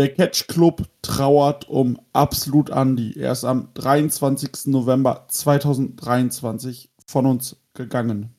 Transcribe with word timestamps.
Der 0.00 0.14
Catch 0.14 0.46
Club 0.46 0.88
trauert 1.02 1.68
um 1.68 2.00
Absolut 2.14 2.70
Andy. 2.70 3.20
Er 3.20 3.32
ist 3.32 3.44
am 3.44 3.68
23. 3.74 4.68
November 4.68 5.26
2023 5.28 6.88
von 7.06 7.26
uns 7.26 7.56
gegangen. 7.74 8.34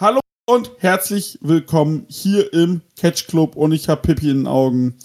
Hallo 0.00 0.18
und 0.48 0.72
herzlich 0.80 1.38
willkommen 1.42 2.06
hier 2.10 2.52
im 2.52 2.82
Catch 2.96 3.28
Club 3.28 3.54
und 3.54 3.70
ich 3.70 3.88
habe 3.88 4.02
Pippi 4.02 4.28
in 4.28 4.38
den 4.38 4.46
Augen. 4.48 4.98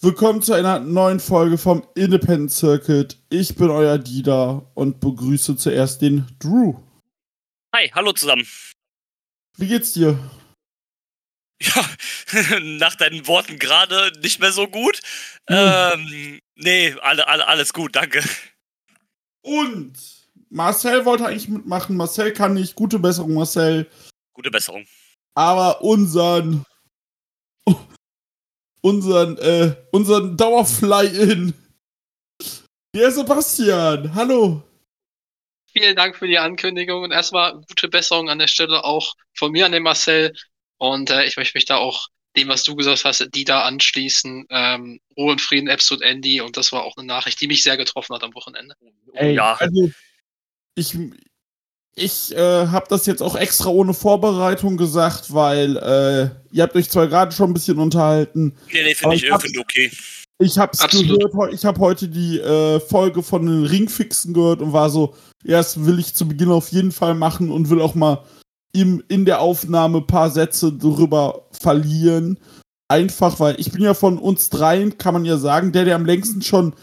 Willkommen 0.00 0.40
zu 0.40 0.54
einer 0.54 0.78
neuen 0.78 1.20
Folge 1.20 1.58
vom 1.58 1.86
Independent 1.94 2.50
Circuit. 2.50 3.18
Ich 3.28 3.56
bin 3.56 3.68
euer 3.68 3.98
Dieter 3.98 4.70
und 4.72 5.00
begrüße 5.00 5.54
zuerst 5.56 6.00
den 6.00 6.26
Drew. 6.38 6.76
Hi, 7.76 7.90
hallo 7.94 8.14
zusammen. 8.14 8.46
Wie 9.58 9.66
geht's 9.66 9.92
dir? 9.92 10.18
Ja, 11.62 12.58
nach 12.60 12.96
deinen 12.96 13.26
Worten 13.26 13.58
gerade 13.58 14.12
nicht 14.20 14.40
mehr 14.40 14.52
so 14.52 14.66
gut. 14.66 15.00
Hm. 15.48 15.56
Ähm, 15.56 16.40
nee, 16.56 16.94
alle, 17.02 17.28
alle, 17.28 17.46
alles 17.46 17.72
gut, 17.72 17.94
danke. 17.94 18.22
Und 19.42 19.92
Marcel 20.50 21.04
wollte 21.04 21.26
eigentlich 21.26 21.48
mitmachen. 21.48 21.96
Marcel 21.96 22.32
kann 22.32 22.54
nicht. 22.54 22.74
Gute 22.74 22.98
Besserung, 22.98 23.34
Marcel. 23.34 23.88
Gute 24.32 24.50
Besserung. 24.50 24.86
Aber 25.34 25.82
unseren. 25.82 26.64
Unseren, 28.84 29.38
äh, 29.38 29.76
unseren 29.92 30.36
Dauerfly-In. 30.36 31.54
Der 32.94 33.10
Sebastian. 33.12 34.12
Hallo. 34.12 34.62
Vielen 35.72 35.96
Dank 35.96 36.16
für 36.16 36.26
die 36.26 36.38
Ankündigung 36.38 37.04
und 37.04 37.12
erstmal 37.12 37.54
gute 37.54 37.88
Besserung 37.88 38.28
an 38.28 38.38
der 38.38 38.48
Stelle 38.48 38.84
auch 38.84 39.14
von 39.34 39.52
mir 39.52 39.64
an 39.64 39.72
den 39.72 39.84
Marcel. 39.84 40.34
Und 40.82 41.10
äh, 41.10 41.24
ich 41.26 41.36
möchte 41.36 41.56
mich 41.56 41.64
da 41.64 41.76
auch 41.76 42.08
dem, 42.36 42.48
was 42.48 42.64
du 42.64 42.74
gesagt 42.74 43.04
hast, 43.04 43.24
die 43.36 43.44
da 43.44 43.62
anschließen. 43.62 44.46
Ähm, 44.50 44.98
Ruhe 45.16 45.30
und 45.30 45.40
Frieden, 45.40 45.70
Absolute 45.70 46.04
Andy. 46.04 46.40
Und 46.40 46.56
das 46.56 46.72
war 46.72 46.82
auch 46.82 46.96
eine 46.96 47.06
Nachricht, 47.06 47.40
die 47.40 47.46
mich 47.46 47.62
sehr 47.62 47.76
getroffen 47.76 48.12
hat 48.12 48.24
am 48.24 48.34
Wochenende. 48.34 48.74
Ey, 49.12 49.36
ja. 49.36 49.54
Also, 49.60 49.92
ich, 50.74 50.98
ich 51.94 52.34
äh, 52.34 52.66
habe 52.66 52.86
das 52.88 53.06
jetzt 53.06 53.22
auch 53.22 53.36
extra 53.36 53.68
ohne 53.68 53.94
Vorbereitung 53.94 54.76
gesagt, 54.76 55.32
weil 55.32 55.76
äh, 55.76 56.30
ihr 56.50 56.64
habt 56.64 56.74
euch 56.74 56.90
zwar 56.90 57.06
gerade 57.06 57.30
schon 57.30 57.50
ein 57.50 57.54
bisschen 57.54 57.78
unterhalten. 57.78 58.56
Nee, 58.72 58.82
nee, 58.82 58.94
finde 58.96 59.14
ich, 59.14 59.22
ich 59.22 59.36
find 59.36 59.58
okay. 59.58 59.88
Ich 60.40 60.58
hab's 60.58 60.80
Absolut. 60.80 61.32
gehört, 61.32 61.54
ich 61.54 61.64
habe 61.64 61.78
heute 61.78 62.08
die 62.08 62.40
äh, 62.40 62.80
Folge 62.80 63.22
von 63.22 63.46
den 63.46 63.66
Ringfixen 63.66 64.34
gehört 64.34 64.60
und 64.60 64.72
war 64.72 64.90
so, 64.90 65.14
ja, 65.44 65.58
das 65.58 65.84
will 65.86 66.00
ich 66.00 66.14
zu 66.14 66.26
Beginn 66.26 66.50
auf 66.50 66.72
jeden 66.72 66.90
Fall 66.90 67.14
machen 67.14 67.52
und 67.52 67.70
will 67.70 67.80
auch 67.80 67.94
mal 67.94 68.24
im, 68.72 69.02
in 69.08 69.24
der 69.24 69.40
Aufnahme 69.40 69.98
ein 69.98 70.06
paar 70.06 70.30
Sätze 70.30 70.72
darüber 70.72 71.46
verlieren. 71.52 72.38
Einfach, 72.88 73.40
weil 73.40 73.58
ich 73.58 73.72
bin 73.72 73.82
ja 73.82 73.94
von 73.94 74.18
uns 74.18 74.50
dreien, 74.50 74.98
kann 74.98 75.14
man 75.14 75.24
ja 75.24 75.38
sagen, 75.38 75.72
der, 75.72 75.84
der 75.84 75.96
am 75.96 76.04
längsten 76.04 76.42
schon 76.42 76.74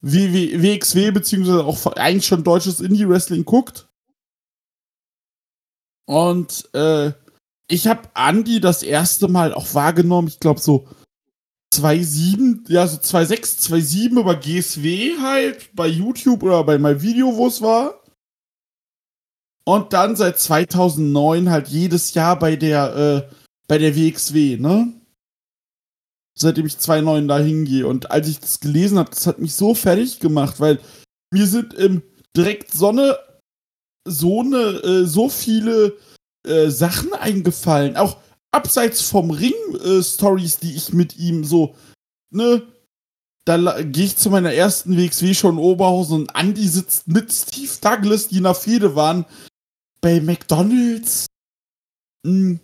WXW, 0.00 1.10
beziehungsweise 1.10 1.64
auch 1.64 1.86
eigentlich 1.96 2.26
schon 2.26 2.44
deutsches 2.44 2.80
Indie-Wrestling 2.80 3.44
guckt. 3.44 3.88
Und 6.06 6.72
äh, 6.72 7.12
ich 7.68 7.88
habe 7.88 8.08
Andy 8.14 8.60
das 8.60 8.84
erste 8.84 9.26
Mal 9.26 9.52
auch 9.52 9.74
wahrgenommen, 9.74 10.28
ich 10.28 10.38
glaube 10.38 10.60
so 10.60 10.86
2.7, 11.74 12.70
ja, 12.70 12.86
so 12.86 12.98
2.6, 12.98 13.68
2.7 13.68 14.20
über 14.20 14.36
GSW 14.36 15.18
halt, 15.20 15.74
bei 15.74 15.88
YouTube 15.88 16.44
oder 16.44 16.62
bei 16.62 16.78
meinem 16.78 17.02
Video, 17.02 17.36
wo 17.36 17.48
es 17.48 17.60
war. 17.60 18.00
Und 19.68 19.92
dann 19.92 20.14
seit 20.14 20.38
2009 20.38 21.50
halt 21.50 21.68
jedes 21.68 22.14
Jahr 22.14 22.38
bei 22.38 22.54
der, 22.54 23.26
äh, 23.28 23.34
bei 23.66 23.78
der 23.78 23.96
WXW, 23.96 24.58
ne? 24.58 24.92
Seitdem 26.38 26.66
ich 26.66 26.78
2009 26.78 27.26
da 27.26 27.38
hingehe. 27.38 27.86
Und 27.86 28.10
als 28.10 28.28
ich 28.28 28.38
das 28.38 28.60
gelesen 28.60 28.98
habe, 28.98 29.10
das 29.10 29.26
hat 29.26 29.40
mich 29.40 29.54
so 29.54 29.74
fertig 29.74 30.20
gemacht, 30.20 30.60
weil 30.60 30.78
mir 31.32 31.46
sind 31.46 31.74
im 31.74 32.02
direkt 32.36 32.72
Sonne 32.72 33.18
so 34.06 34.40
eine, 34.40 34.56
äh, 34.56 35.04
so 35.04 35.28
viele 35.28 35.96
äh, 36.46 36.68
Sachen 36.68 37.12
eingefallen. 37.14 37.96
Auch 37.96 38.18
abseits 38.52 39.02
vom 39.02 39.30
Ring-Stories, 39.32 40.56
äh, 40.56 40.60
die 40.62 40.76
ich 40.76 40.92
mit 40.92 41.16
ihm 41.16 41.42
so, 41.42 41.74
ne, 42.30 42.62
da 43.44 43.82
gehe 43.82 44.04
ich 44.04 44.16
zu 44.16 44.30
meiner 44.30 44.52
ersten 44.52 44.96
WXW 44.96 45.34
schon 45.34 45.54
in 45.54 45.64
Oberhausen 45.64 46.20
und 46.20 46.34
Andy 46.36 46.68
sitzt 46.68 47.08
mit 47.08 47.32
Steve 47.32 47.72
Douglas, 47.80 48.28
die 48.28 48.38
in 48.38 48.44
der 48.44 48.54
Fehde 48.54 48.94
waren, 48.94 49.24
bei 50.00 50.20
McDonalds 50.20 51.26
hm. 52.24 52.60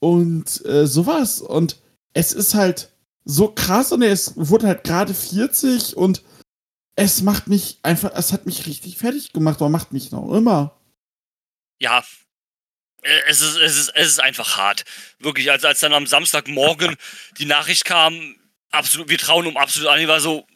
und 0.00 0.64
äh, 0.66 0.86
sowas. 0.86 1.40
Und 1.40 1.80
es 2.14 2.32
ist 2.32 2.54
halt 2.54 2.90
so 3.24 3.48
krass 3.48 3.92
und 3.92 4.02
ist, 4.02 4.32
wurde 4.36 4.66
halt 4.66 4.84
gerade 4.84 5.14
40 5.14 5.96
und 5.96 6.22
es 6.96 7.22
macht 7.22 7.46
mich 7.46 7.78
einfach, 7.82 8.10
es 8.14 8.32
hat 8.32 8.46
mich 8.46 8.66
richtig 8.66 8.98
fertig 8.98 9.32
gemacht, 9.32 9.60
aber 9.60 9.68
macht 9.68 9.92
mich 9.92 10.10
noch 10.10 10.32
immer. 10.32 10.80
Ja, 11.78 12.02
äh, 13.02 13.20
es 13.28 13.40
ist, 13.40 13.56
es 13.56 13.76
ist, 13.76 13.92
es 13.94 14.08
ist 14.08 14.20
einfach 14.20 14.56
hart. 14.56 14.84
Wirklich, 15.18 15.50
als, 15.50 15.64
als 15.64 15.80
dann 15.80 15.92
am 15.92 16.06
Samstagmorgen 16.06 16.96
die 17.38 17.44
Nachricht 17.44 17.84
kam, 17.84 18.36
absolut, 18.70 19.08
wir 19.08 19.18
trauen 19.18 19.46
um 19.46 19.56
absolut 19.56 19.88
an, 19.88 20.00
ich 20.00 20.08
war 20.08 20.20
so, 20.20 20.46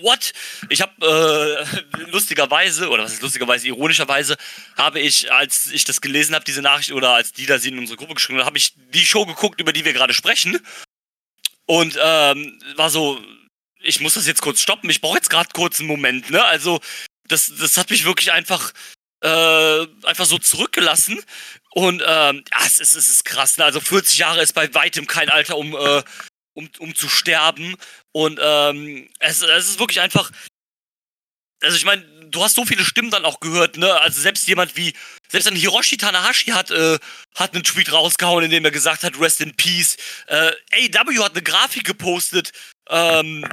what? 0.00 0.32
Ich 0.68 0.80
habe 0.80 1.66
äh, 1.96 2.00
lustigerweise, 2.10 2.88
oder 2.88 3.04
was 3.04 3.14
ist 3.14 3.22
lustigerweise, 3.22 3.68
ironischerweise, 3.68 4.36
habe 4.76 5.00
ich, 5.00 5.32
als 5.32 5.70
ich 5.72 5.84
das 5.84 6.00
gelesen 6.00 6.34
habe, 6.34 6.44
diese 6.44 6.62
Nachricht, 6.62 6.92
oder 6.92 7.14
als 7.14 7.32
die 7.32 7.46
da 7.46 7.58
sie 7.58 7.68
in 7.68 7.78
unsere 7.78 7.96
Gruppe 7.96 8.14
geschrieben 8.14 8.38
hat, 8.38 8.46
habe 8.46 8.58
ich 8.58 8.74
die 8.92 9.06
Show 9.06 9.26
geguckt, 9.26 9.60
über 9.60 9.72
die 9.72 9.84
wir 9.84 9.92
gerade 9.92 10.14
sprechen. 10.14 10.58
Und 11.66 11.98
ähm, 12.02 12.60
war 12.76 12.90
so, 12.90 13.22
ich 13.80 14.00
muss 14.00 14.14
das 14.14 14.26
jetzt 14.26 14.42
kurz 14.42 14.60
stoppen, 14.60 14.90
ich 14.90 15.00
brauche 15.00 15.16
jetzt 15.16 15.30
gerade 15.30 15.50
kurz 15.52 15.78
einen 15.78 15.88
Moment, 15.88 16.30
ne? 16.30 16.44
Also, 16.44 16.80
das, 17.28 17.52
das 17.58 17.76
hat 17.76 17.90
mich 17.90 18.04
wirklich 18.04 18.32
einfach, 18.32 18.72
äh, 19.22 19.86
einfach 20.04 20.26
so 20.26 20.38
zurückgelassen. 20.38 21.22
Und 21.72 22.02
ähm, 22.04 22.44
ja, 22.50 22.66
es 22.66 22.80
ist, 22.80 22.96
es 22.96 23.08
ist 23.08 23.24
krass. 23.24 23.56
Ne? 23.56 23.64
Also 23.64 23.80
40 23.80 24.18
Jahre 24.18 24.42
ist 24.42 24.54
bei 24.54 24.72
weitem 24.74 25.06
kein 25.06 25.28
Alter, 25.28 25.56
um, 25.56 25.74
äh, 25.74 26.02
um, 26.54 26.68
um 26.78 26.94
zu 26.94 27.08
sterben. 27.08 27.76
Und 28.12 28.40
ähm, 28.42 29.08
es, 29.18 29.42
es 29.42 29.68
ist 29.68 29.78
wirklich 29.78 30.00
einfach. 30.00 30.30
Also 31.62 31.76
ich 31.76 31.84
meine, 31.84 32.02
du 32.30 32.42
hast 32.42 32.56
so 32.56 32.64
viele 32.64 32.84
Stimmen 32.84 33.10
dann 33.10 33.24
auch 33.24 33.40
gehört, 33.40 33.76
ne? 33.76 34.00
Also 34.00 34.20
selbst 34.20 34.48
jemand 34.48 34.76
wie, 34.76 34.94
selbst 35.28 35.46
ein 35.46 35.56
Hiroshi 35.56 35.96
Tanahashi 35.96 36.52
hat, 36.52 36.70
äh, 36.70 36.98
hat 37.34 37.54
einen 37.54 37.64
Tweet 37.64 37.92
rausgehauen, 37.92 38.44
in 38.44 38.50
dem 38.50 38.64
er 38.64 38.70
gesagt 38.70 39.02
hat, 39.02 39.20
Rest 39.20 39.40
in 39.40 39.54
Peace. 39.54 39.96
Äh, 40.26 40.52
AW 40.72 41.22
hat 41.22 41.32
eine 41.32 41.42
Grafik 41.42 41.84
gepostet, 41.84 42.52
ähm, 42.88 43.46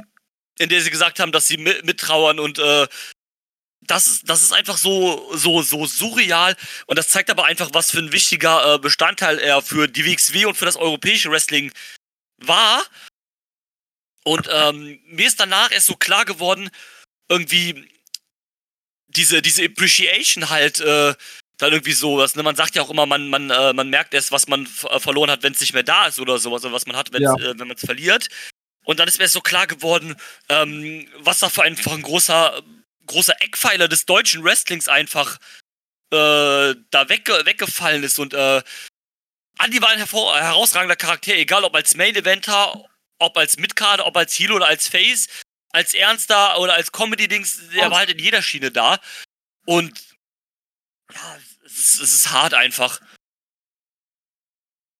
in 0.58 0.68
der 0.68 0.80
sie 0.80 0.90
gesagt 0.90 1.20
haben, 1.20 1.32
dass 1.32 1.46
sie 1.48 1.58
mit, 1.58 1.84
mittrauern 1.84 2.40
und 2.40 2.58
äh, 2.58 2.86
das, 3.82 4.20
das 4.24 4.42
ist 4.42 4.52
einfach 4.52 4.76
so, 4.76 5.30
so, 5.34 5.62
so 5.62 5.86
surreal 5.86 6.56
und 6.86 6.98
das 6.98 7.08
zeigt 7.08 7.30
aber 7.30 7.46
einfach, 7.46 7.70
was 7.72 7.90
für 7.90 7.98
ein 7.98 8.12
wichtiger 8.12 8.74
äh, 8.74 8.78
Bestandteil 8.78 9.38
er 9.38 9.62
für 9.62 9.88
die 9.88 10.04
WXW 10.04 10.46
und 10.46 10.56
für 10.56 10.66
das 10.66 10.76
europäische 10.76 11.30
Wrestling 11.30 11.72
war. 12.38 12.82
Und 14.28 14.48
ähm, 14.52 15.00
mir 15.06 15.26
ist 15.26 15.40
danach 15.40 15.72
erst 15.72 15.86
so 15.86 15.96
klar 15.96 16.24
geworden, 16.24 16.70
irgendwie 17.30 17.90
diese, 19.08 19.40
diese 19.40 19.64
Appreciation 19.64 20.50
halt 20.50 20.80
äh, 20.80 21.14
dann 21.56 21.72
irgendwie 21.72 21.92
so, 21.92 22.18
dass, 22.18 22.36
ne, 22.36 22.42
man 22.42 22.54
sagt 22.54 22.76
ja 22.76 22.82
auch 22.82 22.90
immer, 22.90 23.06
man, 23.06 23.30
man, 23.30 23.50
äh, 23.50 23.72
man 23.72 23.88
merkt 23.88 24.12
erst, 24.12 24.30
was 24.30 24.46
man 24.46 24.68
äh, 24.90 25.00
verloren 25.00 25.30
hat, 25.30 25.42
wenn 25.42 25.54
es 25.54 25.60
nicht 25.60 25.72
mehr 25.72 25.82
da 25.82 26.06
ist 26.06 26.20
oder 26.20 26.38
sowas, 26.38 26.62
oder 26.64 26.74
was 26.74 26.86
man 26.86 26.96
hat, 26.96 27.10
ja. 27.18 27.34
äh, 27.34 27.58
wenn 27.58 27.68
man 27.68 27.76
es 27.76 27.84
verliert. 27.84 28.28
Und 28.84 29.00
dann 29.00 29.08
ist 29.08 29.18
mir 29.18 29.24
erst 29.24 29.34
so 29.34 29.40
klar 29.40 29.66
geworden, 29.66 30.14
ähm, 30.50 31.08
was 31.18 31.40
da 31.40 31.48
für 31.48 31.62
ein, 31.62 31.76
für 31.76 31.90
ein 31.90 32.02
großer, 32.02 32.62
großer 33.06 33.34
Eckpfeiler 33.40 33.88
des 33.88 34.04
deutschen 34.04 34.44
Wrestlings 34.44 34.88
einfach 34.88 35.38
äh, 36.10 36.74
da 36.90 37.08
wegge 37.08 37.44
weggefallen 37.44 38.02
ist. 38.02 38.18
Und 38.18 38.34
äh, 38.34 38.62
Andy 39.58 39.80
war 39.80 39.88
ein 39.88 39.98
herausragender 39.98 40.96
Charakter, 40.96 41.34
egal 41.34 41.64
ob 41.64 41.74
als 41.74 41.96
Main 41.96 42.14
Eventer, 42.14 42.88
ob 43.18 43.36
als 43.36 43.56
Midcard, 43.56 44.00
ob 44.00 44.16
als 44.16 44.34
Heel 44.34 44.52
oder 44.52 44.66
als 44.66 44.88
Face, 44.88 45.28
als 45.70 45.94
Ernster 45.94 46.58
oder 46.60 46.74
als 46.74 46.92
Comedy-Dings, 46.92 47.70
der 47.70 47.88
oh. 47.88 47.90
war 47.90 47.98
halt 47.98 48.10
in 48.10 48.18
jeder 48.18 48.42
Schiene 48.42 48.70
da. 48.70 48.98
Und 49.66 50.00
ja, 51.12 51.38
es 51.64 51.78
ist, 51.78 52.00
es 52.00 52.12
ist 52.14 52.30
hart 52.30 52.54
einfach. 52.54 53.00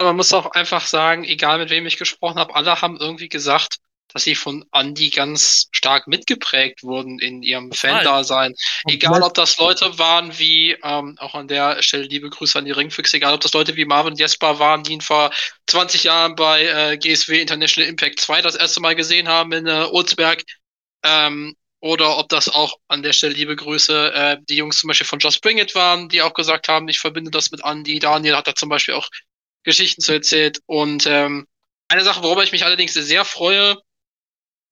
Man 0.00 0.16
muss 0.16 0.32
auch 0.32 0.52
einfach 0.52 0.86
sagen, 0.86 1.24
egal 1.24 1.58
mit 1.58 1.70
wem 1.70 1.86
ich 1.86 1.96
gesprochen 1.96 2.38
habe, 2.38 2.54
alle 2.54 2.80
haben 2.80 2.96
irgendwie 2.98 3.28
gesagt, 3.28 3.78
dass 4.12 4.24
sie 4.24 4.34
von 4.34 4.64
Andy 4.72 5.10
ganz 5.10 5.68
stark 5.72 6.06
mitgeprägt 6.06 6.82
wurden 6.82 7.18
in 7.18 7.42
ihrem 7.42 7.72
Fan-Dasein. 7.72 8.54
Egal, 8.86 9.22
ob 9.22 9.34
das 9.34 9.58
Leute 9.58 9.98
waren 9.98 10.38
wie, 10.38 10.76
ähm, 10.82 11.16
auch 11.18 11.34
an 11.34 11.48
der 11.48 11.82
Stelle 11.82 12.04
liebe 12.04 12.30
Grüße 12.30 12.58
an 12.58 12.64
die 12.64 12.70
Ringfix, 12.72 13.12
egal, 13.14 13.34
ob 13.34 13.40
das 13.40 13.52
Leute 13.52 13.76
wie 13.76 13.84
Marvin 13.84 14.16
Jesper 14.16 14.58
waren, 14.58 14.82
die 14.82 14.92
ihn 14.92 15.00
vor 15.00 15.30
20 15.66 16.04
Jahren 16.04 16.34
bei 16.34 16.64
äh, 16.64 16.96
GSW 16.96 17.40
International 17.40 17.88
Impact 17.88 18.20
2 18.20 18.42
das 18.42 18.54
erste 18.54 18.80
Mal 18.80 18.94
gesehen 18.94 19.28
haben 19.28 19.52
in 19.52 19.66
äh, 19.66 19.86
Olsberg, 19.90 20.42
ähm, 21.04 21.54
oder 21.80 22.18
ob 22.18 22.28
das 22.28 22.48
auch 22.48 22.74
an 22.88 23.02
der 23.02 23.12
Stelle 23.12 23.34
liebe 23.34 23.54
Grüße 23.54 24.12
äh, 24.12 24.36
die 24.48 24.56
Jungs 24.56 24.78
zum 24.78 24.88
Beispiel 24.88 25.06
von 25.06 25.20
Just 25.20 25.42
Bring 25.42 25.58
It 25.58 25.74
waren, 25.74 26.08
die 26.08 26.22
auch 26.22 26.34
gesagt 26.34 26.68
haben, 26.68 26.88
ich 26.88 26.98
verbinde 26.98 27.30
das 27.30 27.50
mit 27.52 27.64
Andy. 27.64 28.00
Daniel 28.00 28.36
hat 28.36 28.48
da 28.48 28.54
zum 28.54 28.68
Beispiel 28.68 28.94
auch 28.94 29.08
Geschichten 29.62 30.02
zu 30.02 30.12
erzählt. 30.12 30.58
Und 30.66 31.06
ähm, 31.06 31.46
eine 31.88 32.02
Sache, 32.02 32.22
worüber 32.22 32.42
ich 32.42 32.52
mich 32.52 32.64
allerdings 32.64 32.94
sehr 32.94 33.24
freue, 33.24 33.78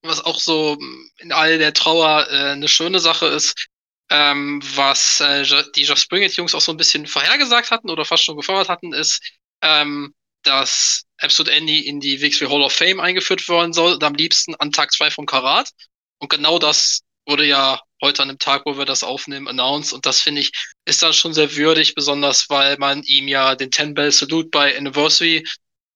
was 0.03 0.25
auch 0.25 0.39
so 0.41 0.79
in 1.19 1.33
all 1.33 1.59
der 1.59 1.73
Trauer 1.73 2.27
äh, 2.31 2.53
eine 2.53 2.69
schöne 2.69 3.01
Sache 3.01 3.27
ist, 3.27 3.67
ähm, 4.11 4.63
was 4.75 5.21
äh, 5.21 5.45
die 5.75 5.83
Jeff 5.83 5.99
Springett-Jungs 5.99 6.55
auch 6.55 6.61
so 6.61 6.73
ein 6.73 6.77
bisschen 6.77 7.07
vorhergesagt 7.07 7.71
hatten 7.71 7.91
oder 7.91 8.05
fast 8.05 8.25
schon 8.25 8.37
gefordert 8.37 8.69
hatten, 8.69 8.93
ist, 8.93 9.21
ähm, 9.63 10.15
dass 10.43 11.03
Absolute 11.19 11.53
Andy 11.53 11.81
in 11.81 11.99
die 11.99 12.21
WXW 12.21 12.49
Hall 12.49 12.63
of 12.63 12.73
Fame 12.73 13.01
eingeführt 13.01 13.49
worden 13.49 13.73
soll 13.73 13.95
und 13.95 14.05
am 14.05 14.15
liebsten 14.15 14.55
an 14.57 14.71
Tag 14.71 14.93
2 14.93 15.11
vom 15.11 15.27
Karat. 15.27 15.71
Und 16.19 16.29
genau 16.31 16.59
das 16.59 17.01
wurde 17.27 17.45
ja 17.47 17.81
heute 18.03 18.23
an 18.23 18.29
dem 18.29 18.39
Tag, 18.39 18.63
wo 18.67 18.77
wir 18.79 18.85
das 18.85 19.03
aufnehmen, 19.03 19.49
announced. 19.49 19.93
Und 19.93 20.07
das 20.07 20.21
finde 20.21 20.43
ich, 20.43 20.53
ist 20.85 21.03
dann 21.03 21.13
schon 21.13 21.33
sehr 21.33 21.57
würdig, 21.57 21.95
besonders 21.95 22.49
weil 22.51 22.77
man 22.79 23.03
ihm 23.03 23.29
ja 23.29 23.55
den 23.55 23.73
10 23.73 23.95
Bell 23.95 24.13
Salute 24.13 24.51
bei 24.51 24.77
Anniversary 24.77 25.45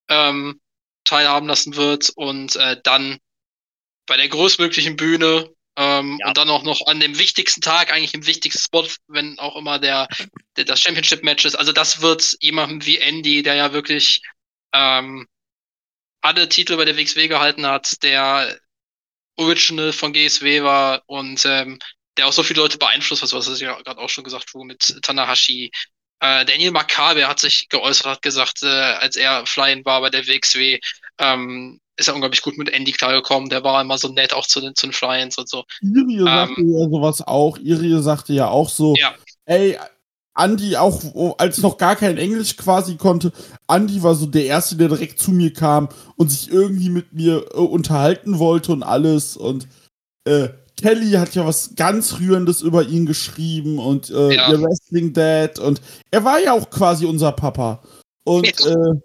ähm, 0.08 0.60
teilhaben 1.04 1.48
lassen 1.48 1.76
wird 1.76 2.10
und 2.16 2.56
äh, 2.56 2.80
dann 2.82 3.18
bei 4.10 4.16
der 4.16 4.28
größtmöglichen 4.28 4.96
Bühne 4.96 5.48
ähm, 5.76 6.18
ja. 6.20 6.26
und 6.26 6.36
dann 6.36 6.50
auch 6.50 6.64
noch 6.64 6.84
an 6.88 6.98
dem 6.98 7.16
wichtigsten 7.20 7.60
Tag, 7.60 7.92
eigentlich 7.92 8.12
im 8.12 8.26
wichtigsten 8.26 8.60
Spot, 8.60 8.88
wenn 9.06 9.38
auch 9.38 9.54
immer 9.54 9.78
der, 9.78 10.08
der 10.56 10.64
das 10.64 10.80
Championship-Match 10.80 11.44
ist. 11.44 11.54
Also 11.54 11.70
das 11.70 12.02
wird 12.02 12.36
jemandem 12.40 12.84
wie 12.84 12.98
Andy, 12.98 13.44
der 13.44 13.54
ja 13.54 13.72
wirklich 13.72 14.20
ähm, 14.72 15.28
alle 16.22 16.48
Titel 16.48 16.76
bei 16.76 16.84
der 16.84 16.96
WXW 16.96 17.28
gehalten 17.28 17.64
hat, 17.64 18.02
der 18.02 18.58
Original 19.36 19.92
von 19.92 20.12
GSW 20.12 20.64
war 20.64 21.04
und 21.06 21.44
ähm, 21.44 21.78
der 22.16 22.26
auch 22.26 22.32
so 22.32 22.42
viele 22.42 22.62
Leute 22.62 22.78
beeinflusst 22.78 23.22
hat, 23.22 23.32
was 23.32 23.46
es 23.46 23.60
ja 23.60 23.80
gerade 23.80 24.00
auch 24.00 24.10
schon 24.10 24.24
gesagt 24.24 24.52
wurde 24.54 24.66
mit 24.66 24.98
Tanahashi. 25.02 25.70
Äh, 26.18 26.44
Daniel 26.46 26.72
Makabe 26.72 27.28
hat 27.28 27.38
sich 27.38 27.68
geäußert, 27.68 28.06
hat 28.06 28.22
gesagt, 28.22 28.64
äh, 28.64 28.66
als 28.66 29.14
er 29.14 29.46
Flyen 29.46 29.84
war 29.84 30.00
bei 30.00 30.10
der 30.10 30.26
WXW, 30.26 30.80
ähm, 31.18 31.80
ist 32.00 32.08
er 32.08 32.14
unglaublich 32.14 32.42
gut 32.42 32.58
mit 32.58 32.70
Andy 32.70 32.92
klargekommen. 32.92 33.50
Der 33.50 33.62
war 33.62 33.80
immer 33.80 33.98
so 33.98 34.08
nett 34.08 34.32
auch 34.32 34.46
zu 34.46 34.60
den, 34.60 34.74
zu 34.74 34.86
den 34.86 34.92
Flyers 34.92 35.38
und 35.38 35.48
so. 35.48 35.64
Irie 35.82 36.18
ähm, 36.18 36.26
sagte 36.26 36.62
ja 36.62 36.88
sowas 36.88 37.22
auch. 37.22 37.58
Irie 37.58 38.02
sagte 38.02 38.32
ja 38.32 38.48
auch 38.48 38.68
so, 38.68 38.94
ja. 38.96 39.14
ey, 39.44 39.78
Andy 40.36 40.76
auch, 40.76 41.38
als 41.38 41.58
noch 41.58 41.76
gar 41.76 41.96
kein 41.96 42.16
Englisch 42.16 42.56
quasi 42.56 42.96
konnte, 42.96 43.32
Andy 43.68 44.02
war 44.02 44.14
so 44.14 44.26
der 44.26 44.46
Erste, 44.46 44.76
der 44.76 44.88
direkt 44.88 45.18
zu 45.18 45.30
mir 45.32 45.52
kam 45.52 45.88
und 46.16 46.30
sich 46.30 46.50
irgendwie 46.50 46.88
mit 46.88 47.12
mir 47.12 47.44
äh, 47.52 47.58
unterhalten 47.58 48.38
wollte 48.38 48.72
und 48.72 48.82
alles. 48.82 49.36
Und 49.36 49.68
äh, 50.24 50.48
Kelly 50.80 51.12
hat 51.12 51.34
ja 51.34 51.44
was 51.44 51.74
ganz 51.76 52.18
Rührendes 52.18 52.62
über 52.62 52.84
ihn 52.84 53.04
geschrieben 53.04 53.78
und 53.78 54.08
äh, 54.08 54.34
ja. 54.34 54.50
Wrestling 54.58 55.12
Dad 55.12 55.58
und 55.58 55.82
er 56.10 56.24
war 56.24 56.40
ja 56.40 56.54
auch 56.54 56.70
quasi 56.70 57.04
unser 57.04 57.32
Papa. 57.32 57.82
Und 58.24 58.46
ja. 58.46 58.70
äh, 58.70 59.00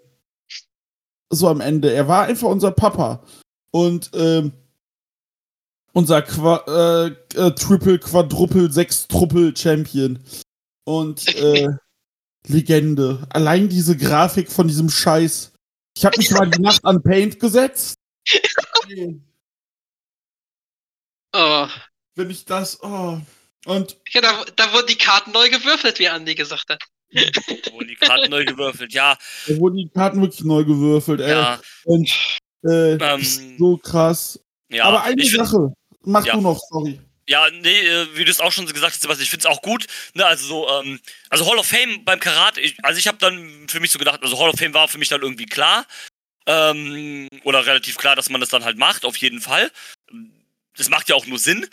so 1.30 1.48
am 1.48 1.60
Ende, 1.60 1.92
er 1.92 2.08
war 2.08 2.24
einfach 2.24 2.48
unser 2.48 2.70
Papa. 2.70 3.22
Und 3.70 4.10
ähm, 4.14 4.52
unser 5.92 6.22
Qua 6.22 6.62
äh, 6.66 7.06
äh, 7.38 7.50
Triple, 7.52 7.98
Quadruple, 7.98 8.70
Sechstruppel 8.70 9.56
Champion. 9.56 10.18
Und 10.84 11.26
äh, 11.36 11.68
Legende. 12.46 13.26
Allein 13.30 13.68
diese 13.68 13.96
Grafik 13.96 14.50
von 14.50 14.68
diesem 14.68 14.88
Scheiß. 14.88 15.52
Ich 15.96 16.04
habe 16.04 16.18
mich 16.18 16.30
mal 16.30 16.48
die 16.48 16.60
Nacht 16.60 16.84
an 16.84 17.02
Paint 17.02 17.40
gesetzt. 17.40 17.96
Oh. 21.38 21.68
Wenn 22.14 22.30
ich 22.30 22.46
das. 22.46 22.82
Oh. 22.82 23.20
Und. 23.66 23.98
Ja, 24.08 24.22
da, 24.22 24.44
da 24.56 24.72
wurden 24.72 24.86
die 24.86 24.96
Karten 24.96 25.32
neu 25.32 25.50
gewürfelt, 25.50 25.98
wie 25.98 26.08
Andi 26.08 26.34
gesagt 26.34 26.70
hat. 26.70 26.82
Wurden 27.72 27.88
die 27.88 27.94
Karten 27.96 28.30
neu 28.30 28.44
gewürfelt, 28.44 28.92
ja. 28.92 29.16
Da 29.46 29.56
wurden 29.58 29.76
die 29.76 29.88
Karten 29.88 30.20
wirklich 30.20 30.44
neu 30.44 30.64
gewürfelt, 30.64 31.20
ey. 31.20 31.30
Ja. 31.30 31.60
Und, 31.84 32.10
äh, 32.64 32.94
ähm, 32.94 33.56
so 33.58 33.76
krass. 33.76 34.40
Ja, 34.68 34.84
Aber 34.84 35.02
eine 35.04 35.24
Sache. 35.24 35.72
Mach 36.02 36.24
ja. 36.24 36.34
du 36.34 36.40
noch, 36.40 36.60
sorry. 36.70 37.00
Ja, 37.28 37.48
nee, 37.50 37.80
äh, 37.80 38.06
wie 38.14 38.24
du 38.24 38.30
es 38.30 38.40
auch 38.40 38.52
schon 38.52 38.66
gesagt 38.66 38.94
hast, 38.94 39.02
Sebastian, 39.02 39.24
ich 39.24 39.30
finde 39.30 39.48
es 39.48 39.52
auch 39.52 39.62
gut. 39.62 39.86
Ne, 40.14 40.24
also 40.24 40.46
so, 40.46 40.68
ähm, 40.68 41.00
also 41.28 41.48
Hall 41.50 41.58
of 41.58 41.66
Fame 41.66 42.04
beim 42.04 42.20
Karat, 42.20 42.56
ich, 42.56 42.76
also 42.84 42.98
ich 42.98 43.08
habe 43.08 43.18
dann 43.18 43.68
für 43.68 43.80
mich 43.80 43.90
so 43.90 43.98
gedacht, 43.98 44.22
also 44.22 44.38
Hall 44.38 44.50
of 44.50 44.58
Fame 44.58 44.74
war 44.74 44.86
für 44.86 44.98
mich 44.98 45.08
dann 45.08 45.22
irgendwie 45.22 45.46
klar. 45.46 45.86
Ähm, 46.46 47.26
oder 47.42 47.66
relativ 47.66 47.96
klar, 47.96 48.14
dass 48.14 48.30
man 48.30 48.40
das 48.40 48.50
dann 48.50 48.64
halt 48.64 48.78
macht, 48.78 49.04
auf 49.04 49.16
jeden 49.16 49.40
Fall. 49.40 49.72
Das 50.76 50.88
macht 50.88 51.08
ja 51.08 51.16
auch 51.16 51.26
nur 51.26 51.40
Sinn. 51.40 51.66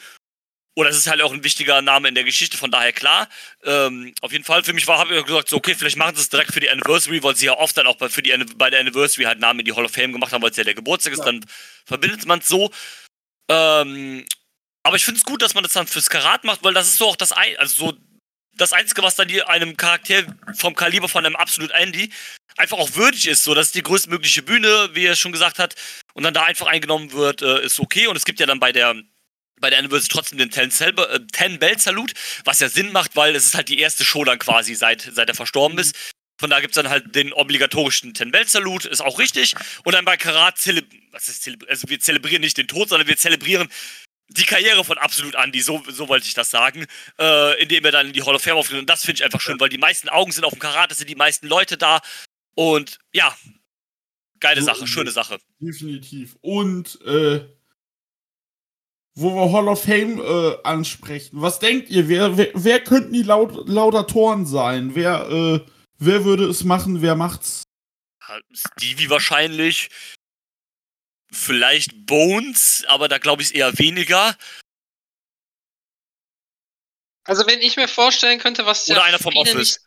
Oder 0.75 0.89
es 0.89 0.97
ist 0.97 1.07
halt 1.07 1.21
auch 1.21 1.31
ein 1.31 1.43
wichtiger 1.43 1.81
Name 1.81 2.07
in 2.07 2.15
der 2.15 2.23
Geschichte, 2.23 2.57
von 2.57 2.71
daher 2.71 2.93
klar. 2.93 3.29
Ähm, 3.63 4.13
auf 4.21 4.31
jeden 4.31 4.43
Fall, 4.43 4.63
für 4.63 4.73
mich 4.73 4.87
war, 4.87 4.97
habe 4.97 5.15
ich 5.15 5.25
gesagt, 5.25 5.49
so, 5.49 5.57
okay, 5.57 5.75
vielleicht 5.75 5.97
machen 5.97 6.15
sie 6.15 6.21
es 6.21 6.29
direkt 6.29 6.51
für 6.51 6.59
die 6.59 6.69
Anniversary, 6.69 7.21
weil 7.21 7.35
sie 7.35 7.45
ja 7.45 7.57
oft 7.57 7.77
dann 7.77 7.85
auch 7.85 7.97
bei, 7.97 8.09
für 8.09 8.23
die, 8.23 8.35
bei 8.55 8.71
der 8.71 8.79
Anniversary 8.79 9.25
halt 9.25 9.39
Namen 9.39 9.59
in 9.59 9.65
die 9.65 9.73
Hall 9.73 9.85
of 9.85 9.91
Fame 9.91 10.11
gemacht 10.11 10.31
haben, 10.31 10.41
weil 10.41 10.49
es 10.49 10.57
ja 10.57 10.63
der 10.63 10.73
Geburtstag 10.73 11.13
ist, 11.13 11.19
ja. 11.19 11.25
dann 11.25 11.45
verbindet 11.85 12.25
man 12.25 12.39
es 12.39 12.47
so. 12.47 12.71
Ähm, 13.49 14.25
aber 14.83 14.95
ich 14.95 15.05
finde 15.05 15.19
es 15.19 15.25
gut, 15.25 15.41
dass 15.41 15.53
man 15.53 15.63
das 15.63 15.73
dann 15.73 15.87
fürs 15.87 16.09
Karat 16.09 16.43
macht, 16.43 16.63
weil 16.63 16.73
das 16.73 16.87
ist 16.87 16.97
so 16.97 17.07
auch 17.07 17.15
das, 17.15 17.31
ein, 17.31 17.55
also 17.57 17.91
so 17.91 17.97
das 18.55 18.73
Einzige, 18.73 19.03
was 19.03 19.15
dann 19.15 19.29
einem 19.47 19.77
Charakter 19.77 20.23
vom 20.55 20.75
Kaliber 20.75 21.07
von 21.07 21.25
einem 21.25 21.35
Absolut 21.35 21.71
Andy 21.71 22.11
einfach 22.57 22.77
auch 22.77 22.95
würdig 22.95 23.27
ist. 23.27 23.43
So, 23.43 23.53
das 23.53 23.67
ist 23.67 23.75
die 23.75 23.83
größtmögliche 23.83 24.43
Bühne, 24.43 24.89
wie 24.93 25.05
er 25.05 25.15
schon 25.15 25.31
gesagt 25.31 25.59
hat, 25.59 25.75
und 26.13 26.23
dann 26.23 26.33
da 26.33 26.43
einfach 26.43 26.67
eingenommen 26.67 27.11
wird, 27.13 27.41
äh, 27.41 27.63
ist 27.63 27.79
okay. 27.79 28.07
Und 28.07 28.15
es 28.15 28.25
gibt 28.25 28.39
ja 28.39 28.45
dann 28.45 28.59
bei 28.59 28.71
der 28.71 28.95
bei 29.63 29.69
der 29.69 29.79
Anniversary 29.79 30.09
trotzdem 30.09 30.37
den 30.37 30.51
Ten, 30.51 30.69
äh, 30.69 31.19
Ten 31.31 31.57
Bell 31.57 31.79
Salut, 31.79 32.11
was 32.43 32.59
ja 32.59 32.67
Sinn 32.67 32.91
macht, 32.91 33.15
weil 33.15 33.33
es 33.33 33.45
ist 33.45 33.55
halt 33.55 33.69
die 33.69 33.79
erste 33.79 34.03
Show 34.03 34.25
dann 34.25 34.37
quasi, 34.37 34.75
seit, 34.75 35.09
seit 35.13 35.29
er 35.29 35.35
verstorben 35.35 35.77
ist. 35.77 35.95
Von 36.37 36.49
da 36.49 36.59
gibt 36.59 36.71
es 36.71 36.75
dann 36.75 36.89
halt 36.89 37.15
den 37.15 37.31
obligatorischen 37.31 38.13
Ten 38.13 38.31
Bell 38.31 38.45
Salut, 38.45 38.83
ist 38.83 38.99
auch 38.99 39.19
richtig. 39.19 39.55
Und 39.85 39.93
dann 39.93 40.03
bei 40.03 40.17
Karat, 40.17 40.57
ist 40.65 41.49
also 41.69 41.89
wir 41.89 41.99
zelebrieren 42.01 42.41
nicht 42.41 42.57
den 42.57 42.67
Tod, 42.67 42.89
sondern 42.89 43.07
wir 43.07 43.15
zelebrieren 43.15 43.69
die 44.27 44.43
Karriere 44.43 44.83
von 44.83 44.97
Absolut 44.97 45.35
Andy, 45.35 45.61
so, 45.61 45.81
so 45.87 46.09
wollte 46.09 46.27
ich 46.27 46.33
das 46.33 46.49
sagen, 46.49 46.85
äh, 47.17 47.61
indem 47.61 47.85
er 47.85 47.91
dann 47.93 48.07
in 48.07 48.13
die 48.13 48.23
Hall 48.23 48.35
of 48.35 48.41
Fame 48.41 48.57
auftritt. 48.57 48.79
Und 48.79 48.89
das 48.89 49.05
finde 49.05 49.19
ich 49.19 49.23
einfach 49.23 49.39
schön, 49.39 49.59
weil 49.61 49.69
die 49.69 49.77
meisten 49.77 50.09
Augen 50.09 50.33
sind 50.33 50.43
auf 50.43 50.51
dem 50.51 50.59
Karat, 50.59 50.91
es 50.91 50.97
sind 50.97 51.09
die 51.09 51.15
meisten 51.15 51.47
Leute 51.47 51.77
da. 51.77 52.01
Und 52.55 52.99
ja, 53.13 53.33
geile 54.41 54.61
Sache, 54.61 54.87
schöne 54.87 55.11
Sache. 55.11 55.39
Definitiv. 55.61 56.35
Und 56.41 56.99
äh, 57.05 57.45
wo 59.15 59.35
wir 59.35 59.51
Hall 59.51 59.67
of 59.67 59.83
Fame 59.83 60.19
äh, 60.19 60.57
ansprechen, 60.63 61.41
was 61.41 61.59
denkt 61.59 61.89
ihr, 61.89 62.09
wer, 62.09 62.37
wer, 62.37 62.49
wer 62.53 62.83
könnten 62.83 63.13
die 63.13 63.23
Laud 63.23 63.67
Laudatoren 63.67 64.45
sein? 64.45 64.95
Wer, 64.95 65.29
äh, 65.29 65.59
wer 65.97 66.25
würde 66.25 66.45
es 66.45 66.63
machen, 66.63 67.01
wer 67.01 67.15
macht's? 67.15 67.63
Stevie 68.51 69.09
wahrscheinlich. 69.09 69.89
Vielleicht 71.31 72.05
Bones, 72.05 72.85
aber 72.87 73.07
da 73.07 73.17
glaube 73.17 73.41
ich 73.41 73.49
es 73.49 73.53
eher 73.53 73.77
weniger. 73.77 74.35
Also 77.25 77.47
wenn 77.47 77.61
ich 77.61 77.77
mir 77.77 77.87
vorstellen 77.87 78.39
könnte, 78.39 78.65
was 78.65 78.87
Oder 78.89 78.99
ja 78.99 79.03
einer 79.03 79.19
vom 79.19 79.35
Office. 79.35 79.55
Nicht, 79.55 79.79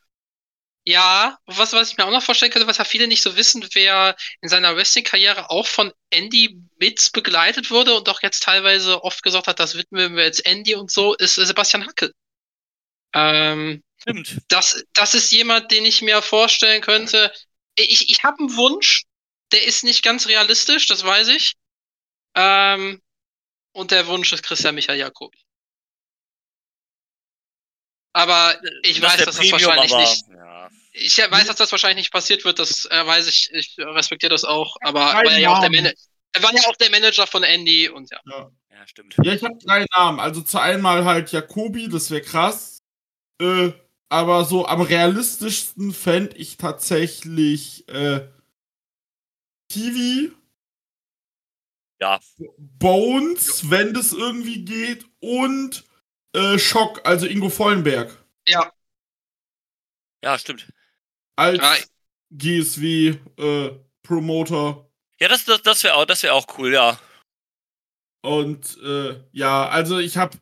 ja, 0.89 1.37
was, 1.47 1.73
was 1.73 1.91
ich 1.91 1.97
mir 1.97 2.07
auch 2.07 2.13
noch 2.13 2.23
vorstellen 2.23 2.53
könnte, 2.53 2.69
was 2.69 2.79
ja 2.79 2.85
viele 2.85 3.09
nicht 3.09 3.23
so 3.23 3.37
wissen, 3.37 3.69
wer 3.73 4.17
in 4.41 4.49
seiner 4.49 4.77
Wrestling-Karriere 4.77 5.51
auch 5.51 5.67
von 5.67 5.93
Andy 6.11 6.61
mit 6.79 7.11
begleitet 7.13 7.73
wurde 7.73 7.97
und 7.97 8.09
auch 8.09 8.23
jetzt 8.23 8.45
teilweise 8.45 9.03
oft 9.03 9.23
gesagt 9.25 9.49
hat, 9.49 9.59
das 9.59 9.75
widmen 9.75 10.15
wir 10.15 10.25
jetzt 10.25 10.47
Andy 10.47 10.77
und 10.77 10.93
so, 10.93 11.15
ist 11.15 11.35
Sebastian 11.35 11.87
Hackel. 11.87 12.15
Ähm, 13.15 13.83
Stimmt. 13.99 14.39
Das, 14.49 14.85
das 14.93 15.15
ist 15.15 15.33
jemand, 15.33 15.73
den 15.73 15.85
ich 15.85 16.03
mir 16.03 16.23
vorstellen 16.23 16.83
könnte. 16.83 17.33
Ich, 17.75 18.09
ich 18.09 18.23
habe 18.23 18.39
einen 18.39 18.57
Wunsch, 18.57 19.03
der 19.51 19.65
ist 19.65 19.83
nicht 19.83 20.05
ganz 20.05 20.29
realistisch, 20.29 20.87
das 20.87 21.03
weiß 21.03 21.29
ich. 21.29 21.55
Ähm, 22.37 23.03
und 23.73 23.91
der 23.91 24.07
Wunsch 24.07 24.33
ist 24.33 24.45
Christian 24.45 24.77
Michael 24.77 25.01
Jakobi. 25.01 25.46
Aber 28.17 28.55
ich 28.83 28.99
das 28.99 29.13
weiß, 29.13 29.25
dass 29.27 29.37
Premium, 29.37 29.59
das 29.59 29.67
wahrscheinlich 29.67 29.93
aber, 29.93 30.01
nicht. 30.01 30.25
Ja. 30.31 30.71
Ich 30.93 31.19
weiß, 31.19 31.47
dass 31.49 31.57
das 31.57 31.71
wahrscheinlich 31.71 32.05
nicht 32.05 32.13
passiert 32.15 32.47
wird, 32.47 32.59
das 32.59 32.87
äh, 32.87 33.07
weiß 33.07 33.29
ich, 33.29 33.51
ich 33.53 33.77
respektiere 33.79 34.31
das 34.31 34.45
auch, 34.45 34.79
aber 34.81 35.01
war 35.01 35.39
ja 35.39 35.51
auch 35.51 35.61
der 35.61 35.71
er 36.33 36.43
war 36.43 36.55
ja 36.55 36.63
auch 36.67 36.77
der 36.77 36.91
Manager 36.91 37.27
von 37.27 37.43
Andy 37.43 37.91
und 37.91 38.11
ja. 38.11 38.19
Ja, 38.25 38.51
ja 38.71 38.87
stimmt. 38.87 39.17
Ja, 39.23 39.35
ich 39.35 39.45
habe 39.45 39.59
drei 39.63 39.85
Namen. 39.95 40.19
Also 40.19 40.41
zu 40.41 40.59
einmal 40.59 41.05
halt 41.05 41.31
Jakobi, 41.31 41.91
das 41.91 42.11
wäre 42.11 42.23
krass. 42.23 42.79
Äh, 43.39 43.73
aber 44.09 44.47
so 44.47 44.67
am 44.67 44.81
realistischsten 44.81 45.93
fände 45.93 46.37
ich 46.37 46.57
tatsächlich 46.57 47.87
äh, 47.89 48.27
Kiwi. 49.71 50.33
Ja. 52.01 52.19
Bones, 52.57 53.63
ja. 53.63 53.71
wenn 53.73 53.93
das 53.93 54.13
irgendwie 54.15 54.65
geht. 54.65 55.05
Und 55.21 55.85
äh, 56.37 56.59
Schock, 56.59 57.01
also 57.05 57.27
Ingo 57.27 57.49
Vollenberg. 57.49 58.17
Ja. 58.47 58.73
Ja, 60.23 60.39
stimmt. 60.39 60.69
Als 61.37 61.59
ja. 61.59 61.77
GSW 62.31 63.19
äh, 63.39 63.71
Promoter. 64.03 64.89
Ja, 65.19 65.29
das, 65.29 65.45
das, 65.45 65.63
das 65.63 65.83
wäre 65.83 65.95
auch, 65.95 66.07
wär 66.07 66.35
auch 66.35 66.47
cool, 66.59 66.73
ja. 66.73 66.99
Und 68.23 68.79
äh, 68.83 69.23
ja, 69.33 69.69
also 69.69 69.99
ich 69.99 70.17
hab. 70.17 70.37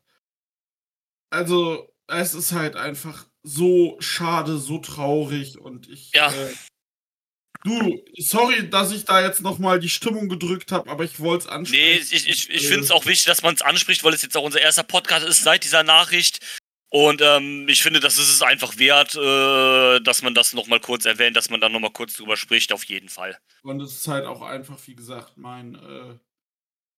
Also, 1.31 1.93
es 2.07 2.35
ist 2.35 2.53
halt 2.53 2.77
einfach 2.77 3.27
so 3.43 3.97
schade, 4.01 4.59
so 4.59 4.79
traurig 4.79 5.59
und 5.59 5.89
ich. 5.89 6.13
Ja. 6.13 6.33
Äh, 6.33 6.55
Du, 7.63 8.03
sorry, 8.19 8.69
dass 8.69 8.93
ich 8.93 9.05
da 9.05 9.23
jetzt 9.23 9.41
nochmal 9.41 9.81
die 9.81 9.89
Stimmung 9.89 10.29
gedrückt 10.29 10.71
habe, 10.73 10.91
aber 10.91 11.05
ich 11.05 11.19
wollte 11.21 11.45
es 11.45 11.51
ansprechen. 11.51 11.83
Nee, 11.83 11.97
ich, 11.97 12.29
ich, 12.29 12.51
ich 12.51 12.67
finde 12.67 12.85
es 12.85 12.91
auch 12.91 13.07
wichtig, 13.07 13.25
dass 13.25 13.43
man 13.43 13.55
es 13.55 13.63
anspricht, 13.63 14.05
weil 14.05 14.13
es 14.13 14.23
jetzt 14.23 14.37
auch 14.37 14.43
unser 14.43 14.61
erster 14.61 14.83
Podcast 14.83 15.25
ist 15.27 15.43
seit 15.43 15.65
dieser 15.65 15.83
Nachricht. 15.83 16.41
Und 16.91 17.23
ähm, 17.23 17.67
ich 17.69 17.83
finde, 17.83 17.99
das 18.01 18.19
ist 18.19 18.33
es 18.33 18.43
einfach 18.43 18.79
wert, 18.79 19.17
äh, 19.17 20.01
dass 20.01 20.23
man 20.23 20.35
das 20.35 20.53
nochmal 20.53 20.79
kurz 20.79 21.07
erwähnt, 21.07 21.37
dass 21.37 21.51
man 21.51 21.61
da 21.61 21.69
nochmal 21.69 21.91
kurz 21.91 22.13
drüber 22.15 22.37
spricht, 22.37 22.73
auf 22.73 22.85
jeden 22.85 23.09
Fall. 23.09 23.37
Und 23.63 23.81
es 23.81 23.93
ist 23.93 24.09
halt 24.09 24.27
auch 24.27 24.43
einfach, 24.43 24.79
wie 24.87 24.95
gesagt, 24.95 25.37
mein. 25.37 25.75
Äh, 25.75 26.19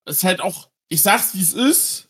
es 0.05 0.19
ist 0.19 0.25
halt 0.25 0.41
auch, 0.41 0.69
ich 0.89 1.01
sag's 1.01 1.35
wie 1.35 1.41
es 1.41 1.55
ist. 1.55 2.09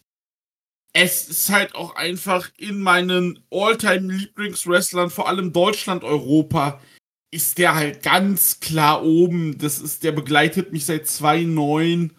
Es 0.92 1.28
ist 1.28 1.50
halt 1.50 1.74
auch 1.74 1.94
einfach 1.94 2.50
in 2.56 2.80
meinen 2.80 3.44
All-Time-Lieblingswrestlern, 3.50 5.10
vor 5.10 5.28
allem 5.28 5.52
Deutschland, 5.52 6.02
Europa, 6.04 6.80
ist 7.30 7.58
der 7.58 7.74
halt 7.74 8.02
ganz 8.02 8.60
klar 8.60 9.04
oben. 9.04 9.58
Das 9.58 9.78
ist, 9.78 10.04
der 10.04 10.12
begleitet 10.12 10.72
mich 10.72 10.86
seit 10.86 11.06
2009. 11.06 12.16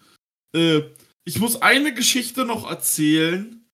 Äh, 0.54 0.82
ich 1.24 1.38
muss 1.38 1.60
eine 1.60 1.92
Geschichte 1.92 2.44
noch 2.44 2.68
erzählen. 2.68 3.68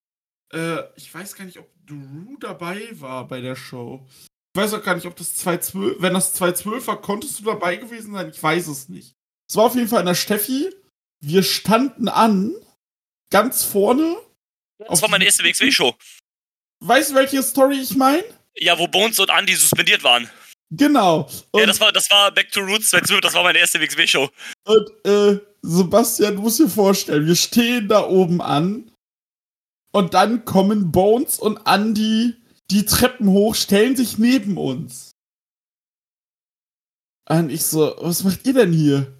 Äh, 0.53 0.79
ich 0.95 1.13
weiß 1.13 1.35
gar 1.35 1.45
nicht, 1.45 1.59
ob 1.59 1.69
Drew 1.85 2.37
dabei 2.39 2.87
war 2.93 3.27
bei 3.27 3.41
der 3.41 3.55
Show. 3.55 4.05
Ich 4.53 4.61
weiß 4.61 4.73
auch 4.73 4.83
gar 4.83 4.95
nicht, 4.95 5.05
ob 5.05 5.15
das 5.15 5.35
212, 5.35 5.97
wenn 5.99 6.13
das 6.13 6.33
212 6.33 6.87
war, 6.87 7.01
konntest 7.01 7.39
du 7.39 7.43
dabei 7.43 7.75
gewesen 7.75 8.13
sein? 8.13 8.29
Ich 8.29 8.41
weiß 8.41 8.67
es 8.67 8.89
nicht. 8.89 9.15
Es 9.49 9.55
war 9.55 9.65
auf 9.65 9.75
jeden 9.75 9.87
Fall 9.87 9.99
in 9.99 10.05
der 10.05 10.15
Steffi. 10.15 10.69
Wir 11.21 11.43
standen 11.43 12.07
an, 12.07 12.55
ganz 13.31 13.63
vorne. 13.63 14.15
Das 14.77 15.01
war 15.01 15.09
meine 15.09 15.25
erste 15.25 15.43
WXW-Show. 15.43 15.95
Weißt 16.79 17.11
du, 17.11 17.15
welche 17.15 17.41
Story 17.43 17.79
ich 17.79 17.95
meine? 17.95 18.23
Ja, 18.55 18.77
wo 18.77 18.87
Bones 18.87 19.19
und 19.19 19.29
Andy 19.29 19.55
suspendiert 19.55 20.03
waren. 20.03 20.29
Genau. 20.77 21.29
Und 21.51 21.59
ja, 21.59 21.65
das 21.65 21.79
war, 21.79 21.91
das 21.91 22.09
war 22.09 22.31
Back 22.31 22.51
to 22.51 22.61
Roots 22.61 22.89
212, 22.89 23.21
das 23.21 23.33
war 23.33 23.43
meine 23.43 23.59
erste 23.59 23.79
WXW-Show. 23.79 24.29
Und 24.65 25.05
äh, 25.05 25.39
Sebastian, 25.61 26.35
du 26.35 26.41
musst 26.41 26.59
dir 26.59 26.69
vorstellen, 26.69 27.25
wir 27.25 27.35
stehen 27.35 27.87
da 27.87 28.07
oben 28.07 28.41
an 28.41 28.91
und 29.91 30.13
dann 30.13 30.45
kommen 30.45 30.91
Bones 30.91 31.39
und 31.39 31.59
Andy 31.65 32.35
die 32.71 32.85
Treppen 32.85 33.29
hoch, 33.29 33.55
stellen 33.55 33.95
sich 33.95 34.17
neben 34.17 34.57
uns. 34.57 35.11
Und 37.29 37.49
ich 37.49 37.65
so, 37.65 37.95
was 37.99 38.23
macht 38.23 38.45
ihr 38.45 38.53
denn 38.53 38.73
hier? 38.73 39.13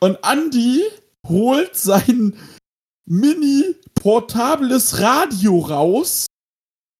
Und 0.00 0.18
Andy 0.24 0.82
holt 1.26 1.76
sein 1.76 2.36
mini 3.06 3.76
portables 3.94 5.00
Radio 5.00 5.58
raus, 5.60 6.26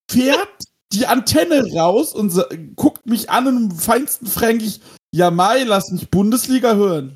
fährt 0.09 0.63
die 0.93 1.05
Antenne 1.05 1.71
raus 1.73 2.13
und 2.13 2.33
guckt 2.75 3.05
mich 3.05 3.29
an 3.29 3.47
und 3.47 3.57
im 3.57 3.71
feinsten 3.71 4.27
Fränkisch, 4.27 4.79
ja 5.13 5.31
Mai, 5.31 5.63
lass 5.63 5.91
mich 5.91 6.09
Bundesliga 6.09 6.75
hören. 6.75 7.15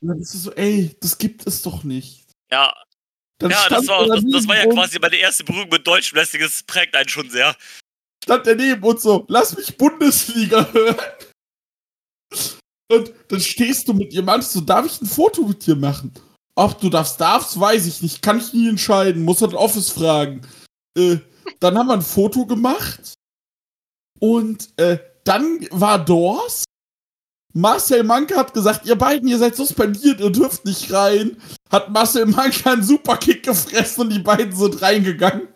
Und 0.00 0.08
dann 0.08 0.18
ist 0.20 0.34
es 0.34 0.42
so, 0.44 0.52
ey, 0.52 0.96
das 1.00 1.18
gibt 1.18 1.46
es 1.46 1.62
doch 1.62 1.84
nicht. 1.84 2.26
Ja. 2.50 2.74
Dann 3.38 3.50
ja, 3.50 3.68
das 3.68 3.86
war, 3.86 4.06
das, 4.06 4.22
das 4.30 4.48
war 4.48 4.56
ja 4.56 4.66
quasi 4.66 4.98
meine 4.98 5.16
erste 5.16 5.44
Berührung 5.44 5.68
mit 5.70 5.86
Deutschem 5.86 6.16
Wrestling, 6.16 6.42
das 6.42 6.62
prägt 6.62 6.94
einen 6.94 7.08
schon 7.08 7.30
sehr. 7.30 7.56
Stand 8.22 8.46
daneben 8.46 8.82
und 8.82 9.00
so, 9.00 9.24
lass 9.28 9.56
mich 9.56 9.76
Bundesliga 9.76 10.68
hören. 10.72 10.96
Und 12.90 13.12
dann 13.28 13.40
stehst 13.40 13.88
du 13.88 13.94
mit 13.94 14.12
ihr, 14.12 14.22
meinst 14.22 14.54
du, 14.54 14.60
darf 14.60 14.84
ich 14.86 15.00
ein 15.00 15.06
Foto 15.06 15.42
mit 15.42 15.66
dir 15.66 15.74
machen? 15.74 16.12
Ob 16.54 16.78
du 16.80 16.90
das 16.90 17.16
darfst, 17.16 17.58
weiß 17.58 17.86
ich 17.86 18.02
nicht. 18.02 18.20
Kann 18.20 18.38
ich 18.38 18.52
nie 18.52 18.68
entscheiden. 18.68 19.24
Muss 19.24 19.40
halt 19.40 19.54
Office 19.54 19.88
fragen. 19.88 20.42
Äh, 20.96 21.16
dann 21.60 21.78
haben 21.78 21.88
wir 21.88 21.94
ein 21.94 22.02
Foto 22.02 22.46
gemacht. 22.46 23.14
Und 24.18 24.72
äh, 24.78 24.98
dann 25.24 25.66
war 25.70 26.04
Dors. 26.04 26.64
Marcel 27.54 28.02
Manke 28.02 28.36
hat 28.36 28.54
gesagt, 28.54 28.86
ihr 28.86 28.96
beiden, 28.96 29.28
ihr 29.28 29.38
seid 29.38 29.56
suspendiert, 29.56 30.20
ihr 30.20 30.30
dürft 30.30 30.64
nicht 30.64 30.92
rein. 30.92 31.36
Hat 31.70 31.90
Marcel 31.90 32.26
Manke 32.26 32.70
einen 32.70 32.82
Superkick 32.82 33.42
gefressen 33.42 34.02
und 34.02 34.10
die 34.10 34.20
beiden 34.20 34.54
sind 34.54 34.80
reingegangen. 34.80 35.48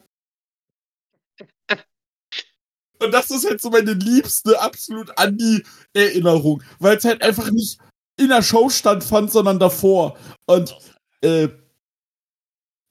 Und 2.98 3.12
das 3.12 3.30
ist 3.30 3.46
halt 3.46 3.60
so 3.60 3.70
meine 3.70 3.92
liebste, 3.92 4.60
absolut 4.60 5.16
an 5.18 5.36
die 5.36 5.62
Erinnerung. 5.92 6.62
Weil 6.78 6.96
es 6.96 7.04
halt 7.04 7.22
einfach 7.22 7.50
nicht 7.50 7.78
in 8.18 8.28
der 8.28 8.42
Show 8.42 8.70
stattfand, 8.70 9.30
sondern 9.30 9.58
davor. 9.58 10.18
Und 10.46 10.76
äh, 11.22 11.48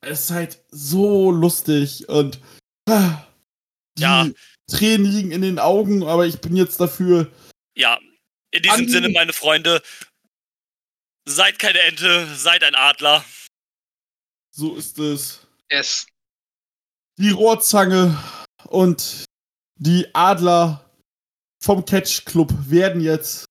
es 0.02 0.22
ist 0.22 0.32
halt 0.32 0.64
so 0.70 1.32
lustig 1.32 2.08
und 2.10 2.40
die 2.88 4.02
ja. 4.02 4.28
Tränen 4.70 5.06
liegen 5.06 5.32
in 5.32 5.42
den 5.42 5.60
Augen, 5.60 6.04
aber 6.04 6.26
ich 6.26 6.42
bin 6.42 6.56
jetzt 6.56 6.80
dafür. 6.80 7.32
Ja, 7.76 8.00
in 8.52 8.64
diesem 8.64 8.90
Sinne, 8.90 9.10
meine 9.10 9.34
Freunde, 9.34 9.82
seid 11.26 11.60
keine 11.60 11.80
Ente, 11.80 12.28
seid 12.36 12.64
ein 12.64 12.76
Adler. 12.76 13.24
So 14.52 14.76
ist 14.76 14.98
es. 15.00 15.46
Yes. 15.70 16.08
Die 17.18 17.32
Rohrzange 17.32 18.18
und 18.68 19.26
die 19.78 20.08
Adler 20.14 20.90
vom 21.62 21.84
Catch 21.86 22.26
Club 22.26 22.54
werden 22.70 23.02
jetzt 23.02 23.46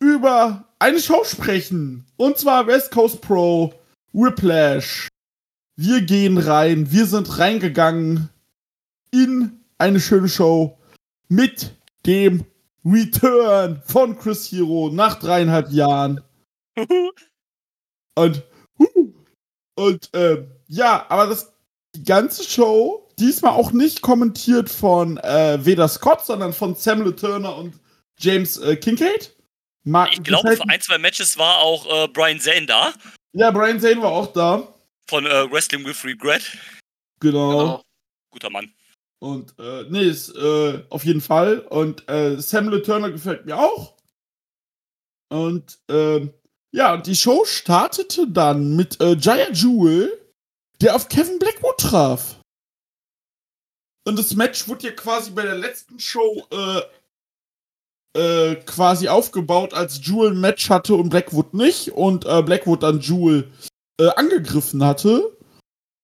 über 0.00 0.68
eine 0.78 1.00
Show 1.00 1.24
sprechen. 1.24 2.06
Und 2.16 2.38
zwar 2.38 2.66
West 2.66 2.90
Coast 2.90 3.20
Pro 3.20 3.72
Whiplash. 4.12 5.08
Wir 5.76 6.02
gehen 6.02 6.38
rein. 6.38 6.90
Wir 6.92 7.06
sind 7.06 7.38
reingegangen 7.38 8.30
in 9.10 9.64
eine 9.78 10.00
schöne 10.00 10.28
Show 10.28 10.78
mit 11.28 11.74
dem 12.06 12.44
Return 12.84 13.82
von 13.84 14.18
Chris 14.18 14.50
Hero 14.52 14.90
nach 14.92 15.18
dreieinhalb 15.18 15.70
Jahren. 15.70 16.22
und 18.14 18.42
und 19.76 20.14
äh, 20.14 20.44
ja, 20.68 21.06
aber 21.08 21.26
das 21.26 21.52
die 21.94 22.04
ganze 22.04 22.44
Show 22.44 23.08
diesmal 23.18 23.52
auch 23.52 23.72
nicht 23.72 24.02
kommentiert 24.02 24.68
von 24.68 25.18
äh, 25.18 25.64
Veda 25.64 25.88
Scott, 25.88 26.24
sondern 26.24 26.52
von 26.52 26.74
Samuel 26.74 27.14
Turner 27.14 27.56
und 27.56 27.74
James 28.18 28.56
äh, 28.58 28.76
Kincaid. 28.76 29.34
Mag 29.84 30.10
ich 30.12 30.22
glaube, 30.22 30.56
für 30.56 30.68
ein, 30.68 30.80
zwei 30.80 30.98
Matches 30.98 31.36
war 31.38 31.58
auch 31.58 31.86
äh, 31.86 32.08
Brian 32.08 32.40
Zane 32.40 32.66
da. 32.66 32.92
Ja, 33.32 33.50
Brian 33.50 33.80
Zane 33.80 34.00
war 34.00 34.12
auch 34.12 34.32
da. 34.32 34.73
Von 35.08 35.26
äh, 35.26 35.50
Wrestling 35.50 35.84
with 35.84 36.04
Regret. 36.04 36.42
Genau. 37.20 37.50
genau. 37.50 37.84
Guter 38.30 38.50
Mann. 38.50 38.72
Und, 39.20 39.58
äh, 39.58 39.84
nee, 39.88 40.04
ist, 40.04 40.34
äh, 40.36 40.82
auf 40.90 41.04
jeden 41.04 41.20
Fall. 41.20 41.60
Und 41.60 42.08
äh, 42.08 42.40
Samuel 42.40 42.82
Turner 42.82 43.10
gefällt 43.10 43.46
mir 43.46 43.58
auch. 43.58 43.94
Und, 45.30 45.78
äh, 45.88 46.28
ja, 46.72 46.94
und 46.94 47.06
die 47.06 47.16
Show 47.16 47.44
startete 47.44 48.28
dann 48.28 48.76
mit 48.76 49.00
äh, 49.00 49.16
Jaya 49.16 49.50
Jewel, 49.50 50.12
der 50.80 50.96
auf 50.96 51.08
Kevin 51.08 51.38
Blackwood 51.38 51.78
traf. 51.78 52.40
Und 54.06 54.18
das 54.18 54.34
Match 54.34 54.68
wurde 54.68 54.88
ja 54.88 54.92
quasi 54.92 55.30
bei 55.30 55.42
der 55.42 55.56
letzten 55.56 55.98
Show 55.98 56.46
äh, 56.50 56.82
äh, 58.16 58.56
quasi 58.56 59.08
aufgebaut, 59.08 59.72
als 59.72 60.04
Jewel 60.06 60.32
ein 60.32 60.40
Match 60.40 60.68
hatte 60.68 60.94
und 60.94 61.08
Blackwood 61.08 61.54
nicht 61.54 61.92
und 61.92 62.26
äh, 62.26 62.42
Blackwood 62.42 62.82
dann 62.82 63.00
Jewel 63.00 63.50
äh, 64.00 64.08
angegriffen 64.16 64.84
hatte. 64.84 65.36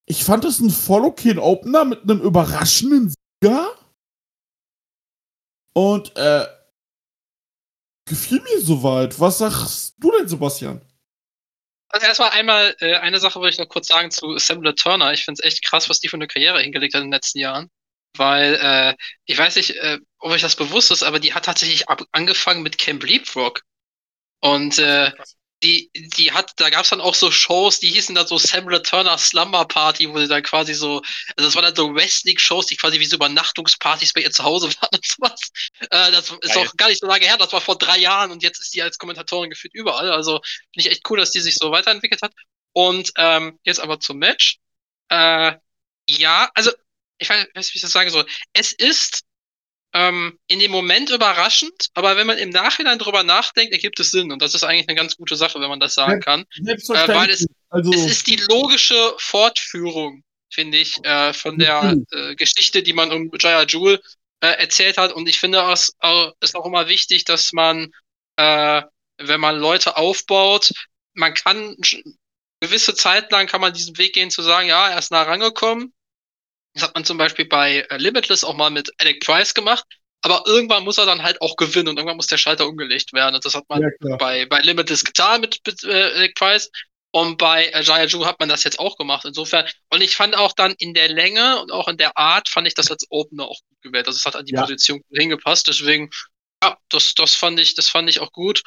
Ich 0.07 0.25
fand 0.25 0.45
es 0.45 0.61
ein 0.61 0.71
voll 0.71 1.05
okayen 1.05 1.39
Opener 1.39 1.85
mit 1.85 2.03
einem 2.03 2.21
überraschenden 2.21 3.15
Sieger. 3.43 3.75
Und 5.73 6.17
äh, 6.17 6.47
gefiel 8.09 8.41
mir 8.43 8.61
soweit. 8.61 9.19
Was 9.21 9.39
sagst 9.39 9.95
du 9.99 10.11
denn, 10.11 10.29
Sebastian? 10.29 10.81
Also 11.89 12.07
erstmal 12.07 12.31
einmal 12.31 12.77
äh, 12.81 12.97
eine 12.97 13.19
Sache 13.19 13.41
würde 13.41 13.51
ich 13.51 13.59
noch 13.59 13.69
kurz 13.69 13.89
sagen 13.89 14.11
zu 14.11 14.35
Assembler 14.35 14.75
Turner. 14.75 15.13
Ich 15.13 15.25
finde 15.25 15.41
es 15.41 15.47
echt 15.47 15.65
krass, 15.65 15.89
was 15.89 16.01
die 16.01 16.09
für 16.09 16.17
eine 16.17 16.27
Karriere 16.27 16.61
hingelegt 16.61 16.95
hat 16.95 17.03
in 17.03 17.07
den 17.07 17.15
letzten 17.15 17.39
Jahren 17.39 17.71
weil 18.17 18.55
äh, 18.61 18.95
ich 19.25 19.39
weiß 19.39 19.57
nicht, 19.57 19.77
äh, 19.77 19.99
ob 20.19 20.33
euch 20.33 20.43
das 20.43 20.57
bewusst 20.57 20.91
ist, 20.91 21.03
aber 21.03 21.21
die 21.21 21.35
hat 21.35 21.45
tatsächlich 21.45 21.89
ab 21.89 22.03
angefangen 22.13 22.63
mit 22.63 22.79
Camp 22.79 23.05
Leapfrog. 23.05 23.63
Und 24.41 24.79
äh, 24.79 25.13
die, 25.63 25.91
die 25.95 26.33
hat, 26.33 26.53
da 26.57 26.71
gab's 26.71 26.91
dann 26.91 27.01
auch 27.01 27.15
so 27.15 27.31
Shows, 27.31 27.81
die 27.81 27.91
hießen 27.91 28.15
dann 28.15 28.27
so 28.27 28.39
Samuel 28.39 28.83
Turner 28.83 29.19
Slumber 29.19 29.65
Party, 29.67 30.09
wo 30.09 30.19
sie 30.19 30.29
dann 30.29 30.43
quasi 30.43 30.75
so, 30.75 31.03
also 31.37 31.49
das 31.49 31.55
waren 31.55 31.65
dann 31.65 31.77
so 31.77 31.95
Wrestling-Shows, 31.95 32.67
die 32.67 32.77
quasi 32.77 32.99
wie 32.99 33.05
so 33.05 33.17
Übernachtungspartys 33.17 34.13
bei 34.13 34.23
ihr 34.23 34.31
zu 34.31 34.45
Hause 34.45 34.69
waren 34.81 34.91
und 34.95 35.07
sowas. 35.07 35.41
Äh, 35.91 36.13
das 36.13 36.31
ist 36.31 36.55
Geil. 36.55 36.67
auch 36.67 36.77
gar 36.77 36.89
nicht 36.89 37.01
so 37.01 37.07
lange 37.07 37.27
her, 37.27 37.37
das 37.37 37.53
war 37.53 37.61
vor 37.61 37.77
drei 37.77 37.99
Jahren 37.99 38.31
und 38.31 38.43
jetzt 38.43 38.61
ist 38.61 38.75
die 38.75 38.83
als 38.83 38.99
Kommentatorin 38.99 39.51
gefühlt 39.51 39.75
überall. 39.75 40.11
Also 40.13 40.41
finde 40.73 40.89
ich 40.89 40.91
echt 40.91 41.11
cool, 41.11 41.19
dass 41.19 41.31
die 41.31 41.41
sich 41.41 41.57
so 41.57 41.71
weiterentwickelt 41.71 42.23
hat. 42.23 42.33
Und 42.73 43.13
ähm, 43.17 43.59
jetzt 43.65 43.81
aber 43.81 44.01
zum 44.01 44.19
Match. 44.19 44.59
Äh, 45.09 45.55
ja, 46.09 46.51
also 46.55 46.71
ich 47.19 47.29
weiß, 47.29 47.47
nicht, 47.55 47.75
wie 47.75 47.79
ich 47.79 47.83
das 47.83 47.93
sagen 47.93 48.11
soll. 48.11 48.27
Es 48.53 48.73
ist 48.73 49.25
ähm, 49.93 50.39
in 50.47 50.61
dem 50.61 50.71
Moment 50.71 51.11
überraschend, 51.11 51.89
aber 51.95 52.17
wenn 52.17 52.27
man 52.27 52.39
im 52.39 52.51
Nachhinein 52.51 52.99
drüber 52.99 53.23
nachdenkt, 53.23 53.73
ergibt 53.73 53.99
es 53.99 54.11
Sinn. 54.11 54.31
Und 54.31 54.41
das 54.41 54.55
ist 54.55 54.63
eigentlich 54.63 54.89
eine 54.89 54.97
ganz 54.97 55.17
gute 55.17 55.37
Sache, 55.37 55.61
wenn 55.61 55.69
man 55.69 55.81
das 55.81 55.95
sagen 55.95 56.21
kann. 56.21 56.45
Äh, 56.65 57.09
weil 57.09 57.31
es, 57.31 57.47
also, 57.71 57.93
es 57.93 58.07
ist 58.07 58.27
die 58.27 58.37
logische 58.49 59.15
Fortführung, 59.19 60.23
finde 60.53 60.79
ich, 60.79 60.97
äh, 61.05 61.33
von 61.33 61.59
der 61.59 61.97
äh, 62.13 62.35
Geschichte, 62.37 62.83
die 62.83 62.93
man 62.93 63.11
um 63.11 63.31
Jaya 63.39 63.65
Jewel 63.67 64.01
äh, 64.41 64.49
erzählt 64.59 64.97
hat. 64.97 65.13
Und 65.13 65.29
ich 65.29 65.41
finde, 65.41 65.59
es 65.73 65.93
ist 66.41 66.57
auch 66.57 66.67
immer 66.67 66.89
wichtig, 66.89 67.25
dass 67.25 67.53
man, 67.53 67.93
äh, 68.37 68.83
wenn 69.19 69.41
man 69.41 69.59
Leute 69.59 69.97
aufbaut, 69.97 70.71
man 71.15 71.35
kann 71.35 71.77
gewisse 72.61 72.95
Zeit 72.95 73.33
lang 73.33 73.47
kann 73.47 73.61
man 73.61 73.73
diesen 73.73 73.99
Weg 73.99 74.13
gehen 74.13 74.31
zu 74.31 74.43
sagen, 74.43 74.69
ja, 74.69 74.89
er 74.89 74.99
ist 74.99 75.11
nah 75.11 75.23
rangekommen. 75.23 75.93
Das 76.75 76.85
hat 76.85 76.95
man 76.95 77.05
zum 77.05 77.19
Beispiel 77.19 77.47
bei 77.47 77.87
äh, 77.91 77.97
Limitless 77.97 78.45
auch 78.45 78.55
mal 78.55 78.71
mit 78.71 78.91
Alec 78.99 79.21
Price 79.21 79.55
gemacht. 79.55 79.85
Aber 80.23 80.43
irgendwann 80.47 80.85
muss 80.85 80.99
er 80.99 81.07
dann 81.07 81.23
halt 81.23 81.41
auch 81.41 81.57
gewinnen 81.57 81.89
und 81.89 81.97
irgendwann 81.97 82.17
muss 82.17 82.27
der 82.27 82.37
Schalter 82.37 82.69
umgelegt 82.69 83.13
werden. 83.13 83.35
Und 83.35 83.45
das 83.45 83.55
hat 83.55 83.65
man 83.69 83.81
ja, 83.81 84.17
bei, 84.17 84.45
bei 84.47 84.61
Limitless 84.61 85.05
getan 85.05 85.41
mit, 85.41 85.61
mit 85.67 85.83
äh, 85.83 86.13
Alec 86.15 86.35
Price. 86.35 86.71
Und 87.13 87.39
bei 87.39 87.67
äh, 87.67 87.83
Jaya 87.83 88.05
Ju 88.05 88.25
hat 88.25 88.39
man 88.39 88.49
das 88.49 88.63
jetzt 88.65 88.79
auch 88.79 88.97
gemacht. 88.97 89.25
Insofern, 89.25 89.67
und 89.89 90.01
ich 90.01 90.15
fand 90.15 90.37
auch 90.37 90.53
dann 90.53 90.75
in 90.79 90.95
der 90.95 91.09
Länge 91.09 91.61
und 91.61 91.73
auch 91.73 91.89
in 91.89 91.97
der 91.97 92.17
Art, 92.17 92.49
fand 92.49 92.69
ich 92.69 92.75
das 92.75 92.91
als 92.91 93.07
Opener 93.11 93.45
auch 93.45 93.61
gut 93.69 93.83
gewählt. 93.83 94.07
Also 94.07 94.19
es 94.19 94.27
hat 94.27 94.37
an 94.37 94.45
die 94.45 94.55
ja. 94.55 94.61
Position 94.61 95.01
hingepasst. 95.11 95.67
Deswegen, 95.67 96.11
ja, 96.63 96.77
das, 96.91 97.15
das 97.15 97.35
fand 97.35 97.59
ich, 97.59 97.75
das 97.75 97.89
fand 97.89 98.09
ich 98.09 98.21
auch 98.21 98.31
gut. 98.31 98.63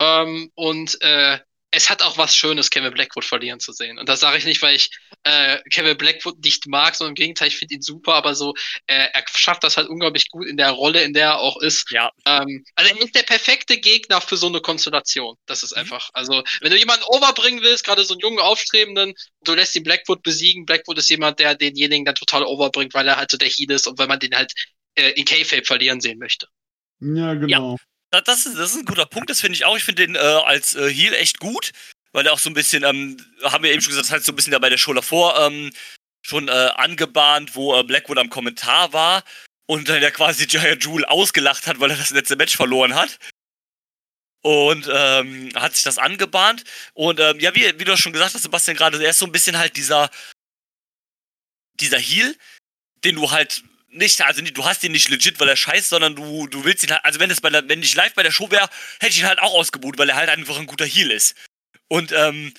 Ähm, 0.00 0.52
und 0.54 1.00
äh, 1.00 1.38
es 1.70 1.90
hat 1.90 2.02
auch 2.02 2.16
was 2.16 2.34
Schönes, 2.34 2.70
Kevin 2.70 2.94
Blackwood 2.94 3.24
verlieren 3.24 3.60
zu 3.60 3.72
sehen. 3.72 3.98
Und 3.98 4.08
das 4.08 4.20
sage 4.20 4.38
ich 4.38 4.44
nicht, 4.44 4.62
weil 4.62 4.74
ich 4.74 4.90
äh, 5.24 5.58
Kevin 5.70 5.98
Blackwood 5.98 6.42
nicht 6.42 6.66
mag, 6.66 6.94
sondern 6.94 7.10
im 7.10 7.16
Gegenteil, 7.16 7.48
ich 7.48 7.58
finde 7.58 7.74
ihn 7.74 7.82
super, 7.82 8.14
aber 8.14 8.34
so, 8.34 8.54
äh, 8.86 9.08
er 9.12 9.24
schafft 9.34 9.64
das 9.64 9.76
halt 9.76 9.88
unglaublich 9.88 10.30
gut 10.30 10.46
in 10.46 10.56
der 10.56 10.70
Rolle, 10.70 11.02
in 11.02 11.12
der 11.12 11.26
er 11.26 11.40
auch 11.40 11.60
ist. 11.60 11.90
Ja. 11.90 12.10
Ähm, 12.24 12.64
also 12.74 12.94
er 12.94 13.00
ist 13.04 13.14
der 13.14 13.22
perfekte 13.22 13.78
Gegner 13.78 14.20
für 14.22 14.38
so 14.38 14.46
eine 14.46 14.60
Konstellation. 14.60 15.36
Das 15.46 15.62
ist 15.62 15.72
mhm. 15.72 15.82
einfach. 15.82 16.08
Also, 16.14 16.42
wenn 16.60 16.70
du 16.70 16.78
jemanden 16.78 17.04
overbringen 17.04 17.62
willst, 17.62 17.84
gerade 17.84 18.04
so 18.04 18.14
einen 18.14 18.20
jungen 18.20 18.38
Aufstrebenden, 18.38 19.14
du 19.42 19.54
lässt 19.54 19.76
ihn 19.76 19.82
Blackwood 19.82 20.22
besiegen. 20.22 20.64
Blackwood 20.64 20.98
ist 20.98 21.10
jemand, 21.10 21.38
der 21.38 21.54
denjenigen 21.54 22.06
dann 22.06 22.14
total 22.14 22.44
overbringt, 22.44 22.94
weil 22.94 23.06
er 23.06 23.16
halt 23.16 23.30
so 23.30 23.36
der 23.36 23.48
Heal 23.48 23.70
ist 23.72 23.86
und 23.86 23.98
weil 23.98 24.08
man 24.08 24.20
den 24.20 24.34
halt 24.34 24.54
äh, 24.94 25.10
in 25.10 25.26
K-Fape 25.26 25.64
verlieren 25.64 26.00
sehen 26.00 26.18
möchte. 26.18 26.46
Ja, 27.00 27.34
genau. 27.34 27.72
Ja. 27.72 27.76
Das 28.10 28.46
ist, 28.46 28.56
das 28.56 28.70
ist 28.70 28.76
ein 28.76 28.84
guter 28.84 29.06
Punkt, 29.06 29.28
das 29.28 29.40
finde 29.40 29.54
ich 29.54 29.64
auch. 29.64 29.76
Ich 29.76 29.84
finde 29.84 30.06
den 30.06 30.14
äh, 30.14 30.18
als 30.18 30.74
äh, 30.74 30.90
Heal 30.92 31.12
echt 31.14 31.40
gut, 31.40 31.72
weil 32.12 32.26
er 32.26 32.32
auch 32.32 32.38
so 32.38 32.48
ein 32.48 32.54
bisschen, 32.54 32.82
ähm, 32.82 33.18
haben 33.42 33.62
wir 33.62 33.72
eben 33.72 33.82
schon 33.82 33.92
gesagt, 33.92 34.10
halt 34.10 34.24
so 34.24 34.32
ein 34.32 34.36
bisschen 34.36 34.52
da 34.52 34.58
bei 34.58 34.70
der 34.70 34.78
Show 34.78 34.94
davor 34.94 35.38
ähm, 35.40 35.70
schon 36.22 36.48
äh, 36.48 36.52
angebahnt, 36.76 37.54
wo 37.54 37.78
äh, 37.78 37.84
Blackwood 37.84 38.18
am 38.18 38.30
Kommentar 38.30 38.92
war 38.92 39.24
und 39.66 39.88
dann 39.88 40.02
ja 40.02 40.10
quasi 40.10 40.46
Jaya 40.48 40.74
Jewel 40.74 41.04
ausgelacht 41.04 41.66
hat, 41.66 41.80
weil 41.80 41.90
er 41.90 41.98
das 41.98 42.10
letzte 42.10 42.36
Match 42.36 42.56
verloren 42.56 42.94
hat. 42.94 43.18
Und 44.40 44.88
ähm, 44.90 45.50
hat 45.56 45.74
sich 45.74 45.82
das 45.82 45.98
angebahnt. 45.98 46.64
Und 46.94 47.20
ähm, 47.20 47.40
ja, 47.40 47.54
wie, 47.54 47.78
wie 47.78 47.84
du 47.84 47.96
schon 47.96 48.12
gesagt 48.12 48.34
hast, 48.34 48.42
Sebastian, 48.42 48.76
gerade, 48.76 49.02
er 49.02 49.10
ist 49.10 49.18
so 49.18 49.26
ein 49.26 49.32
bisschen 49.32 49.58
halt 49.58 49.76
dieser, 49.76 50.10
dieser 51.74 51.98
Heal, 51.98 52.34
den 53.04 53.16
du 53.16 53.30
halt 53.30 53.64
nicht, 53.90 54.20
also 54.22 54.42
du 54.42 54.64
hast 54.64 54.84
ihn 54.84 54.92
nicht 54.92 55.08
legit, 55.08 55.40
weil 55.40 55.48
er 55.48 55.56
scheißt, 55.56 55.88
sondern 55.88 56.14
du, 56.14 56.46
du 56.46 56.64
willst 56.64 56.84
ihn 56.84 56.90
halt, 56.90 57.04
also 57.04 57.20
wenn 57.20 57.30
es 57.30 57.40
bei 57.40 57.50
der, 57.50 57.68
wenn 57.68 57.82
ich 57.82 57.94
live 57.94 58.14
bei 58.14 58.22
der 58.22 58.30
Show 58.30 58.50
wäre, 58.50 58.68
hätte 59.00 59.12
ich 59.12 59.20
ihn 59.20 59.26
halt 59.26 59.40
auch 59.40 59.54
ausgebucht, 59.54 59.98
weil 59.98 60.10
er 60.10 60.16
halt 60.16 60.28
einfach 60.28 60.58
ein 60.58 60.66
guter 60.66 60.86
Heal 60.86 61.10
ist. 61.10 61.34
Und 61.88 62.12
ähm, 62.12 62.52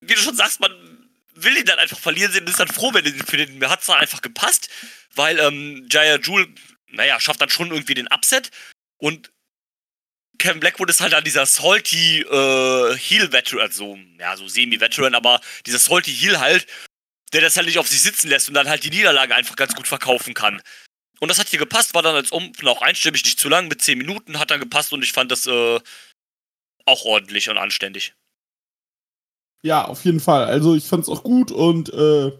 wie 0.00 0.14
du 0.14 0.20
schon 0.20 0.36
sagst, 0.36 0.60
man 0.60 0.72
will 1.34 1.56
ihn 1.56 1.64
dann 1.64 1.78
einfach 1.78 1.98
verlieren 1.98 2.32
sehen 2.32 2.42
und 2.42 2.50
ist 2.50 2.60
dann 2.60 2.68
froh, 2.68 2.92
wenn 2.94 3.04
den, 3.04 3.14
für 3.26 3.36
den 3.36 3.58
mir 3.58 3.70
hat 3.70 3.80
es 3.80 3.86
dann 3.86 3.98
einfach 3.98 4.22
gepasst, 4.22 4.68
weil 5.14 5.38
ähm, 5.38 5.86
Jaya 5.90 6.18
Jewel, 6.18 6.52
naja, 6.88 7.20
schafft 7.20 7.40
dann 7.40 7.50
schon 7.50 7.70
irgendwie 7.70 7.94
den 7.94 8.08
Upset 8.08 8.50
und 8.98 9.30
Kevin 10.38 10.60
Blackwood 10.60 10.90
ist 10.90 11.00
halt 11.00 11.12
dann 11.12 11.22
dieser 11.24 11.46
salty 11.46 12.20
äh, 12.22 12.96
Heal-Veteran, 12.96 13.60
also 13.60 13.98
ja, 14.18 14.36
so 14.36 14.48
semi-Veteran, 14.48 15.14
aber 15.14 15.40
dieser 15.64 15.78
salty 15.78 16.12
Heal 16.12 16.40
halt 16.40 16.66
der 17.34 17.42
das 17.42 17.56
halt 17.56 17.66
nicht 17.66 17.78
auf 17.78 17.88
sich 17.88 18.00
sitzen 18.00 18.28
lässt 18.28 18.48
und 18.48 18.54
dann 18.54 18.68
halt 18.68 18.84
die 18.84 18.90
Niederlage 18.90 19.34
einfach 19.34 19.56
ganz 19.56 19.74
gut 19.74 19.88
verkaufen 19.88 20.34
kann. 20.34 20.62
Und 21.20 21.28
das 21.28 21.38
hat 21.38 21.48
hier 21.48 21.58
gepasst, 21.58 21.94
war 21.94 22.02
dann 22.02 22.14
als 22.14 22.32
Umfen 22.32 22.68
auch 22.68 22.80
einstimmig, 22.80 23.24
nicht 23.24 23.40
zu 23.40 23.48
lang, 23.48 23.68
mit 23.68 23.82
10 23.82 23.98
Minuten 23.98 24.38
hat 24.38 24.50
dann 24.50 24.60
gepasst 24.60 24.92
und 24.92 25.02
ich 25.02 25.12
fand 25.12 25.30
das 25.30 25.46
äh, 25.46 25.80
auch 26.86 27.04
ordentlich 27.04 27.50
und 27.50 27.58
anständig. 27.58 28.14
Ja, 29.64 29.84
auf 29.84 30.04
jeden 30.04 30.20
Fall. 30.20 30.44
Also 30.44 30.74
ich 30.74 30.84
fand 30.84 31.02
es 31.02 31.08
auch 31.08 31.22
gut 31.22 31.50
und 31.50 31.92
äh, 31.92 32.32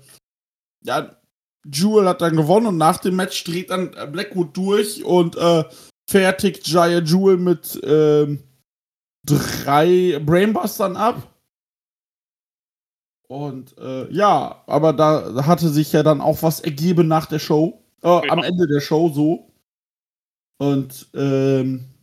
ja, 0.84 1.16
Jewel 1.64 2.08
hat 2.08 2.20
dann 2.20 2.36
gewonnen 2.36 2.66
und 2.66 2.76
nach 2.76 2.98
dem 2.98 3.16
Match 3.16 3.42
dreht 3.44 3.70
dann 3.70 3.90
Blackwood 4.12 4.56
durch 4.56 5.02
und 5.02 5.36
äh, 5.36 5.64
fertigt 6.08 6.68
Jaya 6.68 7.00
Jewel 7.00 7.38
mit 7.38 7.82
äh, 7.82 8.38
drei 9.26 10.20
Brainbustern 10.20 10.96
ab. 10.96 11.33
Und 13.28 13.76
äh, 13.78 14.10
ja, 14.12 14.62
aber 14.66 14.92
da 14.92 15.46
hatte 15.46 15.68
sich 15.68 15.92
ja 15.92 16.02
dann 16.02 16.20
auch 16.20 16.42
was 16.42 16.60
ergeben 16.60 17.08
nach 17.08 17.26
der 17.26 17.38
Show. 17.38 17.82
Äh, 18.02 18.08
ja. 18.08 18.22
Am 18.30 18.42
Ende 18.42 18.66
der 18.66 18.80
Show 18.80 19.08
so. 19.08 19.50
Und 20.58 21.08
ähm, 21.14 21.94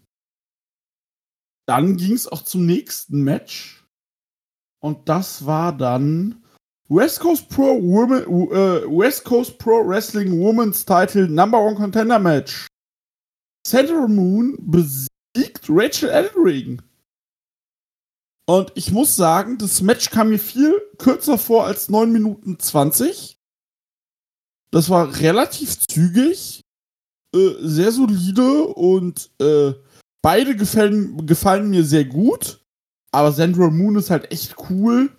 dann 1.68 1.96
ging 1.96 2.14
es 2.14 2.28
auch 2.28 2.42
zum 2.42 2.66
nächsten 2.66 3.24
Match. 3.24 3.86
Und 4.82 5.08
das 5.08 5.46
war 5.46 5.72
dann 5.78 6.44
West 6.90 7.20
Coast 7.22 7.48
Pro 7.50 7.82
Women, 7.82 8.24
äh, 8.52 8.86
West 8.88 9.24
Coast 9.24 9.58
Pro 9.60 9.88
Wrestling 9.88 10.40
Women's 10.40 10.84
Title 10.84 11.30
Number 11.30 11.60
One 11.60 11.76
Contender 11.76 12.20
Match. 12.20 12.68
Central 13.66 14.08
Moon 14.08 14.58
besiegt 14.60 15.70
Rachel 15.70 16.10
Ellering. 16.10 16.82
Und 18.48 18.72
ich 18.76 18.92
muss 18.92 19.16
sagen, 19.16 19.58
das 19.58 19.82
Match 19.82 20.10
kam 20.10 20.30
mir 20.30 20.40
viel 20.40 20.74
kürzer 20.98 21.38
vor 21.38 21.66
als 21.66 21.90
9 21.90 22.12
Minuten 22.12 22.60
20. 22.60 23.38
Das 24.72 24.90
war 24.90 25.20
relativ 25.20 25.80
zügig, 25.80 26.62
äh, 27.36 27.52
sehr 27.60 27.92
solide 27.92 28.64
und 28.66 29.30
äh, 29.42 29.74
beide 30.22 30.56
gefallen, 30.56 31.26
gefallen 31.26 31.70
mir 31.70 31.84
sehr 31.84 32.06
gut. 32.06 32.66
Aber 33.12 33.34
Central 33.34 33.72
Moon 33.72 33.98
ist 33.98 34.10
halt 34.10 34.32
echt 34.32 34.56
cool. 34.70 35.12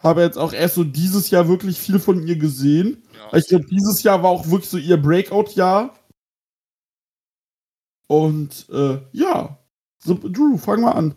Habe 0.00 0.22
jetzt 0.22 0.38
auch 0.38 0.52
erst 0.52 0.76
so 0.76 0.84
dieses 0.84 1.30
Jahr 1.30 1.48
wirklich 1.48 1.78
viel 1.78 1.98
von 1.98 2.24
ihr 2.26 2.36
gesehen. 2.36 3.02
Ja. 3.12 3.38
Ich 3.38 3.48
glaube, 3.48 3.66
dieses 3.66 4.04
Jahr 4.04 4.22
war 4.22 4.30
auch 4.30 4.48
wirklich 4.48 4.70
so 4.70 4.78
ihr 4.78 4.96
Breakout-Jahr. 4.96 5.98
Und 8.06 8.68
äh, 8.70 9.00
ja, 9.12 9.58
so, 10.02 10.14
Drew, 10.14 10.56
fang 10.56 10.82
mal 10.82 10.92
an. 10.92 11.14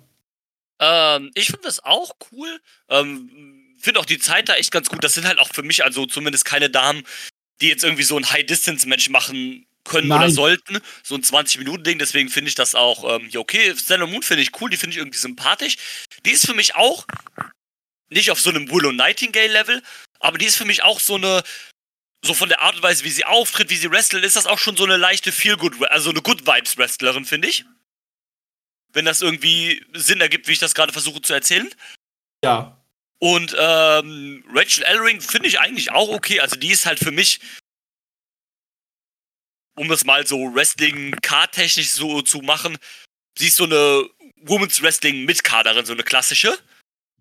Ähm, 0.82 1.32
ich 1.36 1.46
finde 1.46 1.62
das 1.64 1.84
auch 1.84 2.12
cool. 2.32 2.60
Ähm, 2.90 3.76
finde 3.78 4.00
auch 4.00 4.06
die 4.06 4.20
Zeit 4.20 4.50
da 4.50 4.56
echt 4.56 4.72
ganz 4.72 4.90
gut. 4.90 5.04
Das 5.04 5.14
sind 5.14 5.26
halt 5.26 5.40
auch 5.40 5.50
für 5.54 5.64
mich 5.64 5.84
also 5.84 6.06
zumindest 6.06 6.44
keine 6.44 6.70
Damen, 6.70 7.04
die 7.62 7.68
jetzt 7.68 7.84
irgendwie 7.84 8.04
so 8.04 8.18
ein 8.18 8.30
High-Distance-Match 8.30 9.10
machen 9.10 9.68
können 9.84 10.10
Nein. 10.10 10.20
oder 10.20 10.32
sollten. 10.32 10.80
So 11.04 11.16
ein 11.16 11.24
20-Minuten-Ding. 11.24 12.00
Deswegen 12.00 12.30
finde 12.30 12.50
ich 12.50 12.56
das 12.56 12.76
auch 12.76 13.16
ähm, 13.16 13.30
okay. 13.36 13.74
Sailor 13.76 14.08
Moon 14.08 14.24
finde 14.24 14.44
ich 14.44 14.60
cool. 14.60 14.70
Die 14.70 14.78
finde 14.78 14.96
ich 14.96 14.98
irgendwie 14.98 15.20
sympathisch. 15.20 15.78
Die 16.26 16.32
ist 16.32 16.46
für 16.46 16.56
mich 16.56 16.76
auch 16.76 17.06
nicht 18.10 18.32
auf 18.32 18.42
so 18.42 18.50
einem 18.50 18.70
Willow 18.70 18.92
Nightingale-Level, 18.92 19.82
aber 20.20 20.38
die 20.38 20.46
ist 20.46 20.58
für 20.58 20.66
mich 20.66 20.84
auch 20.84 21.00
so 21.00 21.16
eine 21.16 21.44
so 22.24 22.36
von 22.36 22.50
der 22.50 22.60
Art 22.60 22.76
und 22.76 22.84
Weise, 22.84 23.04
wie 23.04 23.10
sie 23.10 23.26
auftritt, 23.26 23.72
wie 23.72 23.78
sie 23.78 23.90
wrestelt, 23.90 24.24
ist 24.24 24.36
das 24.36 24.46
auch 24.46 24.60
schon 24.60 24.78
so 24.78 24.84
eine 24.84 24.98
leichte 24.98 25.32
Feel-Good, 25.32 25.90
also 25.90 26.12
eine 26.12 26.22
Good-Vibes-Wrestlerin, 26.22 27.26
finde 27.26 27.48
ich 27.48 27.66
wenn 28.94 29.06
das 29.06 29.22
irgendwie 29.22 29.86
Sinn 29.94 30.22
ergibt, 30.22 30.48
wie 30.48 30.54
ich 30.54 30.60
das 30.60 30.76
gerade 30.76 30.94
versuche 30.94 31.22
zu 31.22 31.34
erzählen. 31.34 31.70
Ja. 32.44 32.78
Und 33.20 33.56
ähm, 33.58 34.44
Rachel 34.52 34.84
Ellering 34.84 35.22
finde 35.22 35.48
ich 35.48 35.60
eigentlich 35.60 35.92
auch 35.92 36.10
okay. 36.10 36.40
Also 36.40 36.56
die 36.56 36.72
ist 36.72 36.86
halt 36.86 37.00
für 37.00 37.12
mich, 37.12 37.40
um 39.76 39.88
das 39.88 40.06
mal 40.06 40.26
so 40.26 40.54
Wrestling-Card-technisch 40.54 41.92
so 41.92 42.22
zu 42.22 42.40
machen, 42.40 42.78
sie 43.38 43.48
ist 43.48 43.58
so 43.58 43.66
eine 43.66 44.10
Women's 44.38 44.82
Wrestling-Mitkaderin, 44.82 45.86
so 45.86 45.94
eine 45.94 46.04
klassische. 46.04 46.58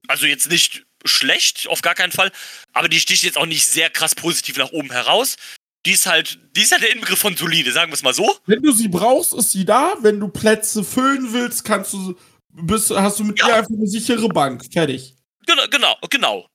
Also 0.09 0.27
jetzt 0.27 0.49
nicht 0.49 0.87
schlecht, 1.05 1.69
auf 1.69 1.83
gar 1.83 1.95
keinen 1.95 2.13
Fall. 2.13 2.33
Aber 2.73 2.89
die 2.89 3.01
sticht 3.01 3.23
jetzt 3.23 3.37
auch 3.37 3.47
nicht 3.47 3.67
sehr 3.67 3.91
krass 3.91 4.15
positiv 4.15 4.57
nach 4.57 4.71
oben 4.71 4.91
heraus 4.91 5.37
die 5.87 5.93
ist 5.93 6.07
halt, 6.07 6.39
die 6.57 6.63
ist 6.63 6.73
halt 6.73 6.83
der 6.83 6.93
Inbegriff 6.93 7.19
von 7.19 7.37
solide, 7.37 7.73
sagen 7.73 7.91
wir 7.91 7.95
es 7.95 8.03
mal 8.03 8.15
so. 8.15 8.37
Wenn 8.47 8.63
du 8.63 8.73
sie 8.73 8.89
brauchst, 8.89 9.33
ist 9.33 9.53
sie 9.53 9.65
da. 9.65 9.95
Wenn 10.01 10.21
du 10.21 10.29
Plätze 10.29 10.85
füllen 10.85 11.33
willst, 11.33 11.65
kannst 11.65 11.93
du, 11.93 12.17
bist, 12.51 12.91
hast 12.91 13.19
du 13.19 13.25
mit 13.25 13.39
ja. 13.39 13.49
ihr 13.49 13.55
einfach 13.57 13.71
eine 13.71 13.87
sichere 13.87 14.29
Bank. 14.29 14.65
Fertig. 14.71 15.15
Genau, 15.47 15.63
genau, 15.71 15.97
genau. 16.11 16.47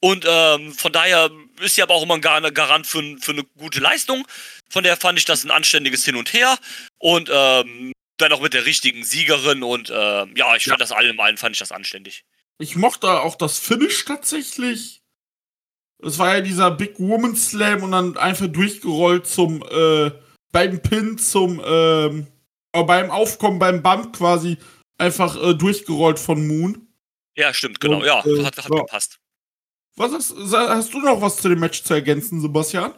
Und 0.00 0.24
ähm, 0.28 0.72
von 0.72 0.92
daher 0.92 1.30
ist 1.60 1.76
sie 1.76 1.82
aber 1.82 1.94
auch 1.94 2.02
immer 2.02 2.14
ein 2.14 2.20
Garant 2.20 2.86
für, 2.86 3.16
für 3.20 3.32
eine 3.32 3.44
gute 3.56 3.78
Leistung. 3.78 4.26
Von 4.68 4.82
daher 4.82 4.96
fand 4.96 5.18
ich 5.18 5.24
das 5.24 5.44
ein 5.44 5.50
anständiges 5.50 6.04
Hin 6.04 6.16
und 6.16 6.32
Her. 6.32 6.58
Und 6.98 7.30
ähm, 7.32 7.92
dann 8.16 8.32
auch 8.32 8.40
mit 8.40 8.54
der 8.54 8.64
richtigen 8.64 9.04
Siegerin. 9.04 9.62
Und 9.62 9.90
ähm, 9.94 10.34
ja, 10.36 10.56
ich 10.56 10.64
fand 10.64 10.78
ja. 10.80 10.84
das 10.84 10.92
allem 10.92 11.20
allen 11.20 11.36
fand 11.36 11.54
ich 11.54 11.60
das 11.60 11.72
anständig. 11.72 12.24
Ich 12.58 12.74
mochte 12.74 13.20
auch 13.20 13.36
das 13.36 13.58
Finish 13.58 14.04
tatsächlich. 14.04 15.01
Das 16.02 16.18
war 16.18 16.34
ja 16.34 16.40
dieser 16.40 16.70
Big 16.70 16.98
Woman 16.98 17.36
Slam 17.36 17.82
und 17.82 17.92
dann 17.92 18.16
einfach 18.16 18.48
durchgerollt 18.48 19.26
zum, 19.26 19.62
äh, 19.70 20.10
beim 20.50 20.82
Pin 20.82 21.18
zum, 21.18 21.62
ähm, 21.64 22.26
beim 22.72 23.10
Aufkommen, 23.10 23.58
beim 23.58 23.82
Bump 23.82 24.16
quasi 24.16 24.58
einfach 24.98 25.36
äh, 25.42 25.54
durchgerollt 25.54 26.18
von 26.18 26.46
Moon. 26.46 26.88
Ja, 27.36 27.54
stimmt, 27.54 27.80
genau. 27.80 27.98
Und, 27.98 28.04
ja, 28.04 28.24
äh, 28.24 28.44
hat, 28.44 28.56
hat 28.56 28.68
ja. 28.70 28.80
gepasst. 28.80 29.18
Was 29.96 30.12
hast, 30.12 30.34
hast 30.52 30.94
du 30.94 31.00
noch 31.00 31.20
was 31.20 31.36
zu 31.36 31.48
dem 31.48 31.60
Match 31.60 31.82
zu 31.82 31.94
ergänzen, 31.94 32.40
Sebastian? 32.40 32.94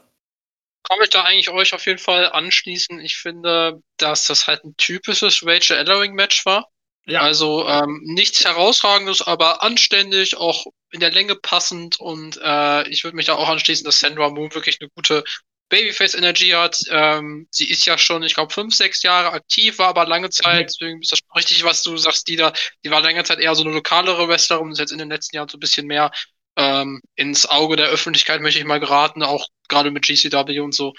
kann 0.85 0.99
mich 0.99 1.11
da 1.11 1.25
eigentlich 1.25 1.51
euch 1.51 1.75
auf 1.75 1.87
jeden 1.87 1.99
Fall 1.99 2.31
anschließen. 2.31 3.01
Ich 3.01 3.17
finde, 3.17 3.83
dass 3.97 4.27
das 4.27 4.47
halt 4.47 4.65
ein 4.65 4.77
typisches 4.77 5.45
Rachel 5.45 5.79
Ellering-Match 5.79 6.45
war. 6.47 6.71
Ja. 7.07 7.21
Also 7.21 7.69
ähm, 7.69 8.01
nichts 8.05 8.45
herausragendes, 8.45 9.23
aber 9.23 9.63
anständig, 9.63 10.37
auch 10.37 10.67
in 10.91 11.01
der 11.01 11.11
Länge 11.11 11.35
passend 11.35 12.01
und 12.01 12.39
äh, 12.43 12.89
ich 12.89 13.05
würde 13.05 13.17
mich 13.17 13.27
da 13.27 13.35
auch 13.35 13.49
anschließen, 13.49 13.85
dass 13.85 13.99
Sandra 13.99 14.31
Moon 14.31 14.55
wirklich 14.55 14.79
eine 14.81 14.89
gute 14.95 15.25
Babyface-Energie 15.69 16.55
hat. 16.55 16.79
Ähm, 16.91 17.49
sie 17.51 17.69
ist 17.69 17.85
ja 17.85 17.99
schon, 17.99 18.23
ich 18.23 18.35
glaube, 18.35 18.53
fünf, 18.53 18.75
sechs 18.75 19.03
Jahre 19.03 19.33
aktiv, 19.33 19.79
war 19.79 19.89
aber 19.89 20.07
lange 20.07 20.31
Zeit, 20.31 20.71
deswegen 20.71 21.03
ist 21.03 21.13
das 21.13 21.19
schon 21.19 21.37
richtig, 21.37 21.65
was 21.65 21.83
du 21.83 21.97
sagst, 21.97 22.29
die 22.29 22.37
da, 22.37 22.53
die 22.85 22.91
war 22.91 23.01
lange 23.01 23.25
Zeit 23.25 23.39
eher 23.39 23.55
so 23.55 23.65
eine 23.65 23.73
lokalere 23.73 24.29
Wrestlerin 24.29 24.67
und 24.67 24.73
ist 24.73 24.79
jetzt 24.79 24.93
in 24.93 24.99
den 24.99 25.11
letzten 25.11 25.37
Jahren 25.37 25.49
so 25.49 25.57
ein 25.57 25.61
bisschen 25.61 25.87
mehr 25.87 26.11
ähm, 26.57 27.01
ins 27.17 27.47
Auge 27.47 27.77
der 27.77 27.89
Öffentlichkeit, 27.89 28.41
möchte 28.41 28.61
ich 28.61 28.67
mal 28.67 28.81
geraten, 28.81 29.23
auch 29.23 29.49
gerade 29.69 29.91
mit 29.91 30.07
GCW 30.07 30.61
und 30.61 30.75
so. 30.75 30.93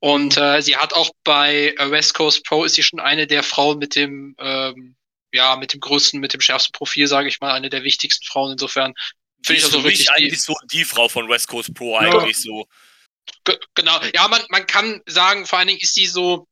Und 0.00 0.36
äh, 0.36 0.62
sie 0.62 0.76
hat 0.76 0.94
auch 0.94 1.10
bei 1.24 1.74
äh, 1.78 1.90
West 1.90 2.14
Coast 2.14 2.44
Pro 2.44 2.64
ist 2.64 2.74
sie 2.74 2.82
schon 2.82 3.00
eine 3.00 3.26
der 3.26 3.42
Frauen 3.42 3.78
mit 3.78 3.94
dem, 3.94 4.34
ähm, 4.38 4.96
ja, 5.32 5.56
mit 5.56 5.72
dem 5.72 5.80
größten, 5.80 6.20
mit 6.20 6.32
dem 6.32 6.40
schärfsten 6.40 6.72
Profil, 6.72 7.06
sage 7.06 7.28
ich 7.28 7.40
mal, 7.40 7.52
eine 7.52 7.70
der 7.70 7.82
wichtigsten 7.82 8.24
Frauen. 8.26 8.52
Insofern 8.52 8.94
finde 9.44 9.58
ich 9.58 9.64
das 9.64 9.72
so 9.72 9.80
richtig. 9.80 10.10
eigentlich 10.10 10.42
so 10.42 10.54
die 10.70 10.84
Frau 10.84 11.08
von 11.08 11.28
West 11.28 11.48
Coast 11.48 11.74
Pro 11.74 11.96
eigentlich 11.96 12.38
ja. 12.38 12.42
so. 12.42 12.66
G 13.44 13.56
genau, 13.74 14.00
ja, 14.14 14.28
man, 14.28 14.42
man 14.50 14.66
kann 14.66 15.00
sagen, 15.06 15.46
vor 15.46 15.58
allen 15.58 15.68
Dingen 15.68 15.80
ist 15.80 15.94
sie 15.94 16.06
so 16.06 16.46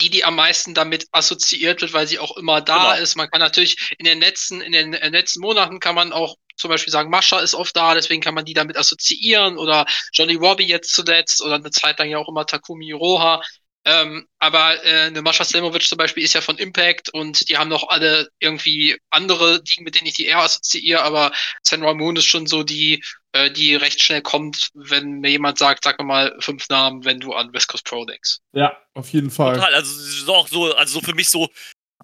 die, 0.00 0.10
die 0.10 0.24
am 0.24 0.36
meisten 0.36 0.74
damit 0.74 1.06
assoziiert 1.12 1.82
wird, 1.82 1.92
weil 1.92 2.06
sie 2.06 2.18
auch 2.18 2.36
immer 2.36 2.60
da 2.60 2.92
genau. 2.92 3.02
ist. 3.02 3.16
Man 3.16 3.28
kann 3.30 3.40
natürlich 3.40 3.94
in 3.98 4.04
den 4.04 4.20
letzten, 4.20 4.60
in 4.60 4.72
den 4.72 4.92
letzten 4.92 5.40
Monaten 5.40 5.80
kann 5.80 5.94
man 5.94 6.12
auch 6.12 6.36
zum 6.56 6.70
Beispiel 6.70 6.92
sagen, 6.92 7.10
Mascha 7.10 7.40
ist 7.40 7.54
oft 7.54 7.76
da, 7.76 7.94
deswegen 7.94 8.22
kann 8.22 8.34
man 8.34 8.44
die 8.44 8.54
damit 8.54 8.76
assoziieren 8.76 9.58
oder 9.58 9.86
Johnny 10.12 10.34
Robbie 10.34 10.66
jetzt 10.66 10.94
zuletzt 10.94 11.42
oder 11.42 11.56
eine 11.56 11.70
Zeit 11.70 11.98
lang 11.98 12.08
ja 12.08 12.18
auch 12.18 12.28
immer 12.28 12.46
Takumi 12.46 12.92
Roha. 12.92 13.42
Ähm, 13.84 14.28
aber 14.38 14.84
äh, 14.84 15.06
eine 15.06 15.22
Mascha 15.22 15.44
Selmovic 15.44 15.82
zum 15.82 15.98
Beispiel 15.98 16.22
ist 16.22 16.34
ja 16.34 16.40
von 16.40 16.58
Impact 16.58 17.12
und 17.12 17.48
die 17.48 17.56
haben 17.56 17.68
noch 17.68 17.88
alle 17.88 18.28
irgendwie 18.38 18.96
andere, 19.10 19.62
die, 19.62 19.82
mit 19.82 19.96
denen 19.96 20.06
ich 20.06 20.14
die 20.14 20.26
eher 20.26 20.38
assoziiere, 20.38 21.02
aber 21.02 21.32
San 21.62 21.82
Ramon 21.82 22.14
ist 22.14 22.26
schon 22.26 22.46
so 22.46 22.62
die, 22.62 23.02
äh, 23.32 23.50
die 23.50 23.74
recht 23.74 24.00
schnell 24.00 24.22
kommt, 24.22 24.70
wenn 24.74 25.20
mir 25.20 25.30
jemand 25.30 25.58
sagt, 25.58 25.82
sag 25.82 26.00
mal 26.00 26.36
fünf 26.38 26.68
Namen, 26.68 27.04
wenn 27.04 27.18
du 27.18 27.32
an 27.32 27.52
West 27.52 27.68
Coast 27.68 27.84
Pro 27.84 28.04
denkst. 28.04 28.36
Ja, 28.52 28.76
auf 28.94 29.08
jeden 29.08 29.32
Fall. 29.32 29.56
Total, 29.56 29.74
also 29.74 29.92
so 29.92 30.34
auch 30.34 30.46
so, 30.46 30.72
also 30.74 31.00
so 31.00 31.04
für 31.04 31.14
mich 31.14 31.28
so 31.28 31.50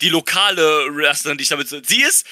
die 0.01 0.09
lokale 0.09 0.89
Wrestlerin, 0.95 1.39
die 1.39 1.43
ich 1.43 1.49
damit 1.49 1.69
so. 1.69 1.81
Sie 1.83 2.03
ist 2.03 2.27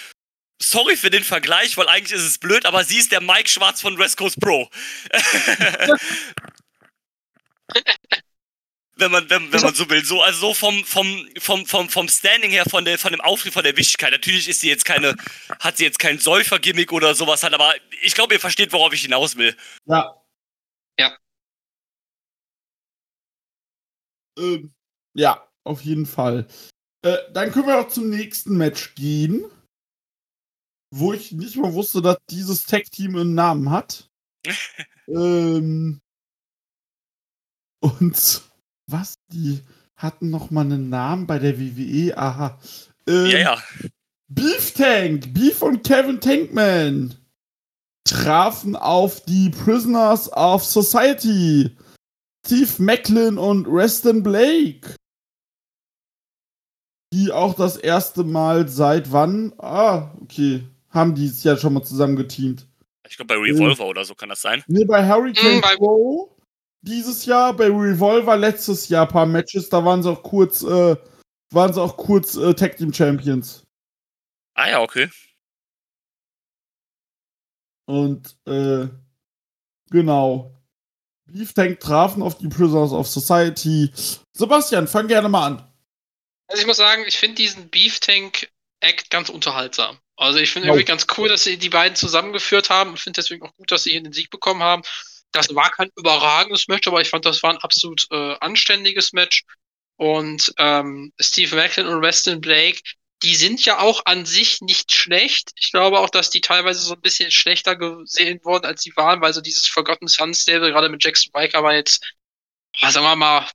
sorry 0.61 0.96
für 0.96 1.11
den 1.11 1.22
Vergleich, 1.22 1.76
weil 1.76 1.88
eigentlich 1.88 2.18
ist 2.18 2.26
es 2.26 2.38
blöd, 2.38 2.66
aber 2.66 2.82
sie 2.82 2.98
ist 2.98 3.12
der 3.12 3.20
Mike 3.20 3.48
Schwarz 3.48 3.80
von 3.80 3.96
West 3.98 4.16
Coast 4.16 4.40
Pro. 4.40 4.68
wenn 8.96 9.11
man, 9.11 9.28
wenn, 9.30 9.52
wenn 9.52 9.61
man 9.61 9.74
so 9.74 9.88
will. 9.88 10.04
So, 10.04 10.22
also 10.22 10.48
so 10.48 10.54
vom, 10.54 10.85
vom, 10.85 11.28
vom, 11.38 11.66
vom, 11.66 11.88
vom 11.88 12.09
Standing 12.09 12.50
her, 12.50 12.64
von, 12.68 12.85
der, 12.85 12.98
von 12.98 13.12
dem 13.12 13.20
Auftritt, 13.20 13.52
von 13.52 13.62
der 13.62 13.76
Wichtigkeit. 13.76 14.11
Natürlich 14.11 14.48
ist 14.48 14.61
sie 14.61 14.68
jetzt 14.68 14.85
keine, 14.85 15.14
hat 15.61 15.76
sie 15.76 15.85
jetzt 15.85 15.98
kein 15.98 16.18
Säufergimmick 16.18 16.92
oder 16.92 17.14
sowas 17.14 17.42
hat, 17.42 17.54
aber 17.54 17.74
ich 18.02 18.14
glaube, 18.14 18.35
ihr 18.35 18.40
versteht, 18.40 18.72
worauf 18.72 18.92
ich 18.92 19.02
hinaus 19.02 19.37
will. 19.37 19.56
Ja. 19.87 20.22
Ja. 20.98 21.16
Ähm, 24.38 24.72
ja, 25.14 25.46
auf 25.64 25.82
jeden 25.82 26.06
Fall. 26.06 26.46
Äh, 27.02 27.18
dann 27.32 27.52
können 27.52 27.66
wir 27.66 27.78
auch 27.78 27.88
zum 27.88 28.11
nächsten 28.11 28.56
Match 28.56 28.94
gehen 28.94 29.44
wo 30.90 31.12
ich 31.12 31.32
nicht 31.32 31.56
mal 31.56 31.72
wusste, 31.72 32.02
dass 32.02 32.18
dieses 32.30 32.64
Tag-Team 32.64 33.16
einen 33.16 33.35
Namen 33.35 33.70
hat. 33.70 34.09
ähm, 35.09 36.00
und 37.80 38.45
was? 38.87 39.18
Die 39.29 39.61
hatten 39.96 40.31
noch 40.31 40.51
mal 40.51 40.62
einen 40.62 40.88
Namen 40.88 41.27
bei 41.27 41.38
der 41.38 41.59
WWE? 41.59 42.16
Aha. 42.16 42.59
Ähm, 43.07 43.27
ja, 43.27 43.38
ja. 43.38 43.62
Beef 44.29 44.75
Tank, 44.75 45.33
Beef 45.33 45.62
und 45.62 45.85
Kevin 45.85 46.20
Tankman 46.20 47.14
trafen 48.05 48.77
auf 48.77 49.25
die 49.25 49.51
Prisoners 49.51 50.33
of 50.33 50.64
Society. 50.64 51.77
Steve 52.44 52.70
Macklin 52.79 53.38
und 53.38 53.66
Reston 53.66 54.22
Blake. 54.22 54.94
Die 57.12 57.33
auch 57.33 57.55
das 57.55 57.77
erste 57.77 58.25
Mal 58.25 58.68
seit 58.68 59.11
wann? 59.12 59.53
Ah, 59.59 60.12
okay 60.20 60.64
haben 60.96 61.14
die 61.14 61.27
es 61.27 61.44
ja 61.44 61.57
schon 61.57 61.75
mal 61.75 61.85
zusammen 61.85 62.16
geteamt. 62.16 62.66
Ich 63.09 63.16
glaube, 63.16 63.35
bei 63.35 63.40
Revolver 63.40 63.85
äh, 63.85 63.88
oder 63.88 64.05
so 64.05 64.16
kann 64.16 64.31
das 64.31 64.42
sein. 64.42 64.64
Nee, 64.66 64.85
bei 64.85 65.07
Hurricane 65.07 65.59
mhm, 65.59 65.77
Pro 65.77 66.36
dieses 66.87 67.27
Jahr, 67.27 67.55
bei 67.55 67.66
Revolver 67.66 68.37
letztes 68.37 68.88
Jahr 68.88 69.07
ein 69.07 69.12
paar 69.12 69.27
Matches, 69.27 69.68
da 69.68 69.85
waren 69.85 70.03
sie 70.03 70.11
auch 70.11 70.22
kurz, 70.22 70.62
äh, 70.62 70.96
waren 71.51 71.72
sie 71.72 71.83
auch 71.83 71.96
kurz 71.96 72.37
äh, 72.37 72.55
Tag 72.55 72.77
Team 72.77 72.92
Champions. 72.92 73.64
Ah 74.55 74.70
ja, 74.70 74.81
okay. 74.81 75.11
Und, 77.87 78.37
äh, 78.46 78.88
genau. 79.90 80.53
Beef 81.27 81.53
Tank 81.53 81.81
trafen 81.81 82.22
auf 82.22 82.38
die 82.38 82.49
Prisoners 82.49 82.92
of 82.92 83.09
Society. 83.09 83.90
Sebastian, 84.33 84.87
fang 84.87 85.09
gerne 85.09 85.29
mal 85.29 85.46
an. 85.46 85.72
Also 86.49 86.61
ich 86.62 86.66
muss 86.66 86.77
sagen, 86.77 87.05
ich 87.07 87.18
finde 87.18 87.37
diesen 87.37 87.68
Beef 87.68 87.99
Tank 87.99 88.49
Act 88.81 89.11
ganz 89.11 89.29
unterhaltsam. 89.29 89.99
Also 90.16 90.38
ich 90.38 90.51
finde 90.53 90.68
oh. 90.68 90.70
irgendwie 90.72 90.85
ganz 90.85 91.07
cool, 91.18 91.29
dass 91.29 91.44
sie 91.44 91.59
die 91.59 91.68
beiden 91.68 91.96
zusammengeführt 91.96 92.70
haben 92.70 92.90
und 92.90 93.01
finde 93.01 93.20
deswegen 93.20 93.44
auch 93.44 93.55
gut, 93.57 93.70
dass 93.70 93.83
sie 93.83 93.90
hier 93.90 94.03
den 94.03 94.12
Sieg 94.12 94.31
bekommen 94.31 94.62
haben. 94.62 94.83
Das 95.37 95.55
war 95.55 95.70
kein 95.70 95.90
überragendes 95.96 96.68
Match, 96.68 96.87
aber 96.87 97.01
ich 97.01 97.09
fand, 97.09 97.25
das 97.25 97.42
war 97.42 97.51
ein 97.51 97.59
absolut 97.59 98.07
äh, 98.11 98.37
anständiges 98.40 99.12
Match. 99.12 99.44
Und 99.96 100.53
ähm, 100.59 101.12
Steve 101.20 101.57
Macklin 101.57 101.87
und 101.87 102.03
Weston 102.03 102.40
Blake, 102.40 102.81
die 103.22 103.35
sind 103.35 103.64
ja 103.64 103.79
auch 103.79 104.03
an 104.05 104.27
sich 104.27 104.61
nicht 104.61 104.92
schlecht. 104.92 105.53
Ich 105.57 105.72
glaube 105.72 106.01
auch, 106.01 106.11
dass 106.11 106.29
die 106.29 106.42
teilweise 106.42 106.81
so 106.81 106.94
ein 106.94 107.01
bisschen 107.01 107.31
schlechter 107.31 107.77
gesehen 107.77 108.40
wurden, 108.44 108.66
als 108.66 108.83
sie 108.83 108.92
waren, 108.96 109.22
weil 109.22 109.33
so 109.33 109.40
dieses 109.40 109.66
Forgotten 109.66 110.09
Sons 110.09 110.42
Stable, 110.42 110.70
gerade 110.70 110.88
mit 110.90 111.03
Jackson 111.03 111.33
Riker, 111.35 111.62
war 111.62 111.75
jetzt, 111.75 112.05
sagen 112.81 113.07
wir 113.07 113.16
mal, 113.16 113.49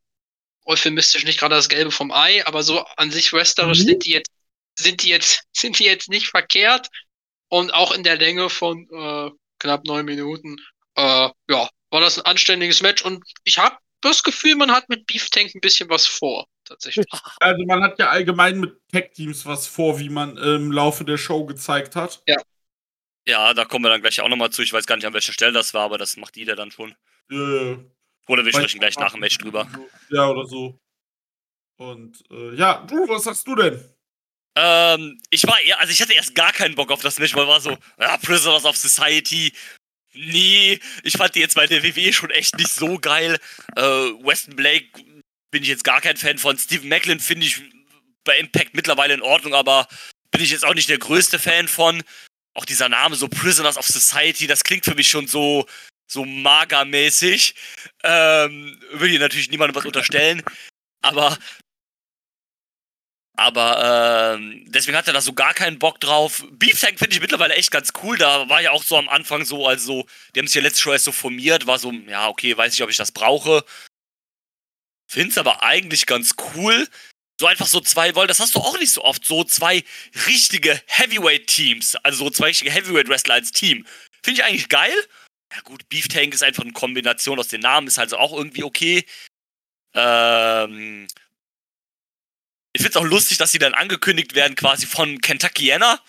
euphemistisch 0.65 1.25
nicht 1.25 1.39
gerade 1.39 1.55
das 1.55 1.69
Gelbe 1.69 1.91
vom 1.91 2.11
Ei, 2.11 2.45
aber 2.47 2.63
so 2.63 2.79
an 2.97 3.11
sich 3.11 3.33
wrestlerisch 3.33 3.79
mhm. 3.79 3.83
sind 3.83 4.05
die 4.05 4.11
jetzt 4.11 4.31
sind 4.75 5.03
die 5.03 5.09
jetzt, 5.09 5.43
sind 5.53 5.79
die 5.79 5.85
jetzt 5.85 6.09
nicht 6.09 6.27
verkehrt. 6.27 6.89
Und 7.47 7.73
auch 7.73 7.91
in 7.91 8.03
der 8.03 8.15
Länge 8.15 8.49
von 8.49 8.87
äh, 8.89 9.29
knapp 9.59 9.83
neun 9.85 10.05
Minuten, 10.05 10.57
äh, 10.95 11.29
ja, 11.49 11.69
war 11.89 12.01
das 12.01 12.17
ein 12.17 12.25
anständiges 12.25 12.81
Match. 12.81 13.03
Und 13.03 13.23
ich 13.43 13.57
habe 13.57 13.77
das 14.01 14.23
Gefühl, 14.23 14.55
man 14.55 14.71
hat 14.71 14.89
mit 14.89 15.05
Beef 15.05 15.29
Tank 15.29 15.53
ein 15.53 15.61
bisschen 15.61 15.89
was 15.89 16.07
vor, 16.07 16.47
tatsächlich. 16.65 17.05
Also 17.39 17.65
man 17.65 17.83
hat 17.83 17.99
ja 17.99 18.09
allgemein 18.09 18.59
mit 18.59 18.75
Tech-Teams 18.91 19.45
was 19.45 19.67
vor, 19.67 19.99
wie 19.99 20.09
man 20.09 20.37
im 20.37 20.71
Laufe 20.71 21.05
der 21.05 21.17
Show 21.17 21.45
gezeigt 21.45 21.95
hat. 21.95 22.21
Ja. 22.27 22.37
Ja, 23.27 23.53
da 23.53 23.65
kommen 23.65 23.85
wir 23.85 23.89
dann 23.89 24.01
gleich 24.01 24.19
auch 24.19 24.29
nochmal 24.29 24.49
zu. 24.49 24.63
Ich 24.63 24.73
weiß 24.73 24.87
gar 24.87 24.95
nicht, 24.95 25.05
an 25.05 25.13
welcher 25.13 25.33
Stelle 25.33 25.51
das 25.51 25.75
war, 25.75 25.83
aber 25.83 25.99
das 25.99 26.17
macht 26.17 26.37
jeder 26.37 26.55
dann 26.55 26.71
schon. 26.71 26.95
Äh, 27.29 27.77
oder 28.27 28.45
wir 28.45 28.51
sprechen 28.51 28.79
gleich 28.79 28.97
nach 28.97 29.11
dem 29.11 29.19
Match 29.19 29.37
drüber. 29.37 29.69
Ja, 30.09 30.27
oder 30.27 30.45
so. 30.45 30.79
Und 31.77 32.23
äh, 32.31 32.55
ja, 32.55 32.85
du, 32.87 33.07
was 33.07 33.23
sagst 33.23 33.47
du 33.47 33.55
denn? 33.55 33.83
Ähm, 34.55 35.19
ich 35.29 35.45
war 35.47 35.59
eher, 35.61 35.79
also 35.79 35.91
ich 35.91 36.01
hatte 36.01 36.13
erst 36.13 36.35
gar 36.35 36.51
keinen 36.51 36.75
Bock 36.75 36.91
auf 36.91 37.01
das 37.01 37.19
Match, 37.19 37.35
weil 37.35 37.47
war 37.47 37.61
so, 37.61 37.77
ja, 37.99 38.17
Prisoners 38.17 38.65
of 38.65 38.75
Society. 38.75 39.53
Nee, 40.13 40.79
ich 41.03 41.13
fand 41.13 41.35
die 41.35 41.39
jetzt 41.39 41.55
bei 41.55 41.67
der 41.67 41.83
WWE 41.83 42.11
schon 42.11 42.31
echt 42.31 42.57
nicht 42.57 42.71
so 42.71 42.99
geil. 42.99 43.39
Äh, 43.75 43.81
Weston 43.81 44.55
Blake 44.55 44.87
bin 45.51 45.63
ich 45.63 45.69
jetzt 45.69 45.83
gar 45.83 46.01
kein 46.01 46.17
Fan 46.17 46.37
von. 46.37 46.57
Steve 46.57 46.87
Macklin 46.87 47.19
finde 47.19 47.45
ich 47.45 47.61
bei 48.23 48.37
Impact 48.37 48.75
mittlerweile 48.75 49.13
in 49.13 49.21
Ordnung, 49.21 49.53
aber 49.53 49.87
bin 50.31 50.41
ich 50.41 50.51
jetzt 50.51 50.65
auch 50.65 50.73
nicht 50.73 50.89
der 50.89 50.97
größte 50.97 51.39
Fan 51.39 51.67
von. 51.67 52.03
Auch 52.53 52.65
dieser 52.65 52.89
Name, 52.89 53.15
so 53.15 53.29
Prisoners 53.29 53.77
of 53.77 53.87
Society, 53.87 54.47
das 54.47 54.63
klingt 54.63 54.83
für 54.83 54.95
mich 54.95 55.09
schon 55.09 55.27
so, 55.27 55.65
so 56.07 56.25
magermäßig. 56.25 57.55
Ähm, 58.03 58.77
will 58.91 59.09
hier 59.09 59.19
natürlich 59.19 59.49
niemandem 59.49 59.75
was 59.75 59.85
unterstellen. 59.85 60.43
Aber 61.01 61.37
aber 63.37 64.35
ähm, 64.35 64.65
deswegen 64.67 64.97
hat 64.97 65.07
er 65.07 65.13
da 65.13 65.21
so 65.21 65.33
gar 65.33 65.53
keinen 65.53 65.79
Bock 65.79 65.99
drauf. 65.99 66.43
Beef 66.51 66.79
Tank 66.79 66.99
finde 66.99 67.15
ich 67.15 67.21
mittlerweile 67.21 67.55
echt 67.55 67.71
ganz 67.71 67.91
cool. 68.03 68.17
Da 68.17 68.49
war 68.49 68.61
ja 68.61 68.71
auch 68.71 68.83
so 68.83 68.97
am 68.97 69.09
Anfang 69.09 69.45
so, 69.45 69.67
also, 69.67 70.05
die 70.35 70.39
haben 70.39 70.47
sich 70.47 70.55
ja 70.55 70.61
letztes 70.61 70.81
Show 70.81 70.91
erst 70.91 71.05
so 71.05 71.11
formiert, 71.11 71.65
war 71.65 71.79
so, 71.79 71.91
ja, 71.91 72.27
okay, 72.27 72.55
weiß 72.55 72.73
nicht, 72.73 72.83
ob 72.83 72.89
ich 72.89 72.97
das 72.97 73.11
brauche. 73.11 73.63
Find's 75.09 75.37
aber 75.37 75.63
eigentlich 75.63 76.05
ganz 76.05 76.35
cool. 76.55 76.87
So 77.39 77.47
einfach 77.47 77.67
so 77.67 77.79
zwei, 77.81 78.15
weil 78.15 78.27
das 78.27 78.39
hast 78.39 78.53
du 78.55 78.59
auch 78.59 78.77
nicht 78.77 78.91
so 78.91 79.03
oft, 79.03 79.25
so 79.25 79.43
zwei 79.43 79.83
richtige 80.27 80.79
Heavyweight-Teams, 80.85 81.95
also 82.03 82.25
so 82.25 82.29
zwei 82.29 82.47
richtige 82.47 82.71
Heavyweight-Wrestler 82.71 83.33
als 83.33 83.51
Team. 83.51 83.85
Finde 84.23 84.41
ich 84.41 84.45
eigentlich 84.45 84.69
geil. 84.69 84.93
Ja 85.51 85.61
gut, 85.61 85.89
Beef 85.89 86.07
Tank 86.07 86.33
ist 86.33 86.43
einfach 86.43 86.63
eine 86.63 86.71
Kombination 86.71 87.39
aus 87.39 87.47
den 87.47 87.61
Namen, 87.61 87.87
ist 87.87 87.97
also 87.97 88.17
auch 88.17 88.31
irgendwie 88.31 88.63
okay. 88.63 89.05
Ähm, 89.93 91.07
ich 92.73 92.81
finde 92.81 92.89
es 92.89 92.95
auch 92.97 93.05
lustig, 93.05 93.37
dass 93.37 93.51
sie 93.51 93.59
dann 93.59 93.73
angekündigt 93.73 94.35
werden 94.35 94.55
quasi 94.55 94.85
von 94.85 95.19
Kentuckiana. 95.19 95.99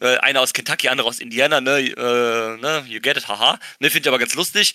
Äh, 0.00 0.18
einer 0.18 0.40
aus 0.40 0.52
Kentucky, 0.52 0.88
andere 0.88 1.08
aus 1.08 1.18
Indiana, 1.18 1.60
ne, 1.60 1.80
äh, 1.80 2.56
ne, 2.56 2.84
you 2.86 3.00
get 3.00 3.16
it, 3.16 3.26
haha. 3.26 3.58
Ne, 3.80 3.90
finde 3.90 4.06
ich 4.06 4.08
aber 4.08 4.20
ganz 4.20 4.34
lustig. 4.34 4.74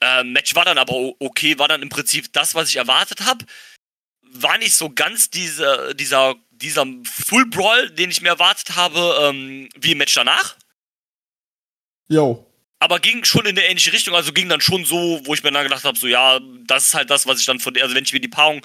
Äh, 0.00 0.24
Match 0.24 0.54
war 0.54 0.66
dann 0.66 0.76
aber 0.76 0.94
okay, 1.18 1.58
war 1.58 1.68
dann 1.68 1.80
im 1.82 1.88
Prinzip 1.88 2.32
das, 2.34 2.54
was 2.54 2.68
ich 2.68 2.76
erwartet 2.76 3.22
habe. 3.22 3.46
War 4.30 4.58
nicht 4.58 4.74
so 4.74 4.90
ganz 4.90 5.30
diese, 5.30 5.94
dieser, 5.94 6.34
dieser 6.50 6.86
Full 7.04 7.46
Brawl, 7.46 7.90
den 7.90 8.10
ich 8.10 8.20
mir 8.20 8.28
erwartet 8.28 8.76
habe, 8.76 9.18
ähm, 9.22 9.70
wie 9.74 9.92
im 9.92 9.98
Match 9.98 10.14
danach. 10.14 10.56
Jo. 12.08 12.44
Aber 12.78 13.00
ging 13.00 13.24
schon 13.24 13.46
in 13.46 13.58
eine 13.58 13.66
ähnliche 13.66 13.92
Richtung, 13.92 14.14
also 14.14 14.32
ging 14.32 14.48
dann 14.50 14.60
schon 14.60 14.84
so, 14.84 15.20
wo 15.24 15.32
ich 15.32 15.42
mir 15.42 15.50
dann 15.50 15.64
gedacht 15.64 15.84
habe, 15.84 15.98
so 15.98 16.06
ja, 16.06 16.38
das 16.66 16.84
ist 16.84 16.94
halt 16.94 17.08
das, 17.10 17.26
was 17.26 17.40
ich 17.40 17.46
dann 17.46 17.58
von 17.58 17.72
der, 17.72 17.84
also 17.84 17.94
wenn 17.94 18.04
ich 18.04 18.12
mir 18.12 18.20
die 18.20 18.28
Paarung 18.28 18.64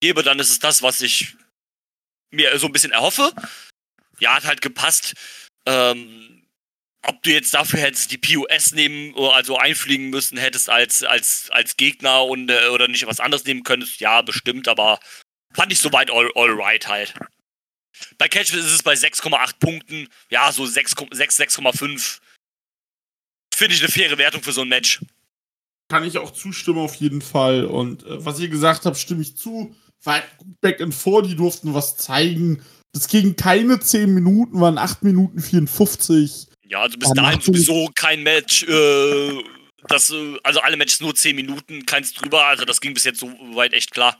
gebe, 0.00 0.22
dann 0.22 0.38
ist 0.38 0.50
es 0.50 0.58
das, 0.58 0.82
was 0.82 1.00
ich 1.00 1.36
mir 2.34 2.58
so 2.58 2.66
ein 2.66 2.72
bisschen 2.72 2.92
erhoffe. 2.92 3.32
Ja, 4.18 4.34
hat 4.34 4.44
halt 4.44 4.60
gepasst. 4.60 5.14
Ähm, 5.66 6.34
ob 7.06 7.22
du 7.22 7.30
jetzt 7.30 7.52
dafür 7.52 7.80
hättest 7.80 8.10
die 8.10 8.18
POS 8.18 8.72
nehmen, 8.72 9.14
also 9.16 9.58
einfliegen 9.58 10.10
müssen 10.10 10.38
hättest 10.38 10.70
als, 10.70 11.02
als, 11.02 11.50
als 11.50 11.76
Gegner 11.76 12.24
und, 12.24 12.50
äh, 12.50 12.68
oder 12.68 12.88
nicht 12.88 13.06
was 13.06 13.20
anderes 13.20 13.44
nehmen 13.44 13.62
könntest, 13.62 14.00
ja, 14.00 14.22
bestimmt, 14.22 14.68
aber 14.68 15.00
fand 15.52 15.72
ich 15.72 15.80
soweit 15.80 16.10
all, 16.10 16.30
all 16.34 16.50
right 16.50 16.86
halt. 16.88 17.14
Bei 18.18 18.28
Catch 18.28 18.54
ist 18.54 18.72
es 18.72 18.82
bei 18.82 18.94
6,8 18.94 19.58
Punkten, 19.58 20.08
ja, 20.30 20.50
so 20.50 20.64
6,5. 20.64 21.14
6, 21.14 22.20
Finde 23.54 23.74
ich 23.74 23.82
eine 23.82 23.92
faire 23.92 24.18
Wertung 24.18 24.42
für 24.42 24.52
so 24.52 24.62
ein 24.62 24.68
Match. 24.68 25.00
Kann 25.88 26.04
ich 26.04 26.18
auch 26.18 26.32
zustimmen, 26.32 26.78
auf 26.78 26.96
jeden 26.96 27.22
Fall. 27.22 27.66
Und 27.66 28.02
äh, 28.04 28.24
was 28.24 28.40
ihr 28.40 28.48
gesagt 28.48 28.84
habt, 28.84 28.96
stimme 28.96 29.22
ich 29.22 29.36
zu. 29.36 29.76
War 30.04 30.22
back 30.60 30.80
and 30.80 30.94
vor, 30.94 31.22
die 31.22 31.34
durften 31.34 31.74
was 31.74 31.96
zeigen. 31.96 32.62
Das 32.92 33.08
ging 33.08 33.34
keine 33.36 33.80
10 33.80 34.12
Minuten, 34.12 34.60
waren 34.60 34.78
8 34.78 35.02
Minuten 35.02 35.40
54. 35.40 36.48
Ja, 36.66 36.80
also 36.80 36.98
bis 36.98 37.10
dahin 37.10 37.40
sowieso 37.40 37.90
kein 37.94 38.22
Match. 38.22 38.62
Äh, 38.64 39.42
das, 39.88 40.10
äh, 40.10 40.36
also 40.42 40.60
alle 40.60 40.76
Matches 40.76 41.00
nur 41.00 41.14
10 41.14 41.36
Minuten, 41.36 41.86
keins 41.86 42.12
drüber. 42.14 42.46
Also 42.46 42.64
das 42.64 42.80
ging 42.80 42.94
bis 42.94 43.04
jetzt 43.04 43.20
so 43.20 43.28
weit 43.54 43.72
echt 43.72 43.90
klar. 43.90 44.18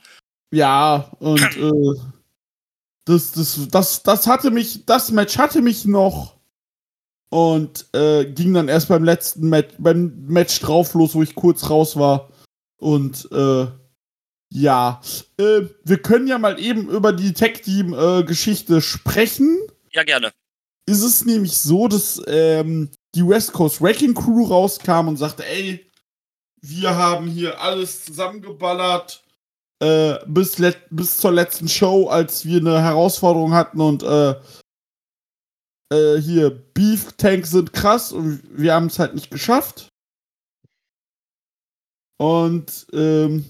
Ja, 0.51 1.11
und 1.19 1.41
äh, 1.41 2.11
das, 3.05 3.31
das, 3.31 3.67
das, 3.69 4.03
das 4.03 4.27
hatte 4.27 4.51
mich, 4.51 4.85
das 4.85 5.11
Match 5.11 5.37
hatte 5.37 5.61
mich 5.61 5.85
noch 5.85 6.35
und 7.29 7.85
äh, 7.93 8.25
ging 8.25 8.53
dann 8.53 8.67
erst 8.67 8.89
beim 8.89 9.03
letzten 9.03 9.49
Match, 9.49 9.73
beim 9.77 10.25
Match 10.27 10.59
drauf 10.59 10.93
los, 10.93 11.15
wo 11.15 11.21
ich 11.21 11.35
kurz 11.35 11.69
raus 11.69 11.95
war. 11.97 12.29
Und 12.77 13.27
äh, 13.31 13.67
ja, 14.55 15.01
äh, 15.37 15.61
wir 15.83 15.97
können 16.01 16.27
ja 16.27 16.37
mal 16.37 16.59
eben 16.59 16.89
über 16.89 17.13
die 17.13 17.33
Tech-Team-Geschichte 17.33 18.81
sprechen. 18.81 19.59
Ja, 19.91 20.03
gerne 20.03 20.31
ist 20.85 21.03
es 21.03 21.25
nämlich 21.25 21.57
so, 21.57 21.87
dass 21.87 22.21
ähm, 22.27 22.89
die 23.15 23.27
West 23.27 23.53
Coast 23.53 23.81
Wrecking 23.81 24.13
Crew 24.13 24.45
rauskam 24.45 25.07
und 25.07 25.17
sagte, 25.17 25.45
ey, 25.45 25.89
wir 26.61 26.95
haben 26.95 27.27
hier 27.27 27.59
alles 27.61 28.05
zusammengeballert 28.05 29.23
äh, 29.79 30.15
bis, 30.27 30.61
bis 30.89 31.17
zur 31.17 31.31
letzten 31.31 31.67
Show, 31.67 32.07
als 32.07 32.45
wir 32.45 32.59
eine 32.59 32.81
Herausforderung 32.81 33.53
hatten 33.53 33.81
und 33.81 34.03
äh, 34.03 34.35
äh, 35.91 36.21
hier 36.21 36.49
Beef 36.49 37.13
Tanks 37.13 37.51
sind 37.51 37.73
krass 37.73 38.11
und 38.11 38.41
wir 38.49 38.73
haben 38.73 38.87
es 38.87 38.99
halt 38.99 39.15
nicht 39.15 39.31
geschafft. 39.31 39.89
Und 42.17 42.87
ähm, 42.93 43.45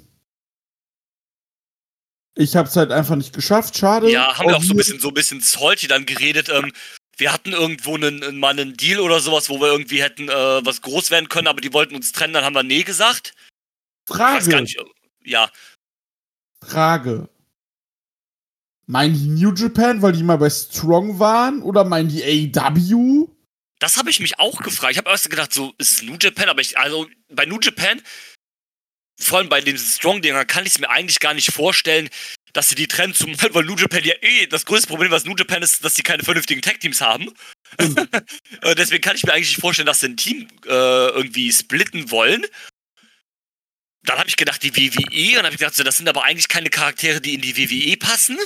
ich 2.35 2.55
habe 2.55 2.67
es 2.67 2.75
halt 2.75 2.91
einfach 2.91 3.15
nicht 3.15 3.33
geschafft, 3.33 3.77
schade. 3.77 4.11
Ja, 4.11 4.37
haben 4.37 4.47
wir 4.47 4.57
auch 4.57 4.63
so 4.63 4.73
ein 4.73 4.77
bisschen 4.77 4.99
so 4.99 5.07
ein 5.07 5.13
bisschen 5.13 5.41
salty 5.41 5.87
dann 5.87 6.05
geredet. 6.05 6.49
Ähm, 6.49 6.71
wir 7.17 7.31
hatten 7.31 7.53
irgendwo 7.53 7.95
einen, 7.95 8.39
mal 8.39 8.49
einen 8.49 8.75
Deal 8.75 8.99
oder 8.99 9.21
sowas, 9.21 9.49
wo 9.49 9.59
wir 9.61 9.67
irgendwie 9.67 10.03
hätten 10.03 10.27
äh, 10.27 10.65
was 10.65 10.81
groß 10.81 11.11
werden 11.11 11.29
können, 11.29 11.47
aber 11.47 11.61
die 11.61 11.73
wollten 11.73 11.95
uns 11.95 12.11
trennen, 12.11 12.33
dann 12.33 12.43
haben 12.43 12.55
wir 12.55 12.63
nee 12.63 12.83
gesagt. 12.83 13.33
Frage. 14.07 14.61
Nicht, 14.61 14.77
ja. 15.23 15.49
Frage. 16.61 17.29
Meinen 18.85 19.15
die 19.15 19.43
New 19.43 19.53
Japan, 19.53 20.01
weil 20.01 20.11
die 20.11 20.23
mal 20.23 20.37
bei 20.37 20.49
Strong 20.49 21.17
waren? 21.17 21.63
Oder 21.63 21.85
meinen 21.85 22.09
die 22.09 22.23
AEW? 22.23 23.29
Das 23.79 23.97
habe 23.97 24.09
ich 24.09 24.19
mich 24.19 24.39
auch 24.39 24.61
gefragt. 24.61 24.91
Ich 24.91 24.97
habe 24.97 25.09
erst 25.09 25.29
gedacht, 25.29 25.53
so 25.53 25.73
ist 25.77 25.91
es 25.91 26.01
New 26.03 26.17
Japan, 26.19 26.49
aber 26.49 26.61
ich, 26.61 26.77
also 26.77 27.07
bei 27.29 27.45
New 27.45 27.59
Japan, 27.59 28.01
vor 29.19 29.39
allem 29.39 29.49
bei 29.49 29.61
dem 29.61 29.77
Strong-Dinger, 29.77 30.45
kann 30.45 30.65
ich 30.65 30.73
es 30.73 30.79
mir 30.79 30.89
eigentlich 30.89 31.19
gar 31.19 31.33
nicht 31.33 31.51
vorstellen, 31.51 32.09
dass 32.53 32.69
sie 32.69 32.75
die 32.75 32.87
trennen, 32.87 33.13
zumal 33.13 33.53
weil 33.53 33.65
New 33.65 33.75
Japan 33.75 34.03
ja 34.03 34.13
eh 34.21 34.47
das 34.47 34.65
größte 34.65 34.87
Problem, 34.87 35.11
was 35.11 35.25
New 35.25 35.35
Japan 35.35 35.61
ist, 35.61 35.83
dass 35.83 35.95
sie 35.95 36.03
keine 36.03 36.23
vernünftigen 36.23 36.61
Tag-Teams 36.61 37.01
haben. 37.01 37.33
Mhm. 37.79 38.07
Deswegen 38.77 39.01
kann 39.01 39.15
ich 39.15 39.23
mir 39.23 39.33
eigentlich 39.33 39.49
nicht 39.49 39.61
vorstellen, 39.61 39.85
dass 39.85 39.99
sie 39.99 40.07
ein 40.07 40.17
Team 40.17 40.47
äh, 40.65 40.69
irgendwie 40.69 41.51
splitten 41.51 42.11
wollen. 42.11 42.45
Dann 44.03 44.19
habe 44.19 44.29
ich 44.29 44.37
gedacht, 44.37 44.63
die 44.63 44.75
WWE, 44.75 45.29
und 45.29 45.35
dann 45.35 45.45
habe 45.45 45.53
ich 45.53 45.59
gedacht, 45.59 45.75
so, 45.75 45.83
das 45.83 45.97
sind 45.97 46.07
aber 46.07 46.23
eigentlich 46.23 46.47
keine 46.47 46.69
Charaktere, 46.69 47.19
die 47.19 47.33
in 47.33 47.41
die 47.41 47.57
WWE 47.57 47.97
passen. 47.97 48.37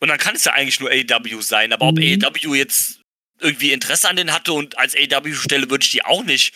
Und 0.00 0.08
dann 0.08 0.18
kann 0.18 0.36
es 0.36 0.44
ja 0.44 0.52
eigentlich 0.52 0.78
nur 0.78 0.90
AEW 0.90 1.40
sein, 1.40 1.72
aber 1.72 1.86
ob 1.86 1.98
mhm. 1.98 2.22
AEW 2.22 2.54
jetzt 2.54 3.00
irgendwie 3.40 3.72
Interesse 3.72 4.08
an 4.08 4.16
denen 4.16 4.32
hatte 4.32 4.52
und 4.52 4.78
als 4.78 4.94
AEW-Stelle 4.94 5.70
würde 5.70 5.84
ich 5.84 5.90
die 5.90 6.04
auch 6.04 6.24
nicht 6.24 6.54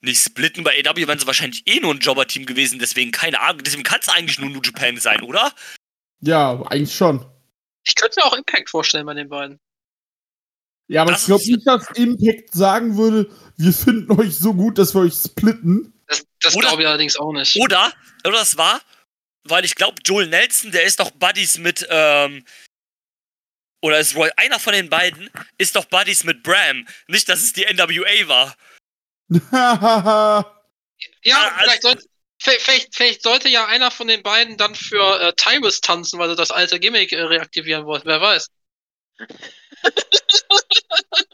nicht 0.00 0.22
splitten. 0.22 0.64
Bei 0.64 0.72
AW 0.84 1.06
wären 1.06 1.18
sie 1.18 1.26
wahrscheinlich 1.26 1.62
eh 1.66 1.80
nur 1.80 1.94
ein 1.94 2.00
Jobber-Team 2.00 2.46
gewesen, 2.46 2.78
deswegen 2.78 3.10
keine 3.10 3.40
Ahnung. 3.40 3.62
Deswegen 3.64 3.82
kann 3.82 4.00
es 4.00 4.08
eigentlich 4.08 4.38
nur 4.38 4.50
New 4.50 4.62
Japan 4.62 4.96
sein, 4.96 5.22
oder? 5.22 5.52
Ja, 6.20 6.60
eigentlich 6.66 6.94
schon. 6.94 7.24
Ich 7.84 7.94
könnte 7.94 8.20
mir 8.20 8.26
auch 8.26 8.36
Impact 8.36 8.70
vorstellen 8.70 9.06
bei 9.06 9.14
den 9.14 9.28
beiden. 9.28 9.58
Ja, 10.88 11.02
aber 11.02 11.12
das 11.12 11.22
ich 11.22 11.26
glaube 11.26 11.44
nicht, 11.44 11.66
dass 11.66 11.90
Impact 11.92 12.52
sagen 12.52 12.96
würde, 12.96 13.30
wir 13.56 13.72
finden 13.72 14.10
euch 14.18 14.36
so 14.36 14.52
gut, 14.54 14.76
dass 14.76 14.94
wir 14.94 15.02
euch 15.02 15.14
splitten. 15.14 15.92
Das, 16.08 16.24
das 16.40 16.54
glaube 16.54 16.82
ich 16.82 16.88
allerdings 16.88 17.16
auch 17.16 17.32
nicht. 17.32 17.56
Oder, 17.56 17.92
oder 18.24 18.38
das 18.38 18.56
war, 18.56 18.80
weil 19.44 19.64
ich 19.64 19.76
glaube, 19.76 19.98
Joel 20.04 20.26
Nelson, 20.26 20.72
der 20.72 20.84
ist 20.84 20.98
doch 20.98 21.12
Buddies 21.12 21.58
mit, 21.58 21.86
ähm, 21.88 22.44
oder 23.82 24.00
ist 24.00 24.16
Roy, 24.16 24.30
einer 24.36 24.58
von 24.58 24.72
den 24.72 24.90
beiden 24.90 25.30
ist 25.58 25.76
doch 25.76 25.84
Buddies 25.84 26.24
mit 26.24 26.42
Bram. 26.42 26.86
Nicht, 27.06 27.28
dass 27.28 27.40
es 27.42 27.52
die 27.52 27.64
NWA 27.64 28.28
war. 28.28 28.56
ja, 29.52 30.44
ja 31.22 31.56
vielleicht, 31.62 31.82
sollte, 31.82 32.04
vielleicht, 32.38 32.94
vielleicht, 32.94 33.22
sollte 33.22 33.48
ja 33.48 33.66
einer 33.66 33.90
von 33.90 34.08
den 34.08 34.22
beiden 34.22 34.56
dann 34.56 34.74
für 34.74 35.20
äh, 35.20 35.32
Timeless 35.34 35.80
tanzen, 35.80 36.18
weil 36.18 36.30
sie 36.30 36.36
das 36.36 36.50
alte 36.50 36.80
Gimmick 36.80 37.12
äh, 37.12 37.22
reaktivieren 37.22 37.86
wollen. 37.86 38.02
Wer 38.04 38.20
weiß. 38.20 38.48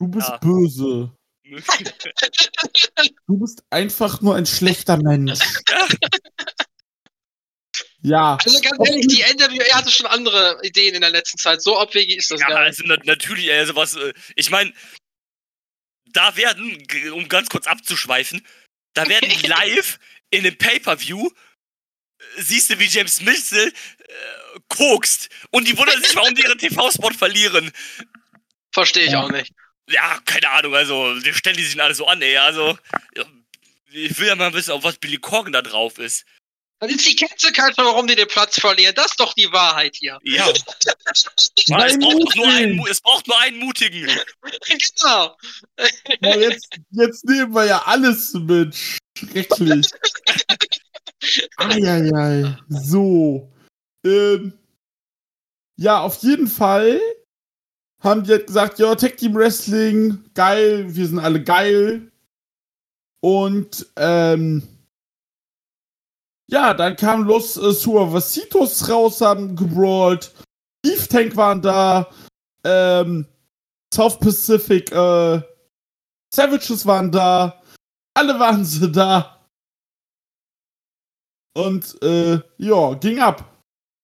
Du 0.00 0.08
bist 0.08 0.28
ja. 0.28 0.38
böse. 0.38 1.12
du 3.26 3.38
bist 3.38 3.62
einfach 3.68 4.22
nur 4.22 4.34
ein 4.34 4.46
schlechter 4.46 4.96
Mensch. 4.96 5.38
Ja. 8.02 8.38
Also 8.42 8.60
ganz 8.60 8.88
ehrlich, 8.88 9.06
die 9.08 9.22
NWA 9.22 9.76
hatte 9.76 9.90
schon 9.90 10.06
andere 10.06 10.58
Ideen 10.62 10.94
in 10.94 11.02
der 11.02 11.10
letzten 11.10 11.38
Zeit. 11.38 11.62
So 11.62 11.78
abwegig 11.78 12.16
ist 12.16 12.30
das 12.30 12.40
ja. 12.40 12.50
Ja, 12.50 12.56
also 12.56 12.84
natürlich, 13.04 13.50
also 13.52 13.76
was, 13.76 13.96
äh, 13.96 14.12
ich 14.36 14.50
meine, 14.50 14.72
da 16.06 16.36
werden, 16.36 16.82
um 17.12 17.28
ganz 17.28 17.48
kurz 17.48 17.66
abzuschweifen, 17.66 18.46
da 18.94 19.08
werden 19.08 19.30
live 19.46 19.98
in 20.30 20.46
einem 20.46 20.56
Pay-Per-View 20.56 21.26
äh, 21.26 22.42
siehst 22.42 22.70
du, 22.70 22.78
wie 22.78 22.86
James 22.86 23.16
Smith 23.16 23.52
äh, 23.52 23.70
kokst. 24.68 25.28
Und 25.50 25.68
die 25.68 25.76
wundern 25.76 26.02
sich, 26.02 26.14
warum 26.16 26.34
die 26.34 26.42
ihren 26.42 26.58
TV-Spot 26.58 27.12
verlieren. 27.12 27.70
Verstehe 28.72 29.04
ich 29.04 29.12
ja. 29.12 29.22
auch 29.22 29.30
nicht. 29.30 29.52
Ja, 29.88 30.20
keine 30.24 30.50
Ahnung, 30.50 30.74
also, 30.74 31.18
die 31.18 31.34
stellen 31.34 31.56
die 31.56 31.64
sich 31.64 31.80
alle 31.80 31.94
so 31.94 32.06
an, 32.06 32.22
ey. 32.22 32.36
Also, 32.36 32.78
ich 33.90 34.16
will 34.18 34.28
ja 34.28 34.36
mal 34.36 34.52
wissen, 34.52 34.70
auf 34.70 34.84
was 34.84 34.98
Billy 34.98 35.16
Corgan 35.16 35.52
da 35.52 35.62
drauf 35.62 35.98
ist. 35.98 36.24
Dann 36.80 36.88
ist 36.88 37.06
die 37.06 37.14
Kätze 37.14 37.52
kalt, 37.52 37.76
warum 37.76 38.06
die 38.06 38.16
den 38.16 38.26
Platz 38.26 38.58
verlieren. 38.58 38.94
Das 38.94 39.06
ist 39.06 39.20
doch 39.20 39.34
die 39.34 39.52
Wahrheit 39.52 39.96
hier. 39.96 40.18
Ja. 40.22 40.48
es, 41.12 41.98
braucht 41.98 42.36
nur 42.36 42.48
einen, 42.48 42.82
es 42.90 43.02
braucht 43.02 43.28
nur 43.28 43.38
einen 43.40 43.58
mutigen. 43.58 44.10
genau. 44.66 45.36
Ja, 46.22 46.36
jetzt, 46.36 46.68
jetzt 46.90 47.24
nehmen 47.26 47.54
wir 47.54 47.66
ja 47.66 47.82
alles 47.84 48.32
mit. 48.32 48.76
Schrecklich. 49.16 49.86
Eieiei. 51.56 52.56
So. 52.68 53.52
Ähm, 54.04 54.58
ja, 55.76 56.00
auf 56.00 56.22
jeden 56.22 56.48
Fall 56.48 57.00
haben 58.02 58.24
die 58.24 58.32
halt 58.32 58.46
gesagt, 58.46 58.78
ja, 58.78 58.94
Tech 58.94 59.16
Team 59.16 59.34
Wrestling, 59.34 60.24
geil, 60.34 60.86
wir 60.88 61.06
sind 61.06 61.18
alle 61.18 61.42
geil. 61.42 62.10
Und 63.20 63.86
ähm, 63.96 64.66
ja, 66.50 66.74
dann 66.74 66.96
kam 66.96 67.24
Los 67.24 67.56
äh, 67.56 67.72
Suavecitos 67.72 68.88
raus, 68.88 69.20
haben 69.20 69.54
gebrawlt. 69.54 70.32
Beef 70.82 71.06
Tank 71.08 71.36
waren 71.36 71.62
da. 71.62 72.10
Ähm, 72.64 73.26
South 73.94 74.18
Pacific 74.18 74.90
äh, 74.92 75.40
Savages 76.32 76.86
waren 76.86 77.10
da. 77.10 77.62
Alle 78.14 78.38
waren 78.38 78.64
sie 78.64 78.90
da. 78.90 79.46
Und 81.54 82.00
äh, 82.02 82.40
ja, 82.58 82.94
ging 82.94 83.20
ab. 83.20 83.44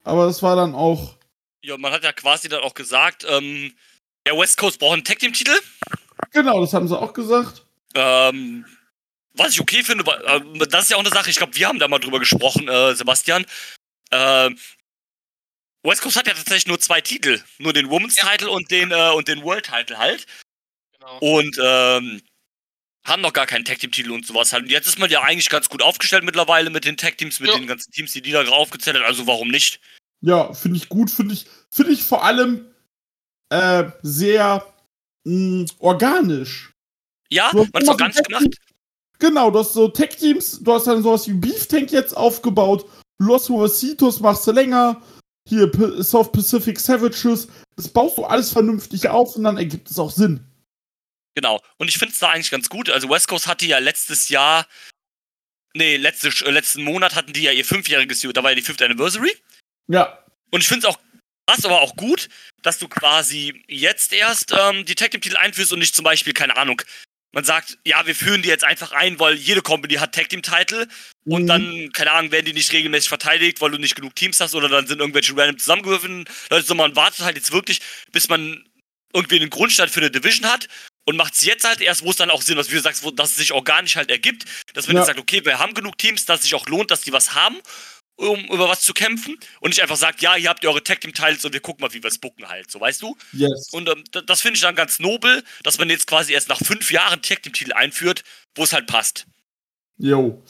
Aber 0.05 0.27
das 0.27 0.43
war 0.43 0.57
dann 0.57 0.75
auch. 0.75 1.17
Ja, 1.63 1.77
man 1.77 1.93
hat 1.93 2.05
ja 2.05 2.13
quasi 2.13 2.49
dann 2.49 2.63
auch 2.63 2.75
gesagt, 2.75 3.27
ähm, 3.29 3.75
der 4.27 4.37
West 4.37 4.57
Coast 4.57 4.79
braucht 4.79 4.95
einen 4.95 5.05
Tag 5.05 5.19
Team 5.19 5.33
Titel. 5.33 5.57
Genau, 6.33 6.61
das 6.61 6.73
haben 6.73 6.87
sie 6.87 6.99
auch 6.99 7.13
gesagt. 7.13 7.65
Ähm, 7.95 8.65
was 9.37 9.53
ich 9.53 9.61
okay 9.61 9.83
finde, 9.83 10.07
weil, 10.07 10.21
äh, 10.25 10.67
das 10.69 10.85
ist 10.85 10.91
ja 10.91 10.97
auch 10.97 11.01
eine 11.01 11.11
Sache, 11.11 11.31
ich 11.31 11.37
glaube, 11.37 11.55
wir 11.57 11.69
haben 11.69 11.79
da 11.79 11.89
mal 11.89 11.99
drüber 11.99 12.19
gesprochen, 12.19 12.69
äh, 12.69 12.95
Sebastian. 12.95 13.45
Äh, 14.11 14.51
West 15.83 16.03
Coast 16.03 16.17
hat 16.17 16.27
ja 16.27 16.35
tatsächlich 16.35 16.67
nur 16.67 16.81
zwei 16.81 17.01
Titel. 17.01 17.41
Nur 17.59 17.73
den 17.73 17.91
Women's 17.91 18.17
Ja. 18.17 18.29
Title 18.29 18.51
und 18.51 18.71
den, 18.71 18.91
äh, 18.91 19.11
und 19.11 19.29
den 19.29 19.43
World 19.43 19.67
Title 19.67 19.99
halt. 19.99 20.27
Genau. 20.99 21.19
Und 21.21 21.57
ähm, 21.63 22.23
haben 23.07 23.23
noch 23.23 23.33
gar 23.33 23.47
keinen 23.47 23.65
Tag 23.65 23.79
Team 23.79 23.93
Titel 23.93 24.11
und 24.11 24.27
sowas 24.27 24.53
halt. 24.53 24.65
Und 24.65 24.71
jetzt 24.71 24.89
ist 24.89 24.99
man 24.99 25.09
ja 25.11 25.23
eigentlich 25.23 25.49
ganz 25.49 25.69
gut 25.69 25.83
aufgestellt 25.83 26.25
mittlerweile 26.25 26.71
mit 26.71 26.85
den 26.85 26.97
Tag 26.97 27.17
Teams, 27.19 27.39
mit 27.39 27.51
Ja. 27.51 27.57
den 27.57 27.69
ganzen 27.69 27.93
Teams, 27.93 28.13
die 28.13 28.21
die 28.21 28.33
da 28.33 28.45
aufgezählt 28.49 28.97
hat. 28.97 29.05
Also 29.05 29.27
warum 29.29 29.49
nicht? 29.49 29.81
Ja, 30.23 30.53
finde 30.55 30.79
ich 30.79 30.89
gut, 30.89 31.11
finde 31.11 31.35
ich, 31.35 31.47
finde 31.71 31.93
ich 31.93 32.03
vor 32.03 32.25
allem 32.25 32.75
äh, 33.51 33.85
sehr 34.03 34.67
mh, 35.25 35.67
organisch. 35.79 36.73
Ja, 37.31 37.51
man 37.53 37.67
hat 37.67 37.83
auch 37.83 37.93
so 37.93 37.97
gar 37.97 38.09
nicht 38.09 38.25
gemacht. 38.25 38.57
Genau, 39.19 39.51
du 39.51 39.61
hast 39.61 39.73
so 39.73 39.89
Tech-Teams, 39.89 40.61
du 40.63 40.73
hast 40.73 40.87
dann 40.87 41.03
sowas 41.03 41.27
wie 41.27 41.33
Beef 41.33 41.67
Tank 41.67 41.91
jetzt 41.91 42.17
aufgebaut, 42.17 42.87
Los 43.19 43.49
Huasitos 43.49 44.21
machst 44.21 44.47
du 44.47 44.53
länger, 44.53 45.01
hier 45.49 45.71
P 45.71 46.03
South 46.03 46.33
Pacific 46.33 46.79
Savages, 46.79 47.49
das 47.77 47.89
baust 47.89 48.19
du 48.19 48.25
alles 48.25 48.51
vernünftig 48.51 49.09
auf 49.09 49.37
und 49.37 49.45
dann 49.45 49.57
ergibt 49.57 49.91
es 49.91 49.99
auch 49.99 50.11
Sinn. 50.11 50.45
Genau. 51.35 51.63
Und 51.77 51.89
ich 51.89 51.99
finde 51.99 52.13
es 52.13 52.19
da 52.19 52.31
eigentlich 52.31 52.51
ganz 52.51 52.69
gut. 52.69 52.89
Also 52.91 53.09
West 53.11 53.29
Coast 53.29 53.47
hatte 53.47 53.67
ja 53.67 53.79
letztes 53.79 54.31
Jahr, 54.31 54.67
nee, 55.75 55.97
letzte, 55.97 56.29
äh, 56.47 56.51
letzten 56.51 56.83
Monat 56.83 57.15
hatten 57.15 57.33
die 57.33 57.43
ja 57.43 57.53
ihr 57.53 57.65
fünfjähriges 57.65 58.23
da 58.23 58.43
war 58.43 58.51
ja 58.51 58.57
die 58.57 58.63
fifth 58.63 58.83
Anniversary. 58.83 59.37
Ja, 59.89 60.19
Und 60.51 60.63
ich 60.63 60.69
finde 60.69 60.87
es 60.89 60.95
auch 60.95 60.99
krass, 61.47 61.65
aber 61.65 61.83
auch 61.83 61.95
gut, 61.97 62.29
dass 62.63 62.79
du 62.79 62.89
quasi 62.89 63.63
jetzt 63.69 64.13
erst 64.13 64.53
ähm, 64.53 64.85
die 64.85 64.95
Tag 64.95 65.13
Titel 65.13 65.37
einführst 65.37 65.73
und 65.73 65.79
nicht 65.79 65.95
zum 65.95 66.05
Beispiel, 66.05 66.33
keine 66.33 66.57
Ahnung, 66.57 66.83
man 67.37 67.45
sagt, 67.45 67.77
ja, 67.85 68.07
wir 68.07 68.15
führen 68.15 68.41
die 68.41 68.49
jetzt 68.49 68.65
einfach 68.65 68.93
ein, 68.93 69.21
weil 69.21 69.35
jede 69.35 69.61
Company 69.61 69.97
hat 69.97 70.15
Tag 70.15 70.31
Team 70.31 70.41
Title 70.41 70.89
und 71.29 71.43
Mhm. 71.43 71.47
dann, 71.47 71.91
keine 71.93 72.13
Ahnung, 72.13 72.33
werden 72.33 72.47
die 72.47 72.55
nicht 72.55 72.73
regelmäßig 72.73 73.11
verteidigt, 73.11 73.61
weil 73.61 73.73
du 73.73 73.77
nicht 73.77 73.95
genug 73.95 74.17
Teams 74.17 74.41
hast 74.41 74.55
oder 74.55 74.71
dann 74.71 74.87
sind 74.87 75.01
irgendwelche 75.01 75.37
random 75.37 75.59
zusammengewürfelten 75.59 76.25
Leute, 76.49 76.67
sondern 76.67 76.89
man 76.93 76.97
wartet 76.97 77.27
halt 77.27 77.37
jetzt 77.37 77.53
wirklich, 77.53 77.81
bis 78.11 78.31
man 78.31 78.65
irgendwie 79.13 79.37
einen 79.39 79.51
Grundstein 79.51 79.91
für 79.91 80.01
eine 80.01 80.11
Division 80.11 80.51
hat 80.51 80.67
und 81.05 81.17
macht 81.19 81.35
es 81.35 81.43
jetzt 81.45 81.65
halt 81.69 81.83
erst, 81.83 82.05
wo 82.05 82.11
es 82.11 82.17
dann 82.17 82.31
auch 82.31 82.41
Sinn, 82.41 82.57
was 82.57 82.69
du 82.69 82.81
sagst, 82.81 83.03
wo, 83.05 83.11
dass 83.11 83.33
es 83.33 83.37
sich 83.37 83.53
organisch 83.53 83.97
halt 83.97 84.11
ergibt, 84.11 84.47
dass 84.73 84.87
man 84.87 84.97
Ja. 84.97 85.03
jetzt 85.03 85.09
sagt, 85.09 85.19
okay, 85.19 85.45
wir 85.45 85.59
haben 85.59 85.75
genug 85.75 85.99
Teams, 85.99 86.25
dass 86.25 86.39
es 86.39 86.45
sich 86.45 86.55
auch 86.55 86.67
lohnt, 86.69 86.91
dass 86.91 87.03
die 87.03 87.13
was 87.13 87.35
haben, 87.35 87.57
um 88.17 88.45
über 88.47 88.69
was 88.69 88.81
zu 88.83 88.93
kämpfen 88.95 89.37
und 89.61 89.71
nicht 89.71 89.83
einfach 89.83 89.97
sagt, 89.97 90.23
ja, 90.23 90.35
hier 90.35 90.49
habt 90.49 90.65
ihr 90.65 90.71
eure 90.71 90.83
Tag 90.83 91.01
Team 91.01 91.13
Titles 91.13 91.45
und 91.45 91.53
wir 91.53 91.61
gucken 91.61 91.83
mal, 91.83 91.93
wie 91.93 92.03
wir 92.03 92.09
es 92.09 92.19
bucken 92.19 92.49
halt, 92.49 92.71
so 92.71 92.81
weißt 92.81 93.03
du? 93.03 93.17
yes. 93.33 93.69
Und 93.73 93.89
ähm, 93.89 94.05
das 94.27 94.41
finde 94.41 94.57
ich 94.57 94.63
dann 94.63 94.75
ganz 94.75 94.99
nobel, 94.99 95.45
dass 95.63 95.79
man 95.79 95.91
jetzt 95.91 96.07
quasi 96.07 96.33
erst 96.33 96.49
nach 96.49 96.59
fünf 96.59 96.91
Jahren 96.91 97.23
Tag 97.23 97.43
Team 97.43 97.53
Titel 97.53 97.73
einführt, 97.73 98.25
wo 98.55 98.65
es 98.65 98.73
halt 98.73 98.87
passt. 98.87 99.27
Jo. 99.99 100.43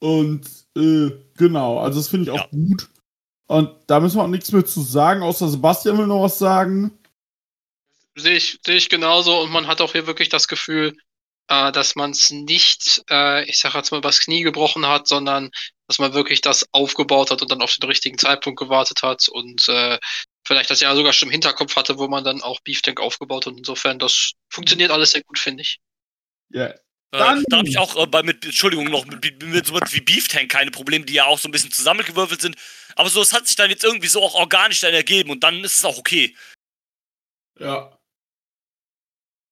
Und 0.00 0.46
äh, 0.76 1.10
genau, 1.36 1.78
also 1.78 1.98
das 2.00 2.08
finde 2.08 2.24
ich 2.24 2.30
auch 2.30 2.44
Ja. 2.44 2.48
gut. 2.50 2.88
Und 3.46 3.70
da 3.86 4.00
müssen 4.00 4.16
wir 4.16 4.22
auch 4.24 4.28
nichts 4.28 4.50
mehr 4.52 4.64
zu 4.64 4.80
sagen, 4.82 5.22
außer 5.22 5.48
Sebastian 5.48 5.98
will 5.98 6.06
noch 6.06 6.22
was 6.22 6.38
sagen. 6.38 6.90
Sehe 8.16 8.36
ich, 8.36 8.58
sehe 8.64 8.76
ich 8.76 8.88
genauso 8.88 9.40
und 9.40 9.50
man 9.50 9.66
hat 9.66 9.80
auch 9.80 9.92
hier 9.92 10.06
wirklich 10.06 10.28
das 10.28 10.48
Gefühl, 10.48 10.96
äh, 11.48 11.72
dass 11.72 11.96
man 11.96 12.12
es 12.12 12.30
nicht, 12.30 13.02
äh, 13.10 13.44
ich 13.44 13.58
sag 13.58 13.74
jetzt 13.74 13.90
mal, 13.90 13.98
übers 13.98 14.20
Knie 14.20 14.42
gebrochen 14.42 14.86
hat, 14.86 15.08
sondern 15.08 15.50
dass 15.88 15.98
man 15.98 16.14
wirklich 16.14 16.40
das 16.40 16.66
aufgebaut 16.72 17.30
hat 17.30 17.42
und 17.42 17.50
dann 17.50 17.62
auf 17.62 17.74
den 17.74 17.88
richtigen 17.88 18.18
Zeitpunkt 18.18 18.58
gewartet 18.58 19.02
hat 19.02 19.28
und 19.28 19.68
äh, 19.68 19.98
vielleicht 20.46 20.70
das 20.70 20.80
ja 20.80 20.94
sogar 20.94 21.12
schon 21.12 21.28
im 21.28 21.32
Hinterkopf 21.32 21.76
hatte, 21.76 21.98
wo 21.98 22.08
man 22.08 22.24
dann 22.24 22.42
auch 22.42 22.60
Beef 22.60 22.82
Tank 22.82 23.00
aufgebaut 23.00 23.46
hat. 23.46 23.52
Und 23.52 23.58
insofern, 23.58 23.98
das 23.98 24.32
funktioniert 24.50 24.90
alles 24.90 25.12
sehr 25.12 25.22
gut, 25.22 25.38
finde 25.38 25.62
ich. 25.62 25.80
Ja. 26.50 26.66
Äh, 26.66 26.78
Dann- 27.12 27.44
da 27.48 27.58
habe 27.58 27.68
ich 27.68 27.78
auch 27.78 27.96
äh, 27.96 28.06
bei 28.06 28.22
mit, 28.22 28.44
Entschuldigung, 28.44 28.86
noch 28.86 29.04
mit, 29.06 29.42
mit 29.42 29.66
sowas 29.66 29.92
wie 29.92 30.00
Beef 30.00 30.28
Tank 30.28 30.50
keine 30.50 30.70
Probleme, 30.70 31.04
die 31.04 31.14
ja 31.14 31.26
auch 31.26 31.38
so 31.38 31.48
ein 31.48 31.52
bisschen 31.52 31.70
zusammengewürfelt 31.70 32.40
sind. 32.40 32.56
Aber 32.96 33.08
so, 33.08 33.22
es 33.22 33.32
hat 33.32 33.46
sich 33.46 33.56
dann 33.56 33.70
jetzt 33.70 33.84
irgendwie 33.84 34.08
so 34.08 34.22
auch 34.22 34.34
organisch 34.34 34.80
dann 34.80 34.94
ergeben 34.94 35.30
und 35.30 35.44
dann 35.44 35.62
ist 35.64 35.76
es 35.76 35.84
auch 35.84 35.98
okay. 35.98 36.36
Ja. 37.58 37.96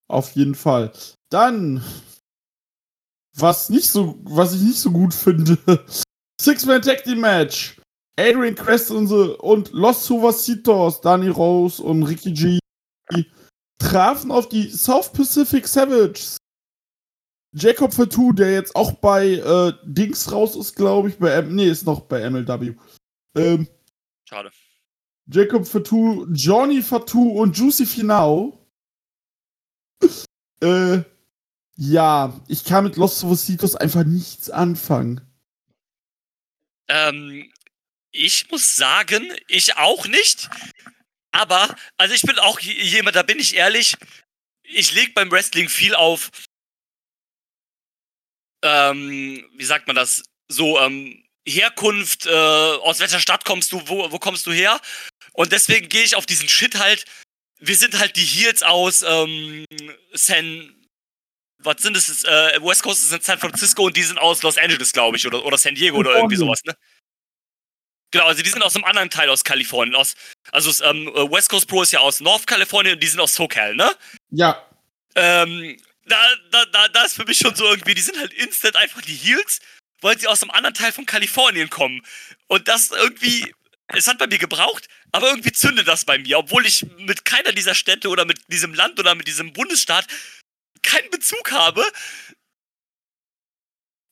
Auf 0.07 0.31
jeden 0.35 0.55
Fall. 0.55 0.91
Dann, 1.29 1.83
was 3.33 3.69
nicht 3.69 3.89
so, 3.89 4.19
was 4.23 4.53
ich 4.53 4.61
nicht 4.61 4.77
so 4.79 4.91
gut 4.91 5.13
finde, 5.13 5.57
Six-Man 6.41 6.81
Tag 6.81 7.03
Team 7.03 7.21
Match. 7.21 7.77
Adrian 8.19 8.55
Quest 8.55 8.91
und, 8.91 9.11
und 9.11 9.71
Los 9.71 10.05
Suvacitos, 10.05 11.01
Danny 11.01 11.29
Rose 11.29 11.81
und 11.81 12.03
Ricky 12.03 12.31
G 12.31 12.59
trafen 13.79 14.31
auf 14.31 14.49
die 14.49 14.69
South 14.69 15.11
Pacific 15.11 15.67
Savages. 15.67 16.37
Jacob 17.55 17.93
Fatou, 17.93 18.31
der 18.31 18.51
jetzt 18.51 18.75
auch 18.75 18.93
bei 18.93 19.33
äh, 19.33 19.73
Dings 19.83 20.31
raus 20.31 20.55
ist, 20.55 20.75
glaube 20.75 21.09
ich, 21.09 21.19
bei 21.19 21.29
M 21.31 21.53
nee, 21.53 21.69
ist 21.69 21.85
noch 21.85 22.01
bei 22.01 22.27
MLW. 22.27 22.73
Ähm, 23.35 23.67
Schade. 24.27 24.51
Jacob 25.27 25.67
Fatou, 25.67 26.25
Johnny 26.31 26.81
Fatou 26.81 27.39
und 27.39 27.55
Juicy 27.55 27.85
Finau. 27.85 28.67
äh, 30.61 31.03
ja, 31.75 32.41
ich 32.47 32.63
kann 32.63 32.85
mit 32.85 32.97
Los 32.97 33.23
Vocitos 33.23 33.75
einfach 33.75 34.03
nichts 34.03 34.49
anfangen. 34.49 35.21
Ähm, 36.87 37.51
ich 38.11 38.49
muss 38.51 38.75
sagen, 38.75 39.35
ich 39.47 39.75
auch 39.77 40.05
nicht. 40.07 40.49
Aber, 41.31 41.75
also 41.97 42.13
ich 42.13 42.21
bin 42.21 42.37
auch 42.39 42.59
jemand, 42.59 43.15
da 43.15 43.23
bin 43.23 43.39
ich 43.39 43.55
ehrlich, 43.55 43.95
ich 44.63 44.93
leg 44.93 45.13
beim 45.15 45.31
Wrestling 45.31 45.67
viel 45.67 45.95
auf, 45.95 46.29
ähm, 48.63 49.49
wie 49.55 49.65
sagt 49.65 49.87
man 49.87 49.95
das, 49.95 50.23
so, 50.47 50.79
ähm, 50.79 51.23
Herkunft, 51.45 52.25
äh, 52.25 52.29
aus 52.29 52.99
welcher 52.99 53.19
Stadt 53.19 53.45
kommst 53.45 53.71
du, 53.71 53.87
wo, 53.87 54.11
wo 54.11 54.19
kommst 54.19 54.45
du 54.45 54.51
her? 54.51 54.79
Und 55.33 55.51
deswegen 55.51 55.89
gehe 55.89 56.03
ich 56.03 56.15
auf 56.15 56.25
diesen 56.25 56.47
Shit 56.47 56.75
halt, 56.75 57.05
wir 57.59 57.75
sind 57.75 57.97
halt 57.97 58.15
die 58.15 58.25
Heels 58.25 58.63
aus, 58.63 59.01
ähm, 59.01 59.65
San, 60.13 60.82
was 61.63 61.81
sind 61.81 61.97
es, 61.97 62.23
äh, 62.23 62.59
West 62.61 62.83
Coast 62.83 63.03
ist 63.03 63.13
in 63.13 63.21
San 63.21 63.39
Francisco 63.39 63.85
und 63.85 63.95
die 63.97 64.03
sind 64.03 64.17
aus 64.19 64.43
Los 64.43 64.57
Angeles, 64.57 64.91
glaube 64.91 65.17
ich, 65.17 65.25
oder, 65.27 65.43
oder 65.45 65.57
San 65.57 65.75
Diego 65.75 65.97
oder 65.97 66.15
irgendwie 66.15 66.35
sowas, 66.35 66.63
ne? 66.65 66.75
Genau, 68.11 68.27
also 68.27 68.43
die 68.43 68.49
sind 68.49 68.61
aus 68.61 68.75
einem 68.75 68.85
anderen 68.85 69.09
Teil 69.09 69.29
aus 69.29 69.43
Kalifornien. 69.43 69.95
Aus, 69.95 70.15
also 70.51 70.83
ähm, 70.83 71.07
äh, 71.07 71.31
West 71.31 71.49
Coast 71.49 71.67
Pro 71.67 71.81
ist 71.81 71.91
ja 71.91 71.99
aus 71.99 72.19
North 72.19 72.45
Kalifornien 72.45 72.95
und 72.95 73.01
die 73.01 73.07
sind 73.07 73.19
aus 73.19 73.33
SoCal, 73.33 73.75
ne? 73.75 73.91
Ja, 74.29 74.63
Ähm, 75.15 75.77
da, 76.05 76.17
da, 76.51 76.65
da, 76.65 76.87
da 76.89 77.03
ist 77.05 77.15
für 77.15 77.25
mich 77.25 77.37
schon 77.37 77.55
so 77.55 77.65
irgendwie, 77.65 77.93
die 77.93 78.01
sind 78.01 78.19
halt 78.19 78.33
instant 78.33 78.75
einfach 78.75 79.01
die 79.01 79.15
Heels, 79.15 79.59
weil 80.01 80.19
sie 80.19 80.27
aus 80.27 80.43
einem 80.43 80.51
anderen 80.51 80.73
Teil 80.73 80.91
von 80.91 81.05
Kalifornien 81.05 81.69
kommen. 81.69 82.01
Und 82.47 82.67
das 82.67 82.91
irgendwie, 82.91 83.53
es 83.87 84.07
hat 84.07 84.17
bei 84.17 84.27
mir 84.27 84.37
gebraucht, 84.37 84.87
aber 85.11 85.29
irgendwie 85.29 85.51
zündet 85.51 85.87
das 85.87 86.05
bei 86.05 86.17
mir, 86.17 86.37
obwohl 86.39 86.65
ich 86.65 86.85
mit 86.97 87.25
keiner 87.25 87.51
dieser 87.51 87.75
Städte 87.75 88.09
oder 88.09 88.25
mit 88.25 88.39
diesem 88.49 88.73
Land 88.73 88.99
oder 88.99 89.15
mit 89.15 89.27
diesem 89.27 89.53
Bundesstaat 89.53 90.05
keinen 90.83 91.09
Bezug 91.09 91.51
habe. 91.51 91.83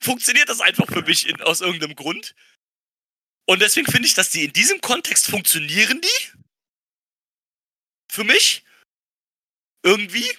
Funktioniert 0.03 0.49
das 0.49 0.61
einfach 0.61 0.87
für 0.87 1.03
mich 1.03 1.27
in, 1.27 1.41
aus 1.41 1.61
irgendeinem 1.61 1.95
Grund. 1.95 2.35
Und 3.47 3.61
deswegen 3.61 3.91
finde 3.91 4.07
ich, 4.07 4.13
dass 4.13 4.29
die 4.29 4.45
in 4.45 4.53
diesem 4.53 4.81
Kontext 4.81 5.27
funktionieren 5.27 6.01
die. 6.01 6.31
Für 8.11 8.23
mich. 8.23 8.63
Irgendwie. 9.83 10.29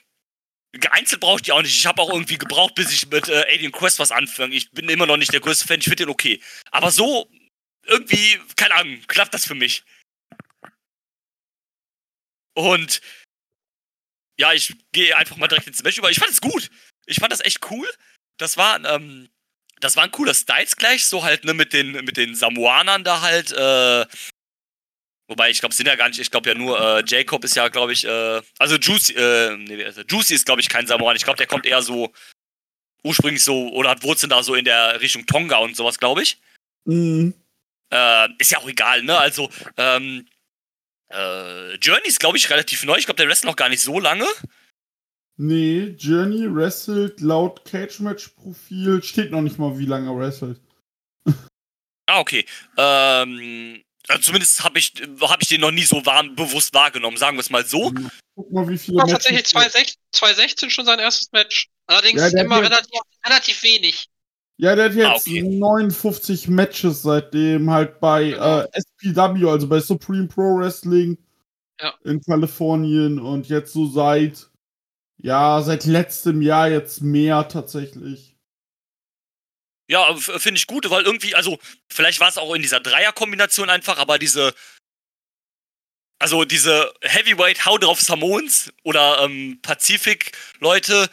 Einzeln 0.90 1.20
brauche 1.20 1.36
ich 1.36 1.42
die 1.42 1.52
auch 1.52 1.62
nicht. 1.62 1.76
Ich 1.76 1.86
habe 1.86 2.00
auch 2.00 2.10
irgendwie 2.10 2.38
gebraucht, 2.38 2.74
bis 2.74 2.90
ich 2.92 3.08
mit 3.08 3.28
äh, 3.28 3.44
Alien 3.48 3.72
Quest 3.72 3.98
was 3.98 4.10
anfange. 4.10 4.54
Ich 4.54 4.70
bin 4.70 4.88
immer 4.88 5.06
noch 5.06 5.16
nicht 5.18 5.32
der 5.32 5.40
größte 5.40 5.66
Fan. 5.66 5.80
Ich 5.80 5.84
finde 5.84 6.04
den 6.04 6.08
okay. 6.08 6.40
Aber 6.70 6.90
so, 6.90 7.30
irgendwie, 7.84 8.40
keine 8.56 8.74
Ahnung, 8.74 9.02
klappt 9.06 9.34
das 9.34 9.46
für 9.46 9.54
mich. 9.54 9.84
Und 12.54 13.00
ja, 14.42 14.52
ich 14.52 14.74
gehe 14.90 15.16
einfach 15.16 15.36
mal 15.36 15.46
direkt 15.46 15.68
ins 15.68 15.82
Match 15.84 15.98
über. 15.98 16.10
Ich 16.10 16.18
fand 16.18 16.32
es 16.32 16.40
gut. 16.40 16.68
Ich 17.06 17.18
fand 17.20 17.30
das 17.32 17.44
echt 17.44 17.60
cool. 17.70 17.88
Das 18.38 18.56
war, 18.56 18.84
ähm, 18.84 19.28
das 19.80 19.94
war 19.96 20.02
ein 20.02 20.10
cooler 20.10 20.34
Styles 20.34 20.74
gleich, 20.74 21.04
so 21.04 21.22
halt, 21.22 21.44
ne, 21.44 21.54
mit 21.54 21.72
den, 21.72 21.92
mit 21.92 22.16
den 22.16 22.34
Samoanern 22.34 23.04
da 23.04 23.20
halt, 23.20 23.52
äh, 23.52 24.04
Wobei, 25.28 25.48
ich 25.48 25.60
glaube, 25.60 25.74
sind 25.74 25.86
ja 25.86 25.94
gar 25.94 26.08
nicht, 26.08 26.20
ich 26.20 26.30
glaube 26.30 26.50
ja 26.50 26.54
nur, 26.54 26.78
äh, 26.78 27.04
Jacob 27.06 27.42
ist 27.44 27.56
ja, 27.56 27.68
glaube 27.68 27.92
ich, 27.92 28.04
äh, 28.04 28.42
also 28.58 28.76
Juicy, 28.76 29.14
äh, 29.14 29.56
nee, 29.56 29.82
also 29.82 30.02
Juicy 30.02 30.34
ist, 30.34 30.44
glaube 30.44 30.60
ich, 30.60 30.68
kein 30.68 30.86
Samoan. 30.86 31.16
Ich 31.16 31.24
glaube, 31.24 31.38
der 31.38 31.46
kommt 31.46 31.64
eher 31.64 31.80
so 31.80 32.12
ursprünglich 33.02 33.42
so, 33.42 33.70
oder 33.72 33.90
hat 33.90 34.02
Wurzeln 34.02 34.28
da 34.28 34.42
so 34.42 34.54
in 34.54 34.66
der 34.66 35.00
Richtung 35.00 35.24
Tonga 35.24 35.56
und 35.58 35.74
sowas, 35.74 35.98
glaube 35.98 36.22
ich. 36.22 36.38
mhm. 36.84 37.34
Äh, 37.90 38.28
ist 38.38 38.50
ja 38.50 38.58
auch 38.58 38.68
egal, 38.68 39.02
ne? 39.04 39.16
Also, 39.16 39.50
ähm, 39.76 40.26
äh, 41.12 41.74
Journey 41.76 42.06
ist, 42.08 42.20
glaube 42.20 42.36
ich, 42.38 42.48
relativ 42.50 42.84
neu. 42.84 42.96
Ich 42.96 43.04
glaube, 43.06 43.18
der 43.18 43.28
wrestelt 43.28 43.50
noch 43.50 43.56
gar 43.56 43.68
nicht 43.68 43.82
so 43.82 44.00
lange. 44.00 44.26
Nee, 45.36 45.94
Journey 45.98 46.54
wrestelt 46.54 47.20
laut 47.20 47.64
Cage-Match-Profil, 47.64 49.02
steht 49.02 49.30
noch 49.30 49.40
nicht 49.40 49.58
mal, 49.58 49.78
wie 49.78 49.86
lange 49.86 50.10
er 50.10 50.18
wrestelt. 50.18 50.60
Ah, 52.06 52.20
okay. 52.20 52.44
Ähm, 52.76 53.82
Also 54.08 54.22
zumindest 54.22 54.62
habe 54.64 54.78
ich, 54.78 54.92
hab 55.20 55.40
ich 55.40 55.48
den 55.48 55.60
noch 55.60 55.70
nie 55.70 55.84
so 55.84 56.04
warm, 56.04 56.34
bewusst 56.34 56.74
wahrgenommen, 56.74 57.16
sagen 57.16 57.36
wir 57.36 57.40
es 57.40 57.50
mal 57.50 57.64
so. 57.64 57.92
Guck 58.34 58.52
mal, 58.52 58.68
wie 58.68 58.76
viele 58.76 58.98
War 58.98 59.06
Matches- 59.06 59.12
tatsächlich 59.24 59.46
2016, 59.46 60.00
2016 60.12 60.70
schon 60.70 60.84
sein 60.84 60.98
erstes 60.98 61.30
Match. 61.32 61.68
Allerdings 61.86 62.20
Ja, 62.20 62.40
immer 62.40 62.60
relativ, 62.60 63.00
relativ 63.24 63.62
wenig. 63.62 64.08
Ja, 64.62 64.76
der 64.76 64.84
hat 64.86 64.94
jetzt 64.94 65.06
Ah, 65.08 65.14
okay. 65.16 65.42
59 65.42 66.46
Matches 66.46 67.02
seitdem 67.02 67.68
halt 67.70 67.98
bei 67.98 68.30
Genau. 68.30 68.60
äh, 68.60 68.68
SPW, 68.72 69.48
also 69.50 69.66
bei 69.68 69.80
Supreme 69.80 70.28
Pro 70.28 70.56
Wrestling 70.58 71.18
Ja. 71.80 71.92
in 72.04 72.22
Kalifornien 72.22 73.18
und 73.18 73.48
jetzt 73.48 73.72
so 73.72 73.86
seit, 73.88 74.48
ja, 75.20 75.60
seit 75.62 75.84
letztem 75.84 76.42
Jahr 76.42 76.68
jetzt 76.68 77.00
mehr 77.02 77.48
tatsächlich. 77.48 78.36
Ja, 79.90 80.14
finde 80.16 80.58
ich 80.58 80.68
gut, 80.68 80.88
weil 80.90 81.02
irgendwie, 81.04 81.34
also, 81.34 81.58
vielleicht 81.90 82.20
war 82.20 82.28
es 82.28 82.38
auch 82.38 82.54
in 82.54 82.62
dieser 82.62 82.78
Dreierkombination 82.78 83.68
einfach, 83.68 83.98
aber 83.98 84.18
diese, 84.20 84.54
also 86.20 86.44
diese 86.44 86.94
Heavyweight 87.02 87.66
Hau 87.66 87.78
drauf 87.78 88.00
Samoans 88.00 88.72
oder 88.84 89.22
ähm, 89.24 89.58
Pazifik-Leute, 89.60 91.10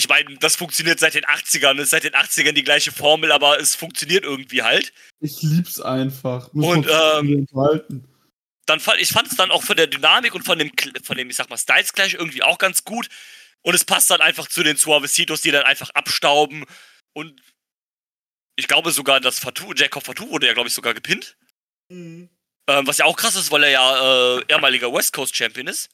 ich 0.00 0.08
meine, 0.08 0.34
das 0.38 0.56
funktioniert 0.56 0.98
seit 0.98 1.14
den 1.14 1.24
80ern, 1.24 1.78
ist 1.78 1.90
seit 1.90 2.04
den 2.04 2.14
80ern 2.14 2.52
die 2.52 2.64
gleiche 2.64 2.90
Formel, 2.90 3.32
aber 3.32 3.60
es 3.60 3.74
funktioniert 3.74 4.24
irgendwie 4.24 4.62
halt. 4.62 4.94
Ich 5.20 5.42
lieb's 5.42 5.78
einfach. 5.78 6.50
Muss 6.54 6.76
Und, 6.76 6.88
ähm. 6.90 7.46
Dann 8.64 8.80
fand, 8.80 9.00
ich 9.00 9.10
fand 9.10 9.28
es 9.30 9.36
dann 9.36 9.50
auch 9.50 9.62
von 9.62 9.76
der 9.76 9.88
Dynamik 9.88 10.34
und 10.34 10.44
von 10.44 10.58
dem, 10.58 10.70
von 11.02 11.16
dem, 11.16 11.28
ich 11.28 11.36
sag 11.36 11.50
mal, 11.50 11.58
Styles 11.58 11.92
gleich 11.92 12.14
irgendwie 12.14 12.42
auch 12.42 12.56
ganz 12.56 12.84
gut. 12.84 13.08
Und 13.62 13.74
es 13.74 13.84
passt 13.84 14.10
dann 14.10 14.22
einfach 14.22 14.48
zu 14.48 14.62
den 14.62 14.76
Suavecitos, 14.76 15.42
die 15.42 15.50
dann 15.50 15.64
einfach 15.64 15.90
abstauben. 15.90 16.64
Und 17.12 17.42
ich 18.56 18.68
glaube 18.68 18.90
sogar, 18.92 19.20
dass 19.20 19.38
Fatou, 19.38 19.74
Jacob 19.74 20.04
Fatou 20.04 20.30
wurde 20.30 20.46
ja, 20.46 20.54
glaube 20.54 20.68
ich, 20.68 20.74
sogar 20.74 20.94
gepinnt. 20.94 21.36
Mhm. 21.90 22.30
Ähm, 22.68 22.86
was 22.86 22.98
ja 22.98 23.04
auch 23.04 23.16
krass 23.16 23.34
ist, 23.34 23.50
weil 23.50 23.64
er 23.64 23.70
ja 23.70 24.38
äh, 24.38 24.44
ehemaliger 24.48 24.92
West 24.92 25.12
Coast 25.12 25.36
Champion 25.36 25.66
ist. 25.66 25.90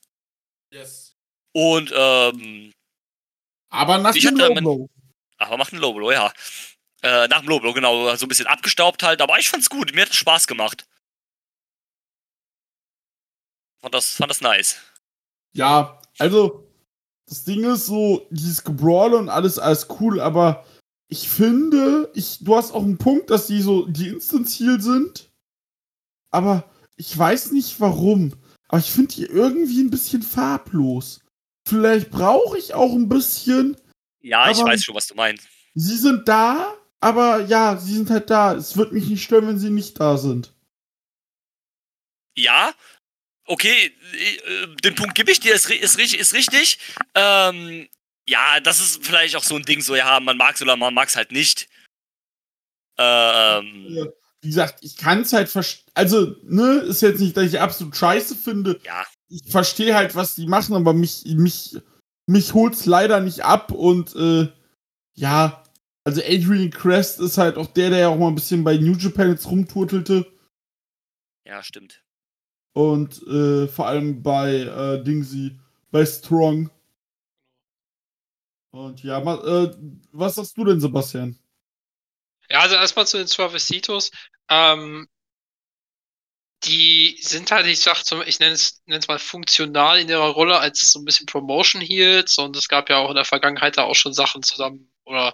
Und, 1.53 1.93
ähm, 1.95 2.73
Aber 3.77 3.99
nach 3.99 4.15
Ich 4.15 4.23
dem 4.25 4.35
hatte 4.35 4.49
Low 4.49 4.55
mein- 4.55 4.65
Blow. 4.65 4.91
aber 5.39 5.57
macht 5.57 5.73
einen 5.73 5.83
Low 5.83 5.93
Blow, 5.95 6.11
ja. 6.13 6.33
Äh, 7.03 7.29
nach 7.29 7.41
dem 7.41 7.49
Low 7.49 7.61
Blow, 7.61 7.73
genau, 7.73 8.15
so 8.17 8.27
ein 8.27 8.29
bisschen 8.29 8.47
abgestaubt 8.47 9.03
halt. 9.03 9.21
Aber 9.21 9.39
ich 9.39 9.49
fand's 9.49 9.69
gut, 9.71 9.95
mir 9.95 10.03
hat 10.03 10.11
es 10.11 10.17
Spaß 10.17 10.47
gemacht. 10.47 10.87
Fand 13.81 13.95
das, 13.95 14.13
fand 14.13 14.31
das 14.31 14.41
nice. 14.41 14.77
Ja, 15.53 16.01
also, 16.19 16.67
das 17.27 17.45
Ding 17.45 17.65
ist 17.65 17.87
so, 17.87 18.27
dieses 18.31 18.65
Gebrawl 18.65 19.15
und 19.15 19.29
alles, 19.29 19.59
alles 19.59 19.87
cool, 20.01 20.21
aber 20.21 20.65
ich 21.09 21.29
finde, 21.29 22.11
ich, 22.15 22.39
du 22.41 22.57
hast 22.57 22.73
auch 22.73 22.83
einen 22.83 22.99
Punkt, 22.99 23.31
dass 23.31 23.47
die 23.47 23.61
so, 23.63 23.87
die 23.87 24.09
Instant-Heal 24.09 24.81
sind, 24.81 25.31
aber 26.31 26.69
ich 26.97 27.17
weiß 27.17 27.53
nicht 27.53 27.81
warum, 27.81 28.33
aber 28.69 28.79
ich 28.79 28.91
finde 28.91 29.15
die 29.15 29.25
irgendwie 29.27 29.83
ein 29.83 29.91
bisschen 29.91 30.23
farblos. 30.23 31.21
Vielleicht 31.67 32.11
brauche 32.11 32.57
ich 32.59 32.73
auch 32.75 32.93
ein 32.93 33.09
bisschen, 33.09 33.77
Ja, 34.21 34.51
ich 34.51 34.59
weiß 34.59 34.85
schon, 34.85 34.95
was 34.95 35.07
du 35.09 35.15
meinst. 35.15 35.47
sie 35.75 35.97
sind 35.97 36.27
da, 36.29 36.75
aber 37.01 37.41
ja, 37.47 37.77
sie 37.77 37.95
sind 37.95 38.09
halt 38.09 38.31
da. 38.31 38.55
Es 38.55 38.77
wird 38.77 38.93
mich 38.93 39.09
nicht 39.09 39.25
stören, 39.25 39.49
wenn 39.49 39.59
sie 39.59 39.71
nicht 39.71 39.99
da 40.01 40.17
sind. 40.17 40.53
Ja, 42.37 42.73
okay, 43.47 43.93
äh, 44.13 44.67
den 44.85 44.95
Punkt 44.95 45.15
gebe 45.15 45.31
ich 45.33 45.41
dir, 45.41 45.55
ist, 45.55 45.69
ist, 45.71 45.99
ist 45.99 46.35
richtig. 46.35 46.79
Ähm, 47.15 47.89
ja, 48.29 48.61
das 48.61 48.81
ist 48.81 49.05
vielleicht 49.05 49.37
auch 49.37 49.45
so 49.45 49.57
ein 49.57 49.63
Ding, 49.63 49.81
so, 49.81 49.97
ja, 49.97 50.21
man 50.21 50.37
mag 50.37 50.55
es 50.55 50.63
oder 50.63 50.77
man 50.77 50.95
mag 50.95 51.09
es 51.09 51.17
halt 51.17 51.33
nicht. 51.33 51.69
Ähm, 52.99 54.13
Wie 54.41 54.49
gesagt, 54.49 54.79
ich 54.83 54.97
kann 54.97 55.23
es 55.23 55.33
halt 55.33 55.49
verstehen. 55.49 55.85
Also, 55.95 56.37
ne, 56.45 56.79
ist 56.81 57.03
jetzt 57.03 57.21
nicht, 57.21 57.37
dass 57.37 57.45
ich 57.47 57.61
absolut 57.61 57.97
scheiße 57.97 58.37
finde. 58.37 58.81
ja, 58.85 59.05
ich 59.29 59.51
verstehe 59.51 59.95
halt, 59.95 60.15
was 60.15 60.35
die 60.35 60.47
machen, 60.47 60.75
aber 60.75 60.93
mich, 60.93 61.25
mich, 61.27 61.77
mich 62.27 62.55
holt's 62.55 62.87
leider 62.87 63.21
nicht 63.21 63.45
ab 63.45 63.73
und 63.73 64.15
äh, 64.17 64.49
ja, 65.15 65.63
also 66.05 66.21
Adrian 66.23 66.71
Crest 66.71 67.21
ist 67.21 67.39
halt 67.39 67.57
auch 67.57 67.67
der, 67.67 67.91
der 67.91 67.99
ja 67.99 68.09
auch 68.09 68.19
mal 68.19 68.29
ein 68.29 68.35
bisschen 68.35 68.63
bei 68.65 68.77
New 68.77 68.97
Japan 68.97 69.31
jetzt 69.31 69.51
rumturtelte 69.51 70.27
ja, 71.45 71.63
stimmt. 71.63 72.03
und 72.73 73.23
äh, 73.27 73.69
vor 73.69 73.87
allem 73.87 74.23
bei 74.23 74.55
äh, 74.63 75.03
Dingsy, 75.03 75.59
bei 75.91 76.05
Strong. 76.05 76.71
Und 78.73 79.03
ja, 79.03 79.21
ma, 79.21 79.37
äh, 79.37 79.75
was 80.13 80.35
sagst 80.35 80.57
du 80.59 80.65
denn, 80.65 80.81
Sebastian? 80.81 81.39
Ja, 82.51 82.61
also 82.61 82.75
erstmal 82.75 83.07
zu 83.07 83.17
den 83.17 83.27
Suavecitos. 83.27 84.11
Ähm, 84.49 85.09
die 86.65 87.19
sind 87.23 87.51
halt, 87.51 87.67
ich 87.67 87.81
sag 87.81 88.03
zum, 88.05 88.23
ich 88.23 88.41
nenne 88.41 88.55
es, 88.55 88.83
nenne 88.87 89.01
es 89.01 89.09
mal 89.09 89.19
funktional 89.19 89.99
in 90.01 90.09
ihrer 90.09 90.29
Rolle 90.29 90.59
als 90.59 90.81
so 90.91 90.99
ein 90.99 91.05
bisschen 91.05 91.27
Promotion 91.27 91.81
Heels 91.81 92.39
und 92.39 92.57
es 92.57 92.69
gab 92.69 92.89
ja 92.91 92.99
auch 92.99 93.11
in 93.11 93.17
der 93.17 93.25
Vergangenheit 93.25 93.77
da 93.77 93.85
auch 93.85 93.95
schon 93.95 94.15
Sachen 94.15 94.43
zusammen 94.43 94.91
oder 95.05 95.33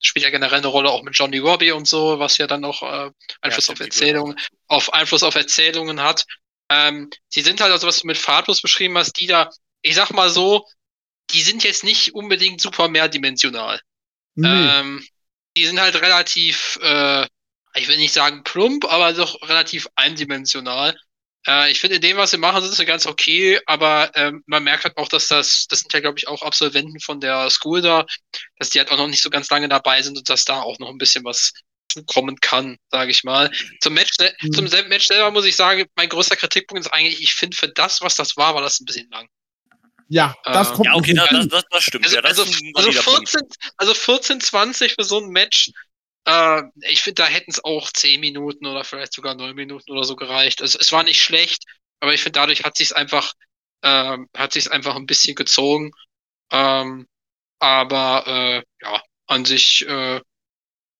spielt 0.00 0.24
ja 0.24 0.30
generell 0.30 0.58
eine 0.58 0.66
Rolle 0.66 0.90
auch 0.90 1.02
mit 1.02 1.16
Johnny 1.16 1.38
Robbie 1.38 1.72
und 1.72 1.88
so, 1.88 2.18
was 2.18 2.36
ja 2.38 2.46
dann 2.46 2.64
auch 2.64 2.82
äh, 2.82 3.10
Einfluss 3.40 3.68
Ja, 3.68 3.74
auf 3.74 3.80
Erzählungen, 3.80 4.36
auf 4.66 4.92
Einfluss 4.92 5.22
auf 5.22 5.34
Erzählungen 5.34 6.02
hat. 6.02 6.24
Ähm, 6.68 7.08
die 7.34 7.40
sind 7.40 7.60
halt 7.60 7.72
also, 7.72 7.86
was 7.86 8.00
du 8.00 8.06
mit 8.06 8.18
farblos 8.18 8.60
beschrieben 8.60 8.98
hast, 8.98 9.18
die 9.20 9.26
da, 9.26 9.50
ich 9.82 9.94
sag 9.94 10.10
mal 10.10 10.28
so, 10.28 10.66
die 11.30 11.42
sind 11.42 11.64
jetzt 11.64 11.84
nicht 11.84 12.14
unbedingt 12.14 12.60
super 12.60 12.88
mehrdimensional. 12.88 13.80
Nee. 14.36 14.48
Ähm, 14.48 15.04
die 15.56 15.66
sind 15.66 15.80
halt 15.80 15.96
relativ, 15.96 16.78
äh, 16.82 17.26
ich 17.76 17.88
will 17.88 17.96
nicht 17.96 18.12
sagen 18.12 18.42
plump, 18.44 18.84
aber 18.86 19.12
doch 19.12 19.40
relativ 19.42 19.88
eindimensional. 19.96 20.96
Äh, 21.46 21.70
ich 21.70 21.80
finde, 21.80 21.96
in 21.96 22.02
dem, 22.02 22.16
was 22.16 22.30
sie 22.30 22.38
machen, 22.38 22.62
sind 22.62 22.74
sie 22.74 22.84
ganz 22.86 23.06
okay, 23.06 23.60
aber 23.66 24.10
ähm, 24.14 24.42
man 24.46 24.64
merkt 24.64 24.84
halt 24.84 24.96
auch, 24.96 25.08
dass 25.08 25.28
das, 25.28 25.66
das 25.68 25.80
sind 25.80 25.92
ja, 25.92 26.00
glaube 26.00 26.18
ich, 26.18 26.28
auch 26.28 26.42
Absolventen 26.42 27.00
von 27.00 27.20
der 27.20 27.50
School 27.50 27.82
da, 27.82 28.06
dass 28.58 28.70
die 28.70 28.78
halt 28.78 28.90
auch 28.90 28.96
noch 28.98 29.08
nicht 29.08 29.22
so 29.22 29.30
ganz 29.30 29.50
lange 29.50 29.68
dabei 29.68 30.02
sind 30.02 30.16
und 30.16 30.28
dass 30.28 30.44
da 30.44 30.62
auch 30.62 30.78
noch 30.78 30.88
ein 30.88 30.98
bisschen 30.98 31.24
was 31.24 31.52
zukommen 31.88 32.40
kann, 32.40 32.76
sage 32.90 33.10
ich 33.10 33.24
mal. 33.24 33.50
Zum 33.80 33.94
Match, 33.94 34.12
Mhm. 34.42 34.52
zum 34.52 34.64
Match 34.88 35.06
selber 35.06 35.30
muss 35.30 35.44
ich 35.44 35.56
sagen, 35.56 35.84
mein 35.96 36.08
größter 36.08 36.36
Kritikpunkt 36.36 36.84
ist 36.84 36.92
eigentlich, 36.92 37.22
ich 37.22 37.34
finde, 37.34 37.56
für 37.56 37.68
das, 37.68 38.00
was 38.00 38.16
das 38.16 38.36
war, 38.36 38.54
war 38.54 38.62
das 38.62 38.80
ein 38.80 38.84
bisschen 38.84 39.08
lang. 39.10 39.28
ja, 40.08 40.34
das 40.44 40.70
äh, 40.70 40.74
kommt 40.74 40.86
Ja, 40.86 40.94
okay, 40.94 41.14
das, 41.14 41.48
das, 41.48 41.64
das, 41.70 41.84
stimmt. 41.84 42.04
Also, 42.04 42.16
ja, 42.16 42.22
das 42.22 42.38
also, 42.38 42.42
also, 42.52 42.64
valider 42.74 43.02
Punkt. 43.02 43.28
14, 43.28 43.48
also 43.76 43.94
14, 43.94 44.40
20 44.40 44.94
für 44.94 45.04
so 45.04 45.18
ein 45.18 45.28
Match. 45.28 45.70
Äh, 46.26 46.62
ich 46.82 47.02
finde, 47.02 47.22
da 47.22 47.26
hätten 47.26 47.50
es 47.50 47.62
auch 47.64 47.90
10 47.92 48.20
Minuten 48.20 48.66
oder 48.66 48.84
vielleicht 48.84 49.12
sogar 49.12 49.34
9 49.34 49.54
Minuten 49.54 49.90
oder 49.92 50.04
so 50.04 50.16
gereicht. 50.16 50.62
Also 50.62 50.78
es 50.80 50.92
war 50.92 51.02
nicht 51.04 51.22
schlecht, 51.22 51.64
aber 52.00 52.14
ich 52.14 52.22
finde, 52.22 52.40
dadurch 52.40 52.64
hat 52.64 52.76
sich 52.76 52.96
einfach, 52.96 53.32
ähm, 53.82 54.28
hat 54.36 54.52
sich 54.52 54.70
einfach 54.72 54.96
ein 54.96 55.06
bisschen 55.06 55.34
gezogen. 55.34 55.92
Ähm, 56.50 57.06
aber 57.58 58.24
äh, 58.26 58.62
ja, 58.82 59.02
an 59.26 59.44
sich 59.44 59.86
äh, 59.86 60.20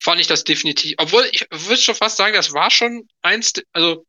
fand 0.02 0.20
ich 0.20 0.26
das 0.26 0.44
definitiv. 0.44 0.94
Obwohl, 0.98 1.28
ich 1.32 1.46
würde 1.50 1.76
schon 1.80 1.94
fast 1.94 2.16
sagen, 2.16 2.34
das 2.34 2.52
war 2.52 2.70
schon 2.70 3.08
eins, 3.22 3.54
also 3.72 4.06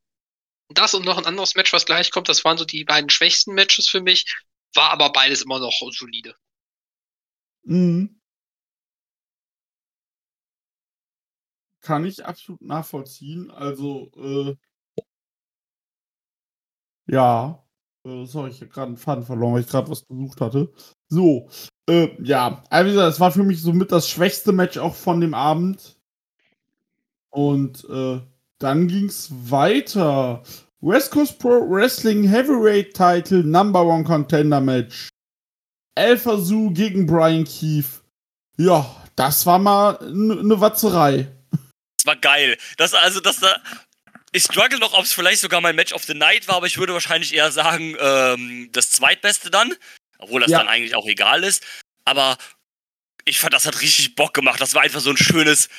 das 0.70 0.94
und 0.94 1.06
noch 1.06 1.18
ein 1.18 1.26
anderes 1.26 1.56
Match, 1.56 1.74
was 1.74 1.86
gleich 1.86 2.12
kommt, 2.12 2.30
das 2.30 2.44
waren 2.44 2.58
so 2.58 2.66
die 2.66 2.84
beiden 2.84 3.10
schwächsten 3.10 3.54
Matches 3.54 3.88
für 3.90 4.02
mich. 4.02 4.26
War 4.74 4.92
aber 4.92 5.12
beides 5.12 5.42
immer 5.42 5.60
noch 5.60 5.74
solide. 5.92 6.36
Mhm. 7.64 8.20
Kann 11.86 12.04
ich 12.04 12.26
absolut 12.26 12.64
nachvollziehen. 12.64 13.52
Also, 13.52 14.10
äh, 14.18 14.56
ja, 17.06 17.64
äh, 18.04 18.26
sorry, 18.26 18.50
ich 18.50 18.62
habe 18.62 18.72
gerade 18.72 18.88
einen 18.88 18.98
Faden 18.98 19.24
verloren, 19.24 19.54
weil 19.54 19.62
ich 19.62 19.68
gerade 19.68 19.92
was 19.92 20.08
gesucht 20.08 20.42
hatte. 20.42 20.74
So, 21.10 21.48
äh, 21.88 22.10
ja, 22.24 22.64
also 22.72 22.90
wie 22.90 22.94
gesagt, 22.94 23.14
es 23.14 23.20
war 23.20 23.32
für 23.32 23.44
mich 23.44 23.62
somit 23.62 23.92
das 23.92 24.10
schwächste 24.10 24.52
Match 24.52 24.80
auch 24.80 24.96
von 24.96 25.22
dem 25.22 25.36
Abend. 25.36 26.00
Und 27.30 27.88
äh, 27.88 28.20
dann 28.58 28.88
ging's 28.88 29.30
weiter. 29.32 30.42
West 30.82 31.12
Coast 31.12 31.38
Pro 31.38 31.70
Wrestling 31.70 32.24
Heavyweight 32.24 32.96
Title 32.96 33.44
Number 33.44 33.86
One 33.86 34.06
Contender 34.06 34.60
Match. 34.60 35.10
Alpha 35.94 36.38
Zoo 36.38 36.72
gegen 36.72 37.06
Brian 37.06 37.44
Keefe. 37.44 38.02
Ja, 38.58 38.90
das 39.16 39.46
war 39.46 39.60
mal 39.60 40.00
eine 40.00 40.44
ne 40.44 40.60
Watzerei. 40.60 41.35
War 42.06 42.16
geil. 42.16 42.58
Das, 42.78 42.94
also, 42.94 43.20
das 43.20 43.40
da. 43.40 43.62
Ich 44.32 44.44
struggle 44.44 44.80
noch, 44.80 44.94
ob 44.94 45.06
es 45.06 45.14
vielleicht 45.14 45.40
sogar 45.42 45.62
mein 45.62 45.76
Match 45.76 45.94
of 45.94 46.04
the 46.04 46.14
Night 46.14 46.48
war, 46.48 46.56
aber 46.56 46.68
ich 46.68 46.78
würde 46.78 46.94
wahrscheinlich 46.94 47.34
eher 47.34 47.52
sagen, 47.52 47.96
ähm, 48.00 48.70
das 48.74 48.90
zweitbeste 48.90 49.50
dann. 49.50 49.74
Obwohl 50.18 50.42
das 50.42 50.52
Ja. 50.52 50.60
dann 50.60 50.68
eigentlich 50.68 50.96
auch 50.96 51.06
egal 51.08 51.44
ist. 51.44 51.64
Aber 52.04 52.38
ich 53.26 53.40
fand, 53.40 53.54
das 53.54 53.66
hat 53.66 53.82
richtig 53.82 54.16
Bock 54.16 54.34
gemacht. 54.34 54.60
Das 54.62 54.74
war 54.74 54.82
einfach 54.82 55.00
so 55.00 55.10
ein 55.10 55.18
schönes 55.18 55.70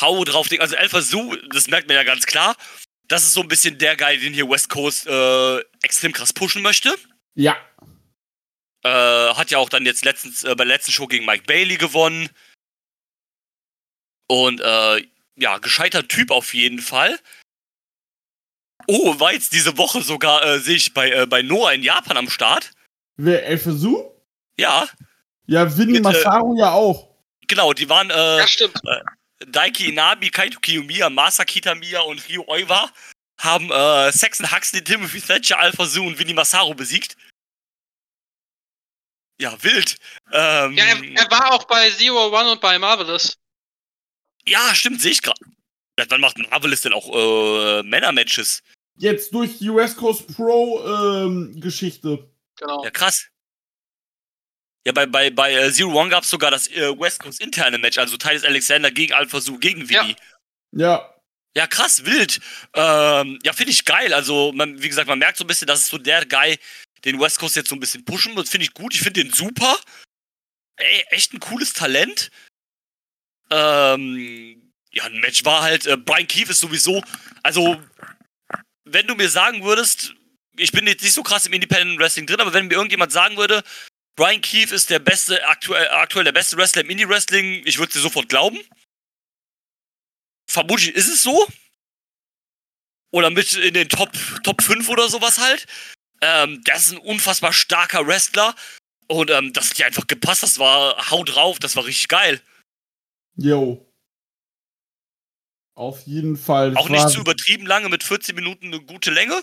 Hau 0.00 0.24
drauf. 0.24 0.48
Ding. 0.48 0.60
Also 0.60 0.76
Alpha 0.76 1.00
Zoo, 1.00 1.34
das 1.50 1.68
merkt 1.68 1.88
man 1.88 1.96
ja 1.96 2.04
ganz 2.04 2.26
klar. 2.26 2.56
Das 3.04 3.24
ist 3.24 3.32
so 3.32 3.40
ein 3.40 3.48
bisschen 3.48 3.78
der 3.78 3.96
Guy, 3.96 4.18
den 4.18 4.34
hier 4.34 4.48
West 4.48 4.68
Coast 4.68 5.06
äh, 5.06 5.58
extrem 5.82 6.12
krass 6.12 6.32
pushen 6.32 6.60
möchte. 6.62 6.94
Ja. 7.34 7.56
Äh, 8.84 8.88
hat 9.34 9.50
ja 9.50 9.58
auch 9.58 9.70
dann 9.70 9.86
jetzt 9.86 10.04
letztens 10.04 10.44
äh, 10.44 10.48
bei 10.50 10.64
der 10.64 10.66
letzten 10.66 10.92
Show 10.92 11.06
gegen 11.06 11.24
Mike 11.24 11.44
Bailey 11.46 11.78
gewonnen. 11.78 12.28
Und 14.28 14.60
äh, 14.60 15.06
ja, 15.38 15.58
gescheiter 15.58 16.06
Typ 16.06 16.30
auf 16.30 16.54
jeden 16.54 16.80
Fall. 16.80 17.18
Oh, 18.86 19.18
war 19.20 19.32
jetzt 19.32 19.52
diese 19.52 19.76
Woche 19.76 20.02
sogar, 20.02 20.44
äh, 20.44 20.60
sehe 20.60 20.76
ich 20.76 20.94
bei, 20.94 21.10
äh, 21.10 21.26
bei 21.26 21.42
Noah 21.42 21.72
in 21.72 21.82
Japan 21.82 22.16
am 22.16 22.30
Start. 22.30 22.70
Wer, 23.16 23.44
Elfesu? 23.46 24.10
Ja. 24.56 24.88
Ja, 25.46 25.76
Winnie 25.76 26.00
Mit, 26.00 26.00
äh, 26.00 26.02
Masaru 26.02 26.58
ja 26.58 26.70
auch. 26.70 27.08
Genau, 27.46 27.72
die 27.72 27.88
waren 27.88 28.10
äh, 28.10 28.38
Ja, 28.38 28.46
stimmt. 28.46 28.80
Daiki 29.46 29.88
Inabi, 29.88 30.30
Kaito 30.30 30.58
Kiyomiya, 30.60 31.10
Masa 31.10 31.44
Kitamiya 31.44 32.00
und 32.00 32.28
Ryo 32.28 32.44
Oiwa 32.48 32.90
haben 33.40 33.70
äh, 33.70 34.12
Saxon 34.12 34.50
Huxley, 34.50 34.82
Timothy 34.82 35.20
Thatcher, 35.20 35.58
Alpha 35.58 35.84
Zoo 35.84 36.06
und 36.06 36.18
Winnie 36.18 36.34
Masaru 36.34 36.74
besiegt. 36.74 37.16
Ja, 39.40 39.62
wild. 39.62 39.96
Ähm, 40.32 40.76
Ja, 40.76 40.84
er, 40.86 41.04
er 41.04 41.30
war 41.30 41.52
auch 41.52 41.64
bei 41.64 41.88
Zero 41.90 42.36
One 42.36 42.52
und 42.52 42.60
bei 42.60 42.78
Marvelous. 42.78 43.38
Ja, 44.48 44.74
stimmt, 44.74 45.00
sehe 45.00 45.12
ich 45.12 45.22
gerade. 45.22 45.40
Wann 46.08 46.20
macht 46.20 46.38
Marvelous 46.38 46.82
denn 46.82 46.92
auch 46.92 47.08
äh, 47.12 47.82
Männer-Matches? 47.82 48.62
Jetzt 48.96 49.32
durch 49.34 49.58
die 49.58 49.72
West 49.72 49.96
Coast 49.96 50.26
Pro 50.34 50.84
ähm, 50.84 51.60
Geschichte. 51.60 52.30
Genau. 52.56 52.84
Ja, 52.84 52.90
krass. 52.90 53.28
Ja, 54.86 54.92
bei, 54.92 55.06
bei, 55.06 55.30
bei 55.30 55.52
äh, 55.52 55.72
Zero 55.72 56.00
One 56.00 56.10
gab 56.10 56.22
es 56.22 56.30
sogar 56.30 56.50
das 56.50 56.68
äh, 56.68 56.98
West 56.98 57.20
Coast 57.20 57.40
interne 57.40 57.78
Match, 57.78 57.98
also 57.98 58.16
Titus 58.16 58.44
Alexander 58.44 58.90
gegen 58.90 59.12
Alpha 59.12 59.38
gegen 59.60 59.86
Ja. 59.86 60.02
Winnie. 60.02 60.16
Ja. 60.72 61.14
Ja, 61.56 61.66
krass, 61.66 62.04
wild. 62.04 62.40
Ähm, 62.74 63.38
ja, 63.42 63.52
finde 63.52 63.72
ich 63.72 63.84
geil. 63.84 64.14
Also, 64.14 64.52
man, 64.52 64.80
wie 64.80 64.88
gesagt, 64.88 65.08
man 65.08 65.18
merkt 65.18 65.38
so 65.38 65.44
ein 65.44 65.48
bisschen, 65.48 65.66
dass 65.66 65.80
es 65.80 65.88
so 65.88 65.98
der 65.98 66.24
Guy, 66.24 66.58
den 67.04 67.20
West 67.20 67.38
Coast 67.38 67.56
jetzt 67.56 67.68
so 67.68 67.74
ein 67.74 67.80
bisschen 67.80 68.04
pushen 68.04 68.36
wird. 68.36 68.48
Finde 68.48 68.64
ich 68.64 68.74
gut. 68.74 68.94
Ich 68.94 69.00
finde 69.00 69.24
den 69.24 69.32
super. 69.32 69.76
Ey, 70.76 71.04
echt 71.10 71.32
ein 71.32 71.40
cooles 71.40 71.72
Talent. 71.72 72.30
Ähm, 73.50 74.72
ja, 74.92 75.04
ein 75.04 75.20
Match 75.20 75.44
war 75.44 75.62
halt, 75.62 75.86
äh, 75.86 75.96
Brian 75.96 76.26
Keefe 76.26 76.52
ist 76.52 76.60
sowieso, 76.60 77.02
also, 77.42 77.80
wenn 78.84 79.06
du 79.06 79.14
mir 79.14 79.28
sagen 79.28 79.62
würdest, 79.64 80.14
ich 80.56 80.72
bin 80.72 80.86
jetzt 80.86 81.02
nicht 81.02 81.12
so 81.12 81.22
krass 81.22 81.46
im 81.46 81.52
Independent 81.52 81.98
Wrestling 81.98 82.26
drin, 82.26 82.40
aber 82.40 82.52
wenn 82.52 82.66
mir 82.66 82.74
irgendjemand 82.74 83.12
sagen 83.12 83.36
würde, 83.36 83.62
Brian 84.16 84.40
Keefe 84.40 84.74
ist 84.74 84.90
der 84.90 84.98
beste, 84.98 85.46
aktuell, 85.46 85.88
aktuell 85.90 86.24
der 86.24 86.32
beste 86.32 86.56
Wrestler 86.56 86.82
im 86.82 86.90
Indie-Wrestling, 86.90 87.62
ich 87.64 87.78
würde 87.78 87.92
dir 87.92 88.00
sofort 88.00 88.28
glauben. 88.28 88.58
Vermutlich 90.50 90.94
ist 90.94 91.08
es 91.08 91.22
so. 91.22 91.46
Oder 93.12 93.30
mit 93.30 93.52
in 93.52 93.74
den 93.74 93.88
Top, 93.88 94.10
Top 94.42 94.60
5 94.62 94.88
oder 94.88 95.08
sowas 95.08 95.38
halt. 95.38 95.66
Ähm, 96.20 96.60
das 96.64 96.88
ist 96.88 96.92
ein 96.92 96.98
unfassbar 96.98 97.52
starker 97.52 98.06
Wrestler. 98.06 98.56
Und 99.06 99.30
ähm, 99.30 99.52
das 99.52 99.70
hat 99.70 99.78
dir 99.78 99.86
einfach 99.86 100.06
gepasst. 100.06 100.42
Das 100.42 100.58
war 100.58 101.10
Hau 101.10 101.22
drauf, 101.22 101.60
das 101.60 101.76
war 101.76 101.84
richtig 101.84 102.08
geil. 102.08 102.42
Yo. 103.38 103.86
Auf 105.74 106.02
jeden 106.06 106.36
Fall. 106.36 106.76
Auch 106.76 106.88
nicht 106.88 107.08
zu 107.08 107.20
übertrieben 107.20 107.64
lange, 107.64 107.88
mit 107.88 108.02
14 108.02 108.34
Minuten 108.34 108.66
eine 108.66 108.80
gute 108.80 109.12
Länge. 109.12 109.34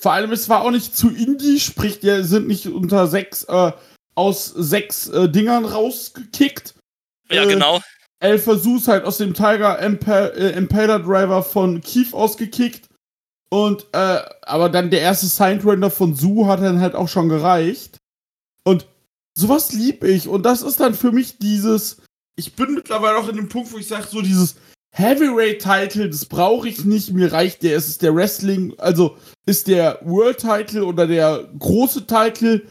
Vor 0.00 0.12
allem, 0.12 0.30
es 0.30 0.48
war 0.48 0.62
auch 0.62 0.70
nicht 0.70 0.96
zu 0.96 1.10
indie, 1.10 1.58
sprich, 1.58 1.98
die 1.98 2.22
sind 2.22 2.46
nicht 2.46 2.66
unter 2.68 3.08
sechs, 3.08 3.42
äh, 3.44 3.72
aus 4.14 4.46
sechs 4.46 5.08
äh, 5.08 5.28
Dingern 5.28 5.64
rausgekickt. 5.64 6.76
Ja, 7.28 7.42
Äh, 7.42 7.48
genau. 7.48 7.80
El 8.20 8.38
Versuchs 8.38 8.86
halt 8.86 9.04
aus 9.04 9.18
dem 9.18 9.34
Tiger 9.34 9.78
Impa 9.80 10.26
äh, 10.26 10.50
Impaler 10.56 11.00
Driver 11.00 11.42
von 11.42 11.80
Keith 11.80 12.14
ausgekickt. 12.14 12.88
Und, 13.50 13.86
äh, 13.92 14.22
aber 14.42 14.68
dann 14.68 14.90
der 14.90 15.00
erste 15.00 15.26
Signed-Render 15.26 15.90
von 15.90 16.14
Su 16.14 16.46
hat 16.46 16.60
dann 16.60 16.80
halt 16.80 16.94
auch 16.94 17.08
schon 17.08 17.28
gereicht. 17.28 17.98
Und 18.62 18.86
sowas 19.36 19.72
lieb 19.72 20.04
ich. 20.04 20.28
Und 20.28 20.44
das 20.44 20.62
ist 20.62 20.78
dann 20.78 20.94
für 20.94 21.10
mich 21.10 21.38
dieses. 21.38 22.00
Ich 22.38 22.54
bin 22.54 22.74
mittlerweile 22.74 23.18
auch 23.18 23.28
in 23.28 23.34
dem 23.34 23.48
Punkt, 23.48 23.72
wo 23.72 23.78
ich 23.78 23.88
sage, 23.88 24.06
so 24.08 24.22
dieses 24.22 24.54
Heavyweight-Title, 24.92 26.08
das 26.08 26.24
brauche 26.24 26.68
ich 26.68 26.84
nicht. 26.84 27.12
Mir 27.12 27.32
reicht 27.32 27.64
der. 27.64 27.76
Es 27.76 27.88
ist 27.88 28.00
der 28.00 28.14
Wrestling, 28.14 28.78
also 28.78 29.18
ist 29.44 29.66
der 29.66 29.98
World-Title 30.04 30.84
oder 30.84 31.08
der 31.08 31.50
große 31.58 32.06
Title. 32.06 32.62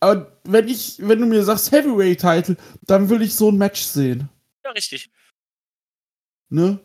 Aber 0.00 0.32
wenn 0.42 0.66
ich, 0.66 0.96
wenn 0.98 1.20
du 1.20 1.26
mir 1.26 1.44
sagst 1.44 1.70
Heavyweight-Title, 1.70 2.56
dann 2.82 3.08
will 3.08 3.22
ich 3.22 3.36
so 3.36 3.50
ein 3.50 3.58
Match 3.58 3.82
sehen. 3.82 4.28
Ja, 4.64 4.72
richtig. 4.72 5.08
Ne? 6.50 6.80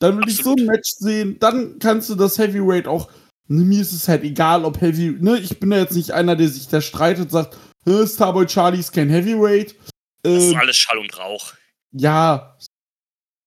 Dann 0.00 0.18
will 0.18 0.28
ich 0.28 0.36
so 0.36 0.50
Absolut. 0.52 0.60
ein 0.60 0.66
Match 0.66 0.90
sehen, 0.98 1.38
dann 1.38 1.78
kannst 1.78 2.10
du 2.10 2.14
das 2.14 2.36
Heavyweight 2.36 2.86
auch. 2.86 3.10
Ne, 3.48 3.64
mir 3.64 3.80
ist 3.80 3.92
es 3.92 4.06
halt 4.06 4.22
egal, 4.22 4.66
ob 4.66 4.80
Heavy. 4.82 5.16
Ne, 5.18 5.38
ich 5.38 5.58
bin 5.58 5.72
ja 5.72 5.78
jetzt 5.78 5.96
nicht 5.96 6.10
einer, 6.10 6.36
der 6.36 6.48
sich 6.48 6.68
da 6.68 6.80
streitet, 6.82 7.30
sagt, 7.30 7.56
"Hä, 7.86 8.06
Starboy 8.06 8.46
Charlie 8.46 8.80
ist 8.80 8.92
kein 8.92 9.08
Heavyweight. 9.08 9.74
Das 10.22 10.44
ist 10.44 10.52
Ähm, 10.52 10.58
alles 10.58 10.76
Schall 10.76 10.98
und 10.98 11.16
Rauch. 11.18 11.54
ja. 11.92 12.56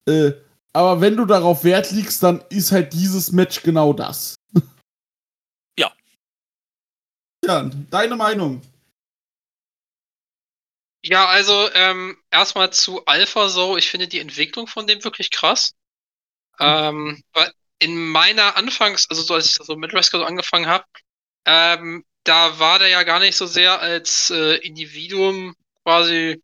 Äh, 0.08 0.34
aber 0.74 1.02
wenn 1.02 1.16
du 1.18 1.26
darauf 1.26 1.64
Wert 1.64 1.92
legst, 1.92 2.22
dann 2.22 2.44
ist 2.50 2.72
halt 2.72 2.94
dieses 2.94 3.32
Match 3.32 3.62
genau 3.64 3.94
das. 3.94 4.36
Ja. 5.78 5.92
Ja, 7.46 7.70
deine 7.90 8.16
Meinung. 8.16 8.62
Ja, 11.04 11.28
also 11.28 11.70
ähm, 11.74 12.18
erstmal 12.32 12.74
zu 12.74 13.06
Alpha 13.06 13.48
so. 13.50 13.78
Ich 13.78 13.90
finde 13.90 14.08
die 14.08 14.20
Entwicklung 14.20 14.68
von 14.68 14.88
dem 14.88 15.04
wirklich 15.04 15.32
krass. 15.32 15.74
Ähm, 16.60 17.24
weil 17.34 17.52
in 17.80 18.10
meiner 18.10 18.58
Anfangs, 18.58 19.10
also 19.10 19.24
so 19.24 19.36
als 19.36 19.48
ich 19.48 19.54
so 19.56 19.76
mit 19.78 19.94
Wrestling 19.94 20.22
so 20.22 20.26
angefangen 20.28 20.68
habe, 20.68 20.86
ähm, 21.46 22.06
da 22.26 22.60
war 22.60 22.80
der 22.80 22.90
ja 22.90 23.04
gar 23.04 23.20
nicht 23.20 23.38
so 23.38 23.46
sehr 23.48 23.82
als 23.82 24.32
äh, 24.32 24.56
Individuum 24.58 25.56
quasi 25.84 26.42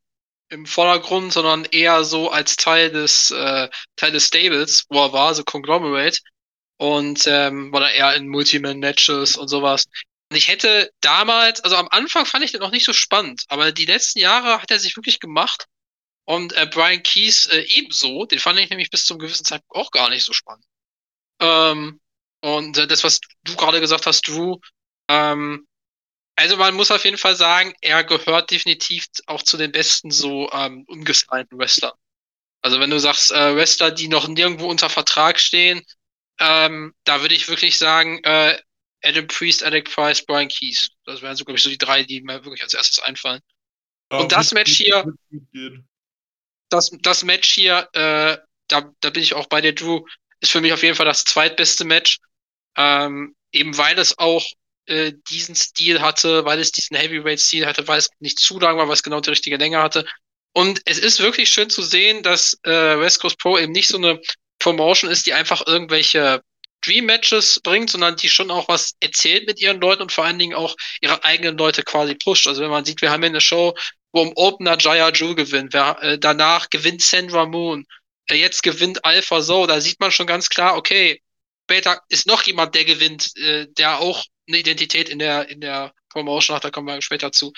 im 0.52 0.66
Vordergrund, 0.66 1.34
sondern 1.34 1.66
eher 1.66 2.04
so 2.04 2.30
als 2.30 2.58
Teil 2.58 2.92
des 2.92 3.32
äh, 3.32 3.70
Teil 3.96 4.12
des 4.12 4.28
Stables, 4.28 4.86
wo 4.90 5.04
er 5.04 5.14
war, 5.14 5.34
so 5.34 5.44
Conglomerate. 5.44 6.20
Und 6.78 7.26
ähm, 7.28 7.72
war 7.72 7.80
da 7.82 7.90
eher 7.90 8.16
in 8.16 8.28
Multiman-Matches 8.28 9.38
und 9.38 9.48
sowas. 9.48 9.86
Und 10.30 10.38
ich 10.38 10.48
hätte 10.48 10.92
damals, 11.02 11.62
also 11.62 11.76
am 11.76 11.88
Anfang 11.90 12.26
fand 12.26 12.44
ich 12.44 12.52
den 12.52 12.62
noch 12.62 12.72
nicht 12.72 12.86
so 12.86 12.94
spannend, 12.94 13.44
aber 13.50 13.72
die 13.72 13.86
letzten 13.86 14.20
Jahre 14.20 14.62
hat 14.62 14.72
er 14.72 14.80
sich 14.80 14.96
wirklich 14.96 15.20
gemacht. 15.20 15.68
Und 16.26 16.54
äh, 16.54 16.68
Brian 16.72 17.04
Keys 17.04 17.48
äh, 17.48 17.62
ebenso, 17.62 18.26
den 18.26 18.40
fand 18.40 18.60
ich 18.60 18.70
nämlich 18.70 18.90
bis 18.90 19.06
zum 19.06 19.20
gewissen 19.20 19.46
Zeitpunkt 19.46 19.76
auch 19.76 19.92
gar 19.92 20.10
nicht 20.10 20.26
so 20.26 20.34
spannend. 20.34 20.66
Ähm, 21.40 22.00
und 22.42 22.78
äh, 22.78 22.88
das, 22.88 23.04
was 23.04 23.20
du 23.44 23.56
gerade 23.56 23.80
gesagt 23.80 24.06
hast, 24.06 24.28
Drew, 24.28 24.58
ähm, 25.10 25.68
also 26.36 26.58
man 26.58 26.74
muss 26.76 26.92
auf 26.92 27.04
jeden 27.06 27.18
Fall 27.18 27.36
sagen, 27.36 27.74
er 27.82 28.04
gehört 28.04 28.52
definitiv 28.52 29.06
auch 29.28 29.44
zu 29.44 29.58
den 29.58 29.72
besten 29.72 30.12
so 30.12 30.50
ähm, 30.52 30.86
ungesignten 30.88 31.58
Wrestlern. 31.60 31.94
Also 32.62 32.80
wenn 32.80 32.90
du 32.90 33.00
sagst, 33.00 33.32
äh, 33.32 33.56
Wrestler, 33.56 33.92
die 33.92 34.08
noch 34.08 34.28
nirgendwo 34.28 34.68
unter 34.68 34.90
Vertrag 34.90 35.40
stehen, 35.40 35.82
ähm, 36.40 36.94
da 37.04 37.22
würde 37.22 37.36
ich 37.36 37.48
wirklich 37.48 37.78
sagen, 37.78 38.20
äh, 38.24 38.60
Adam 39.04 39.28
Priest, 39.28 39.64
Alec 39.64 39.92
Price, 39.92 40.24
Brian 40.26 40.48
Keys. 40.48 40.90
Das 41.06 41.22
wären 41.22 41.36
so, 41.36 41.44
glaube 41.44 41.58
ich, 41.58 41.64
so 41.64 41.70
die 41.70 41.78
drei, 41.78 42.04
die 42.04 42.22
mir 42.22 42.44
wirklich 42.46 42.62
als 42.64 42.74
erstes 42.74 43.00
einfallen. 43.00 43.42
Und 44.12 44.32
das 44.32 44.52
Match 44.52 44.74
hier- 44.78 45.06
Das, 46.70 46.92
das 47.02 47.24
Match 47.24 47.52
hier, 47.52 47.90
äh, 47.94 48.38
da, 48.68 48.92
da 49.02 49.10
bin 49.10 49.24
ich 49.24 49.34
auch 49.34 49.48
bei 49.48 49.60
der 49.62 49.74
Drew, 49.74 50.06
ist 50.40 50.52
für 50.52 50.62
mich 50.62 50.72
auf 50.72 50.84
jeden 50.84 50.96
Fall 50.96 51.06
das 51.06 51.24
zweitbeste 51.26 51.84
Match. 51.84 52.20
Ähm, 52.78 53.36
eben 53.52 53.78
weil 53.78 53.98
es 54.00 54.18
auch 54.18 54.46
äh, 54.86 55.14
diesen 55.30 55.56
Stil 55.56 56.02
hatte, 56.02 56.46
weil 56.46 56.60
es 56.60 56.72
diesen 56.72 56.98
Heavyweight-Stil 56.98 57.66
hatte, 57.66 57.88
weil 57.88 58.00
es 58.00 58.10
nicht 58.20 58.40
zu 58.40 58.60
lang 58.60 58.78
war, 58.78 58.88
weil 58.88 58.94
es 58.94 59.04
genau 59.04 59.20
die 59.20 59.30
richtige 59.30 59.58
Länge 59.58 59.82
hatte. 59.82 60.06
Und 60.54 60.82
es 60.86 61.00
ist 61.00 61.20
wirklich 61.20 61.50
schön 61.50 61.70
zu 61.70 61.82
sehen, 61.82 62.24
dass 62.24 62.58
äh, 62.64 63.00
West 63.00 63.22
Coast 63.22 63.40
Pro 63.40 63.58
eben 63.58 63.72
nicht 63.72 63.88
so 63.88 63.98
eine 63.98 64.20
Promotion 64.60 65.10
ist, 65.10 65.26
die 65.26 65.34
einfach 65.34 65.66
irgendwelche 65.66 66.42
Dream-Matches 66.82 67.62
bringt, 67.64 67.90
sondern 67.90 68.16
die 68.16 68.30
schon 68.30 68.52
auch 68.52 68.68
was 68.68 68.96
erzählt 69.00 69.48
mit 69.48 69.62
ihren 69.62 69.80
Leuten 69.80 70.02
und 70.02 70.12
vor 70.12 70.26
allen 70.26 70.40
Dingen 70.40 70.56
auch 70.56 70.76
ihre 71.00 71.24
eigenen 71.24 71.58
Leute 71.58 71.84
quasi 71.84 72.16
pusht. 72.16 72.48
Also 72.48 72.62
wenn 72.62 72.72
man 72.72 72.86
sieht, 72.86 73.02
wir 73.02 73.12
haben 73.12 73.22
hier 73.22 73.30
eine 73.30 73.42
Show, 73.42 73.76
wo 74.12 74.24
im 74.24 74.34
Opener 74.36 74.78
Jaya 74.78 75.10
Ju 75.12 75.36
gewinnt, 75.36 75.74
wer, 75.74 76.02
äh, 76.02 76.20
danach 76.20 76.70
gewinnt 76.70 77.02
Sandra 77.02 77.46
Moon, 77.46 77.86
äh, 78.30 78.36
jetzt 78.36 78.64
gewinnt 78.64 79.06
Alpha 79.06 79.42
So, 79.42 79.68
da 79.68 79.80
sieht 79.80 80.00
man 80.00 80.12
schon 80.12 80.28
ganz 80.28 80.50
klar, 80.50 80.76
okay, 80.76 81.22
später 81.66 82.02
ist 82.10 82.28
noch 82.28 82.44
jemand, 82.44 82.76
der 82.76 82.86
gewinnt, 82.86 83.32
äh, 83.38 83.68
der 83.78 84.00
auch 84.00 84.26
eine 84.52 84.60
Identität 84.60 85.10
in 85.10 85.20
der, 85.20 85.50
in 85.50 85.62
der 85.62 85.94
Promotion 86.10 86.56
hat, 86.56 86.64
da 86.64 86.72
kommen 86.72 86.88
wir 86.88 87.02
später 87.02 87.32
zu. 87.32 87.54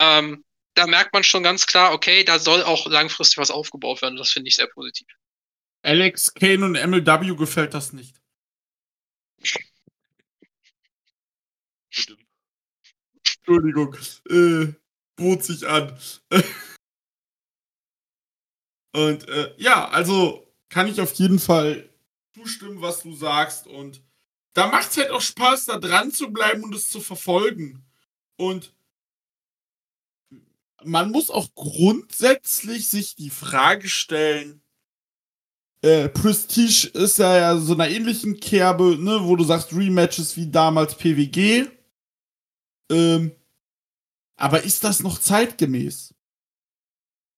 Ähm, 0.00 0.44
da 0.74 0.86
merkt 0.86 1.12
man 1.12 1.24
schon 1.24 1.42
ganz 1.42 1.66
klar, 1.66 1.92
okay, 1.92 2.22
da 2.24 2.38
soll 2.38 2.62
auch 2.62 2.86
langfristig 2.86 3.38
was 3.38 3.50
aufgebaut 3.50 4.00
werden. 4.00 4.16
Das 4.16 4.30
finde 4.30 4.48
ich 4.48 4.54
sehr 4.54 4.68
positiv. 4.68 5.08
Alex 5.82 6.32
Kane 6.34 6.64
und 6.64 6.72
MLW 6.72 7.34
gefällt 7.36 7.74
das 7.74 7.92
nicht. 7.92 8.16
Entschuldigung, 13.24 13.96
äh, 14.30 14.72
bot 15.16 15.42
sich 15.42 15.66
an. 15.66 15.98
und 18.92 19.28
äh, 19.28 19.54
ja, 19.56 19.88
also 19.88 20.54
kann 20.68 20.86
ich 20.86 21.00
auf 21.00 21.12
jeden 21.14 21.38
Fall 21.38 21.88
zustimmen, 22.34 22.82
was 22.82 23.02
du 23.02 23.14
sagst. 23.14 23.66
Und 23.66 24.02
da 24.58 24.66
macht 24.66 24.90
es 24.90 24.96
halt 24.96 25.10
auch 25.10 25.20
Spaß, 25.20 25.66
da 25.66 25.78
dran 25.78 26.10
zu 26.10 26.32
bleiben 26.32 26.64
und 26.64 26.74
es 26.74 26.90
zu 26.90 27.00
verfolgen. 27.00 27.84
Und 28.36 28.74
man 30.82 31.12
muss 31.12 31.30
auch 31.30 31.54
grundsätzlich 31.54 32.88
sich 32.88 33.14
die 33.14 33.30
Frage 33.30 33.88
stellen, 33.88 34.60
äh, 35.80 36.08
Prestige 36.08 36.88
ist 36.88 37.18
ja, 37.18 37.38
ja 37.38 37.56
so 37.56 37.74
einer 37.74 37.88
ähnlichen 37.88 38.40
Kerbe, 38.40 38.96
ne, 38.98 39.20
wo 39.22 39.36
du 39.36 39.44
sagst 39.44 39.72
Rematches 39.72 40.36
wie 40.36 40.50
damals 40.50 40.96
PWG. 40.96 41.68
Ähm, 42.90 43.30
aber 44.36 44.64
ist 44.64 44.82
das 44.82 45.00
noch 45.00 45.20
zeitgemäß? 45.20 46.14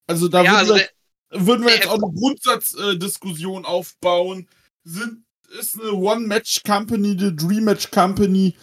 Also 0.07 0.29
da 0.29 0.43
Ja, 0.43 0.53
würden, 0.53 0.59
also 0.59 0.75
wir, 0.77 1.47
würden 1.47 1.67
wir 1.67 1.75
jetzt 1.75 1.89
auch 1.89 2.03
eine 2.03 2.15
Grundsatzdiskussion 2.15 3.67
aufbauen. 3.67 4.49
Sind, 4.85 5.23
ist 5.59 5.81
eine 5.81 5.93
One-Match-Company, 5.93 7.11
eine 7.13 7.33
Dream-Match-Company, 7.35 8.57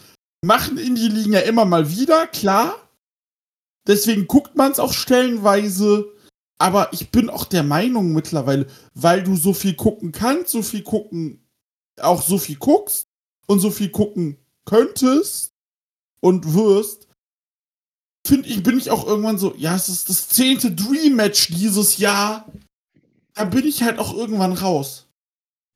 machen 0.43 0.77
Indie-Ligen 0.77 1.33
ja 1.33 1.41
immer 1.41 1.65
mal 1.65 1.89
wieder, 1.89 2.27
klar. 2.27 2.89
Deswegen 3.87 4.27
guckt 4.27 4.55
man 4.55 4.71
es 4.71 4.79
auch 4.79 4.93
stellenweise. 4.93 6.13
Aber 6.59 6.91
ich 6.91 7.11
bin 7.11 7.29
auch 7.29 7.45
der 7.45 7.63
Meinung 7.63 8.13
mittlerweile, 8.13 8.65
weil 8.95 9.23
du 9.23 9.35
so 9.35 9.53
viel 9.53 9.75
gucken 9.75 10.11
kannst, 10.11 10.49
so 10.49 10.63
viel 10.63 10.81
gucken, 10.81 11.45
auch 12.01 12.21
so 12.21 12.37
viel 12.39 12.55
guckst 12.57 13.07
und 13.45 13.59
so 13.59 13.69
viel 13.69 13.89
gucken 13.89 14.37
könntest 14.65 15.53
und 16.19 16.53
wirst, 16.53 17.07
finde 18.25 18.49
ich, 18.49 18.63
bin 18.63 18.77
ich 18.77 18.89
auch 18.89 19.05
irgendwann 19.05 19.37
so, 19.37 19.53
ja, 19.55 19.75
es 19.75 19.87
ist 19.87 20.09
das 20.09 20.29
zehnte 20.29 20.71
Dream-Match 20.71 21.49
dieses 21.49 21.97
Jahr. 21.97 22.51
Da 23.35 23.45
bin 23.45 23.67
ich 23.67 23.83
halt 23.83 23.99
auch 23.99 24.13
irgendwann 24.15 24.53
raus. 24.53 25.06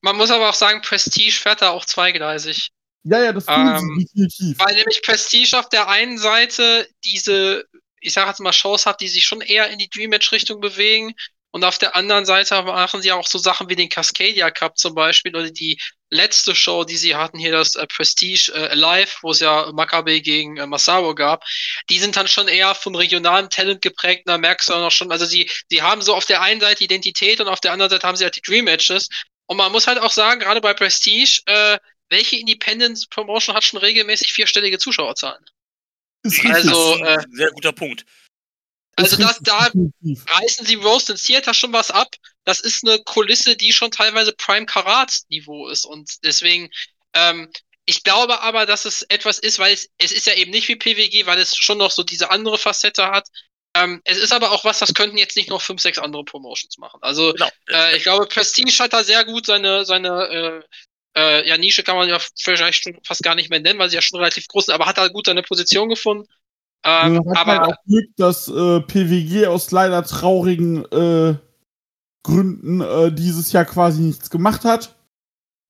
Man 0.02 0.18
muss 0.18 0.32
aber 0.32 0.49
auch 0.49 0.56
sagen, 0.56 0.82
Prestige 0.82 1.32
fährt 1.32 1.62
da 1.62 1.70
auch 1.72 1.86
zweigleisig. 1.86 2.70
Ja, 3.04 3.24
ja, 3.24 3.34
das 3.34 3.45
tun 3.45 3.56
Ähm, 3.56 3.80
sie 3.97 4.06
definitiv. 4.06 4.60
Weil 4.60 4.76
nämlich 4.76 5.02
Prestige 5.04 5.58
auf 5.58 5.70
der 5.70 5.88
einen 5.88 6.18
Seite 6.18 6.88
diese, 7.04 7.66
ich 7.99 8.14
sag 8.14 8.28
jetzt 8.28 8.39
mal, 8.39 8.54
Shows 8.54 8.86
hat, 8.86 9.02
die 9.02 9.08
sich 9.08 9.26
schon 9.26 9.41
eher 9.41 9.70
in 9.70 9.80
die 9.80 9.89
Dream-Match-Richtung 9.89 10.60
bewegen. 10.60 11.14
Und 11.54 11.66
auf 11.66 11.78
der 11.78 11.95
anderen 11.97 12.26
Seite 12.26 12.62
machen 12.64 13.02
sie 13.02 13.12
auch 13.12 13.28
so 13.28 13.38
Sachen 13.38 13.68
wie 13.68 13.76
den 13.76 13.89
Cascadia 13.89 14.52
Cup 14.52 14.78
zum 14.78 14.95
Beispiel 14.95 15.36
oder 15.36 15.52
die 15.52 15.78
letzte 16.10 16.56
Show, 16.56 16.86
die 16.86 16.95
sie 16.95 17.16
hatten, 17.16 17.39
hier 17.39 17.52
das 17.52 17.76
äh, 17.76 17.86
Prestige 17.88 18.54
äh, 18.54 18.68
Alive, 18.70 19.12
wo 19.22 19.32
es 19.32 19.41
ja 19.41 19.70
Makabe 19.74 20.22
gegen 20.22 20.58
äh, 20.58 20.66
Masaru 20.66 21.14
gab. 21.14 21.43
Die 21.89 21.99
sind 21.99 22.16
dann 22.16 22.28
schon 22.30 22.47
eher 22.47 22.74
von 22.74 22.95
regionalem 22.95 23.49
Talent 23.49 23.82
geprägt. 23.82 24.24
Da 24.26 24.38
merkst 24.38 24.70
du 24.70 24.74
auch 24.74 24.80
noch 24.80 24.91
schon, 24.91 25.12
also 25.12 25.26
sie, 25.26 25.49
sie 25.70 25.82
haben 25.82 26.02
so 26.02 26.16
auf 26.16 26.26
der 26.26 26.41
einen 26.41 26.62
Seite 26.62 26.84
Identität 26.86 27.41
und 27.41 27.47
auf 27.49 27.60
der 27.60 27.74
anderen 27.74 27.89
Seite 27.89 28.08
haben 28.08 28.16
sie 28.16 28.24
halt 28.24 28.36
die 28.36 28.41
Dream 28.41 28.66
Matches. 28.66 29.10
Und 29.52 29.58
man 29.58 29.74
muss 29.74 29.86
halt 29.86 29.99
auch 29.99 30.14
sagen, 30.14 30.39
gerade 30.39 30.62
bei 30.62 30.74
Prestige, 30.74 31.41
äh, 31.45 31.78
welche 32.08 32.38
Independent 32.38 33.10
Promotion 33.10 33.54
hat 33.54 33.66
schon 33.66 33.82
regelmäßig 33.82 34.32
vierstellige 34.32 34.80
Zuschauerzahlen? 34.80 35.43
Ist 36.24 36.45
also, 36.45 36.95
äh, 37.04 37.22
sehr 37.34 37.52
guter 37.52 37.74
Punkt. 37.74 38.06
Also 38.95 39.18
das, 39.18 39.39
da 39.41 39.70
reißen 40.30 40.66
sie 40.66 40.76
Roast 40.76 41.12
and 41.12 41.22
Theater 41.22 41.54
schon 41.54 41.74
was 41.74 41.91
ab. 41.91 42.16
Das 42.45 42.62
ist 42.62 42.88
eine 42.88 42.99
Kulisse, 42.99 43.58
die 43.58 43.74
schon 43.74 43.91
teilweise 43.91 44.32
Prime 44.32 44.66
Karat 44.66 45.20
Niveau 45.28 45.68
ist. 45.68 45.84
Und 45.84 46.24
deswegen, 46.24 46.70
ähm, 47.12 47.52
ich 47.86 48.04
glaube 48.04 48.39
aber, 48.39 48.66
dass 48.66 48.86
es 48.86 49.02
etwas 49.10 49.38
ist, 49.38 49.60
weil 49.60 49.74
es, 49.74 49.89
es 49.97 50.14
ist 50.14 50.28
ja 50.28 50.34
eben 50.36 50.52
nicht 50.52 50.70
wie 50.70 50.78
PWG, 50.78 51.26
weil 51.26 51.39
es 51.39 51.58
schon 51.58 51.78
noch 51.78 51.91
so 51.91 52.04
diese 52.04 52.32
andere 52.32 52.58
Facette 52.58 53.12
hat. 53.12 53.28
Ähm, 53.74 54.01
es 54.03 54.17
ist 54.17 54.34
aber 54.34 54.51
auch 54.51 54.65
was, 54.65 54.80
das 54.80 54.93
könnten 54.93 55.17
jetzt 55.17 55.38
nicht 55.38 55.49
noch 55.49 55.61
fünf, 55.61 55.82
sechs 55.82 55.97
andere 55.97 56.26
Promotions 56.26 56.78
machen. 56.78 56.99
Also 57.01 57.32
Genau. 57.34 57.49
äh, 57.69 57.95
ich 57.95 58.03
glaube, 58.03 58.26
Prestige 58.26 58.78
hat 58.80 58.93
da 58.93 59.03
sehr 59.03 59.24
gut 59.24 59.45
seine, 59.45 59.86
seine 59.86 60.09
äh, 60.28 60.61
äh, 61.15 61.47
ja, 61.47 61.57
Nische 61.57 61.84
kann 61.84 61.95
man 61.95 62.09
ja 62.09 62.19
vielleicht 62.38 62.84
schon 62.84 62.99
fast 63.05 63.24
gar 63.24 63.36
nicht 63.36 63.49
mehr 63.49 63.59
nennen, 63.59 63.80
weil 63.80 63.89
sie 63.89 63.95
ja 63.95 64.01
schon 64.01 64.19
relativ 64.19 64.47
groß 64.47 64.65
sind, 64.65 64.76
aber 64.76 64.86
hat 64.86 64.97
da 64.97 65.07
gut 65.07 65.26
seine 65.26 65.43
Position 65.43 65.89
gefunden. 65.89 66.28
Ähm, 66.84 67.15
Man 67.15 67.38
hat 67.38 67.45
halt 67.47 67.59
aber 67.59 67.67
auch 67.69 67.84
Glück, 67.86 68.09
dass 68.17 68.47
äh, 68.47 68.82
PWG 68.82 69.47
aus 69.47 69.72
leider 69.72 70.03
traurigen 70.03 70.86
äh, 70.91 71.36
Gründen 72.24 72.82
äh, 72.82 73.11
dieses 73.11 73.51
Jahr 73.51 73.65
quasi 73.65 74.01
nichts 74.01 74.30
gemacht 74.30 74.63
hat. 74.63 74.95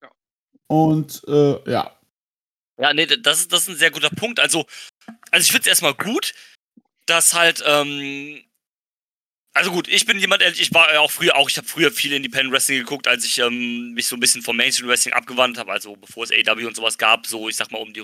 Ja. 0.02 0.10
Und 0.68 1.24
äh, 1.28 1.72
ja. 1.72 1.96
Ja, 2.78 2.94
nee, 2.94 3.06
das 3.06 3.42
ist, 3.42 3.52
das 3.52 3.64
ist 3.64 3.70
ein 3.70 3.76
sehr 3.76 3.92
guter 3.92 4.10
Punkt. 4.10 4.40
Also, 4.40 4.66
also 5.32 5.44
ich 5.44 5.52
finde 5.52 5.62
es 5.62 5.68
erstmal 5.68 5.94
gut, 5.94 6.34
dass 7.12 7.34
halt, 7.34 7.62
ähm, 7.66 8.42
also 9.54 9.72
gut, 9.72 9.90
ich 9.90 10.06
bin 10.06 10.18
jemand, 10.18 10.42
ich 10.44 10.74
war 10.74 10.94
ja 10.94 11.02
auch 11.02 11.12
früher 11.12 11.36
auch, 11.36 11.50
ich 11.50 11.58
habe 11.58 11.68
früher 11.68 11.92
viel 11.92 12.14
Independent 12.14 12.54
Wrestling 12.54 12.80
geguckt, 12.80 13.08
als 13.08 13.26
ich 13.26 13.38
ähm, 13.40 13.92
mich 13.92 14.08
so 14.08 14.16
ein 14.16 14.22
bisschen 14.22 14.42
vom 14.42 14.56
Mainstream 14.56 14.88
Wrestling 14.88 15.14
abgewandt 15.14 15.58
habe, 15.58 15.72
also 15.72 15.98
bevor 15.98 16.24
es 16.24 16.32
AW 16.32 16.66
und 16.66 16.76
sowas 16.76 16.98
gab, 16.98 17.28
so 17.28 17.50
ich 17.50 17.58
sag 17.58 17.70
mal 17.72 17.80
um 17.80 17.94
die 17.94 18.04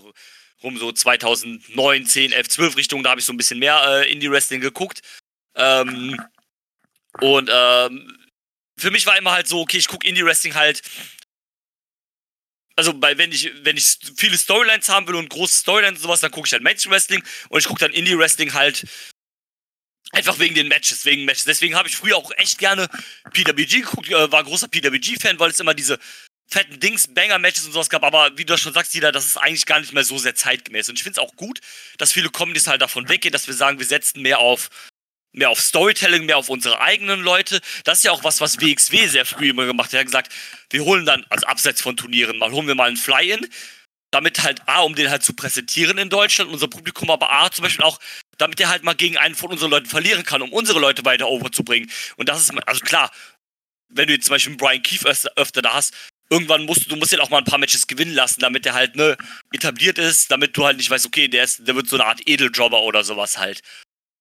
rum 0.62 0.78
so 0.78 0.92
2009, 0.92 2.06
10, 2.06 2.32
11, 2.34 2.50
12 2.50 2.78
Richtung, 2.78 3.04
da 3.04 3.12
habe 3.12 3.22
ich 3.22 3.26
so 3.26 3.32
ein 3.32 3.38
bisschen 3.38 3.60
mehr 3.60 3.82
äh, 3.88 4.12
Indie 4.12 4.30
Wrestling 4.30 4.60
geguckt. 4.60 5.02
Ähm, 5.56 6.20
und 7.22 7.50
ähm, 7.52 8.18
für 8.78 8.92
mich 8.92 9.06
war 9.06 9.18
immer 9.18 9.32
halt 9.32 9.48
so, 9.48 9.62
okay, 9.62 9.78
ich 9.78 9.88
gucke 9.88 10.08
Indie 10.08 10.26
Wrestling 10.26 10.56
halt 10.56 10.82
also 12.78 12.94
bei, 12.94 13.18
wenn 13.18 13.32
ich, 13.32 13.52
wenn 13.64 13.76
ich 13.76 13.98
viele 14.16 14.38
Storylines 14.38 14.88
haben 14.88 15.08
will 15.08 15.16
und 15.16 15.30
große 15.30 15.58
Storylines 15.58 16.00
und 16.00 16.04
sowas, 16.04 16.22
dann 16.22 16.32
gucke 16.32 16.48
ich 16.48 16.54
halt 16.54 16.64
Mainstream 16.64 16.94
Wrestling 16.94 17.24
und 17.50 17.60
ich 17.60 17.66
gucke 17.66 17.80
dann 17.80 17.92
Indie 17.92 18.18
Wrestling 18.18 18.54
halt 18.54 18.86
einfach 20.12 20.40
wegen 20.40 20.56
den 20.56 20.68
Matches, 20.68 21.04
wegen 21.04 21.26
Matches. 21.26 21.46
Deswegen 21.46 21.76
habe 21.76 21.90
ich 21.90 21.98
früher 21.98 22.16
auch 22.16 22.32
echt 22.38 22.60
gerne 22.60 22.88
PWG 23.34 23.82
geguckt, 23.82 24.10
äh, 24.10 24.32
war 24.32 24.44
großer 24.44 24.68
PWG-Fan, 24.68 25.40
weil 25.40 25.50
es 25.50 25.60
immer 25.60 25.74
diese 25.74 26.00
fetten 26.50 26.80
Dings, 26.80 27.08
Banger-Matches 27.14 27.66
und 27.66 27.74
sowas 27.74 27.90
gab, 27.90 28.04
aber 28.04 28.38
wie 28.38 28.46
du 28.46 28.54
das 28.54 28.62
schon 28.62 28.74
sagst, 28.74 28.94
Dieter, 28.94 29.12
das 29.12 29.26
ist 29.26 29.38
eigentlich 29.38 29.66
gar 29.66 29.80
nicht 29.80 29.92
mehr 29.92 30.06
so 30.06 30.18
sehr 30.18 30.36
zeitgemäß. 30.36 30.88
Und 30.88 30.96
ich 30.96 31.04
finde 31.04 31.20
es 31.20 31.28
auch 31.28 31.36
gut, 31.36 31.60
dass 31.98 32.14
viele 32.14 32.30
Comedies 32.30 32.68
halt 32.68 32.82
davon 32.82 33.10
weggehen, 33.10 33.34
dass 33.34 33.48
wir 33.48 33.54
sagen, 33.54 33.80
wir 33.80 33.86
setzen 33.86 34.22
mehr 34.22 34.40
auf 34.40 34.70
mehr 35.38 35.50
auf 35.50 35.62
Storytelling, 35.62 36.26
mehr 36.26 36.38
auf 36.38 36.50
unsere 36.50 36.82
eigenen 36.82 37.22
Leute. 37.22 37.62
Das 37.84 38.00
ist 38.00 38.04
ja 38.04 38.12
auch 38.12 38.24
was, 38.24 38.42
was 38.42 38.60
WXW 38.60 39.08
sehr 39.08 39.26
früh 39.26 39.50
immer 39.50 39.66
gemacht 39.66 39.88
hat. 39.88 39.94
Er 39.94 40.00
hat 40.02 40.08
gesagt, 40.08 40.34
wir 40.72 40.84
holen 40.84 41.06
dann, 41.06 41.26
also 41.30 41.46
abseits 41.48 41.82
von 41.82 41.96
Turnieren, 41.96 42.38
mal 42.40 42.52
holen 42.52 42.68
wir 42.68 42.76
mal 42.76 42.88
einen 42.88 42.98
Fly-In, 42.98 43.48
damit 44.12 44.44
halt 44.44 44.68
A, 44.68 44.82
um 44.82 44.96
den 44.96 45.10
halt 45.10 45.24
zu 45.24 45.34
präsentieren 45.34 45.98
in 45.98 46.10
Deutschland, 46.10 46.52
unser 46.52 46.68
Publikum, 46.68 47.10
aber 47.12 47.32
A, 47.32 47.52
zum 47.52 47.64
Beispiel 47.64 47.86
auch, 47.86 48.00
damit 48.38 48.60
er 48.60 48.70
halt 48.70 48.84
mal 48.84 48.96
gegen 48.96 49.18
einen 49.18 49.36
von 49.36 49.52
unseren 49.52 49.72
Leuten 49.72 49.88
verlieren 49.88 50.24
kann, 50.24 50.42
um 50.42 50.52
unsere 50.52 50.80
Leute 50.80 51.06
weiter 51.06 51.28
overzubringen. 51.28 51.90
Und 52.18 52.30
das 52.30 52.42
ist, 52.42 52.68
also 52.68 52.82
klar, 52.82 53.12
wenn 53.90 54.08
du 54.08 54.14
jetzt 54.14 54.26
zum 54.26 54.34
Beispiel 54.34 54.56
Brian 54.56 54.82
Keefe 54.82 55.08
öfter, 55.08 55.32
öfter 55.36 55.62
da 55.62 55.74
hast, 55.74 55.94
irgendwann 56.30 56.66
musst 56.66 56.86
du, 56.86 56.90
du 56.90 56.96
musst 56.96 57.14
ihn 57.14 57.20
auch 57.20 57.30
mal 57.30 57.38
ein 57.38 57.46
paar 57.46 57.60
Matches 57.60 57.88
gewinnen 57.88 58.14
lassen, 58.14 58.42
damit 58.42 58.66
der 58.66 58.74
halt, 58.74 58.96
ne, 58.96 59.18
etabliert 59.54 59.98
ist, 59.98 60.32
damit 60.32 60.58
du 60.58 60.66
halt 60.66 60.78
nicht 60.78 60.90
weißt, 60.90 61.06
okay, 61.06 61.28
der 61.28 61.44
ist, 61.44 61.68
der 61.68 61.76
wird 61.76 61.88
so 61.88 61.96
eine 61.96 62.06
Art 62.06 62.22
Edeljobber 62.28 62.82
oder 62.82 63.04
sowas 63.04 63.38
halt. 63.38 63.62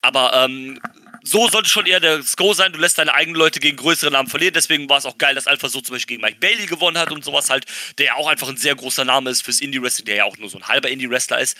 Aber 0.02 0.32
ähm, 0.34 0.80
so 1.26 1.48
sollte 1.48 1.68
schon 1.68 1.86
eher 1.86 2.00
der 2.00 2.22
Go 2.36 2.54
sein. 2.54 2.72
Du 2.72 2.78
lässt 2.78 2.98
deine 2.98 3.12
eigenen 3.12 3.36
Leute 3.36 3.58
gegen 3.58 3.76
größere 3.76 4.10
Namen 4.10 4.28
verlieren. 4.28 4.54
Deswegen 4.54 4.88
war 4.88 4.98
es 4.98 5.06
auch 5.06 5.18
geil, 5.18 5.34
dass 5.34 5.46
Alpha 5.46 5.68
so 5.68 5.80
zum 5.80 5.94
Beispiel 5.94 6.16
gegen 6.16 6.22
Mike 6.22 6.38
Bailey 6.38 6.66
gewonnen 6.66 6.98
hat 6.98 7.10
und 7.10 7.24
sowas 7.24 7.50
halt, 7.50 7.66
der 7.98 8.06
ja 8.06 8.14
auch 8.14 8.28
einfach 8.28 8.48
ein 8.48 8.56
sehr 8.56 8.76
großer 8.76 9.04
Name 9.04 9.30
ist 9.30 9.42
fürs 9.42 9.60
Indie-Wrestling, 9.60 10.06
der 10.06 10.16
ja 10.16 10.24
auch 10.24 10.36
nur 10.36 10.48
so 10.48 10.58
ein 10.58 10.68
halber 10.68 10.88
Indie-Wrestler 10.88 11.40
ist. 11.40 11.56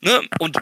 Ne? 0.00 0.22
Und 0.38 0.58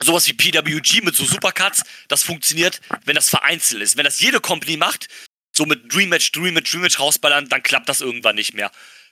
sowas 0.00 0.26
wie 0.28 0.32
PWG 0.32 1.02
mit 1.02 1.14
so 1.14 1.24
Supercuts, 1.24 1.82
das 2.08 2.22
funktioniert, 2.22 2.80
wenn 3.04 3.14
das 3.14 3.28
vereinzelt 3.28 3.82
ist. 3.82 3.96
Wenn 3.96 4.04
das 4.04 4.20
jede 4.20 4.40
Company 4.40 4.76
macht, 4.76 5.08
so 5.52 5.66
mit 5.66 5.92
Dream 5.92 6.08
Match, 6.08 6.32
Dream 6.32 6.54
Match, 6.54 6.70
Dream 6.70 6.82
Match 6.82 6.98
rausballern, 6.98 7.48
dann 7.48 7.62
klappt 7.62 7.88
das 7.88 8.00
irgendwann 8.00 8.36
nicht 8.36 8.54
mehr. 8.54 8.70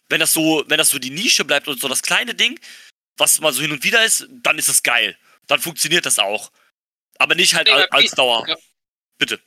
Wenn 0.09 0.21
das 0.21 0.33
so, 0.33 0.65
wenn 0.69 0.79
das 0.79 0.91
so 0.91 0.99
die 0.99 1.11
Nische 1.11 1.45
bleibt 1.45 1.69
und 1.69 1.81
so 1.81 1.89
das 1.89 2.03
kleine 2.03 2.35
Ding, 2.35 2.59
was 3.17 3.41
mal 3.41 3.53
so 3.53 3.61
hin 3.61 3.73
und 3.73 3.85
wieder 3.85 4.05
ist, 4.05 4.27
dann 4.31 4.59
ist 4.59 4.69
es 4.69 4.83
geil. 4.83 5.17
Dann 5.47 5.61
funktioniert 5.61 6.07
das 6.07 6.19
auch. 6.19 6.51
Aber 7.19 7.35
nicht 7.35 7.55
halt 7.55 7.71
als, 7.71 7.91
als 7.91 8.11
Dauer. 8.13 8.45
ja. 8.47 8.57
Bitte. 9.19 9.41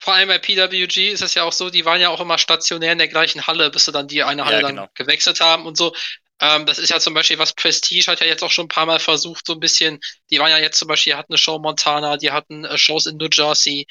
Vor 0.00 0.14
allem 0.14 0.28
bei 0.28 0.38
PWG 0.38 1.10
ist 1.10 1.22
es 1.22 1.34
ja 1.34 1.44
auch 1.44 1.52
so, 1.52 1.70
die 1.70 1.84
waren 1.84 2.00
ja 2.00 2.10
auch 2.10 2.20
immer 2.20 2.38
stationär 2.38 2.92
in 2.92 2.98
der 2.98 3.08
gleichen 3.08 3.46
Halle, 3.46 3.70
bis 3.70 3.84
sie 3.84 3.92
dann 3.92 4.06
die 4.08 4.22
eine 4.22 4.44
Halle 4.44 4.56
Ja, 4.56 4.62
dann 4.62 4.76
genau. 4.76 4.88
gewechselt 4.94 5.40
haben 5.40 5.66
und 5.66 5.76
so. 5.76 5.94
Ähm, 6.40 6.66
das 6.66 6.78
ist 6.78 6.90
ja 6.90 7.00
zum 7.00 7.14
Beispiel 7.14 7.38
was 7.38 7.52
Prestige 7.54 8.06
hat 8.06 8.20
ja 8.20 8.26
jetzt 8.26 8.44
auch 8.44 8.50
schon 8.52 8.66
ein 8.66 8.68
paar 8.68 8.86
Mal 8.86 9.00
versucht, 9.00 9.46
so 9.46 9.54
ein 9.54 9.60
bisschen. 9.60 9.98
Die 10.30 10.38
waren 10.38 10.50
ja 10.50 10.58
jetzt 10.58 10.78
zum 10.78 10.88
Beispiel, 10.88 11.16
hatten 11.16 11.32
eine 11.32 11.38
Show 11.38 11.56
in 11.56 11.62
Montana, 11.62 12.16
die 12.16 12.30
hatten 12.30 12.64
äh, 12.64 12.78
Shows 12.78 13.06
in 13.06 13.16
New 13.16 13.28
Jersey. 13.32 13.86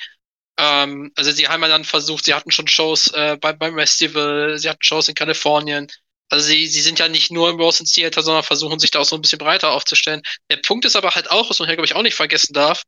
Ähm, 0.57 1.11
also 1.15 1.31
sie 1.31 1.47
haben 1.47 1.61
ja 1.61 1.67
dann 1.67 1.83
versucht, 1.85 2.25
sie 2.25 2.33
hatten 2.33 2.51
schon 2.51 2.67
Shows 2.67 3.09
äh, 3.13 3.37
beim, 3.39 3.57
beim 3.59 3.75
Festival, 3.77 4.57
sie 4.57 4.69
hatten 4.69 4.83
Shows 4.83 5.09
in 5.09 5.15
Kalifornien. 5.15 5.87
Also 6.29 6.45
sie, 6.47 6.67
sie 6.67 6.81
sind 6.81 6.99
ja 6.99 7.07
nicht 7.09 7.31
nur 7.31 7.49
im 7.49 7.59
Rose 7.59 7.83
Theater, 7.83 8.21
sondern 8.21 8.43
versuchen 8.43 8.79
sich 8.79 8.91
da 8.91 8.99
auch 8.99 9.05
so 9.05 9.15
ein 9.15 9.21
bisschen 9.21 9.39
breiter 9.39 9.71
aufzustellen. 9.71 10.21
Der 10.49 10.57
Punkt 10.57 10.85
ist 10.85 10.95
aber 10.95 11.11
halt 11.15 11.31
auch, 11.31 11.49
was 11.49 11.59
man 11.59 11.67
hier, 11.67 11.75
glaube 11.75 11.85
ich, 11.85 11.95
auch 11.95 12.01
nicht 12.01 12.15
vergessen 12.15 12.53
darf, 12.53 12.83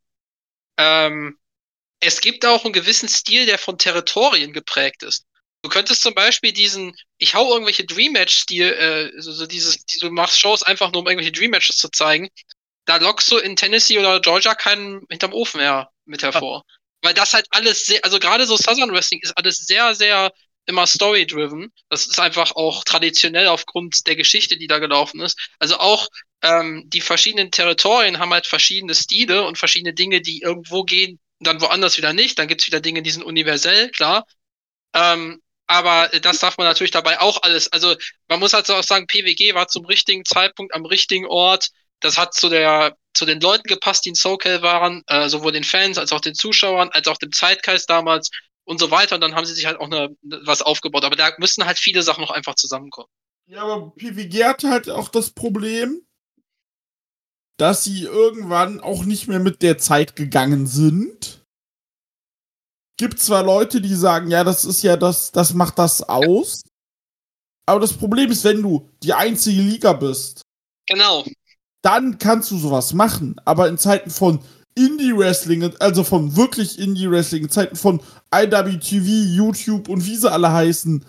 ähm, 0.76 1.38
es 2.00 2.20
gibt 2.20 2.46
auch 2.46 2.64
einen 2.64 2.72
gewissen 2.72 3.08
Stil, 3.08 3.46
der 3.46 3.58
von 3.58 3.78
Territorien 3.78 4.52
geprägt 4.52 5.02
ist. 5.02 5.26
Du 5.62 5.68
könntest 5.68 6.00
zum 6.00 6.14
Beispiel 6.14 6.52
diesen, 6.52 6.96
ich 7.18 7.34
hau 7.34 7.52
irgendwelche 7.52 7.84
Dream 7.84 8.12
Match-Stil, 8.12 8.72
äh, 8.72 9.20
so, 9.20 9.32
so 9.32 9.46
dieses, 9.46 9.84
die, 9.84 9.98
du 9.98 10.10
machst 10.10 10.40
Shows 10.40 10.62
einfach 10.62 10.90
nur, 10.90 11.02
um 11.02 11.08
irgendwelche 11.08 11.32
Dream 11.32 11.50
Matches 11.50 11.76
zu 11.76 11.90
zeigen. 11.90 12.30
Da 12.86 12.96
lockst 12.96 13.30
du 13.30 13.36
in 13.36 13.56
Tennessee 13.56 13.98
oder 13.98 14.20
Georgia 14.20 14.54
keinen 14.54 15.02
hinterm 15.10 15.34
Ofen 15.34 15.60
her 15.60 15.90
mit 16.06 16.22
hervor. 16.22 16.64
Weil 17.02 17.14
das 17.14 17.34
halt 17.34 17.46
alles 17.50 17.84
sehr, 17.84 18.02
also 18.04 18.18
gerade 18.18 18.46
so 18.46 18.56
Southern 18.56 18.92
Wrestling 18.92 19.20
ist 19.22 19.36
alles 19.36 19.58
sehr, 19.58 19.94
sehr 19.94 20.32
immer 20.66 20.86
story-driven. 20.86 21.72
Das 21.90 22.06
ist 22.06 22.18
einfach 22.18 22.52
auch 22.52 22.84
traditionell 22.84 23.48
aufgrund 23.48 24.06
der 24.06 24.16
Geschichte, 24.16 24.56
die 24.56 24.66
da 24.66 24.78
gelaufen 24.78 25.20
ist. 25.20 25.38
Also 25.58 25.78
auch 25.78 26.08
ähm, 26.42 26.84
die 26.86 27.00
verschiedenen 27.00 27.50
Territorien 27.50 28.18
haben 28.18 28.32
halt 28.32 28.46
verschiedene 28.46 28.94
Stile 28.94 29.44
und 29.44 29.58
verschiedene 29.58 29.94
Dinge, 29.94 30.20
die 30.20 30.40
irgendwo 30.40 30.84
gehen, 30.84 31.20
dann 31.40 31.60
woanders 31.60 31.96
wieder 31.96 32.12
nicht. 32.12 32.38
Dann 32.38 32.48
gibt's 32.48 32.66
wieder 32.66 32.80
Dinge, 32.80 33.02
die 33.02 33.10
sind 33.10 33.24
universell, 33.24 33.90
klar. 33.90 34.26
Ähm, 34.94 35.40
aber 35.66 36.08
das 36.08 36.40
darf 36.40 36.58
man 36.58 36.66
natürlich 36.66 36.90
dabei 36.90 37.20
auch 37.20 37.42
alles. 37.42 37.70
Also 37.72 37.94
man 38.28 38.40
muss 38.40 38.52
halt 38.52 38.66
so 38.66 38.74
auch 38.74 38.82
sagen, 38.82 39.06
PWG 39.06 39.54
war 39.54 39.68
zum 39.68 39.84
richtigen 39.86 40.24
Zeitpunkt 40.24 40.74
am 40.74 40.84
richtigen 40.84 41.26
Ort. 41.26 41.68
Das 42.00 42.18
hat 42.18 42.34
zu 42.34 42.48
der 42.48 42.96
zu 43.12 43.26
den 43.26 43.40
Leuten 43.40 43.68
gepasst, 43.68 44.04
die 44.04 44.10
in 44.10 44.14
SoCal 44.14 44.62
waren, 44.62 45.02
äh, 45.06 45.28
sowohl 45.28 45.52
den 45.52 45.64
Fans 45.64 45.98
als 45.98 46.12
auch 46.12 46.20
den 46.20 46.34
Zuschauern, 46.34 46.90
als 46.92 47.08
auch 47.08 47.18
dem 47.18 47.32
Zeitgeist 47.32 47.90
damals 47.90 48.30
und 48.64 48.78
so 48.78 48.90
weiter. 48.90 49.16
Und 49.16 49.20
dann 49.20 49.34
haben 49.34 49.46
sie 49.46 49.54
sich 49.54 49.66
halt 49.66 49.78
auch 49.78 49.86
eine, 49.86 50.10
was 50.22 50.62
aufgebaut. 50.62 51.04
Aber 51.04 51.16
da 51.16 51.32
müssen 51.38 51.66
halt 51.66 51.78
viele 51.78 52.02
Sachen 52.02 52.20
noch 52.20 52.30
einfach 52.30 52.54
zusammenkommen. 52.54 53.08
Ja, 53.46 53.62
aber 53.62 53.92
PWG 53.96 54.44
hat 54.44 54.64
halt 54.64 54.88
auch 54.88 55.08
das 55.08 55.30
Problem, 55.30 56.06
dass 57.60 57.84
sie 57.84 58.04
irgendwann 58.04 58.80
auch 58.80 59.04
nicht 59.04 59.28
mehr 59.28 59.38
mit 59.38 59.60
der 59.60 59.76
Zeit 59.76 60.16
gegangen 60.16 60.66
sind. 60.66 61.44
Gibt 62.96 63.20
zwar 63.20 63.42
Leute, 63.42 63.82
die 63.82 63.94
sagen, 63.94 64.30
ja, 64.30 64.44
das 64.44 64.64
ist 64.64 64.82
ja 64.82 64.96
das, 64.96 65.30
das 65.30 65.52
macht 65.52 65.78
das 65.78 66.02
aus. 66.02 66.62
Aber 67.66 67.80
das 67.80 67.92
Problem 67.92 68.30
ist, 68.30 68.44
wenn 68.44 68.62
du 68.62 68.88
die 69.02 69.12
einzige 69.12 69.60
Liga 69.60 69.92
bist. 69.92 70.42
Genau. 70.86 71.24
Dann 71.82 72.18
kannst 72.18 72.50
du 72.50 72.56
sowas 72.56 72.94
machen. 72.94 73.36
Aber 73.44 73.68
in 73.68 73.76
Zeiten 73.76 74.10
von 74.10 74.40
Indie-Wrestling, 74.74 75.74
also 75.80 76.02
von 76.02 76.36
wirklich 76.36 76.78
Indie-Wrestling, 76.78 77.44
in 77.44 77.50
Zeiten 77.50 77.76
von 77.76 78.00
IWTV, 78.34 79.06
YouTube 79.36 79.88
und 79.88 80.06
wie 80.06 80.16
sie 80.16 80.30
alle 80.30 80.50
heißen, 80.50 81.04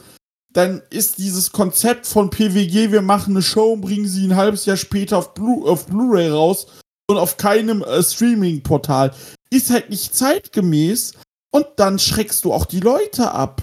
dann 0.53 0.81
ist 0.89 1.17
dieses 1.17 1.51
Konzept 1.51 2.05
von 2.05 2.29
PWG, 2.29 2.91
wir 2.91 3.01
machen 3.01 3.33
eine 3.35 3.43
Show 3.43 3.73
und 3.73 3.81
bringen 3.81 4.07
sie 4.07 4.27
ein 4.27 4.35
halbes 4.35 4.65
Jahr 4.65 4.77
später 4.77 5.17
auf, 5.17 5.33
Blu 5.33 5.67
auf 5.67 5.85
Blu-ray 5.85 6.29
raus 6.29 6.67
und 7.09 7.17
auf 7.17 7.37
keinem 7.37 7.83
äh, 7.83 8.03
Streaming-Portal, 8.03 9.15
ist 9.49 9.69
halt 9.69 9.89
nicht 9.89 10.15
zeitgemäß 10.15 11.13
und 11.51 11.67
dann 11.77 11.99
schreckst 11.99 12.45
du 12.45 12.53
auch 12.53 12.65
die 12.65 12.79
Leute 12.79 13.31
ab. 13.31 13.61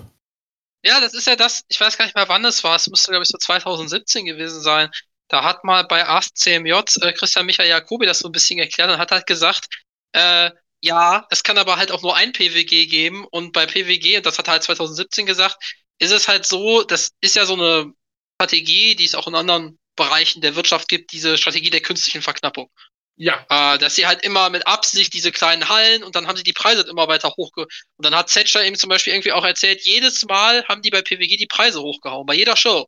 Ja, 0.84 1.00
das 1.00 1.14
ist 1.14 1.26
ja 1.26 1.36
das, 1.36 1.62
ich 1.68 1.80
weiß 1.80 1.98
gar 1.98 2.04
nicht 2.04 2.14
mehr, 2.14 2.28
wann 2.28 2.44
es 2.44 2.62
war, 2.64 2.76
es 2.76 2.88
müsste, 2.88 3.10
glaube 3.10 3.24
ich, 3.24 3.28
so 3.28 3.38
2017 3.38 4.26
gewesen 4.26 4.60
sein. 4.60 4.90
Da 5.28 5.44
hat 5.44 5.64
mal 5.64 5.84
bei 5.84 6.06
Ask 6.06 6.36
CMJ 6.36 6.72
äh, 7.00 7.12
Christian 7.12 7.46
Michael 7.46 7.68
Jacobi 7.68 8.06
das 8.06 8.20
so 8.20 8.28
ein 8.28 8.32
bisschen 8.32 8.58
erklärt 8.58 8.90
und 8.90 8.98
hat 8.98 9.10
halt 9.10 9.26
gesagt, 9.26 9.68
äh, 10.12 10.50
ja, 10.80 11.26
es 11.30 11.42
kann 11.42 11.58
aber 11.58 11.76
halt 11.76 11.90
auch 11.90 12.02
nur 12.02 12.16
ein 12.16 12.32
PWG 12.32 12.86
geben 12.86 13.26
und 13.30 13.52
bei 13.52 13.66
PWG, 13.66 14.18
und 14.18 14.26
das 14.26 14.38
hat 14.38 14.46
er 14.46 14.52
halt 14.52 14.62
2017 14.62 15.26
gesagt, 15.26 15.56
ist 15.98 16.12
es 16.12 16.28
halt 16.28 16.46
so, 16.46 16.82
das 16.82 17.10
ist 17.20 17.36
ja 17.36 17.46
so 17.46 17.54
eine 17.54 17.92
Strategie, 18.36 18.94
die 18.94 19.04
es 19.04 19.14
auch 19.14 19.26
in 19.26 19.34
anderen 19.34 19.78
Bereichen 19.96 20.40
der 20.40 20.54
Wirtschaft 20.54 20.88
gibt, 20.88 21.12
diese 21.12 21.36
Strategie 21.36 21.70
der 21.70 21.80
künstlichen 21.80 22.22
Verknappung. 22.22 22.70
Ja. 23.16 23.44
Äh, 23.50 23.78
dass 23.78 23.96
sie 23.96 24.06
halt 24.06 24.22
immer 24.22 24.48
mit 24.48 24.66
Absicht 24.68 25.12
diese 25.12 25.32
kleinen 25.32 25.68
Hallen 25.68 26.04
und 26.04 26.14
dann 26.14 26.28
haben 26.28 26.36
sie 26.36 26.44
die 26.44 26.52
Preise 26.52 26.82
immer 26.82 27.08
weiter 27.08 27.34
hochge... 27.36 27.62
Und 27.62 28.04
dann 28.04 28.14
hat 28.14 28.32
Thatcher 28.32 28.64
eben 28.64 28.76
zum 28.76 28.90
Beispiel 28.90 29.12
irgendwie 29.12 29.32
auch 29.32 29.44
erzählt, 29.44 29.84
jedes 29.84 30.24
Mal 30.24 30.64
haben 30.68 30.82
die 30.82 30.90
bei 30.90 31.02
PWG 31.02 31.36
die 31.36 31.48
Preise 31.48 31.82
hochgehauen, 31.82 32.26
bei 32.26 32.34
jeder 32.34 32.56
Show. 32.56 32.86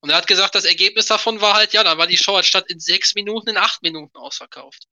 Und 0.00 0.10
er 0.10 0.16
hat 0.16 0.26
gesagt, 0.26 0.54
das 0.54 0.64
Ergebnis 0.66 1.06
davon 1.06 1.40
war 1.40 1.54
halt, 1.54 1.72
ja, 1.72 1.84
da 1.84 1.96
war 1.96 2.06
die 2.06 2.18
Show 2.18 2.34
halt 2.34 2.44
statt 2.44 2.66
in 2.68 2.80
sechs 2.80 3.14
Minuten 3.14 3.48
in 3.48 3.56
acht 3.56 3.82
Minuten 3.82 4.18
ausverkauft. 4.18 4.84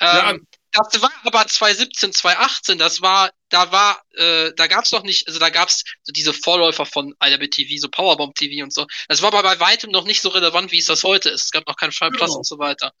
Ja. 0.00 0.30
Ähm, 0.30 0.46
das 0.72 1.00
war 1.00 1.12
aber 1.22 1.46
2017, 1.46 2.12
2018, 2.12 2.78
das 2.78 3.00
war, 3.00 3.30
da 3.48 3.72
war, 3.72 4.02
äh, 4.14 4.52
da 4.56 4.66
gab's 4.66 4.92
noch 4.92 5.02
nicht, 5.02 5.26
also 5.26 5.38
da 5.38 5.50
gab's 5.50 5.84
so 6.02 6.12
diese 6.12 6.32
Vorläufer 6.32 6.86
von 6.86 7.14
IWTV, 7.22 7.80
so 7.80 7.88
Powerbomb 7.88 8.34
TV 8.34 8.62
und 8.62 8.72
so. 8.72 8.86
Das 9.08 9.22
war 9.22 9.32
aber 9.32 9.42
bei 9.42 9.60
weitem 9.60 9.90
noch 9.90 10.04
nicht 10.04 10.20
so 10.20 10.28
relevant, 10.28 10.70
wie 10.70 10.78
es 10.78 10.86
das 10.86 11.02
heute 11.02 11.30
ist. 11.30 11.44
Es 11.44 11.50
gab 11.50 11.66
noch 11.66 11.76
keinen 11.76 11.92
Fall 11.92 12.10
Plus 12.10 12.28
genau. 12.28 12.38
und 12.38 12.46
so 12.46 12.58
weiter. 12.58 12.92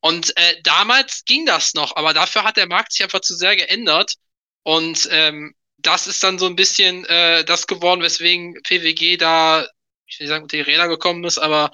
Und 0.00 0.36
äh, 0.36 0.62
damals 0.62 1.24
ging 1.24 1.46
das 1.46 1.74
noch, 1.74 1.96
aber 1.96 2.14
dafür 2.14 2.44
hat 2.44 2.56
der 2.56 2.68
Markt 2.68 2.92
sich 2.92 3.02
einfach 3.02 3.20
zu 3.20 3.34
sehr 3.34 3.56
geändert. 3.56 4.14
Und 4.62 5.08
ähm, 5.10 5.54
das 5.78 6.06
ist 6.06 6.22
dann 6.22 6.38
so 6.38 6.46
ein 6.46 6.56
bisschen 6.56 7.04
äh, 7.06 7.44
das 7.44 7.66
geworden, 7.66 8.02
weswegen 8.02 8.60
PWG 8.62 9.16
da, 9.16 9.66
ich 10.06 10.18
will 10.18 10.26
nicht 10.26 10.28
sagen, 10.28 10.42
unter 10.44 10.56
die 10.56 10.62
Räder 10.62 10.88
gekommen 10.88 11.24
ist, 11.24 11.38
aber 11.38 11.72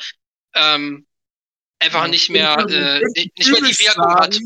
ähm, 0.55 1.07
einfach 1.79 2.03
ja, 2.03 2.09
nicht 2.09 2.31
mehr, 2.31 2.59
äh, 2.69 3.01
nicht, 3.15 3.39
nicht 3.39 3.51
mehr 3.51 3.61
die 3.61 3.79
Wirkung 3.79 4.15
hat 4.15 4.39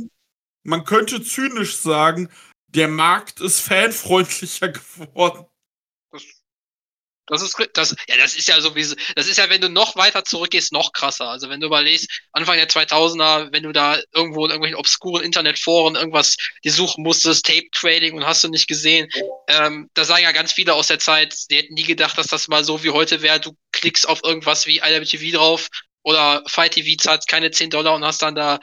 man 0.67 0.85
könnte 0.85 1.23
zynisch 1.23 1.77
sagen, 1.77 2.29
der 2.77 2.89
Markt 2.89 3.41
ist 3.41 3.61
fanfreundlicher 3.61 4.69
geworden. 4.69 5.47
Das, 7.29 7.43
ist, 7.43 7.57
das, 7.73 7.97
ja, 8.09 8.17
das 8.19 8.37
ist 8.37 8.47
ja 8.47 8.61
sowieso, 8.61 8.95
das 9.17 9.27
ist 9.27 9.39
ja, 9.39 9.51
wenn 9.51 9.61
du 9.61 9.69
noch 9.69 9.97
weiter 9.97 10.23
zurückgehst, 10.23 10.73
noch 10.73 10.93
krasser. 10.93 11.29
Also 11.29 11.49
wenn 11.49 11.59
du 11.59 11.67
überlegst, 11.67 12.09
Anfang 12.31 12.57
der 12.57 12.69
2000er, 12.69 13.53
wenn 13.53 13.65
du 13.65 13.73
da 13.73 13.99
irgendwo 14.13 14.45
in 14.45 14.53
irgendwelchen 14.53 14.79
obskuren 14.79 15.25
Internetforen 15.25 15.97
irgendwas 15.97 16.37
die 16.63 16.71
suchen 16.71 17.03
musstest, 17.03 17.45
Tape 17.45 17.67
Trading 17.73 18.15
und 18.15 18.25
hast 18.25 18.45
du 18.45 18.49
nicht 18.49 18.69
gesehen, 18.69 19.09
ähm, 19.49 19.91
da 19.95 20.05
sagen 20.05 20.23
ja 20.23 20.31
ganz 20.31 20.53
viele 20.53 20.75
aus 20.75 20.87
der 20.87 21.01
Zeit, 21.01 21.35
die 21.51 21.57
hätten 21.57 21.75
nie 21.75 21.83
gedacht, 21.83 22.17
dass 22.17 22.29
das 22.29 22.47
mal 22.47 22.63
so 22.63 22.85
wie 22.85 22.91
heute 22.91 23.23
wäre. 23.23 23.41
Du 23.41 23.57
klickst 23.73 24.09
auf 24.09 24.23
irgendwas 24.23 24.67
wie 24.67 24.79
IWTV 24.79 25.37
drauf 25.37 25.69
oder 26.05 26.45
Fight 26.47 26.75
TV 26.75 26.97
zahlt 26.97 27.27
keine 27.27 27.51
10 27.51 27.71
Dollar 27.71 27.97
und 27.97 28.05
hast 28.05 28.23
dann 28.23 28.37
da 28.37 28.61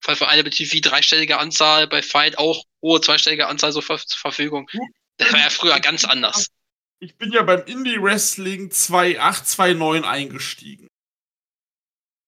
Fall 0.00 0.16
für 0.16 0.28
eine 0.28 0.48
TV 0.48 0.78
dreistellige 0.80 1.38
Anzahl, 1.38 1.86
bei 1.86 2.02
Fight 2.02 2.38
auch 2.38 2.64
hohe 2.82 3.00
zweistellige 3.00 3.48
Anzahl 3.48 3.72
so 3.72 3.80
zur 3.80 3.98
Verfügung. 3.98 4.68
Das 5.16 5.32
war 5.32 5.40
ja 5.40 5.50
früher 5.50 5.80
ganz 5.80 6.04
anders. 6.04 6.46
Ich 7.00 7.16
bin 7.16 7.32
ja 7.32 7.42
beim 7.42 7.64
Indie 7.66 8.00
Wrestling 8.00 8.70
2829 8.70 10.04
eingestiegen. 10.04 10.88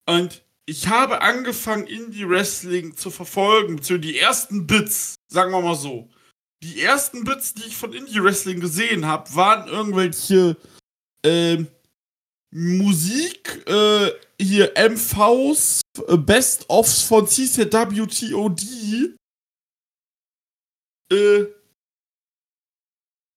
Und 0.05 0.43
ich 0.65 0.87
habe 0.87 1.21
angefangen, 1.21 1.87
Indie 1.87 2.27
Wrestling 2.27 2.95
zu 2.95 3.11
verfolgen, 3.11 3.81
zu 3.81 3.97
die 3.97 4.17
ersten 4.17 4.67
Bits, 4.67 5.15
sagen 5.27 5.51
wir 5.51 5.61
mal 5.61 5.75
so. 5.75 6.09
Die 6.63 6.81
ersten 6.81 7.23
Bits, 7.23 7.53
die 7.53 7.63
ich 7.63 7.75
von 7.75 7.93
Indie 7.93 8.23
Wrestling 8.23 8.59
gesehen 8.59 9.05
habe, 9.05 9.33
waren 9.35 9.67
irgendwelche 9.67 10.55
äh, 11.25 11.57
Musik, 12.51 13.67
äh, 13.67 14.11
hier 14.39 14.73
MVs, 14.77 15.80
Best-ofs 15.97 17.01
von 17.01 17.27
CCWTOD. 17.27 18.61
Äh, 21.11 21.45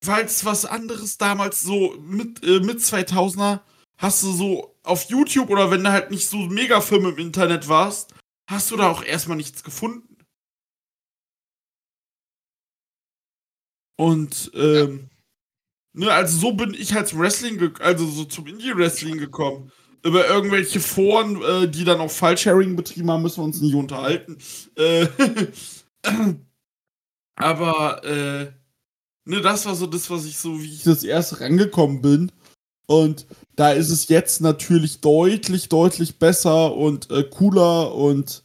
weil 0.06 0.26
es 0.26 0.44
was 0.44 0.64
anderes 0.64 1.18
damals 1.18 1.62
so 1.62 1.92
mit, 2.00 2.42
äh, 2.44 2.60
mit 2.60 2.78
2000er 2.78 3.60
hast 3.96 4.22
du 4.22 4.32
so 4.32 4.76
auf 4.82 5.04
YouTube 5.04 5.50
oder 5.50 5.70
wenn 5.70 5.82
du 5.82 5.90
halt 5.90 6.10
nicht 6.10 6.28
so 6.28 6.36
mega 6.36 6.80
firm 6.80 7.06
im 7.06 7.18
Internet 7.18 7.68
warst, 7.68 8.14
hast 8.48 8.70
du 8.70 8.76
da 8.76 8.90
auch 8.90 9.02
erstmal 9.02 9.36
nichts 9.36 9.64
gefunden. 9.64 10.16
Und 13.96 14.50
ähm, 14.54 15.08
ja. 15.94 16.06
ne, 16.06 16.12
also 16.12 16.38
so 16.38 16.52
bin 16.52 16.74
ich 16.74 16.94
als 16.94 17.16
Wrestling, 17.16 17.76
also 17.80 18.06
so 18.06 18.24
zum 18.24 18.46
Indie-Wrestling 18.46 19.18
gekommen 19.18 19.72
über 20.04 20.28
irgendwelche 20.28 20.80
Foren, 20.80 21.42
äh, 21.42 21.68
die 21.68 21.84
dann 21.84 22.00
auch 22.00 22.10
File-Sharing 22.10 22.76
betrieben 22.76 23.10
haben, 23.10 23.22
müssen 23.22 23.38
wir 23.38 23.44
uns 23.44 23.60
nicht 23.60 23.74
unterhalten. 23.74 24.36
Äh, 24.76 25.06
aber 27.36 28.04
äh, 28.04 28.52
ne, 29.24 29.40
das 29.40 29.64
war 29.64 29.74
so 29.74 29.86
das, 29.86 30.10
was 30.10 30.26
ich 30.26 30.36
so, 30.36 30.62
wie 30.62 30.72
ich 30.72 30.82
das 30.82 31.04
erste 31.04 31.40
rangekommen 31.40 32.02
bin. 32.02 32.30
Und 32.86 33.26
da 33.56 33.72
ist 33.72 33.90
es 33.90 34.08
jetzt 34.08 34.42
natürlich 34.42 35.00
deutlich, 35.00 35.70
deutlich 35.70 36.18
besser 36.18 36.74
und 36.74 37.10
äh, 37.10 37.24
cooler 37.24 37.94
und 37.94 38.44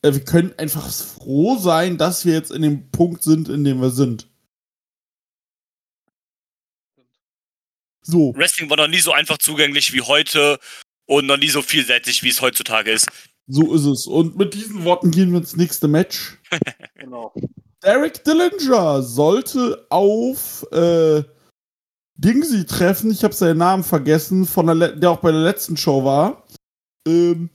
äh, 0.00 0.12
wir 0.14 0.24
können 0.24 0.54
einfach 0.56 0.90
froh 0.90 1.58
sein, 1.58 1.98
dass 1.98 2.24
wir 2.24 2.32
jetzt 2.32 2.50
in 2.50 2.62
dem 2.62 2.90
Punkt 2.90 3.22
sind, 3.22 3.50
in 3.50 3.62
dem 3.62 3.82
wir 3.82 3.90
sind. 3.90 4.26
So. 8.00 8.34
Wrestling 8.34 8.70
war 8.70 8.78
noch 8.78 8.88
nie 8.88 9.00
so 9.00 9.12
einfach 9.12 9.38
zugänglich 9.38 9.92
wie 9.92 10.02
heute 10.02 10.58
und 11.06 11.26
noch 11.26 11.36
nie 11.36 11.48
so 11.48 11.62
vielseitig, 11.62 12.22
wie 12.22 12.30
es 12.30 12.40
heutzutage 12.40 12.90
ist. 12.90 13.08
So 13.46 13.74
ist 13.74 13.84
es. 13.84 14.06
Und 14.06 14.36
mit 14.36 14.54
diesen 14.54 14.84
Worten 14.84 15.10
gehen 15.10 15.32
wir 15.32 15.38
ins 15.38 15.56
nächste 15.56 15.88
Match. 15.88 16.38
genau. 16.94 17.32
Derek 17.82 18.24
Dillinger 18.24 19.02
sollte 19.02 19.86
auf 19.90 20.66
äh, 20.72 21.22
Dingsy 22.16 22.64
treffen. 22.64 23.10
Ich 23.10 23.22
habe 23.22 23.34
seinen 23.34 23.58
Namen 23.58 23.84
vergessen, 23.84 24.46
von 24.46 24.66
der, 24.66 24.92
der 24.92 25.10
auch 25.10 25.20
bei 25.20 25.30
der 25.30 25.42
letzten 25.42 25.76
Show 25.76 26.04
war. 26.04 26.44
Ähm, 27.06 27.50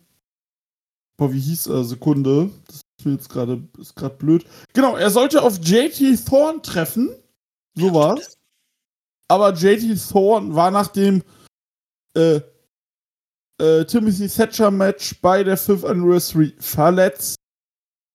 boah, 1.17 1.33
wie 1.33 1.39
hieß 1.39 1.67
er? 1.67 1.83
Sekunde. 1.83 2.51
Das 2.67 2.75
ist 2.75 3.05
mir 3.05 3.13
jetzt 3.13 3.29
gerade 3.29 3.67
ist 3.79 3.95
gerade 3.95 4.15
blöd. 4.15 4.45
Genau, 4.73 4.95
er 4.95 5.09
sollte 5.09 5.41
auf 5.41 5.57
JT 5.63 6.23
Thorne 6.27 6.61
treffen. 6.61 7.09
So 7.73 7.93
war's. 7.93 8.37
Aber 9.27 9.53
JT 9.53 9.97
Thorne 10.11 10.53
war 10.53 10.69
nach 10.69 10.87
dem 10.87 11.23
äh, 12.13 12.41
äh, 13.59 13.85
Timothy 13.85 14.27
Thatcher 14.27 14.71
Match 14.71 15.15
bei 15.21 15.43
der 15.43 15.57
5th 15.57 15.85
Anniversary 15.85 16.55
verletzt. 16.59 17.35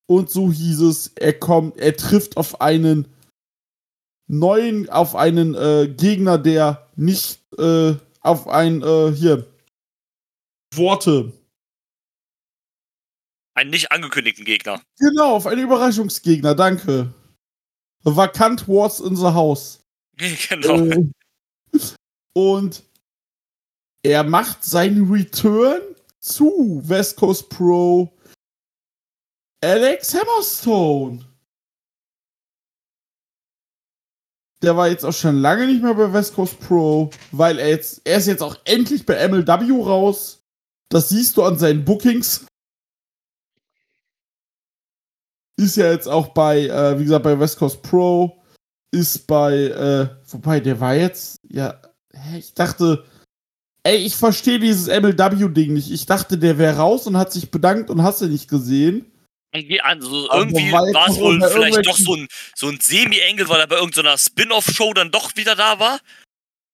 Und 0.07 0.31
so 0.31 0.53
hieß 0.53 0.81
es, 0.83 1.09
er 1.17 1.33
kommt, 1.33 1.79
er 1.79 1.97
trifft 1.97 2.37
auf 2.37 2.61
einen 2.61 3.09
neuen, 4.27 4.89
auf 4.91 5.15
einen 5.15 5.55
äh, 5.55 5.89
Gegner, 5.89 6.39
der 6.39 6.91
nicht 6.97 7.41
äh, 7.59 7.95
auf 8.21 8.49
ein, 8.49 8.83
äh, 8.83 9.13
hier, 9.13 9.47
Worte. 10.75 11.33
Einen 13.55 13.71
nicht 13.71 13.93
angekündigten 13.93 14.45
Gegner. 14.45 14.83
Genau, 14.99 15.37
auf 15.37 15.47
einen 15.47 15.63
Überraschungsgegner, 15.63 16.55
danke. 16.55 17.15
Vakant 18.03 18.69
Wars 18.69 19.01
in 19.01 19.17
the 19.17 19.23
House. 19.27 19.81
genau. 20.49 20.81
Äh, 20.81 21.11
Und 22.35 22.83
er 24.05 24.23
macht 24.23 24.65
seinen 24.65 25.11
Return 25.11 25.81
zu 26.21 26.81
West 26.85 27.17
Coast 27.17 27.49
Pro 27.49 28.13
Alex 29.63 30.15
Hammerstone. 30.15 31.25
Der 34.63 34.77
war 34.77 34.89
jetzt 34.89 35.05
auch 35.05 35.13
schon 35.13 35.41
lange 35.41 35.67
nicht 35.67 35.83
mehr 35.83 35.95
bei 35.95 36.13
West 36.13 36.35
Coast 36.35 36.61
Pro, 36.61 37.11
weil 37.33 37.59
er 37.59 37.71
jetzt, 37.71 38.03
er 38.05 38.19
ist 38.19 38.27
jetzt 38.27 38.43
auch 38.43 38.57
endlich 38.65 39.07
bei 39.07 39.27
MLW 39.27 39.83
raus. 39.83 40.43
Das 40.91 41.09
siehst 41.09 41.37
du 41.37 41.43
an 41.43 41.59
seinen 41.59 41.85
Bookings. 41.85 42.47
Ist 45.57 45.77
ja 45.77 45.91
jetzt 45.91 46.09
auch 46.09 46.29
bei, 46.29 46.67
äh, 46.67 46.99
wie 46.99 47.05
gesagt, 47.05 47.25
bei 47.25 47.39
West 47.39 47.59
Coast 47.59 47.83
Pro. 47.83 48.43
Ist 48.91 49.27
bei, 49.27 49.55
äh, 49.55 50.09
wobei, 50.31 50.61
der 50.61 50.79
war 50.79 50.95
jetzt, 50.95 51.41
ja, 51.49 51.81
ich 52.37 52.53
dachte, 52.53 53.05
ey, 53.85 53.97
ich 53.99 54.17
verstehe 54.17 54.59
dieses 54.59 54.89
MLW-Ding 54.89 55.75
nicht. 55.75 55.91
Ich 55.91 56.07
dachte, 56.07 56.39
der 56.39 56.59
wäre 56.59 56.77
raus 56.77 57.07
und 57.07 57.17
hat 57.17 57.33
sich 57.33 57.51
bedankt 57.51 57.91
und 57.91 58.03
hast 58.03 58.21
du 58.21 58.27
nicht 58.27 58.49
gesehen. 58.49 59.11
Irgendwie, 59.53 59.81
also 59.81 60.29
irgendwie 60.33 60.73
war 60.73 61.09
es 61.09 61.21
wohl 61.21 61.41
vielleicht 61.41 61.87
doch 61.87 61.97
so 61.97 62.17
ein, 62.17 62.27
so 62.57 62.67
ein 62.69 62.81
Semi-Engel, 62.81 63.49
weil 63.49 63.61
er 63.61 63.69
bei 63.69 63.77
irgendeiner 63.77 64.19
Spin-off-Show 64.19 64.95
dann 64.95 65.13
doch 65.13 65.37
wieder 65.37 65.55
da 65.55 65.79
war. 65.79 66.01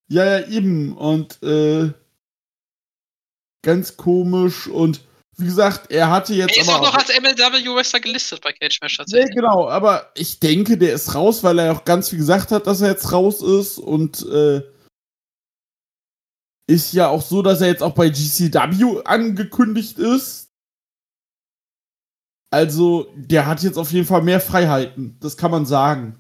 Ja, 0.08 0.24
ja, 0.24 0.46
eben. 0.48 0.96
Und 0.96 1.42
äh, 1.42 1.92
ganz 3.62 3.96
komisch. 3.98 4.66
Und 4.66 5.02
wie 5.36 5.44
gesagt, 5.44 5.90
er 5.90 6.11
hatte 6.11 6.32
jetzt. 6.34 6.56
Er 6.56 6.62
ist 6.62 6.70
auch 6.70 6.80
noch 6.80 6.94
als 6.94 7.08
MLW 7.08 7.74
Wrestler 7.74 8.00
gelistet 8.00 8.40
bei 8.40 8.52
Cage 8.52 8.80
Match 8.80 8.96
tatsächlich. 8.96 9.28
Nee, 9.28 9.34
genau, 9.34 9.68
aber 9.68 10.11
ich 10.14 10.40
denke, 10.40 10.78
der 10.78 10.94
ist 10.94 11.14
raus, 11.14 11.44
weil 11.44 11.58
er 11.58 11.72
auch 11.72 11.84
ganz 11.84 12.08
viel 12.08 12.18
gesagt 12.18 12.50
hat, 12.50 12.66
dass 12.66 12.80
er 12.80 12.88
jetzt 12.88 13.12
raus 13.12 13.42
ist. 13.42 13.76
Und 13.76 14.26
äh, 14.26 14.62
ist 16.71 16.93
ja 16.93 17.09
auch 17.09 17.23
so, 17.23 17.43
dass 17.43 17.61
er 17.61 17.68
jetzt 17.68 17.83
auch 17.83 17.95
bei 17.95 18.09
GCW 18.09 19.03
angekündigt 19.05 19.99
ist. 19.99 20.53
Also, 22.53 23.12
der 23.14 23.47
hat 23.47 23.62
jetzt 23.62 23.77
auf 23.77 23.93
jeden 23.93 24.07
Fall 24.07 24.23
mehr 24.23 24.41
Freiheiten, 24.41 25.18
das 25.21 25.37
kann 25.37 25.51
man 25.51 25.66
sagen. 25.66 26.16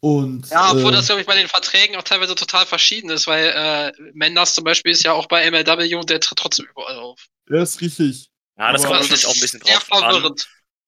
Und, 0.00 0.48
ja, 0.50 0.70
obwohl 0.70 0.92
äh, 0.92 0.96
das, 0.96 1.06
glaube 1.06 1.22
ich, 1.22 1.26
bei 1.26 1.34
den 1.34 1.48
Verträgen 1.48 1.96
auch 1.96 2.02
teilweise 2.02 2.34
total 2.34 2.64
verschieden 2.66 3.10
ist, 3.10 3.26
weil 3.26 3.48
äh, 3.48 3.92
Mendes 4.12 4.54
zum 4.54 4.64
Beispiel 4.64 4.92
ist 4.92 5.02
ja 5.02 5.12
auch 5.12 5.26
bei 5.26 5.50
MLW 5.50 5.94
und 5.96 6.08
der 6.08 6.20
tritt 6.20 6.38
trotzdem 6.38 6.66
überall 6.70 6.96
auf. 6.96 7.26
Ja, 7.50 7.62
ist 7.62 7.80
richtig. 7.80 8.30
Ja, 8.56 8.72
das 8.72 8.84
kommt 8.84 9.00
natürlich 9.00 9.26
auch 9.26 9.34
ein 9.34 9.40
bisschen 9.40 9.60
drauf 9.60 9.86
an. 9.90 10.34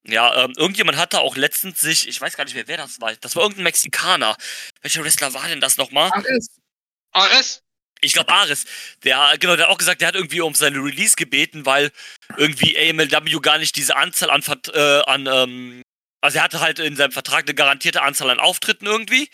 Ja, 0.05 0.45
ähm, 0.45 0.53
irgendjemand 0.57 0.97
hatte 0.97 1.21
auch 1.21 1.37
letztens 1.37 1.81
sich, 1.81 2.09
ich 2.09 2.21
weiß 2.21 2.37
gar 2.37 2.45
nicht 2.45 2.55
mehr, 2.55 2.69
wer 2.69 2.79
das 2.79 3.01
war. 3.01 3.15
Das 3.17 3.37
war 3.37 3.43
irgendein 3.43 3.65
Mexikaner. 3.65 4.37
Welcher 4.81 5.05
Wrestler 5.05 5.35
war 5.35 5.47
denn 5.49 5.61
das 5.61 5.77
nochmal? 5.77 6.11
Ares. 6.13 6.49
Ares? 7.13 7.63
Ich 8.01 8.13
glaube 8.13 8.33
Ares, 8.33 8.65
der, 9.05 9.37
genau, 9.39 9.57
der 9.57 9.67
hat 9.67 9.73
auch 9.73 9.79
gesagt, 9.79 10.01
der 10.01 10.09
hat 10.09 10.15
irgendwie 10.15 10.41
um 10.41 10.55
seine 10.55 10.79
Release 10.79 11.17
gebeten, 11.17 11.67
weil 11.67 11.91
irgendwie 12.37 12.77
AMLW 12.79 13.41
gar 13.41 13.59
nicht 13.59 13.77
diese 13.77 13.97
Anzahl 13.97 14.31
an, 14.31 14.43
äh, 14.73 15.03
an 15.07 15.27
ähm, 15.27 15.83
also 16.21 16.39
er 16.39 16.45
hatte 16.45 16.61
halt 16.61 16.79
in 16.79 16.97
seinem 16.97 17.13
Vertrag 17.13 17.45
eine 17.45 17.55
garantierte 17.55 18.03
Anzahl 18.03 18.31
an 18.31 18.41
Auftritten 18.41 18.87
irgendwie. 18.87 19.29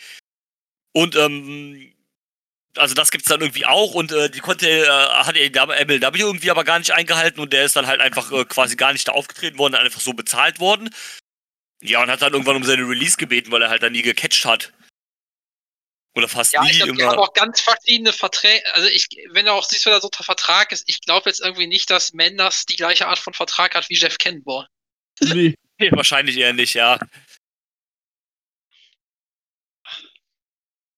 Und, 0.93 1.15
ähm, 1.15 1.93
also 2.77 2.93
das 2.93 3.11
gibt's 3.11 3.27
dann 3.27 3.41
irgendwie 3.41 3.65
auch 3.65 3.93
und 3.93 4.11
äh, 4.11 4.29
die 4.29 4.39
konnte, 4.39 4.67
äh, 4.69 4.87
hat 4.87 5.35
MLW 5.35 6.19
irgendwie 6.19 6.51
aber 6.51 6.63
gar 6.63 6.79
nicht 6.79 6.91
eingehalten 6.91 7.39
und 7.41 7.53
der 7.53 7.65
ist 7.65 7.75
dann 7.75 7.87
halt 7.87 8.01
einfach 8.01 8.31
äh, 8.31 8.45
quasi 8.45 8.75
gar 8.75 8.93
nicht 8.93 9.07
da 9.07 9.13
aufgetreten 9.13 9.57
worden, 9.57 9.75
einfach 9.75 10.01
so 10.01 10.13
bezahlt 10.13 10.59
worden. 10.59 10.89
Ja, 11.81 12.01
und 12.01 12.09
hat 12.09 12.21
dann 12.21 12.33
irgendwann 12.33 12.55
um 12.55 12.63
seine 12.63 12.87
Release 12.87 13.17
gebeten, 13.17 13.51
weil 13.51 13.61
er 13.61 13.69
halt 13.69 13.83
dann 13.83 13.93
nie 13.93 14.01
gecatcht 14.01 14.45
hat. 14.45 14.73
Oder 16.17 16.27
fast 16.27 16.51
ja, 16.53 16.63
nie 16.63 16.71
ich 16.71 16.77
glaub, 16.77 16.89
immer. 16.89 16.97
Die 16.97 17.05
haben 17.05 17.19
auch 17.19 17.33
ganz 17.33 17.61
verschiedene 17.61 18.11
Verträge. 18.11 18.63
Also 18.73 18.87
ich, 18.87 19.07
wenn 19.29 19.45
du 19.45 19.53
auch 19.53 19.63
siehst, 19.63 19.85
wer 19.85 19.93
da 19.93 20.01
so 20.01 20.09
ein 20.09 20.23
Vertrag 20.23 20.71
ist, 20.71 20.83
ich 20.87 21.01
glaube 21.01 21.29
jetzt 21.29 21.41
irgendwie 21.41 21.67
nicht, 21.67 21.91
dass 21.91 22.13
Menders 22.13 22.65
die 22.65 22.75
gleiche 22.75 23.07
Art 23.07 23.19
von 23.19 23.35
Vertrag 23.35 23.75
hat 23.75 23.87
wie 23.89 23.97
Jeff 23.97 24.17
Kenmore. 24.17 24.67
Nee. 25.21 25.55
nee 25.77 25.91
wahrscheinlich 25.91 26.35
eher 26.37 26.53
nicht, 26.53 26.73
ja. 26.73 26.97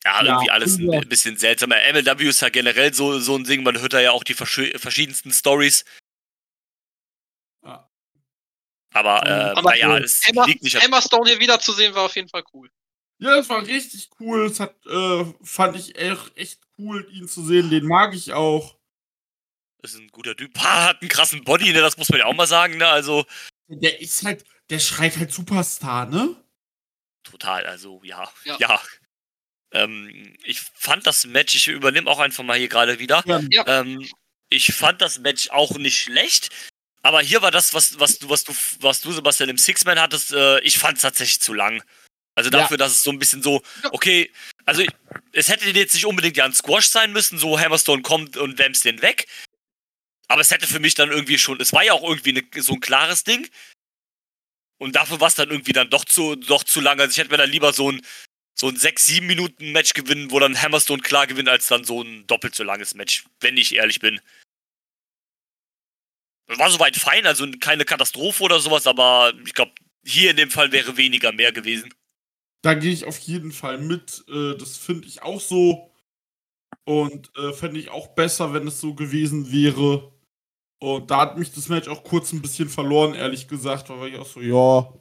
Ja, 0.06 0.24
irgendwie 0.24 0.48
ja, 0.48 0.54
alles 0.54 0.78
ein 0.78 1.10
bisschen 1.10 1.36
seltsam. 1.36 1.72
MLW 1.72 2.30
ist 2.30 2.42
ja 2.42 2.48
generell 2.48 2.94
so, 2.94 3.20
so 3.20 3.36
ein 3.36 3.44
Ding, 3.44 3.64
man 3.64 3.82
hört 3.82 3.92
da 3.92 4.00
ja 4.00 4.12
auch 4.12 4.24
die 4.24 4.34
verschiedensten 4.34 5.34
Stories. 5.34 5.84
Aber, 8.92 9.22
äh, 9.24 9.62
naja, 9.62 9.98
es 9.98 10.28
Emma, 10.28 10.46
liegt 10.46 10.64
nicht 10.64 10.76
Emma 10.82 11.02
Stone 11.02 11.30
hier 11.30 11.40
wiederzusehen 11.40 11.94
war 11.94 12.04
auf 12.04 12.16
jeden 12.16 12.30
Fall 12.30 12.44
cool. 12.54 12.72
Ja, 13.20 13.36
das 13.36 13.50
war 13.50 13.66
richtig 13.66 14.10
cool. 14.20 14.48
Das 14.48 14.60
hat, 14.60 14.76
äh, 14.86 15.26
fand 15.44 15.76
ich 15.76 15.98
echt, 15.98 16.38
echt 16.38 16.62
cool, 16.78 17.08
ihn 17.12 17.28
zu 17.28 17.46
sehen. 17.46 17.70
Den 17.70 17.86
mag 17.86 18.14
ich 18.16 18.34
auch. 18.34 18.78
Das 19.82 19.94
ist 19.94 20.00
ein 20.00 20.10
guter 20.10 20.36
Typ. 20.36 20.58
Ha, 20.58 20.88
hat 20.88 21.02
einen 21.02 21.10
krassen 21.10 21.44
Body, 21.44 21.72
ne? 21.72 21.82
Das 21.82 21.98
muss 21.98 22.10
man 22.10 22.20
ja 22.20 22.26
auch 22.26 22.36
mal 22.36 22.48
sagen, 22.48 22.78
ne? 22.78 22.88
Also. 22.88 23.26
Der 23.68 24.02
ist 24.02 24.24
halt, 24.24 24.44
der 24.70 24.80
schreit 24.80 25.18
halt 25.18 25.32
Superstar, 25.32 26.06
ne? 26.06 26.36
Total, 27.24 27.66
also 27.66 28.02
ja. 28.04 28.30
Ja. 28.46 28.58
ja. 28.60 28.82
Ähm, 29.72 30.36
ich 30.44 30.62
fand 30.62 31.06
das 31.06 31.26
Match, 31.26 31.56
ich 31.56 31.68
übernehme 31.68 32.10
auch 32.10 32.20
einfach 32.20 32.44
mal 32.44 32.58
hier 32.58 32.70
gerade 32.70 33.00
wieder. 33.00 33.24
Ja. 33.52 33.64
Ähm, 33.68 34.08
ich 34.50 34.74
fand 34.74 35.02
das 35.02 35.20
Match 35.20 35.50
auch 35.50 35.78
nicht 35.78 36.00
schlecht. 36.00 36.50
Aber 37.02 37.22
hier 37.22 37.42
war 37.42 37.52
das, 37.52 37.74
was, 37.74 38.00
was 38.00 38.20
du, 38.20 38.30
was 38.30 38.44
du, 38.44 38.54
was 38.82 39.02
du, 39.02 39.12
Sebastian, 39.12 39.50
im 39.50 39.58
Six-Man 39.58 40.00
hattest, 40.00 40.34
äh, 40.34 40.60
ich 40.62 40.80
fand 40.80 40.98
es 40.98 41.04
tatsächlich 41.04 41.40
zu 41.40 41.54
lang. 41.54 41.82
Also 42.40 42.50
dafür, 42.52 42.76
ja. 42.76 42.86
dass 42.86 42.94
es 42.94 43.04
so 43.04 43.12
ein 43.12 43.20
bisschen 43.20 43.44
so, 43.44 43.62
okay, 43.92 44.32
also 44.66 44.82
es 45.34 45.50
hätte 45.50 45.70
jetzt 45.72 45.94
nicht 45.94 46.06
unbedingt 46.06 46.38
ja 46.38 46.46
ein 46.46 46.54
Squash 46.54 46.88
sein 46.88 47.12
müssen, 47.12 47.38
so 47.38 47.60
Hammerstone 47.60 48.02
kommt 48.02 48.38
und 48.38 48.58
wämst 48.58 48.86
den 48.86 49.02
weg. 49.02 49.28
Aber 50.30 50.40
es 50.40 50.50
hätte 50.50 50.66
für 50.66 50.80
mich 50.80 50.94
dann 50.94 51.12
irgendwie 51.12 51.38
schon, 51.38 51.60
es 51.60 51.74
war 51.74 51.84
ja 51.84 51.92
auch 51.92 52.08
irgendwie 52.08 52.30
eine, 52.30 52.64
so 52.64 52.76
ein 52.76 52.80
klares 52.80 53.26
Ding. 53.26 53.50
Und 54.78 54.96
dafür 54.96 55.20
war 55.20 55.28
es 55.28 55.36
dann 55.36 55.50
irgendwie 55.50 55.74
dann 55.74 55.90
doch 55.90 56.06
zu, 56.06 56.38
doch 56.38 56.64
zu 56.64 56.80
lang. 56.80 56.98
Also 57.02 57.12
ich 57.12 57.18
hätte 57.18 57.30
mir 57.30 57.36
dann 57.36 57.52
lieber 57.52 57.74
so 57.74 57.92
ein, 57.92 58.02
so 58.58 58.70
ein 58.70 58.78
6-7 58.78 59.24
Minuten 59.24 59.74
Match 59.74 59.94
gewinnen, 59.94 60.32
wo 60.32 60.40
dann 60.40 60.62
Hammerstone 60.62 61.02
klar 61.02 61.28
gewinnt, 61.28 61.50
als 61.50 61.68
dann 61.68 61.84
so 61.84 62.02
ein 62.02 62.26
doppelt 62.26 62.56
so 62.56 62.64
langes 62.64 62.94
Match, 62.94 63.26
wenn 63.42 63.58
ich 63.58 63.76
ehrlich 63.76 64.00
bin. 64.00 64.22
War 66.48 66.72
soweit 66.72 66.96
fein, 66.96 67.28
also 67.28 67.46
keine 67.60 67.84
Katastrophe 67.84 68.44
oder 68.44 68.62
sowas, 68.62 68.88
aber 68.88 69.34
ich 69.46 69.54
glaube, 69.54 69.74
hier 70.06 70.32
in 70.32 70.38
dem 70.38 70.50
Fall 70.50 70.72
wäre 70.72 70.96
weniger 70.96 71.34
mehr 71.34 71.52
gewesen. 71.52 71.94
Da 72.62 72.74
gehe 72.74 72.92
ich 72.92 73.06
auf 73.06 73.18
jeden 73.20 73.52
Fall 73.52 73.78
mit. 73.78 74.26
Äh, 74.28 74.56
das 74.58 74.78
finde 74.78 75.08
ich 75.08 75.22
auch 75.24 75.40
so. 75.40 75.92
Und 76.86 77.32
äh, 77.38 77.54
fände 77.54 77.80
ich 77.80 77.90
auch 77.90 78.10
besser, 78.10 78.54
wenn 78.54 78.68
es 78.68 78.82
so 78.82 78.94
gewesen 78.94 79.52
wäre. 79.52 80.12
Und 80.80 81.12
da 81.12 81.22
hat 81.22 81.38
mich 81.38 81.52
das 81.54 81.70
Match 81.70 81.88
auch 81.88 82.04
kurz 82.04 82.32
ein 82.34 82.42
bisschen 82.42 82.70
verloren, 82.70 83.14
ehrlich 83.14 83.48
gesagt. 83.48 83.90
weil 83.90 84.14
ich 84.14 84.20
auch 84.20 84.26
so, 84.26 84.42
ja. 84.42 84.92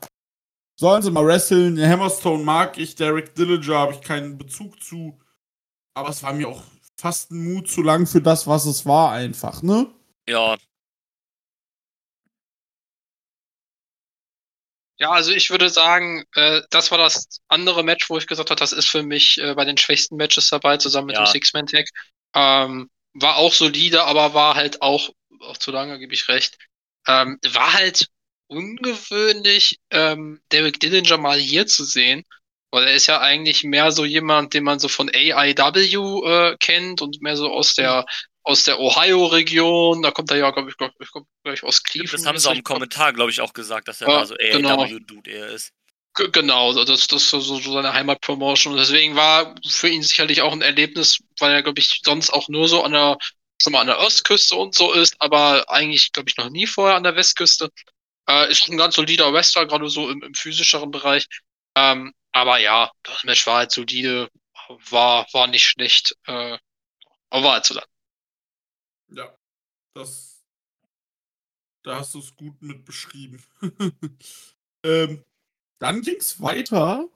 Sollen 0.78 1.02
sie 1.02 1.10
mal 1.10 1.26
wresteln? 1.26 1.80
Hammerstone 1.80 2.44
mag 2.44 2.78
ich, 2.78 2.94
Derek 2.94 3.34
Dillinger 3.34 3.78
habe 3.78 3.94
ich 3.94 4.00
keinen 4.00 4.38
Bezug 4.38 4.80
zu. 4.82 5.18
Aber 5.94 6.10
es 6.10 6.22
war 6.22 6.32
mir 6.32 6.48
auch 6.48 6.62
fast 6.96 7.32
ein 7.32 7.52
Mut 7.52 7.68
zu 7.68 7.82
lang 7.82 8.06
für 8.06 8.20
das, 8.20 8.46
was 8.46 8.66
es 8.66 8.86
war, 8.86 9.12
einfach, 9.12 9.62
ne? 9.62 9.88
Ja, 10.28 10.56
Ja, 14.98 15.10
also 15.10 15.30
ich 15.30 15.50
würde 15.50 15.68
sagen, 15.68 16.24
äh, 16.34 16.62
das 16.70 16.90
war 16.90 16.98
das 16.98 17.40
andere 17.46 17.84
Match, 17.84 18.10
wo 18.10 18.18
ich 18.18 18.26
gesagt 18.26 18.50
habe, 18.50 18.58
das 18.58 18.72
ist 18.72 18.88
für 18.88 19.02
mich 19.02 19.38
äh, 19.38 19.54
bei 19.54 19.64
den 19.64 19.76
schwächsten 19.76 20.16
Matches 20.16 20.50
dabei, 20.50 20.76
zusammen 20.76 21.06
mit 21.06 21.16
ja. 21.16 21.24
dem 21.24 21.30
Six-Man-Tag. 21.30 21.86
Ähm, 22.34 22.90
war 23.14 23.36
auch 23.36 23.52
solide, 23.52 24.04
aber 24.04 24.34
war 24.34 24.54
halt 24.54 24.82
auch, 24.82 25.10
auch 25.40 25.56
zu 25.56 25.70
lange, 25.70 25.98
gebe 25.98 26.14
ich 26.14 26.28
recht, 26.28 26.58
ähm, 27.06 27.38
war 27.52 27.72
halt 27.74 28.08
ungewöhnlich, 28.48 29.78
ähm, 29.90 30.40
Derek 30.50 30.80
Dillinger 30.80 31.18
mal 31.18 31.38
hier 31.38 31.66
zu 31.66 31.84
sehen, 31.84 32.24
weil 32.70 32.88
er 32.88 32.94
ist 32.94 33.06
ja 33.06 33.20
eigentlich 33.20 33.64
mehr 33.64 33.92
so 33.92 34.04
jemand, 34.04 34.52
den 34.52 34.64
man 34.64 34.78
so 34.78 34.88
von 34.88 35.10
AIW 35.12 36.24
äh, 36.26 36.56
kennt 36.58 37.02
und 37.02 37.22
mehr 37.22 37.36
so 37.36 37.52
aus 37.52 37.74
der 37.74 38.04
aus 38.48 38.64
der 38.64 38.80
Ohio-Region, 38.80 40.00
da 40.00 40.10
kommt 40.10 40.30
er 40.30 40.38
ja, 40.38 40.50
glaube 40.50 40.70
ich, 40.70 40.76
glaub, 40.78 40.90
ich, 40.98 41.10
glaub, 41.12 41.26
ich, 41.52 41.62
aus 41.64 41.82
Cleveland. 41.82 42.14
Das 42.14 42.24
haben 42.24 42.38
sie 42.38 42.48
auch 42.48 42.54
im 42.54 42.64
Kommentar, 42.64 43.12
glaube 43.12 43.30
ich, 43.30 43.42
auch 43.42 43.52
gesagt, 43.52 43.88
dass 43.88 44.00
er 44.00 44.08
ja, 44.08 44.20
da 44.20 44.26
so 44.26 44.34
AEW-Dude 44.34 45.30
eher 45.30 45.48
ist. 45.48 45.74
Genau, 46.14 46.72
das, 46.72 47.06
das 47.06 47.22
ist 47.22 47.30
so, 47.30 47.40
so 47.40 47.58
seine 47.58 47.92
Heimatpromotion. 47.92 48.72
Und 48.72 48.78
deswegen 48.78 49.16
war 49.16 49.54
für 49.68 49.88
ihn 49.88 50.02
sicherlich 50.02 50.40
auch 50.40 50.52
ein 50.52 50.62
Erlebnis, 50.62 51.18
weil 51.38 51.52
er, 51.52 51.62
glaube 51.62 51.78
ich, 51.78 52.00
sonst 52.02 52.30
auch 52.30 52.48
nur 52.48 52.68
so 52.68 52.82
an 52.82 52.92
der, 52.92 53.18
schon 53.60 53.74
mal 53.74 53.82
an 53.82 53.86
der 53.86 53.98
Ostküste 53.98 54.56
und 54.56 54.74
so 54.74 54.94
ist, 54.94 55.14
aber 55.18 55.68
eigentlich, 55.68 56.10
glaube 56.12 56.30
ich, 56.30 56.36
noch 56.38 56.48
nie 56.48 56.66
vorher 56.66 56.96
an 56.96 57.02
der 57.02 57.16
Westküste. 57.16 57.68
Äh, 58.30 58.50
ist 58.50 58.66
ein 58.66 58.78
ganz 58.78 58.94
solider 58.94 59.30
Wrestler, 59.30 59.66
gerade 59.66 59.90
so 59.90 60.08
im, 60.08 60.22
im 60.22 60.32
physischeren 60.32 60.90
Bereich. 60.90 61.26
Ähm, 61.76 62.14
aber 62.32 62.58
ja, 62.58 62.90
das 63.02 63.24
Match 63.24 63.46
war 63.46 63.58
halt 63.58 63.72
solide, 63.72 64.30
war, 64.88 65.26
war 65.34 65.46
nicht 65.48 65.64
schlecht, 65.64 66.16
äh, 66.26 66.56
aber 67.28 67.44
war 67.44 67.52
halt 67.52 67.66
zu 67.66 67.74
lang. 67.74 67.84
Das. 69.98 70.44
Da 71.82 71.98
hast 71.98 72.14
du 72.14 72.20
es 72.20 72.36
gut 72.36 72.62
mit 72.62 72.84
beschrieben. 72.84 73.42
ähm, 74.84 75.24
dann 75.80 76.02
ging 76.02 76.16
es 76.20 76.40
weiter 76.40 77.08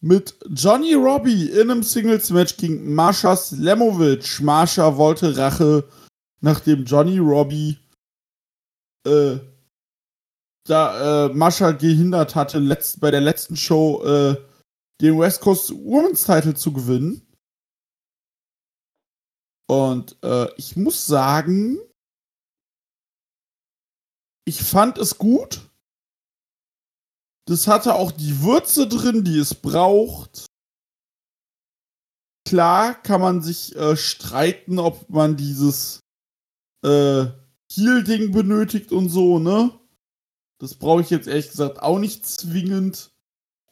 mit 0.00 0.34
Johnny 0.48 0.94
Robbie 0.94 1.50
in 1.50 1.70
einem 1.70 1.82
Singles-Match 1.82 2.56
gegen 2.56 2.94
Marsha 2.94 3.36
Slamovic. 3.36 4.40
Marsha 4.40 4.96
wollte 4.96 5.36
Rache, 5.36 5.84
nachdem 6.40 6.84
Johnny 6.84 7.18
Robbie 7.18 7.78
äh, 9.06 9.36
da 10.64 11.26
äh, 11.26 11.34
Mascha 11.34 11.72
gehindert 11.72 12.34
hatte, 12.34 12.60
letzt, 12.60 12.98
bei 13.00 13.10
der 13.10 13.20
letzten 13.20 13.56
Show 13.56 14.02
äh, 14.04 14.36
den 15.02 15.18
West 15.18 15.42
Coast 15.42 15.70
Women's 15.70 16.24
Title 16.24 16.54
zu 16.54 16.72
gewinnen. 16.72 17.22
Und 19.72 20.22
äh, 20.22 20.54
ich 20.56 20.76
muss 20.76 21.06
sagen, 21.06 21.78
ich 24.44 24.62
fand 24.62 24.98
es 24.98 25.16
gut. 25.16 25.62
Das 27.46 27.66
hatte 27.66 27.94
auch 27.94 28.12
die 28.12 28.42
Würze 28.42 28.86
drin, 28.86 29.24
die 29.24 29.38
es 29.38 29.54
braucht. 29.54 30.44
Klar 32.46 33.02
kann 33.02 33.22
man 33.22 33.40
sich 33.40 33.74
äh, 33.74 33.96
streiten, 33.96 34.78
ob 34.78 35.08
man 35.08 35.38
dieses 35.38 36.00
äh, 36.84 37.28
Heal-Ding 37.72 38.30
benötigt 38.30 38.92
und 38.92 39.08
so, 39.08 39.38
ne? 39.38 39.80
Das 40.60 40.74
brauche 40.74 41.00
ich 41.00 41.08
jetzt 41.08 41.28
ehrlich 41.28 41.48
gesagt 41.48 41.80
auch 41.80 41.98
nicht 41.98 42.26
zwingend. 42.26 43.10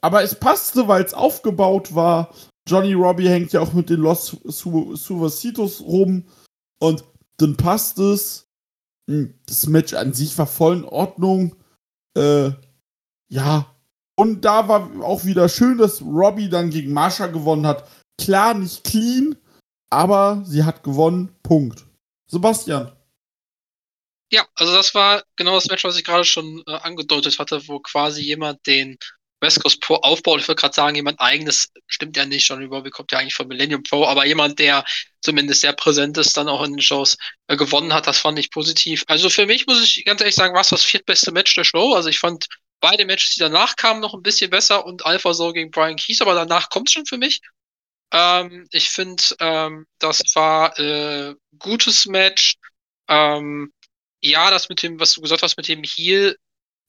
Aber 0.01 0.23
es 0.23 0.35
passte, 0.35 0.89
weil 0.89 1.05
es 1.05 1.13
aufgebaut 1.13 1.95
war. 1.95 2.35
Johnny 2.69 2.93
Robbie 2.93 3.29
hängt 3.29 3.53
ja 3.53 3.61
auch 3.61 3.73
mit 3.73 3.91
den 3.91 4.01
Los 4.01 4.37
Suvacitos 4.45 5.81
rum. 5.81 6.25
Und 6.79 7.05
dann 7.39 7.57
passt 7.57 7.99
es. 7.99 8.49
Hm, 9.09 9.35
das 9.47 9.67
Match 9.67 9.95
an 9.95 10.13
sich 10.13 10.37
war 10.39 10.47
voll 10.47 10.79
in 10.79 10.85
Ordnung. 10.85 11.57
Äh, 12.17 12.51
ja. 13.29 13.75
Und 14.17 14.45
da 14.45 14.69
war 14.69 14.91
auch 15.03 15.25
wieder 15.25 15.49
schön, 15.49 15.79
dass 15.79 16.03
Robbie 16.03 16.51
dann 16.51 16.71
gegen 16.71 16.93
Marsha 16.93 17.27
gewonnen 17.27 17.67
hat. 17.67 17.89
Klar, 18.21 18.55
nicht 18.55 18.85
clean, 18.85 19.37
aber 19.89 20.43
sie 20.45 20.65
hat 20.65 20.83
gewonnen. 20.83 21.35
Punkt. 21.43 21.87
Sebastian. 22.27 22.93
Ja, 24.31 24.47
also 24.55 24.75
das 24.75 24.95
war 24.95 25.25
genau 25.37 25.55
das 25.55 25.69
Match, 25.69 25.83
was 25.85 25.97
ich 25.97 26.05
gerade 26.05 26.25
schon 26.25 26.63
äh, 26.67 26.73
angedeutet 26.73 27.39
hatte, 27.39 27.67
wo 27.67 27.81
quasi 27.81 28.23
jemand 28.23 28.65
den 28.67 28.97
West 29.41 29.63
Coast 29.63 29.81
Pro 29.81 29.97
aufbaut. 29.97 30.41
Ich 30.41 30.49
würde 30.49 30.61
gerade 30.61 30.75
sagen, 30.75 30.97
jemand 30.97 31.21
eigenes 31.21 31.71
stimmt 31.87 32.17
ja 32.17 32.27
nicht. 32.27 32.49
Johnny 32.49 32.67
Robbie 32.67 32.91
kommt 32.91 33.13
ja 33.13 33.19
eigentlich 33.19 33.35
von 33.35 33.49
Millennium 33.49 33.83
Pro, 33.83 34.05
aber 34.07 34.27
jemand, 34.27 34.59
der 34.59 34.85
zumindest 35.23 35.63
sehr 35.63 35.73
präsent 35.73 36.19
ist, 36.19 36.37
dann 36.37 36.49
auch 36.49 36.63
in 36.63 36.73
den 36.73 36.83
Shows 36.83 37.17
äh, 37.49 37.57
gewonnen 37.57 37.93
hat, 37.93 38.07
das 38.07 38.19
fand 38.19 38.39
ich 38.39 38.51
positiv. 38.51 39.05
Also 39.07 39.31
für 39.31 39.47
mich 39.47 39.67
muss 39.67 39.83
ich 39.83 40.05
ganz 40.05 40.21
ehrlich 40.21 40.35
sagen, 40.35 40.55
war 40.55 40.61
es 40.61 40.69
das 40.69 40.83
viertbeste 40.83 41.33
Match 41.33 41.55
der 41.55 41.65
Show. 41.65 41.95
Also 41.95 42.09
ich 42.09 42.19
fand 42.19 42.47
beide 42.81 43.05
Matches, 43.05 43.35
die 43.35 43.41
danach 43.41 43.77
kamen, 43.77 44.01
noch 44.01 44.15
ein 44.15 44.23
bisschen 44.23 44.51
besser 44.51 44.85
und 44.85 45.05
Alpha 45.05 45.35
so 45.35 45.53
gegen 45.53 45.71
Brian 45.71 45.97
Keys, 45.97 46.21
aber 46.21 46.35
danach 46.35 46.71
kommt 46.71 46.89
es 46.89 46.95
schon 46.95 47.07
für 47.07 47.19
mich. 47.19 47.41
Ähm, 48.13 48.67
ich 48.73 48.91
finde, 48.91 49.23
ähm, 49.39 49.87
das 49.99 50.23
war 50.35 50.79
äh, 50.79 51.35
gutes 51.59 52.07
Match. 52.07 52.57
Ähm, 53.09 53.73
ja, 54.23 54.51
das 54.51 54.69
mit 54.69 54.83
dem, 54.83 54.99
was 55.01 55.13
du 55.15 55.21
gesagt 55.21 55.43
hast, 55.43 55.57
mit 55.57 55.69
dem 55.69 55.83
Heal 55.85 56.37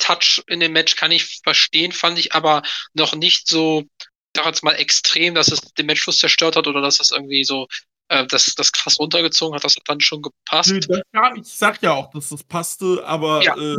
Touch 0.01 0.43
in 0.47 0.59
dem 0.59 0.73
Match 0.73 0.95
kann 0.95 1.11
ich 1.11 1.39
verstehen, 1.43 1.91
fand 1.91 2.19
ich 2.19 2.33
aber 2.33 2.63
noch 2.93 3.15
nicht 3.15 3.47
so, 3.47 3.85
ich 3.99 4.07
sag 4.35 4.45
jetzt 4.45 4.63
mal 4.63 4.73
extrem, 4.73 5.35
dass 5.35 5.49
es 5.49 5.61
den 5.61 5.85
Matchfluss 5.85 6.17
zerstört 6.17 6.55
hat 6.55 6.67
oder 6.67 6.81
dass 6.81 6.99
es 6.99 7.11
irgendwie 7.11 7.43
so 7.43 7.67
äh, 8.09 8.25
das, 8.27 8.53
das 8.55 8.71
krass 8.71 8.99
runtergezogen 8.99 9.55
hat. 9.55 9.63
Das 9.63 9.75
hat 9.75 9.83
dann 9.85 10.01
schon 10.01 10.21
gepasst. 10.21 10.87
Kam, 11.13 11.35
ich 11.37 11.47
sag 11.47 11.81
ja 11.81 11.93
auch, 11.93 12.11
dass 12.11 12.29
das 12.29 12.43
passte, 12.43 13.03
aber 13.05 13.41
ja. 13.43 13.55
äh, 13.55 13.77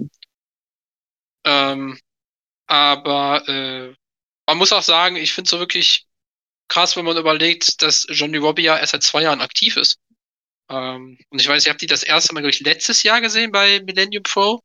ähm, 1.44 1.98
aber 2.66 3.46
äh, 3.48 3.94
man 4.46 4.58
muss 4.58 4.72
auch 4.72 4.82
sagen, 4.82 5.16
ich 5.16 5.32
finde 5.32 5.46
es 5.46 5.50
so 5.50 5.58
wirklich 5.58 6.06
krass, 6.68 6.96
wenn 6.96 7.04
man 7.04 7.16
überlegt, 7.16 7.82
dass 7.82 8.06
Johnny 8.08 8.38
Robbie 8.38 8.62
ja 8.62 8.78
erst 8.78 8.92
seit 8.92 9.02
zwei 9.02 9.22
Jahren 9.22 9.42
aktiv 9.42 9.76
ist. 9.76 9.98
Ähm, 10.70 11.18
und 11.28 11.40
ich 11.40 11.46
weiß, 11.46 11.64
ich 11.64 11.68
habe 11.68 11.78
die 11.78 11.86
das 11.86 12.02
erste 12.02 12.32
Mal, 12.32 12.40
glaube 12.40 12.54
ich, 12.54 12.60
letztes 12.60 13.02
Jahr 13.02 13.20
gesehen 13.20 13.52
bei 13.52 13.80
Millennium 13.80 14.22
Pro. 14.22 14.62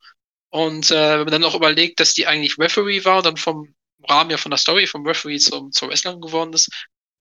Und 0.50 0.90
äh, 0.90 1.18
wenn 1.18 1.24
man 1.24 1.32
dann 1.32 1.42
noch 1.42 1.54
überlegt, 1.54 2.00
dass 2.00 2.14
die 2.14 2.26
eigentlich 2.26 2.58
Referee 2.58 3.04
war 3.04 3.18
und 3.18 3.26
dann 3.26 3.36
vom 3.36 3.74
Rahmen 4.08 4.30
ja 4.30 4.36
von 4.36 4.50
der 4.50 4.58
Story 4.58 4.86
vom 4.86 5.06
Referee 5.06 5.38
zum, 5.38 5.72
zur 5.72 5.88
Wrestlerin 5.88 6.20
geworden 6.20 6.52
ist, 6.52 6.70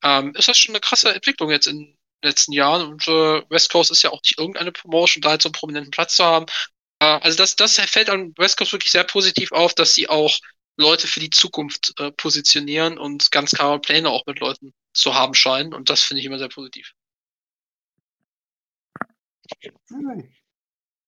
ähm, 0.04 0.34
ist 0.36 0.48
das 0.48 0.58
schon 0.58 0.74
eine 0.76 0.80
krasse 0.80 1.14
Entwicklung 1.14 1.50
jetzt 1.52 1.68
in 1.68 1.80
den 1.80 1.98
letzten 2.24 2.54
Jahren. 2.54 2.88
Und 2.88 3.08
äh, 3.08 3.44
West 3.50 3.72
Coast 3.72 3.92
ist 3.92 4.04
ja 4.04 4.12
auch 4.12 4.22
nicht 4.22 4.38
irgendeine 4.38 4.72
Promotion, 4.72 5.22
da 5.22 5.32
halt 5.32 5.42
so 5.42 5.50
einen 5.50 5.54
prominenten 5.54 5.92
Platz 5.92 6.16
zu 6.16 6.24
haben. 6.24 6.46
Äh, 7.00 7.06
also 7.06 7.38
das, 7.38 7.56
das 7.56 7.76
fällt 7.76 8.10
an 8.10 8.34
West 8.38 8.58
Coast 8.58 8.72
wirklich 8.72 8.92
sehr 8.92 9.04
positiv 9.04 9.52
auf, 9.52 9.74
dass 9.74 9.94
sie 9.94 10.08
auch 10.08 10.38
Leute 10.78 11.08
für 11.08 11.20
die 11.20 11.32
Zukunft 11.32 11.94
äh, 12.00 12.12
positionieren 12.12 12.98
und 12.98 13.32
ganz 13.32 13.52
klare 13.52 13.80
Pläne 13.80 14.10
auch 14.10 14.26
mit 14.28 14.40
Leuten 14.40 14.74
zu 14.94 15.16
haben 15.16 15.34
scheinen. 15.34 15.74
Und 15.74 15.90
das 15.90 16.04
finde 16.04 16.20
ich 16.22 16.26
immer 16.28 16.40
sehr 16.40 16.50
positiv. 16.50 16.94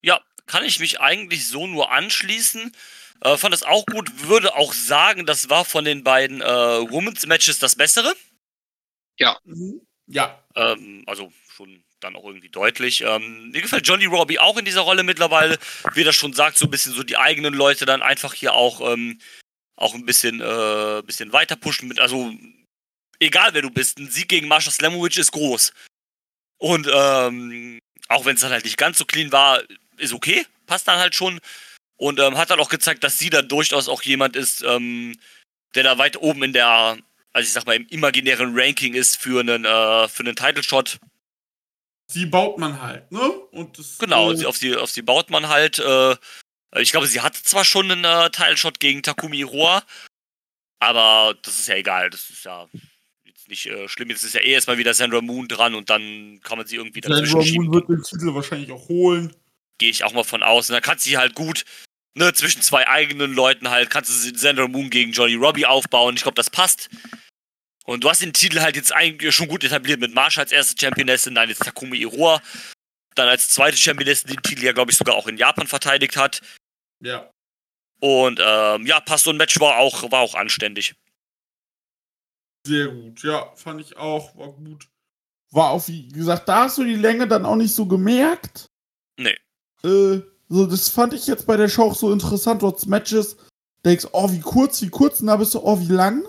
Ja, 0.01 0.21
kann 0.49 0.65
ich 0.65 0.79
mich 0.79 0.99
eigentlich 0.99 1.47
so 1.47 1.67
nur 1.67 1.91
anschließen. 1.91 2.75
Äh, 3.21 3.37
fand 3.37 3.53
es 3.53 3.63
auch 3.63 3.85
gut, 3.85 4.27
würde 4.27 4.55
auch 4.55 4.73
sagen, 4.73 5.25
das 5.27 5.49
war 5.49 5.63
von 5.63 5.85
den 5.85 6.03
beiden 6.03 6.41
äh, 6.41 6.45
Women's 6.45 7.27
Matches 7.27 7.59
das 7.59 7.75
bessere. 7.75 8.15
Ja. 9.17 9.37
Mhm. 9.43 9.81
Ja. 10.07 10.43
Ähm, 10.55 11.03
also 11.05 11.31
schon 11.55 11.83
dann 11.99 12.15
auch 12.15 12.25
irgendwie 12.25 12.49
deutlich. 12.49 13.01
Ähm, 13.01 13.51
mir 13.51 13.61
gefällt 13.61 13.87
Johnny 13.87 14.05
Robbie 14.05 14.39
auch 14.39 14.57
in 14.57 14.65
dieser 14.65 14.81
Rolle 14.81 15.03
mittlerweile. 15.03 15.59
Wie 15.93 16.03
das 16.03 16.15
schon 16.15 16.33
sagt, 16.33 16.57
so 16.57 16.65
ein 16.65 16.71
bisschen 16.71 16.93
so 16.93 17.03
die 17.03 17.17
eigenen 17.17 17.53
Leute 17.53 17.85
dann 17.85 18.01
einfach 18.01 18.33
hier 18.33 18.53
auch, 18.53 18.91
ähm, 18.91 19.19
auch 19.75 19.93
ein 19.93 20.05
bisschen, 20.05 20.41
äh, 20.41 21.03
bisschen 21.05 21.31
weiter 21.31 21.57
pushen 21.57 21.87
mit, 21.87 21.99
also 21.99 22.33
egal 23.19 23.53
wer 23.53 23.61
du 23.61 23.69
bist, 23.69 23.99
ein 23.99 24.09
Sieg 24.09 24.29
gegen 24.29 24.47
Marsha 24.47 24.71
Slamovic 24.71 25.17
ist 25.17 25.31
groß. 25.31 25.73
Und 26.57 26.89
ähm, 26.91 27.79
auch 28.07 28.25
wenn 28.25 28.35
es 28.35 28.41
dann 28.41 28.51
halt 28.51 28.65
nicht 28.65 28.77
ganz 28.77 28.97
so 28.97 29.05
clean 29.05 29.31
war, 29.31 29.61
ist 29.99 30.13
okay, 30.13 30.45
passt 30.65 30.87
dann 30.87 30.99
halt 30.99 31.15
schon. 31.15 31.39
Und 31.97 32.19
ähm, 32.19 32.37
hat 32.37 32.49
dann 32.49 32.59
auch 32.59 32.69
gezeigt, 32.69 33.03
dass 33.03 33.17
sie 33.17 33.29
dann 33.29 33.49
durchaus 33.49 33.89
auch 33.89 34.01
jemand 34.03 34.35
ist, 34.35 34.63
ähm, 34.63 35.17
der 35.75 35.83
da 35.83 35.97
weit 35.97 36.17
oben 36.17 36.43
in 36.43 36.53
der, 36.53 36.97
also 37.33 37.45
ich 37.45 37.51
sag 37.51 37.65
mal, 37.65 37.75
im 37.75 37.87
imaginären 37.87 38.57
Ranking 38.57 38.93
ist 38.93 39.17
für 39.17 39.41
einen, 39.41 39.65
äh, 39.65 40.07
für 40.07 40.23
einen 40.23 40.35
Title-Shot. 40.35 40.99
Sie 42.07 42.25
baut 42.25 42.57
man 42.57 42.81
halt, 42.81 43.11
ne? 43.11 43.29
Und 43.29 43.77
das, 43.77 43.97
genau, 43.97 44.31
äh, 44.31 44.45
auf, 44.45 44.57
sie, 44.57 44.75
auf 44.75 44.89
sie 44.89 45.01
baut 45.01 45.29
man 45.29 45.49
halt. 45.49 45.79
Äh, 45.79 46.15
ich 46.77 46.91
glaube, 46.91 47.07
sie 47.07 47.21
hatte 47.21 47.43
zwar 47.43 47.65
schon 47.65 47.91
einen 47.91 48.05
äh, 48.05 48.29
Title-Shot 48.29 48.79
gegen 48.79 49.03
Takumi 49.03 49.39
Iroha, 49.39 49.83
aber 50.79 51.35
das 51.41 51.59
ist 51.59 51.67
ja 51.67 51.75
egal. 51.75 52.09
Das 52.09 52.29
ist 52.29 52.45
ja 52.45 52.67
nicht 53.49 53.65
äh, 53.65 53.89
schlimm. 53.89 54.09
Jetzt 54.09 54.23
ist 54.23 54.35
ja 54.35 54.41
eh 54.41 54.53
erstmal 54.53 54.77
wieder 54.77 54.93
Sandra 54.93 55.21
Moon 55.21 55.47
dran 55.47 55.75
und 55.75 55.89
dann 55.89 56.39
kann 56.43 56.57
man 56.57 56.67
sie 56.67 56.77
irgendwie 56.77 57.01
dazwischen 57.01 57.41
Sandra 57.41 57.61
Moon 57.61 57.73
wird 57.73 57.89
den 57.89 58.03
Titel 58.03 58.33
wahrscheinlich 58.33 58.71
auch 58.71 58.87
holen. 58.87 59.35
Gehe 59.79 59.89
ich 59.89 60.03
auch 60.03 60.13
mal 60.13 60.23
von 60.23 60.43
aus. 60.43 60.69
Und 60.69 60.73
dann 60.73 60.83
kannst 60.83 61.05
du 61.05 61.09
sie 61.09 61.17
halt 61.17 61.33
gut, 61.33 61.65
ne, 62.15 62.31
zwischen 62.33 62.61
zwei 62.61 62.87
eigenen 62.87 63.33
Leuten 63.33 63.69
halt, 63.69 63.89
kannst 63.89 64.11
du 64.11 64.37
Sandra 64.37 64.67
Moon 64.67 64.89
gegen 64.89 65.11
Johnny 65.11 65.35
Robbie 65.35 65.65
aufbauen. 65.65 66.15
Ich 66.15 66.21
glaube, 66.21 66.35
das 66.35 66.49
passt. 66.49 66.89
Und 67.85 68.03
du 68.03 68.09
hast 68.09 68.21
den 68.21 68.33
Titel 68.33 68.59
halt 68.59 68.75
jetzt 68.75 68.93
eigentlich 68.93 69.33
schon 69.33 69.47
gut 69.47 69.63
etabliert 69.63 69.99
mit 69.99 70.13
Marsha 70.13 70.41
als 70.41 70.51
erste 70.51 70.79
Championessin, 70.79 71.33
dann 71.33 71.49
jetzt 71.49 71.63
Takumi 71.63 71.97
Iroha. 71.97 72.39
Dann 73.15 73.27
als 73.27 73.49
zweite 73.49 73.77
Championessin 73.77 74.29
den 74.29 74.43
Titel 74.43 74.63
ja, 74.63 74.73
glaube 74.73 74.91
ich, 74.91 74.97
sogar 74.97 75.15
auch 75.15 75.27
in 75.27 75.37
Japan 75.37 75.65
verteidigt 75.65 76.15
hat. 76.15 76.41
Ja. 77.01 77.31
Und 77.99 78.39
ähm, 78.41 78.85
ja, 78.85 78.99
passt 78.99 79.23
so 79.23 79.31
ein 79.31 79.37
Match 79.37 79.59
war 79.59 79.77
auch, 79.77 80.11
war 80.11 80.19
auch 80.19 80.35
anständig. 80.35 80.93
Sehr 82.65 82.89
gut, 82.89 83.23
ja, 83.23 83.51
fand 83.55 83.81
ich 83.81 83.97
auch, 83.97 84.35
war 84.37 84.51
gut. 84.51 84.87
War 85.51 85.71
auch, 85.71 85.87
wie 85.87 86.07
gesagt, 86.09 86.47
da 86.47 86.65
hast 86.65 86.77
du 86.77 86.83
die 86.83 86.95
Länge 86.95 87.27
dann 87.27 87.45
auch 87.45 87.55
nicht 87.55 87.73
so 87.73 87.87
gemerkt. 87.87 88.67
Nee. 89.17 89.37
Äh, 89.83 90.21
so, 90.49 90.65
das 90.65 90.89
fand 90.89 91.13
ich 91.13 91.27
jetzt 91.27 91.45
bei 91.45 91.57
der 91.57 91.69
Show 91.69 91.83
auch 91.83 91.95
so 91.95 92.11
interessant, 92.11 92.61
trotz 92.61 92.85
Matches. 92.85 93.37
Denkst, 93.85 94.07
oh, 94.11 94.31
wie 94.31 94.41
kurz, 94.41 94.81
wie 94.81 94.89
kurz, 94.89 95.21
und 95.21 95.27
da 95.27 95.37
bist 95.37 95.53
du, 95.53 95.59
oh, 95.59 95.79
wie 95.79 95.91
lang. 95.91 96.25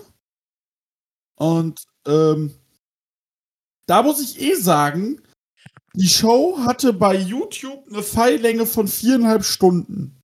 Und, 1.37 1.83
ähm, 2.05 2.53
da 3.87 4.03
muss 4.03 4.21
ich 4.21 4.39
eh 4.39 4.55
sagen, 4.55 5.21
die 5.95 6.07
Show 6.07 6.59
hatte 6.59 6.93
bei 6.93 7.15
YouTube 7.15 7.85
eine 7.89 8.03
Pfeillänge 8.03 8.65
von 8.65 8.87
viereinhalb 8.87 9.43
Stunden. 9.43 10.21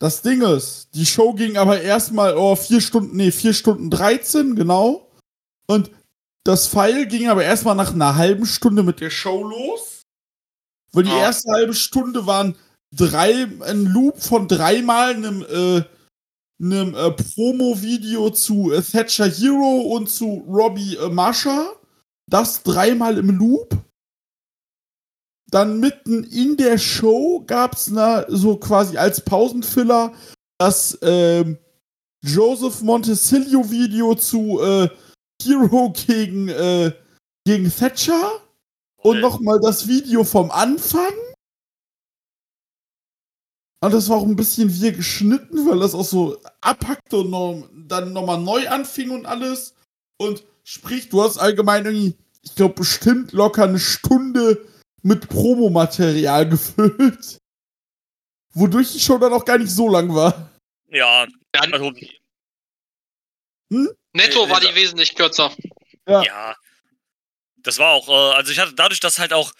Das 0.00 0.22
Ding 0.22 0.42
ist, 0.42 0.94
die 0.94 1.04
Show 1.04 1.34
ging 1.34 1.56
aber 1.56 1.80
erstmal, 1.80 2.36
oh, 2.36 2.54
vier 2.54 2.80
Stunden, 2.80 3.16
nee, 3.16 3.32
vier 3.32 3.52
Stunden 3.52 3.90
13, 3.90 4.54
genau. 4.54 5.10
Und 5.66 5.90
das 6.44 6.68
Pfeil 6.68 7.06
ging 7.06 7.28
aber 7.28 7.44
erstmal 7.44 7.74
nach 7.74 7.92
einer 7.92 8.14
halben 8.14 8.46
Stunde 8.46 8.82
mit 8.82 9.00
der 9.00 9.10
Show 9.10 9.42
los. 9.42 9.97
Weil 10.92 11.04
die 11.04 11.10
erste 11.10 11.52
halbe 11.52 11.74
Stunde 11.74 12.26
waren 12.26 12.54
drei, 12.94 13.48
ein 13.60 13.84
Loop 13.84 14.22
von 14.22 14.48
dreimal 14.48 15.14
einem, 15.14 15.42
äh, 15.42 15.82
einem 16.62 16.94
äh, 16.94 17.10
Promo-Video 17.10 18.30
zu 18.30 18.72
äh, 18.72 18.82
Thatcher 18.82 19.28
Hero 19.28 19.80
und 19.94 20.08
zu 20.08 20.44
Robbie 20.48 20.96
äh, 20.96 21.08
Masha. 21.08 21.72
Das 22.30 22.62
dreimal 22.62 23.18
im 23.18 23.30
Loop. 23.30 23.76
Dann 25.50 25.80
mitten 25.80 26.24
in 26.24 26.56
der 26.56 26.76
Show 26.76 27.42
gab 27.46 27.74
es 27.74 27.90
so 28.28 28.56
quasi 28.56 28.98
als 28.98 29.22
Pausenfiller 29.22 30.12
das 30.58 30.98
ähm, 31.00 31.58
Joseph 32.22 32.82
Montesilio 32.82 33.70
Video 33.70 34.14
zu 34.14 34.60
äh, 34.60 34.88
Hero 35.42 35.92
gegen, 35.92 36.48
äh, 36.48 36.92
gegen 37.46 37.72
Thatcher 37.72 38.42
und 39.02 39.18
Äh. 39.18 39.20
nochmal 39.20 39.60
das 39.60 39.88
Video 39.88 40.24
vom 40.24 40.50
Anfang. 40.50 41.12
Und 43.80 43.94
das 43.94 44.08
war 44.08 44.16
auch 44.18 44.24
ein 44.24 44.36
bisschen 44.36 44.72
wie 44.80 44.92
geschnitten, 44.92 45.68
weil 45.68 45.78
das 45.78 45.94
auch 45.94 46.04
so 46.04 46.40
abhackte 46.60 47.18
und 47.18 47.30
noch, 47.30 47.68
dann 47.72 48.12
nochmal 48.12 48.38
neu 48.38 48.68
anfing 48.68 49.10
und 49.10 49.24
alles. 49.24 49.74
Und 50.18 50.44
sprich, 50.64 51.08
du 51.08 51.22
hast 51.22 51.38
allgemein 51.38 51.86
irgendwie, 51.86 52.16
ich 52.42 52.56
glaube, 52.56 52.74
bestimmt 52.74 53.32
locker 53.32 53.64
eine 53.64 53.78
Stunde 53.78 54.66
mit 55.02 55.28
Promomaterial 55.28 56.48
gefüllt. 56.50 57.38
Wodurch 58.52 58.92
die 58.92 59.00
Show 59.00 59.18
dann 59.18 59.32
auch 59.32 59.44
gar 59.44 59.58
nicht 59.58 59.70
so 59.70 59.88
lang 59.88 60.12
war. 60.12 60.50
Ja, 60.90 61.26
Ja, 61.54 61.60
also, 61.60 61.92
netto 64.12 64.46
äh, 64.46 64.50
war 64.50 64.60
die 64.60 64.74
wesentlich 64.74 65.14
kürzer. 65.14 65.52
Ja. 66.08 66.22
ja. 66.22 66.56
Das 67.62 67.78
war 67.78 67.92
auch, 67.92 68.08
äh, 68.08 68.36
also 68.36 68.52
ich 68.52 68.58
hatte 68.58 68.74
dadurch, 68.74 69.00
dass 69.00 69.18
halt 69.18 69.32
auch 69.32 69.52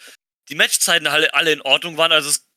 die 0.49 0.55
Matchzeiten 0.55 1.07
alle, 1.07 1.33
alle 1.33 1.51
in 1.51 1.61
Ordnung 1.61 1.97
waren, 1.97 2.11
also 2.11 2.29
es, 2.29 2.47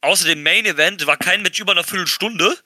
außer 0.00 0.26
dem 0.26 0.42
Main 0.42 0.64
Event 0.64 1.06
war 1.06 1.16
kein 1.16 1.42
Match 1.42 1.60
über 1.60 1.72
eine 1.72 1.84
Viertelstunde 1.84 2.56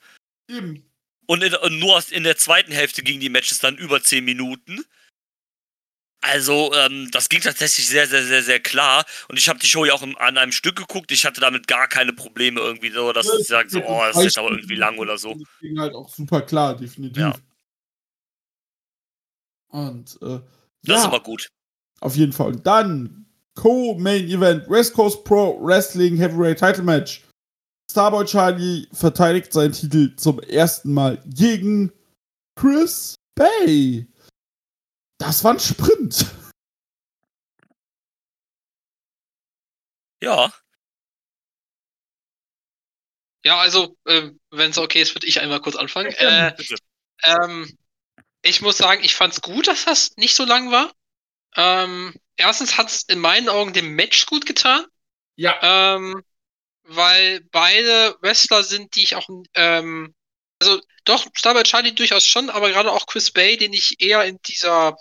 Eben. 0.49 0.89
und, 1.25 1.43
in, 1.43 1.53
und 1.55 1.79
nur 1.79 2.01
in 2.11 2.23
der 2.23 2.37
zweiten 2.37 2.71
Hälfte 2.71 3.03
gingen 3.03 3.19
die 3.19 3.29
Matches 3.29 3.59
dann 3.59 3.77
über 3.77 4.01
10 4.01 4.23
Minuten. 4.23 4.83
Also, 6.21 6.73
ähm, 6.73 7.09
das 7.11 7.29
ging 7.29 7.41
tatsächlich 7.41 7.87
sehr, 7.87 8.07
sehr, 8.07 8.23
sehr, 8.25 8.41
sehr 8.41 8.59
klar. 8.59 9.05
Und 9.29 9.37
ich 9.37 9.47
habe 9.49 9.59
die 9.59 9.67
Show 9.67 9.85
ja 9.85 9.93
auch 9.93 10.01
im, 10.01 10.17
an 10.17 10.37
einem 10.37 10.51
Stück 10.51 10.75
geguckt. 10.75 11.11
Ich 11.11 11.25
hatte 11.25 11.39
damit 11.39 11.67
gar 11.67 11.87
keine 11.87 12.11
Probleme 12.11 12.59
irgendwie 12.59 12.89
so, 12.89 13.13
dass 13.13 13.31
ich 13.39 13.47
sage, 13.47 13.69
so, 13.69 13.83
oh, 13.85 14.01
das 14.01 14.17
ist 14.17 14.23
jetzt 14.23 14.37
aber 14.39 14.49
irgendwie 14.49 14.75
lang 14.75 14.97
oder 14.97 15.17
so. 15.17 15.35
Das 15.35 15.47
ging 15.61 15.79
halt 15.79 15.93
auch 15.93 16.09
super 16.09 16.41
klar, 16.41 16.75
definitiv. 16.75 17.17
Ja. 17.17 17.35
Und 19.67 20.17
äh, 20.21 20.25
Das 20.25 20.41
ja, 20.83 20.95
ist 20.95 21.05
aber 21.05 21.21
gut. 21.21 21.49
Auf 22.01 22.15
jeden 22.15 22.33
Fall. 22.33 22.47
Und 22.47 22.65
dann 22.67 23.25
Co-Main 23.55 24.27
Event 24.27 24.69
West 24.69 24.93
Coast 24.93 25.23
Pro 25.23 25.59
Wrestling 25.61 26.17
Heavyweight 26.17 26.59
Title 26.59 26.83
Match. 26.83 27.23
Starboy 27.89 28.25
Charlie 28.25 28.87
verteidigt 28.91 29.53
seinen 29.53 29.71
Titel 29.71 30.15
zum 30.15 30.39
ersten 30.41 30.93
Mal 30.93 31.21
gegen 31.25 31.91
Chris 32.55 33.15
Bay. 33.35 34.07
Das 35.19 35.43
war 35.43 35.53
ein 35.53 35.59
Sprint. 35.59 36.25
Ja. 40.21 40.51
Ja, 43.45 43.59
also, 43.59 43.95
äh, 44.05 44.31
wenn 44.51 44.71
es 44.71 44.77
okay 44.77 45.01
ist, 45.01 45.15
würde 45.15 45.27
ich 45.27 45.39
einmal 45.39 45.61
kurz 45.61 45.75
anfangen. 45.75 46.11
Äh, 46.11 46.53
ähm, 47.23 47.77
ich 48.41 48.61
muss 48.61 48.77
sagen, 48.77 49.03
ich 49.03 49.15
fand's 49.15 49.41
gut, 49.41 49.67
dass 49.67 49.85
das 49.85 50.15
nicht 50.17 50.35
so 50.35 50.43
lang 50.43 50.69
war. 50.71 50.91
Ähm, 51.55 52.13
erstens 52.35 52.77
hat's 52.77 53.03
in 53.03 53.19
meinen 53.19 53.49
Augen 53.49 53.73
dem 53.73 53.95
Match 53.95 54.25
gut 54.25 54.45
getan. 54.45 54.85
Ja. 55.35 55.95
Ähm, 55.95 56.23
weil 56.83 57.41
beide 57.51 58.15
Wrestler 58.21 58.63
sind, 58.63 58.95
die 58.95 59.03
ich 59.03 59.15
auch, 59.15 59.27
ähm, 59.55 60.15
also 60.59 60.81
doch, 61.05 61.25
Starboy 61.33 61.63
Charlie 61.63 61.93
durchaus 61.93 62.25
schon, 62.25 62.49
aber 62.49 62.69
gerade 62.69 62.91
auch 62.91 63.05
Chris 63.05 63.31
Bay, 63.31 63.57
den 63.57 63.73
ich 63.73 63.95
eher 63.99 64.25
in 64.25 64.39
dieser 64.47 64.95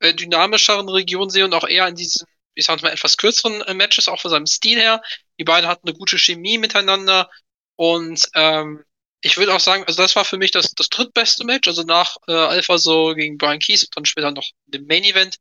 äh, 0.00 0.14
dynamischeren 0.14 0.88
Region 0.88 1.30
sehe 1.30 1.44
und 1.44 1.54
auch 1.54 1.66
eher 1.66 1.88
in 1.88 1.94
diesen, 1.94 2.26
ich 2.54 2.66
sag 2.66 2.82
mal, 2.82 2.92
etwas 2.92 3.16
kürzeren 3.16 3.62
äh, 3.62 3.74
Matches, 3.74 4.08
auch 4.08 4.20
von 4.20 4.30
seinem 4.30 4.46
Stil 4.46 4.78
her. 4.78 5.02
Die 5.38 5.44
beiden 5.44 5.68
hatten 5.68 5.88
eine 5.88 5.96
gute 5.96 6.18
Chemie 6.18 6.58
miteinander 6.58 7.30
und 7.76 8.28
ähm, 8.34 8.84
ich 9.22 9.36
würde 9.36 9.54
auch 9.54 9.60
sagen, 9.60 9.84
also 9.86 10.02
das 10.02 10.16
war 10.16 10.24
für 10.24 10.36
mich 10.36 10.50
das, 10.50 10.72
das 10.72 10.88
drittbeste 10.88 11.44
Match, 11.44 11.68
also 11.68 11.82
nach 11.84 12.16
äh, 12.26 12.32
Alpha 12.32 12.76
so 12.76 13.14
gegen 13.14 13.38
Brian 13.38 13.60
Keys 13.60 13.84
und 13.84 13.96
dann 13.96 14.04
später 14.04 14.32
noch 14.32 14.48
dem 14.66 14.86
Main 14.86 15.04
Event. 15.04 15.38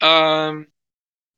Ähm, 0.00 0.72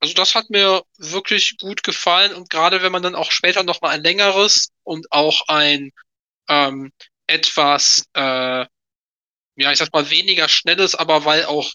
also 0.00 0.14
das 0.14 0.34
hat 0.34 0.50
mir 0.50 0.82
wirklich 0.98 1.58
gut 1.58 1.82
gefallen 1.82 2.34
und 2.34 2.48
gerade 2.48 2.82
wenn 2.82 2.92
man 2.92 3.02
dann 3.02 3.14
auch 3.14 3.30
später 3.30 3.62
noch 3.62 3.82
mal 3.82 3.90
ein 3.90 4.02
längeres 4.02 4.70
und 4.82 5.06
auch 5.12 5.42
ein 5.48 5.92
ähm, 6.48 6.92
etwas, 7.26 8.06
äh, 8.14 8.66
ja 9.56 9.72
ich 9.72 9.78
sag 9.78 9.92
mal 9.92 10.08
weniger 10.10 10.48
schnelles, 10.48 10.94
aber 10.94 11.24
weil 11.26 11.44
auch 11.44 11.70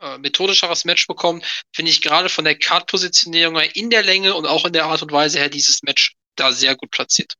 äh, 0.00 0.18
methodischeres 0.18 0.84
Match 0.84 1.06
bekommt, 1.06 1.46
finde 1.72 1.92
ich 1.92 2.02
gerade 2.02 2.28
von 2.28 2.44
der 2.44 2.58
Card-Positionierung 2.58 3.58
her 3.58 3.76
in 3.76 3.90
der 3.90 4.02
Länge 4.02 4.34
und 4.34 4.46
auch 4.46 4.64
in 4.64 4.72
der 4.72 4.86
Art 4.86 5.02
und 5.02 5.12
Weise 5.12 5.38
her 5.38 5.48
dieses 5.48 5.82
Match 5.82 6.16
da 6.34 6.50
sehr 6.50 6.74
gut 6.76 6.90
platziert. 6.90 7.34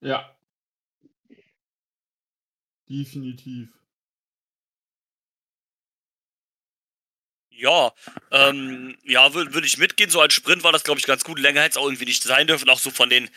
Ja. 0.00 0.36
Definitiv. 2.88 3.68
Ja, 7.60 7.92
ähm, 8.30 8.96
ja, 9.04 9.34
würde 9.34 9.52
würd 9.52 9.66
ich 9.66 9.76
mitgehen. 9.76 10.08
So 10.08 10.20
als 10.20 10.32
Sprint 10.32 10.62
war 10.64 10.72
das, 10.72 10.82
glaube 10.82 10.98
ich, 10.98 11.06
ganz 11.06 11.24
gut. 11.24 11.38
Länger 11.38 11.60
hätte 11.60 11.72
es 11.72 11.76
auch 11.76 11.84
irgendwie 11.84 12.06
nicht 12.06 12.22
sein 12.22 12.46
dürfen. 12.46 12.70
Auch 12.70 12.78
so 12.78 12.90
von 12.90 13.10
den, 13.10 13.28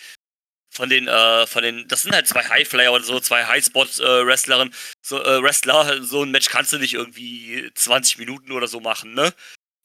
von 0.70 0.90
den, 0.90 1.08
äh, 1.10 1.46
von 1.46 1.62
den, 1.62 1.88
das 1.90 2.04
sind 2.04 2.16
halt 2.16 2.28
zwei 2.28 2.44
Highflyer 2.48 2.94
oder 2.94 3.04
so, 3.04 3.20
zwei 3.20 3.46
Highspot-Wrestlerinnen, 3.46 4.74
so, 5.02 5.22
äh, 5.22 5.44
Wrestler. 5.44 6.02
So 6.04 6.24
ein 6.24 6.32
Match 6.32 6.48
kannst 6.50 6.72
du 6.72 6.78
nicht 6.78 6.94
irgendwie 6.94 7.70
20 7.76 8.18
Minuten 8.18 8.54
oder 8.54 8.68
so 8.68 8.80
machen, 8.80 9.14
ne? 9.14 9.34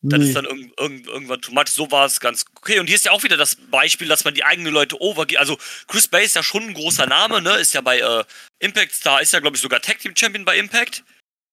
Das 0.00 0.20
Nee. 0.20 0.26
ist 0.28 0.36
dann 0.36 0.44
irgend, 0.44 0.78
irgend, 0.78 1.06
irgendwann 1.08 1.40
too 1.40 1.52
much. 1.52 1.66
So 1.70 1.90
war 1.90 2.06
es 2.06 2.20
ganz 2.20 2.44
okay. 2.54 2.78
Und 2.78 2.86
hier 2.86 2.94
ist 2.94 3.04
ja 3.04 3.10
auch 3.10 3.24
wieder 3.24 3.36
das 3.36 3.56
Beispiel, 3.56 4.06
dass 4.06 4.24
man 4.24 4.34
die 4.34 4.44
eigenen 4.44 4.72
Leute 4.72 5.00
overgeht. 5.00 5.38
Also 5.38 5.58
Chris 5.88 6.06
Bay 6.06 6.24
ist 6.24 6.36
ja 6.36 6.44
schon 6.44 6.62
ein 6.62 6.74
großer 6.74 7.06
Name, 7.06 7.42
ne? 7.42 7.56
Ist 7.56 7.74
ja 7.74 7.80
bei 7.80 7.98
äh, 7.98 8.24
Impact 8.60 8.92
Star, 8.94 9.20
ist 9.20 9.32
ja, 9.32 9.40
glaube 9.40 9.56
ich, 9.56 9.62
sogar 9.62 9.80
Tag 9.82 9.98
Team 9.98 10.14
Champion 10.16 10.44
bei 10.44 10.56
Impact. 10.56 11.02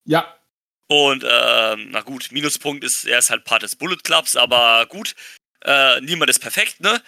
Ja. 0.06 0.38
Und 0.88 1.24
ähm, 1.24 1.90
na 1.92 2.02
gut, 2.02 2.32
Minuspunkt 2.32 2.84
ist, 2.84 3.06
er 3.06 3.20
ist 3.20 3.30
halt 3.30 3.44
Part 3.44 3.64
des 3.64 3.76
Bullet 3.76 3.98
Clubs, 4.04 4.36
aber 4.36 4.86
gut, 4.88 5.16
äh, 5.64 6.00
niemand 6.02 6.30
ist 6.30 6.40
perfekt, 6.40 6.80
ne? 6.80 7.02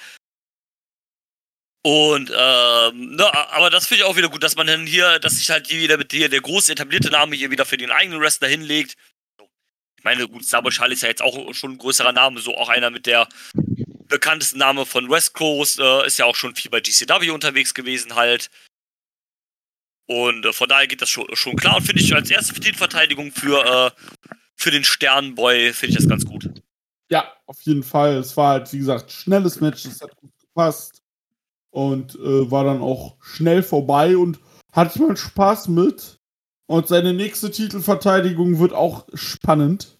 Und 1.84 2.32
ähm, 2.36 3.16
ne, 3.16 3.34
aber 3.52 3.70
das 3.70 3.88
finde 3.88 4.04
ich 4.04 4.10
auch 4.10 4.18
wieder 4.18 4.30
gut, 4.30 4.44
dass 4.44 4.56
man 4.56 4.68
dann 4.68 4.86
hier, 4.86 5.20
dass 5.20 5.38
sich 5.38 5.50
halt 5.50 5.68
hier 5.68 5.80
wieder 5.80 5.98
mit 5.98 6.12
dir 6.12 6.28
der 6.28 6.42
große 6.42 6.72
etablierte 6.72 7.10
Name 7.10 7.36
hier 7.36 7.52
wieder 7.52 7.66
für 7.66 7.78
den 7.78 7.92
eigenen 7.92 8.20
Wrestler 8.20 8.48
hinlegt. 8.48 8.96
Ich 9.98 10.04
meine, 10.04 10.28
gut, 10.28 10.44
Charlie 10.44 10.94
ist 10.94 11.04
ja 11.04 11.10
jetzt 11.10 11.22
auch 11.22 11.54
schon 11.54 11.74
ein 11.74 11.78
größerer 11.78 12.12
Name, 12.12 12.42
so 12.42 12.56
auch 12.58 12.70
einer 12.70 12.90
mit 12.90 13.06
der 13.06 13.30
bekanntesten 14.08 14.58
Name 14.60 14.86
von 14.86 15.10
West 15.10 15.34
Coast, 15.34 15.80
äh, 15.80 16.06
ist 16.06 16.18
ja 16.18 16.26
auch 16.26 16.36
schon 16.36 16.56
viel 16.56 16.72
bei 16.72 16.82
GCW 16.82 17.30
unterwegs 17.30 17.74
gewesen 17.74 18.16
halt. 18.16 18.50
Und 20.08 20.46
äh, 20.46 20.54
von 20.54 20.68
daher 20.70 20.88
geht 20.88 21.02
das 21.02 21.10
schon, 21.10 21.28
schon 21.36 21.56
klar 21.56 21.78
und 21.78 21.84
finde 21.84 22.02
ich 22.02 22.16
als 22.16 22.32
erste 22.32 22.54
Titelverteidigung 22.54 23.32
für, 23.32 23.64
äh, 23.66 23.92
für 24.56 24.72
den 24.72 24.84
Sternboy 24.84 25.74
finde 25.74 25.92
ich 25.92 25.98
das 25.98 26.10
ganz 26.10 26.26
gut. 26.26 26.50
Ja, 27.10 27.32
auf 27.46 27.62
jeden 27.62 27.84
Fall. 27.84 28.18
Es 28.18 28.36
war 28.36 28.54
halt, 28.54 28.74
wie 28.74 28.80
gesagt, 28.80 29.12
schnelles 29.12 29.60
Match, 29.60 29.86
es 29.86 30.02
hat 30.02 30.16
gut 30.16 30.32
gepasst. 30.40 31.04
Und 31.70 32.16
äh, 32.16 32.50
war 32.50 32.64
dann 32.64 32.82
auch 32.82 33.18
schnell 33.22 33.62
vorbei 33.62 34.18
und 34.18 34.40
hatte 34.72 35.02
man 35.02 35.18
Spaß 35.18 35.68
mit. 35.68 36.20
Und 36.66 36.88
seine 36.88 37.14
nächste 37.14 37.52
Titelverteidigung 37.52 38.60
wird 38.60 38.74
auch 38.74 39.08
spannend. 39.14 40.00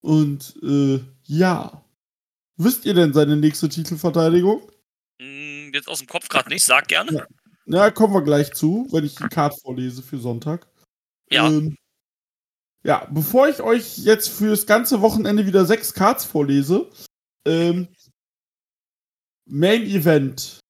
Und 0.00 0.56
äh, 0.62 1.00
ja. 1.24 1.84
Wisst 2.56 2.86
ihr 2.86 2.94
denn 2.94 3.12
seine 3.12 3.36
nächste 3.36 3.68
Titelverteidigung? 3.68 4.62
Hm, 5.20 5.72
jetzt 5.74 5.88
aus 5.88 5.98
dem 5.98 6.06
Kopf 6.06 6.28
gerade 6.28 6.48
nicht, 6.48 6.64
sag 6.64 6.88
gerne. 6.88 7.12
Ja. 7.12 7.26
Na, 7.66 7.90
kommen 7.90 8.14
wir 8.14 8.22
gleich 8.22 8.52
zu, 8.52 8.86
wenn 8.92 9.04
ich 9.04 9.16
die 9.16 9.28
Card 9.28 9.60
vorlese 9.60 10.02
für 10.02 10.18
Sonntag. 10.18 10.68
Ja. 11.30 11.48
Ähm, 11.48 11.76
ja, 12.84 13.08
bevor 13.10 13.48
ich 13.48 13.60
euch 13.60 13.98
jetzt 13.98 14.28
fürs 14.28 14.66
ganze 14.66 15.00
Wochenende 15.00 15.44
wieder 15.46 15.64
sechs 15.64 15.92
Cards 15.92 16.24
vorlese, 16.24 16.88
ähm, 17.44 17.88
Main 19.48 19.82
Event. 19.82 20.60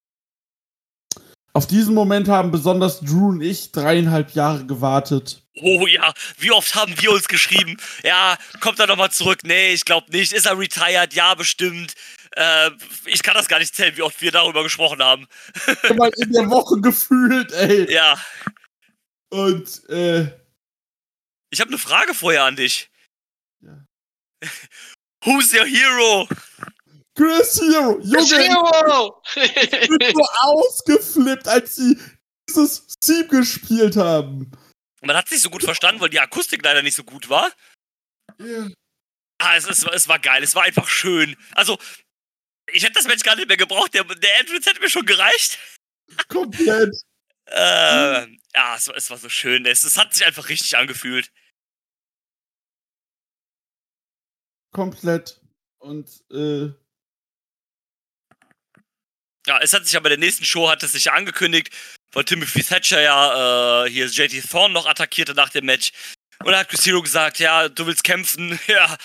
Auf 1.52 1.66
diesen 1.66 1.94
Moment 1.94 2.28
haben 2.28 2.50
besonders 2.50 3.00
Drew 3.00 3.28
und 3.28 3.42
ich 3.42 3.72
dreieinhalb 3.72 4.34
Jahre 4.34 4.66
gewartet. 4.66 5.42
Oh 5.60 5.86
ja, 5.86 6.12
wie 6.38 6.50
oft 6.50 6.74
haben 6.74 6.94
wir 7.00 7.12
uns 7.12 7.28
geschrieben? 7.28 7.78
Ja, 8.02 8.36
kommt 8.60 8.78
er 8.78 8.86
nochmal 8.86 9.10
zurück? 9.10 9.38
Nee, 9.42 9.72
ich 9.72 9.86
glaube 9.86 10.10
nicht. 10.10 10.32
Ist 10.32 10.46
er 10.46 10.58
retired? 10.58 11.14
Ja, 11.14 11.34
bestimmt. 11.34 11.94
Äh, 12.36 12.70
ich 13.06 13.22
kann 13.22 13.34
das 13.34 13.48
gar 13.48 13.58
nicht 13.58 13.74
zählen, 13.74 13.96
wie 13.96 14.02
oft 14.02 14.20
wir 14.20 14.30
darüber 14.30 14.62
gesprochen 14.62 15.02
haben. 15.02 15.26
Mal 15.96 16.10
in 16.18 16.32
der 16.32 16.50
Woche 16.50 16.80
gefühlt, 16.82 17.50
ey. 17.52 17.90
Ja, 17.90 18.22
Und, 19.30 19.88
äh, 19.88 20.30
ich 21.50 21.60
habe 21.60 21.68
eine 21.68 21.78
Frage 21.78 22.12
vorher 22.12 22.44
an 22.44 22.56
dich. 22.56 22.90
Ja. 23.62 23.84
Who's 25.24 25.52
your 25.54 25.64
hero? 25.64 26.28
Chris 27.16 27.58
Hero, 27.58 27.98
Junge, 28.02 28.26
Zero! 28.26 29.22
ich 29.36 29.88
bin 29.88 30.14
so 30.14 30.22
ausgeflippt, 30.42 31.48
als 31.48 31.76
sie 31.76 31.98
dieses 32.46 32.86
Theme 33.00 33.26
gespielt 33.28 33.96
haben. 33.96 34.52
Man 35.00 35.16
hat 35.16 35.24
es 35.24 35.32
nicht 35.32 35.42
so 35.42 35.48
gut 35.50 35.62
verstanden, 35.62 36.00
weil 36.02 36.10
die 36.10 36.20
Akustik 36.20 36.62
leider 36.62 36.82
nicht 36.82 36.94
so 36.94 37.04
gut 37.04 37.30
war. 37.30 37.50
Ja. 38.38 38.68
Ah, 39.38 39.56
es, 39.56 39.66
es, 39.66 39.82
es 39.84 40.08
war 40.08 40.18
geil, 40.18 40.42
es 40.42 40.54
war 40.54 40.64
einfach 40.64 40.88
schön. 40.88 41.36
Also, 41.54 41.78
ich 42.72 42.82
hätte 42.82 42.94
das 42.94 43.06
Match 43.06 43.22
gar 43.22 43.36
nicht 43.36 43.48
mehr 43.48 43.56
gebraucht. 43.56 43.94
Der, 43.94 44.04
der 44.04 44.40
Entrance 44.40 44.68
hätte 44.68 44.80
mir 44.80 44.90
schon 44.90 45.06
gereicht. 45.06 45.58
Komplett. 46.28 46.94
Äh, 47.48 48.26
ja, 48.56 48.74
es, 48.74 48.88
es, 48.88 49.08
war 49.08 49.18
so 49.18 49.28
schön. 49.28 49.66
Es, 49.66 49.84
es 49.84 49.96
hat 49.96 50.12
sich 50.12 50.26
einfach 50.26 50.48
richtig 50.48 50.76
angefühlt. 50.76 51.30
Komplett. 54.72 55.40
Und, 55.78 56.10
äh. 56.32 56.72
Ja, 59.46 59.60
es 59.60 59.72
hat 59.72 59.86
sich 59.86 59.96
aber 59.96 60.08
der 60.08 60.18
nächsten 60.18 60.44
Show 60.44 60.68
hat 60.68 60.82
es 60.82 60.90
sich 60.90 61.12
angekündigt, 61.12 61.72
weil 62.10 62.24
Timothy 62.24 62.64
Thatcher 62.64 63.00
ja 63.00 63.84
äh, 63.84 63.90
hier 63.90 64.06
JT 64.06 64.50
Thorne 64.50 64.74
noch 64.74 64.86
attackierte 64.86 65.34
nach 65.34 65.50
dem 65.50 65.66
Match. 65.66 65.92
Und 66.40 66.50
da 66.50 66.58
hat 66.58 66.68
Chris 66.68 66.84
Hero 66.84 67.00
gesagt, 67.00 67.38
ja, 67.38 67.68
du 67.68 67.86
willst 67.86 68.02
kämpfen, 68.02 68.58
ja, 68.66 68.98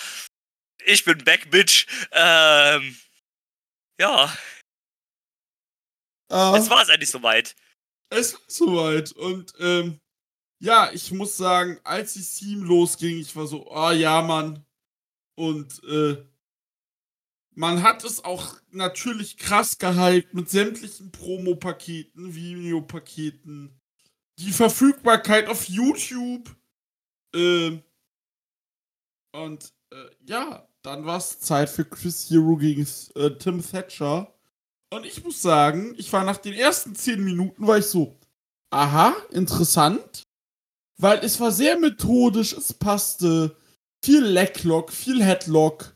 ich 0.84 1.06
bin 1.06 1.24
back, 1.24 1.52
Bitch. 1.52 1.86
Ähm, 2.12 2.98
ja. 4.02 4.26
Uh, 6.32 6.56
es 6.56 6.70
war 6.70 6.82
es 6.82 6.90
endlich 6.90 7.10
soweit. 7.10 7.56
Es 8.10 8.34
war 8.34 8.42
soweit. 8.48 9.12
Und 9.12 9.54
ähm, 9.60 10.00
ja, 10.60 10.92
ich 10.92 11.12
muss 11.12 11.38
sagen, 11.38 11.80
als 11.84 12.14
die 12.14 12.24
Team 12.24 12.64
losging, 12.64 13.20
ich 13.20 13.36
war 13.36 13.48
so, 13.48 13.70
oh 13.70 13.92
ja, 13.92 14.22
Mann. 14.22 14.66
Und 15.36 15.84
äh, 15.84 16.24
man 17.54 17.84
hat 17.84 18.04
es 18.04 18.24
auch 18.24 18.56
natürlich 18.72 19.38
krass 19.38 19.78
gehypt 19.78 20.34
mit 20.34 20.50
sämtlichen 20.50 21.12
Promo-Paketen, 21.12 22.34
Videopaketen, 22.34 23.80
die 24.40 24.52
Verfügbarkeit 24.52 25.48
auf 25.48 25.68
YouTube. 25.68 26.56
Äh, 27.36 27.80
und 29.34 29.74
äh, 29.92 30.10
ja, 30.22 30.68
dann 30.84 31.06
war 31.06 31.18
es 31.18 31.40
Zeit 31.40 31.70
für 31.70 31.86
Chris 31.86 32.30
Hero 32.30 32.58
gegen 32.58 32.88
äh, 33.16 33.32
Tim 33.32 33.62
Thatcher. 33.62 34.34
Und 34.94 35.06
ich 35.06 35.24
muss 35.24 35.42
sagen, 35.42 35.94
ich 35.98 36.12
war 36.12 36.24
nach 36.24 36.38
den 36.38 36.54
ersten 36.54 36.96
zehn 36.96 37.24
Minuten, 37.24 37.66
war 37.66 37.78
ich 37.78 37.86
so, 37.86 38.18
aha, 38.72 39.16
interessant. 39.32 40.24
Weil 40.98 41.20
es 41.20 41.40
war 41.40 41.52
sehr 41.52 41.80
methodisch, 41.80 42.54
es 42.54 42.74
passte. 42.74 43.56
Viel 44.04 44.24
Leglock, 44.24 44.92
viel 44.92 45.24
Headlock, 45.24 45.96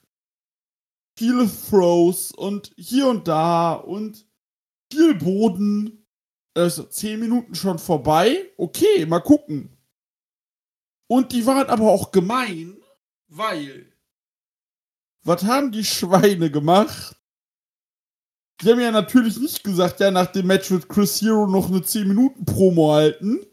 viele 1.18 1.50
Throws 1.70 2.32
und 2.32 2.72
hier 2.78 3.08
und 3.08 3.28
da 3.28 3.74
und 3.74 4.28
viel 4.92 5.16
Boden. 5.16 6.06
Also 6.56 6.84
zehn 6.84 7.20
Minuten 7.20 7.56
schon 7.56 7.80
vorbei. 7.80 8.52
Okay, 8.58 9.06
mal 9.06 9.20
gucken. 9.20 9.76
Und 11.08 11.32
die 11.32 11.46
waren 11.46 11.68
aber 11.68 11.92
auch 11.92 12.12
gemein, 12.12 12.78
weil. 13.28 13.95
Was 15.26 15.44
haben 15.44 15.72
die 15.72 15.84
Schweine 15.84 16.52
gemacht? 16.52 17.16
Die 18.62 18.72
haben 18.72 18.80
ja 18.80 18.92
natürlich 18.92 19.38
nicht 19.38 19.64
gesagt, 19.64 20.00
ja, 20.00 20.12
nach 20.12 20.28
dem 20.28 20.48
Match 20.48 20.70
wird 20.70 20.88
Chris 20.88 21.20
Hero 21.20 21.48
noch 21.48 21.68
eine 21.68 21.80
10-Minuten-Promo 21.80 22.94
halten. 22.94 23.46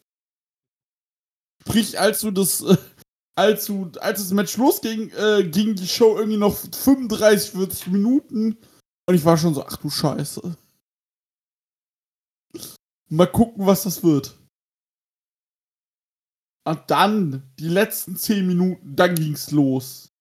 Sprich, 1.62 1.98
als 1.98 2.20
du 2.20 2.30
das, 2.30 2.60
äh, 2.60 2.76
als 3.36 3.64
du, 3.64 3.90
als 4.00 4.20
das 4.20 4.32
Match 4.32 4.56
losging, 4.58 5.10
äh, 5.10 5.44
ging 5.44 5.74
die 5.74 5.88
Show 5.88 6.16
irgendwie 6.16 6.38
noch 6.38 6.56
35, 6.56 7.52
40 7.52 7.86
Minuten. 7.88 8.58
Und 9.08 9.14
ich 9.14 9.24
war 9.24 9.38
schon 9.38 9.54
so, 9.54 9.64
ach 9.64 9.78
du 9.78 9.88
Scheiße. 9.88 10.56
Mal 13.08 13.26
gucken, 13.26 13.66
was 13.66 13.84
das 13.84 14.02
wird. 14.02 14.38
Und 16.64 16.82
dann, 16.88 17.50
die 17.58 17.68
letzten 17.68 18.16
10 18.16 18.46
Minuten, 18.46 18.94
dann 18.94 19.14
ging's 19.14 19.50
los. 19.50 20.11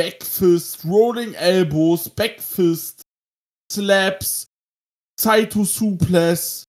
Backfist, 0.00 0.82
Rolling 0.86 1.34
Elbows, 1.34 2.08
Backfist, 2.08 3.02
Slaps, 3.70 4.48
Saito 5.20 5.62
Suples, 5.62 6.64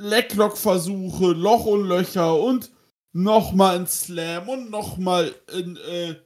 Lecklock-Versuche, 0.00 1.26
Loch 1.26 1.66
und 1.66 1.84
Löcher 1.84 2.40
und 2.40 2.72
nochmal 3.12 3.76
ein 3.76 3.86
Slam 3.86 4.48
und 4.48 4.70
nochmal 4.70 5.32
ein 5.52 5.76
äh, 5.76 6.16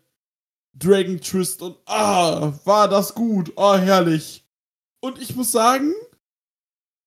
Dragon 0.73 1.21
Twist 1.21 1.61
und 1.61 1.77
ah, 1.85 2.55
war 2.65 2.89
das 2.89 3.15
gut. 3.15 3.53
Ah, 3.59 3.77
herrlich. 3.77 4.47
Und 5.03 5.21
ich 5.21 5.37
muss 5.37 5.53
sagen, 5.53 5.93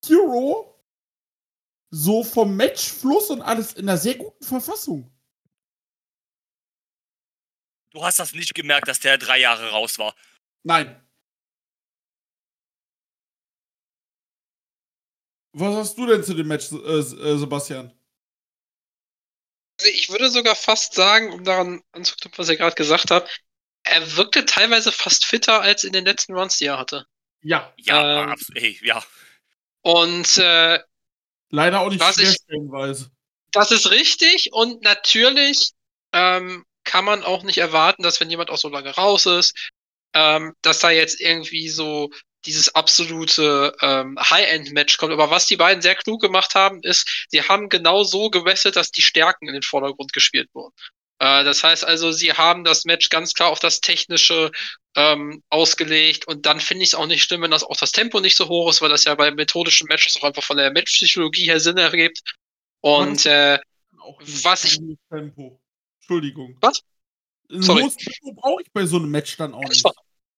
Hero 0.05 0.79
so 1.89 2.23
vom 2.23 2.55
Matchfluss 2.55 3.31
und 3.31 3.41
alles 3.41 3.73
in 3.73 3.89
einer 3.89 3.97
sehr 3.97 4.15
guten 4.15 4.43
Verfassung. 4.43 5.11
Du 7.91 8.03
hast 8.03 8.19
das 8.19 8.33
nicht 8.33 8.53
gemerkt, 8.53 8.87
dass 8.87 8.99
der 8.99 9.17
drei 9.17 9.39
Jahre 9.39 9.69
raus 9.69 9.99
war. 9.99 10.15
Nein. 10.63 11.01
Was 15.53 15.75
hast 15.75 15.97
du 15.97 16.05
denn 16.05 16.23
zu 16.23 16.33
dem 16.33 16.47
Match, 16.47 16.71
äh, 16.71 16.75
äh, 16.75 17.37
Sebastian? 17.37 17.93
Also 19.79 19.91
ich 19.91 20.09
würde 20.09 20.29
sogar 20.29 20.55
fast 20.55 20.93
sagen, 20.93 21.33
um 21.33 21.43
daran 21.43 21.83
anzuknüpfen, 21.91 22.37
was 22.37 22.49
ihr 22.49 22.57
gerade 22.57 22.75
gesagt 22.75 23.11
habt, 23.11 23.41
er 23.83 24.15
wirkte 24.15 24.45
teilweise 24.45 24.91
fast 24.91 25.25
fitter 25.25 25.61
als 25.61 25.83
in 25.83 25.91
den 25.91 26.05
letzten 26.05 26.33
Runs, 26.33 26.57
die 26.57 26.65
er 26.65 26.77
hatte. 26.77 27.05
Ja. 27.41 27.73
Ja, 27.77 28.31
ähm, 28.31 28.35
ey, 28.53 28.79
ja. 28.83 29.03
Und 29.81 30.37
äh, 30.37 30.79
leider 31.49 31.81
auch 31.81 31.89
nicht 31.89 32.03
stellenweise. 32.03 33.11
Das 33.51 33.71
ist 33.71 33.89
richtig 33.89 34.53
und 34.53 34.83
natürlich 34.83 35.71
ähm, 36.13 36.65
kann 36.83 37.05
man 37.05 37.23
auch 37.23 37.43
nicht 37.43 37.57
erwarten, 37.57 38.03
dass 38.03 38.19
wenn 38.19 38.29
jemand 38.29 38.49
auch 38.49 38.57
so 38.57 38.69
lange 38.69 38.91
raus 38.91 39.25
ist, 39.25 39.55
ähm, 40.13 40.53
dass 40.61 40.79
da 40.79 40.89
jetzt 40.89 41.21
irgendwie 41.21 41.69
so 41.69 42.09
dieses 42.45 42.73
absolute 42.73 43.75
ähm, 43.81 44.17
High-End-Match 44.19 44.97
kommt. 44.97 45.13
Aber 45.13 45.29
was 45.29 45.45
die 45.45 45.57
beiden 45.57 45.81
sehr 45.81 45.95
klug 45.95 46.21
gemacht 46.21 46.55
haben, 46.55 46.81
ist, 46.81 47.27
sie 47.29 47.43
haben 47.43 47.69
genau 47.69 48.03
so 48.03 48.29
gewesselt, 48.29 48.75
dass 48.75 48.91
die 48.91 49.03
Stärken 49.03 49.47
in 49.47 49.53
den 49.53 49.61
Vordergrund 49.61 50.11
gespielt 50.11 50.49
wurden. 50.53 50.73
Äh, 51.19 51.43
das 51.43 51.63
heißt 51.63 51.85
also, 51.85 52.11
sie 52.11 52.33
haben 52.33 52.63
das 52.63 52.83
Match 52.85 53.09
ganz 53.09 53.33
klar 53.35 53.49
auf 53.49 53.59
das 53.59 53.79
Technische 53.79 54.51
ähm, 54.95 55.43
ausgelegt 55.49 56.27
und 56.27 56.45
dann 56.45 56.59
finde 56.59 56.83
ich 56.83 56.89
es 56.89 56.95
auch 56.95 57.05
nicht 57.05 57.23
schlimm, 57.23 57.43
wenn 57.43 57.51
das 57.51 57.63
auch 57.63 57.77
das 57.77 57.91
Tempo 57.91 58.19
nicht 58.19 58.35
so 58.35 58.49
hoch 58.49 58.69
ist, 58.69 58.81
weil 58.81 58.89
das 58.89 59.05
ja 59.05 59.15
bei 59.15 59.31
methodischen 59.31 59.87
Matches 59.87 60.17
auch 60.17 60.23
einfach 60.23 60.43
von 60.43 60.57
der 60.57 60.71
Matchpsychologie 60.71 61.45
her 61.45 61.59
Sinn 61.59 61.77
ergibt. 61.77 62.21
Und 62.81 63.25
äh, 63.27 63.59
was 64.41 64.63
ich. 64.65 64.79
Tempo. 65.09 65.60
Entschuldigung. 66.11 66.57
Was? 66.59 66.81
Sorry. 67.49 67.89
Tempo 67.89 68.33
brauche 68.33 68.61
ich 68.61 68.71
bei 68.73 68.85
so 68.85 68.97
einem 68.97 69.09
Match 69.09 69.37
dann 69.37 69.53
auch 69.53 69.63
nicht. 69.63 69.85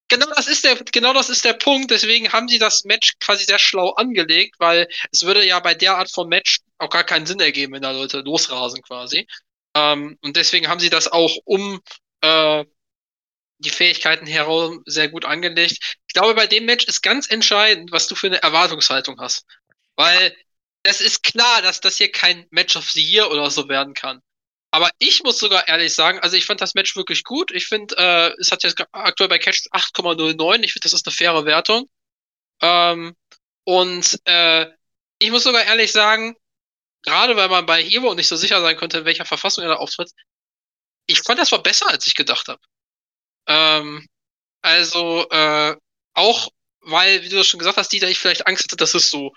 Genau 0.09 0.27
das 0.35 0.47
ist 0.47 0.63
der, 0.63 0.75
genau 0.91 1.13
das 1.13 1.29
ist 1.29 1.43
der 1.43 1.53
Punkt. 1.53 1.89
Deswegen 1.89 2.31
haben 2.31 2.47
sie 2.47 2.59
das 2.59 2.83
Match 2.83 3.13
quasi 3.19 3.45
sehr 3.45 3.57
schlau 3.57 3.91
angelegt, 3.91 4.55
weil 4.59 4.87
es 5.11 5.23
würde 5.23 5.43
ja 5.45 5.59
bei 5.59 5.73
der 5.73 5.97
Art 5.97 6.11
von 6.11 6.29
Match 6.29 6.59
auch 6.77 6.89
gar 6.89 7.03
keinen 7.03 7.25
Sinn 7.25 7.39
ergeben, 7.39 7.73
wenn 7.73 7.81
da 7.81 7.91
Leute 7.91 8.19
losrasen 8.19 8.83
quasi. 8.83 9.25
Ähm, 9.75 10.17
und 10.21 10.35
deswegen 10.35 10.67
haben 10.67 10.79
sie 10.79 10.91
das 10.91 11.07
auch 11.07 11.35
um 11.45 11.81
äh, 12.21 12.65
die 13.57 13.71
Fähigkeiten 13.71 14.27
herum 14.27 14.83
sehr 14.85 15.09
gut 15.09 15.25
angelegt. 15.25 15.97
Ich 16.07 16.13
glaube, 16.13 16.35
bei 16.35 16.45
dem 16.45 16.65
Match 16.65 16.85
ist 16.85 17.01
ganz 17.01 17.31
entscheidend, 17.31 17.91
was 17.91 18.07
du 18.07 18.13
für 18.13 18.27
eine 18.27 18.43
Erwartungshaltung 18.43 19.19
hast. 19.19 19.45
Weil 19.95 20.35
es 20.83 21.01
ist 21.01 21.23
klar, 21.23 21.63
dass 21.63 21.81
das 21.81 21.97
hier 21.97 22.11
kein 22.11 22.45
Match 22.51 22.75
of 22.75 22.91
the 22.91 23.01
Year 23.01 23.31
oder 23.31 23.49
so 23.49 23.67
werden 23.67 23.95
kann. 23.95 24.21
Aber 24.73 24.89
ich 24.97 25.21
muss 25.21 25.37
sogar 25.37 25.67
ehrlich 25.67 25.93
sagen, 25.93 26.17
also 26.21 26.35
ich 26.35 26.47
fand 26.47 26.59
das 26.59 26.73
Match 26.73 26.95
wirklich 26.95 27.23
gut. 27.23 27.51
Ich 27.51 27.67
finde, 27.67 27.95
äh, 27.95 28.33
es 28.39 28.51
hat 28.51 28.63
jetzt 28.63 28.83
aktuell 28.91 29.29
bei 29.29 29.37
Catch 29.37 29.67
8,09. 29.71 30.63
Ich 30.63 30.73
finde, 30.73 30.85
das 30.85 30.93
ist 30.93 31.05
eine 31.05 31.13
faire 31.13 31.45
Wertung. 31.45 31.87
Ähm, 32.59 33.15
und 33.65 34.19
äh, 34.25 34.67
ich 35.19 35.29
muss 35.29 35.43
sogar 35.43 35.63
ehrlich 35.63 35.91
sagen, 35.91 36.35
gerade 37.03 37.35
weil 37.35 37.49
man 37.49 37.67
bei 37.67 37.83
Hero 37.83 38.15
nicht 38.15 38.27
so 38.27 38.35
sicher 38.35 38.61
sein 38.61 38.75
konnte, 38.75 38.97
in 38.97 39.05
welcher 39.05 39.25
Verfassung 39.25 39.63
er 39.63 39.69
da 39.69 39.75
auftritt, 39.75 40.11
ich 41.05 41.21
fand, 41.21 41.37
das 41.39 41.51
war 41.51 41.61
besser, 41.61 41.87
als 41.89 42.07
ich 42.07 42.15
gedacht 42.15 42.47
habe. 42.47 42.61
Ähm, 43.45 44.07
also, 44.63 45.29
äh, 45.29 45.77
auch 46.15 46.49
weil, 46.81 47.21
wie 47.21 47.29
du 47.29 47.35
das 47.37 47.45
schon 47.47 47.59
gesagt 47.59 47.77
hast, 47.77 47.89
Dieter, 47.93 48.09
ich 48.09 48.17
vielleicht 48.17 48.47
Angst 48.47 48.63
hatte, 48.63 48.77
dass 48.77 48.95
es 48.95 49.11
so 49.11 49.33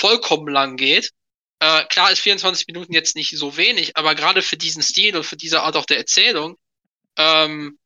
vollkommen 0.00 0.48
lang 0.48 0.78
geht. 0.78 1.12
Äh, 1.60 1.84
klar 1.86 2.12
ist 2.12 2.20
24 2.20 2.66
Minuten 2.68 2.92
jetzt 2.92 3.16
nicht 3.16 3.36
so 3.36 3.56
wenig, 3.56 3.96
aber 3.96 4.14
gerade 4.14 4.42
für 4.42 4.56
diesen 4.56 4.82
Stil 4.82 5.16
und 5.16 5.24
für 5.24 5.36
diese 5.36 5.62
Art 5.62 5.76
auch 5.76 5.86
der 5.86 5.98
Erzählung 5.98 6.56
ähm, 7.16 7.78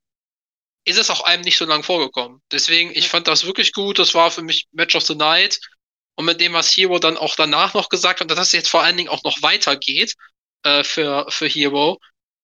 ist 0.85 0.99
es 0.99 1.11
auch 1.11 1.23
einem 1.23 1.43
nicht 1.43 1.57
so 1.57 1.65
lang 1.65 1.83
vorgekommen. 1.83 2.43
Deswegen, 2.51 2.91
ich 2.95 3.09
fand 3.09 3.29
das 3.29 3.45
wirklich 3.45 3.73
gut. 3.73 3.99
Das 3.99 4.15
war 4.15 4.31
für 4.31 4.43
mich 4.43 4.67
Match 4.73 4.95
of 4.95 5.05
the 5.05 5.15
Night. 5.15 5.59
Und 6.17 6.27
mit 6.27 6.41
dem, 6.41 6.53
was 6.53 6.77
Hero 6.77 6.99
dann 6.99 7.17
auch 7.17 7.37
danach 7.37 7.73
noch 7.73 7.89
gesagt 7.89 8.21
hat, 8.21 8.31
dass 8.31 8.39
es 8.39 8.53
jetzt 8.53 8.69
vor 8.69 8.83
allen 8.83 8.97
Dingen 8.97 9.09
auch 9.09 9.23
noch 9.25 9.41
weitergeht 9.43 10.15
äh, 10.65 10.85
für, 10.85 11.27
für 11.31 11.47
Hero, 11.47 11.99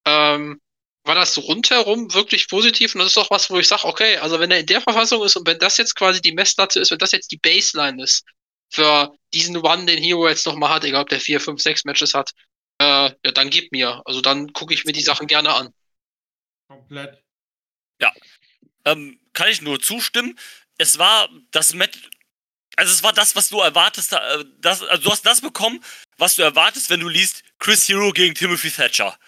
ähm, 0.06 0.60
war 1.05 1.14
das 1.14 1.34
so 1.34 1.42
rundherum 1.42 2.14
wirklich 2.14 2.48
positiv. 2.48 2.94
Und 2.94 3.00
das 3.00 3.09
ist 3.09 3.18
auch 3.18 3.30
was, 3.30 3.50
wo 3.50 3.59
ich 3.59 3.68
sage, 3.68 3.84
okay, 3.84 4.16
also 4.18 4.40
wenn 4.40 4.50
er 4.50 4.60
in 4.60 4.66
der 4.66 4.80
Verfassung 4.80 5.22
ist 5.24 5.36
und 5.36 5.46
wenn 5.46 5.59
das 5.59 5.76
jetzt 5.76 5.96
quasi 5.96 6.22
die 6.22 6.32
Messlatte 6.32 6.80
ist, 6.80 6.90
wenn 6.90 6.98
das 6.98 7.12
jetzt 7.12 7.30
die 7.32 7.38
Baseline 7.38 8.02
ist 8.02 8.24
für 8.70 9.14
diesen 9.32 9.56
Run, 9.56 9.86
den 9.86 10.02
Hero 10.02 10.28
jetzt 10.28 10.46
nochmal 10.46 10.70
hat, 10.70 10.84
egal 10.84 11.02
ob 11.02 11.08
der 11.08 11.20
4, 11.20 11.40
5, 11.40 11.60
6 11.60 11.84
Matches 11.84 12.14
hat, 12.14 12.32
äh, 12.80 13.10
ja, 13.24 13.32
dann 13.32 13.50
gib 13.50 13.72
mir. 13.72 14.02
Also 14.04 14.20
dann 14.20 14.52
gucke 14.52 14.74
ich 14.74 14.84
mir 14.84 14.92
die 14.92 15.02
Sachen 15.02 15.26
gerne 15.26 15.54
an. 15.54 15.74
Komplett. 16.68 17.22
Ja. 18.00 18.12
Ähm, 18.84 19.18
kann 19.32 19.48
ich 19.48 19.62
nur 19.62 19.80
zustimmen. 19.80 20.38
Es 20.78 20.98
war 20.98 21.28
das 21.50 21.74
Match, 21.74 21.98
also 22.76 22.92
es 22.92 23.02
war 23.02 23.12
das, 23.12 23.34
was 23.34 23.48
du 23.48 23.60
erwartest, 23.60 24.12
äh, 24.12 24.44
das, 24.60 24.82
also 24.82 25.02
du 25.02 25.10
hast 25.10 25.26
das 25.26 25.40
bekommen, 25.40 25.82
was 26.16 26.36
du 26.36 26.42
erwartest, 26.42 26.90
wenn 26.90 27.00
du 27.00 27.08
liest 27.08 27.42
Chris 27.58 27.88
Hero 27.88 28.12
gegen 28.12 28.34
Timothy 28.34 28.70
Thatcher. 28.70 29.18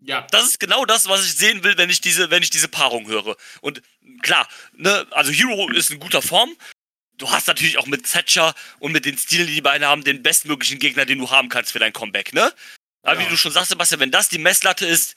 Ja. 0.00 0.26
Das 0.30 0.44
ist 0.44 0.60
genau 0.60 0.84
das, 0.84 1.08
was 1.08 1.24
ich 1.24 1.34
sehen 1.34 1.64
will, 1.64 1.76
wenn 1.78 1.90
ich 1.90 2.00
diese, 2.00 2.30
wenn 2.30 2.42
ich 2.42 2.50
diese 2.50 2.68
Paarung 2.68 3.06
höre. 3.06 3.36
Und 3.60 3.82
klar, 4.22 4.48
ne, 4.72 5.06
also 5.10 5.32
Hero 5.32 5.70
ist 5.70 5.90
in 5.90 6.00
guter 6.00 6.22
Form. 6.22 6.54
Du 7.18 7.30
hast 7.30 7.46
natürlich 7.46 7.78
auch 7.78 7.86
mit 7.86 8.10
Thatcher 8.10 8.54
und 8.80 8.92
mit 8.92 9.04
den 9.04 9.16
Stilen, 9.16 9.46
die 9.46 9.54
die 9.54 9.60
beiden 9.60 9.86
haben, 9.86 10.02
den 10.02 10.22
bestmöglichen 10.22 10.78
Gegner, 10.80 11.04
den 11.04 11.18
du 11.18 11.30
haben 11.30 11.48
kannst 11.48 11.72
für 11.72 11.78
dein 11.78 11.92
Comeback, 11.92 12.32
ne? 12.32 12.52
Aber 13.02 13.20
Ja. 13.20 13.26
wie 13.26 13.30
du 13.30 13.36
schon 13.36 13.52
sagst, 13.52 13.68
Sebastian, 13.70 14.00
wenn 14.00 14.10
das 14.10 14.28
die 14.28 14.38
Messlatte 14.38 14.86
ist, 14.86 15.14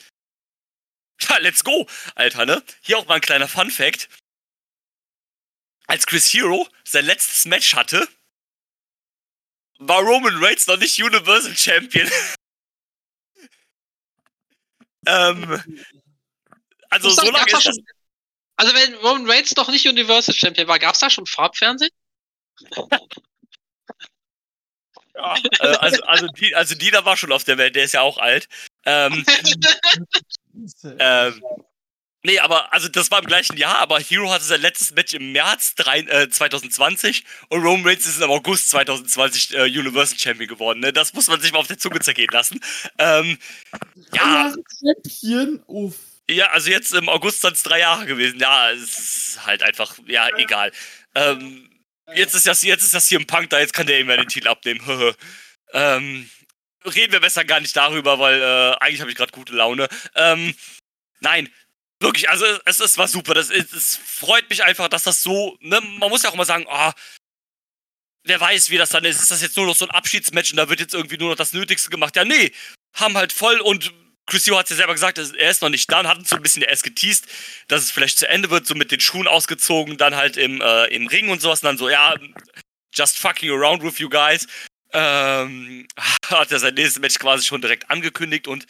ja, 1.30 1.38
let's 1.38 1.64
go, 1.64 1.88
Alter, 2.16 2.46
ne? 2.46 2.64
Hier 2.82 2.98
auch 3.00 3.08
mal 3.08 3.16
ein 3.16 3.22
kleiner 3.22 3.48
Fun 3.48 3.72
Fact. 3.72 4.10
Als 5.88 6.06
Chris 6.06 6.32
Hero 6.34 6.68
sein 6.84 7.06
letztes 7.06 7.46
Match 7.46 7.74
hatte, 7.74 8.08
war 9.80 10.02
Roman 10.02 10.44
Reigns 10.44 10.68
noch 10.68 10.78
nicht 10.78 11.02
Universal 11.02 11.56
Champion. 11.56 12.10
ähm, 15.08 15.82
also 16.90 17.10
so 17.10 17.32
lange 17.32 17.52
ist 17.52 17.66
das. 17.66 17.78
Also 18.58 18.74
wenn 18.74 18.96
Roman 18.96 19.30
Reigns 19.30 19.56
noch 19.56 19.70
nicht 19.70 19.88
Universal 19.88 20.36
Champion 20.36 20.68
war, 20.68 20.80
gab's 20.80 21.00
da 21.00 21.10
schon 21.10 21.26
Farbfernsehen? 21.26 21.92
Äh, 25.60 25.68
also, 25.80 26.04
also, 26.04 26.28
die, 26.28 26.56
also 26.56 26.76
Dina 26.76 27.06
war 27.06 27.18
schon 27.18 27.32
auf 27.32 27.44
der 27.44 27.58
Welt, 27.58 27.76
der 27.76 27.84
ist 27.86 27.94
ja 27.94 28.02
auch 28.02 28.18
alt. 28.18 28.48
Ähm, 28.86 29.26
ähm, 31.00 31.44
nee, 32.24 32.40
aber 32.40 32.72
also 32.74 32.88
das 32.88 33.10
war 33.12 33.20
im 33.20 33.26
gleichen 33.26 33.58
Jahr, 33.58 33.78
aber 33.80 34.00
Hero 34.00 34.32
hatte 34.32 34.44
sein 34.44 34.62
letztes 34.62 34.92
Match 34.92 35.14
im 35.14 35.32
März 35.32 35.76
drei, 35.76 36.00
äh, 36.00 36.30
2020 36.30 37.26
und 37.50 37.64
Roman 37.64 37.88
Reigns 37.88 38.06
ist 38.06 38.22
im 38.22 38.30
August 38.30 38.70
2020 38.70 39.56
äh, 39.56 39.64
Universal 39.64 40.20
Champion 40.20 40.48
geworden. 40.48 40.80
Ne? 40.80 40.94
Das 40.94 41.14
muss 41.14 41.28
man 41.28 41.42
sich 41.42 41.52
mal 41.52 41.60
auf 41.60 41.68
der 41.68 41.80
Zunge 41.80 42.00
zergehen 42.00 42.30
lassen. 42.32 42.60
Ähm, 42.98 43.38
ja, 44.14 44.54
Champion, 44.80 45.62
uff. 45.68 45.96
Ja, 46.30 46.48
also 46.52 46.70
jetzt 46.70 46.94
im 46.94 47.08
August 47.08 47.42
sind 47.42 47.54
es 47.54 47.64
drei 47.64 47.80
Jahre 47.80 48.06
gewesen. 48.06 48.40
Ja, 48.40 48.72
es 48.72 49.00
ist 49.00 49.46
halt 49.46 49.64
einfach, 49.64 49.98
ja, 50.08 50.28
egal. 50.38 50.72
Ähm, 51.16 51.70
jetzt 52.14 52.36
ist 52.36 52.46
das, 52.46 52.64
jetzt 52.64 52.84
ist 52.84 52.94
das 52.94 53.08
hier 53.08 53.20
ein 53.20 53.28
Punk 53.28 53.50
da, 53.50 53.60
jetzt 53.60 53.74
kann 53.74 53.88
der 53.88 54.00
ihm 54.00 54.10
ja 54.10 54.18
den 54.18 54.28
Titel 54.28 54.50
abnehmen. 54.50 54.82
ähm, 55.74 56.30
reden 56.86 57.14
wir 57.14 57.22
besser 57.22 57.46
gar 57.46 57.62
nicht 57.62 57.76
darüber, 57.76 58.20
weil 58.20 58.42
äh, 58.42 58.76
eigentlich 58.80 59.02
habe 59.02 59.10
ich 59.10 59.18
gerade 59.18 59.32
gute 59.32 59.54
Laune. 59.54 59.88
Ähm, 60.16 60.54
nein, 61.22 61.50
wirklich, 62.00 62.30
also 62.30 62.46
es, 62.66 62.80
es 62.80 62.98
war 62.98 63.08
super. 63.08 63.34
Das, 63.34 63.50
es, 63.50 63.72
es 63.72 63.96
freut 63.96 64.50
mich 64.50 64.64
einfach, 64.64 64.90
dass 64.90 65.04
das 65.04 65.24
so, 65.24 65.58
ne, 65.62 65.80
man 65.82 66.10
muss 66.10 66.24
ja 66.24 66.30
auch 66.30 66.36
mal 66.36 66.46
sagen, 66.46 66.66
ah, 66.70 66.94
wer 68.24 68.42
weiß, 68.42 68.70
wie 68.70 68.78
das 68.78 68.90
dann 68.90 69.06
ist. 69.06 69.22
Ist 69.22 69.32
das 69.32 69.42
jetzt 69.42 69.56
nur 69.58 69.66
noch 69.66 69.76
so 69.76 69.86
ein 69.86 69.92
Abschiedsmatch 69.92 70.52
und 70.52 70.58
da 70.58 70.70
wird 70.70 70.82
jetzt 70.82 70.94
irgendwie 70.94 71.18
nur 71.18 71.30
noch 71.30 71.38
das 71.38 71.54
Nötigste 71.54 71.90
gemacht? 71.90 72.16
Ja, 72.16 72.26
nee, 72.26 72.52
haben 72.94 73.18
halt 73.18 73.32
voll 73.34 73.60
und 73.62 73.94
Chris 74.28 74.46
Hero 74.46 74.58
hat 74.58 74.66
es 74.66 74.72
ja 74.72 74.76
selber 74.76 74.94
gesagt, 74.94 75.18
er 75.18 75.50
ist 75.50 75.62
noch 75.62 75.70
nicht 75.70 75.90
da 75.92 76.02
und 76.02 76.08
hat 76.08 76.18
uns 76.18 76.30
so 76.30 76.36
ein 76.36 76.44
bisschen 76.44 76.62
erst 76.62 76.84
geteased, 76.84 77.26
dass 77.70 77.82
es 77.82 77.92
vielleicht 77.92 78.20
zu 78.20 78.28
Ende 78.28 78.50
wird, 78.50 78.68
so 78.68 78.76
mit 78.76 78.92
den 78.92 79.00
Schuhen 79.00 79.28
ausgezogen, 79.28 79.98
dann 79.98 80.16
halt 80.16 80.36
im, 80.36 80.62
äh, 80.62 80.86
im 80.88 81.08
Ring 81.08 81.30
und 81.30 81.42
sowas 81.42 81.62
und 81.62 81.68
dann 81.68 81.78
so, 81.78 81.90
ja, 81.90 82.14
just 82.94 83.18
fucking 83.18 83.50
around 83.50 83.82
with 83.84 84.00
you 84.00 84.10
guys. 84.10 84.46
Ähm, 84.92 85.88
hat 86.26 86.52
er 86.52 86.60
sein 86.60 86.74
nächstes 86.74 87.02
Match 87.02 87.20
quasi 87.20 87.46
schon 87.46 87.62
direkt 87.62 87.90
angekündigt 87.90 88.48
und 88.48 88.68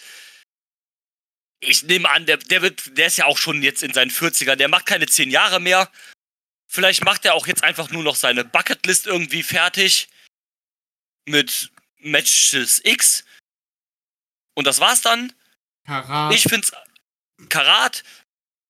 ich 1.60 1.84
nehme 1.84 2.10
an, 2.10 2.28
der, 2.28 2.38
der 2.38 2.62
wird, 2.62 2.98
der 2.98 3.08
ist 3.08 3.18
ja 3.18 3.26
auch 3.26 3.40
schon 3.40 3.64
jetzt 3.64 3.82
in 3.82 3.94
seinen 3.94 4.12
40ern, 4.12 4.56
der 4.58 4.68
macht 4.68 4.86
keine 4.86 5.08
10 5.08 5.32
Jahre 5.32 5.60
mehr. 5.60 5.92
Vielleicht 6.68 7.04
macht 7.04 7.26
er 7.26 7.34
auch 7.34 7.48
jetzt 7.48 7.64
einfach 7.64 7.90
nur 7.90 8.04
noch 8.04 8.16
seine 8.16 8.46
Bucketlist 8.46 9.08
irgendwie 9.08 9.42
fertig 9.42 10.08
mit 11.26 11.72
Matches 11.98 12.82
X. 12.84 13.26
Und 14.54 14.68
das 14.68 14.80
war's 14.80 15.02
dann. 15.02 15.34
Karat. 15.88 16.34
Ich 16.34 16.44
find's 16.44 16.72
Karat 17.50 18.04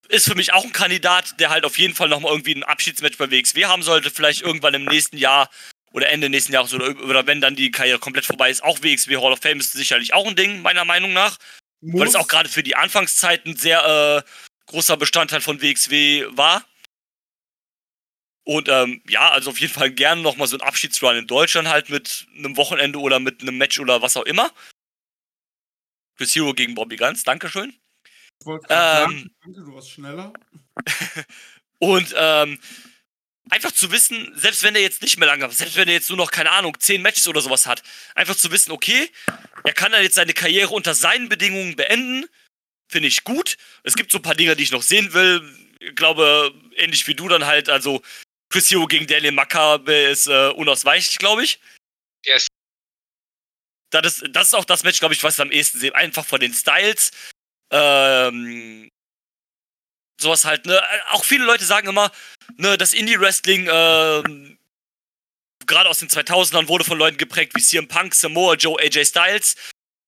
ist 0.10 0.28
für 0.28 0.36
mich 0.36 0.54
auch 0.54 0.64
ein 0.64 0.72
Kandidat, 0.72 1.40
der 1.40 1.50
halt 1.50 1.66
auf 1.66 1.78
jeden 1.78 1.94
Fall 1.94 2.08
nochmal 2.08 2.32
irgendwie 2.32 2.56
ein 2.56 2.64
Abschiedsmatch 2.64 3.18
bei 3.18 3.30
WXW 3.30 3.66
haben 3.66 3.84
sollte. 3.84 4.10
Vielleicht 4.10 4.42
irgendwann 4.42 4.74
im 4.74 4.86
nächsten 4.86 5.18
Jahr 5.18 5.50
oder 5.92 6.10
Ende 6.10 6.30
nächsten 6.30 6.54
Jahres 6.54 6.74
oder, 6.74 6.98
oder 7.04 7.28
wenn 7.28 7.42
dann 7.42 7.56
die 7.56 7.72
Karriere 7.72 8.00
komplett 8.00 8.26
vorbei 8.26 8.50
ist. 8.50 8.64
Auch 8.64 8.82
WXW 8.82 9.18
Hall 9.18 9.34
of 9.34 9.40
Fame 9.42 9.60
ist 9.60 9.74
sicherlich 9.74 10.14
auch 10.14 10.26
ein 10.26 10.36
Ding, 10.36 10.62
meiner 10.62 10.86
Meinung 10.86 11.14
nach. 11.14 11.38
Weil 11.82 12.08
es 12.08 12.16
auch 12.16 12.28
gerade 12.28 12.50
für 12.50 12.64
die 12.64 12.76
Anfangszeiten 12.76 13.56
sehr 13.56 14.24
äh, 14.26 14.30
großer 14.68 14.98
Bestandteil 14.98 15.42
von 15.42 15.62
WXW 15.62 16.26
war. 16.32 16.64
Und 18.44 18.70
ähm, 18.70 19.02
ja, 19.08 19.30
also 19.30 19.50
auf 19.50 19.60
jeden 19.60 19.74
Fall 19.74 19.92
gerne 19.92 20.22
nochmal 20.22 20.48
so 20.48 20.58
ein 20.58 20.62
Abschiedsrun 20.62 21.18
in 21.18 21.28
Deutschland 21.28 21.68
halt 21.68 21.90
mit 21.90 22.28
einem 22.38 22.56
Wochenende 22.56 23.00
oder 23.00 23.20
mit 23.20 23.42
einem 23.42 23.58
Match 23.58 23.80
oder 23.80 24.02
was 24.02 24.16
auch 24.16 24.24
immer. 24.24 24.52
Chris 26.18 26.36
Hero 26.36 26.54
gegen 26.54 26.76
Bobby 26.76 26.96
Guns, 26.96 27.24
Dankeschön. 27.24 27.74
Ich 28.40 28.46
wollte 28.46 28.68
grad 28.68 29.10
ähm, 29.10 29.18
sagen, 29.18 29.36
danke, 29.44 29.62
du 29.62 29.74
warst 29.76 29.92
schneller. 29.92 30.34
Und 31.80 32.14
ähm, 32.16 32.60
einfach 33.50 33.72
zu 33.72 33.92
wissen, 33.92 34.32
selbst 34.36 34.64
wenn 34.64 34.76
er 34.76 34.82
jetzt 34.82 35.02
nicht 35.02 35.18
mehr 35.18 35.28
lange 35.28 35.44
hat, 35.44 35.54
selbst 35.54 35.76
wenn 35.76 35.88
er 35.88 35.94
jetzt 35.94 36.10
nur 36.10 36.18
noch, 36.18 36.32
keine 36.32 36.52
Ahnung, 36.52 36.78
zehn 36.80 37.02
Matches 37.02 37.28
oder 37.28 37.42
sowas 37.42 37.66
hat, 37.66 37.84
einfach 38.16 38.36
zu 38.36 38.52
wissen, 38.52 38.72
okay, 38.72 39.10
er 39.64 39.74
kann 39.74 39.92
dann 39.92 40.04
jetzt 40.04 40.16
seine 40.16 40.34
Karriere 40.34 40.74
unter 40.74 40.94
seinen 40.96 41.30
Bedingungen 41.30 41.76
beenden, 41.76 42.26
finde 42.90 43.08
ich 43.08 43.24
gut. 43.24 43.58
Es 43.84 43.96
gibt 43.96 44.12
so 44.12 44.20
ein 44.20 44.24
paar 44.24 44.36
Dinge, 44.36 44.56
die 44.56 44.64
ich 44.64 44.72
noch 44.72 44.84
sehen 44.84 45.14
will. 45.14 45.42
Ich 45.80 45.96
glaube, 45.96 46.52
ähnlich 46.76 47.08
wie 47.08 47.16
du 47.16 47.28
dann 47.28 47.46
halt, 47.46 47.70
also 47.70 48.02
Chris 48.50 48.72
Hero 48.72 48.88
gegen 48.88 49.08
Daniel 49.08 49.34
Makabe 49.34 49.94
ist 49.94 50.28
äh, 50.28 50.50
unausweichlich, 50.50 51.18
glaube 51.20 51.44
ich. 51.44 51.60
Yes. 52.26 52.48
Das 53.90 54.22
ist, 54.22 54.26
das 54.32 54.48
ist 54.50 54.54
auch 54.54 54.66
das 54.66 54.84
Match, 54.84 55.00
glaube 55.00 55.14
ich, 55.14 55.24
was 55.24 55.36
ich 55.36 55.42
am 55.42 55.52
ehesten 55.52 55.80
sehe. 55.80 55.96
Einfach 55.96 56.26
von 56.26 56.40
den 56.40 56.54
Styles. 56.54 57.12
Ähm, 57.72 58.90
sowas 60.20 60.46
halt, 60.46 60.66
ne? 60.66 60.82
Auch 61.10 61.24
viele 61.24 61.46
Leute 61.46 61.66
sagen 61.66 61.88
immer, 61.88 62.12
ne, 62.58 62.78
das 62.78 62.94
Indie-Wrestling, 62.94 63.68
ähm, 63.72 64.58
gerade 65.66 65.90
aus 65.90 66.00
den 66.00 66.10
2000ern, 66.10 66.68
wurde 66.68 66.84
von 66.84 66.98
Leuten 66.98 67.18
geprägt 67.18 67.54
wie 67.56 67.62
CM 67.62 67.88
Punk, 67.88 68.14
Samoa 68.16 68.56
Joe, 68.56 68.80
AJ 68.80 69.06
Styles. 69.06 69.56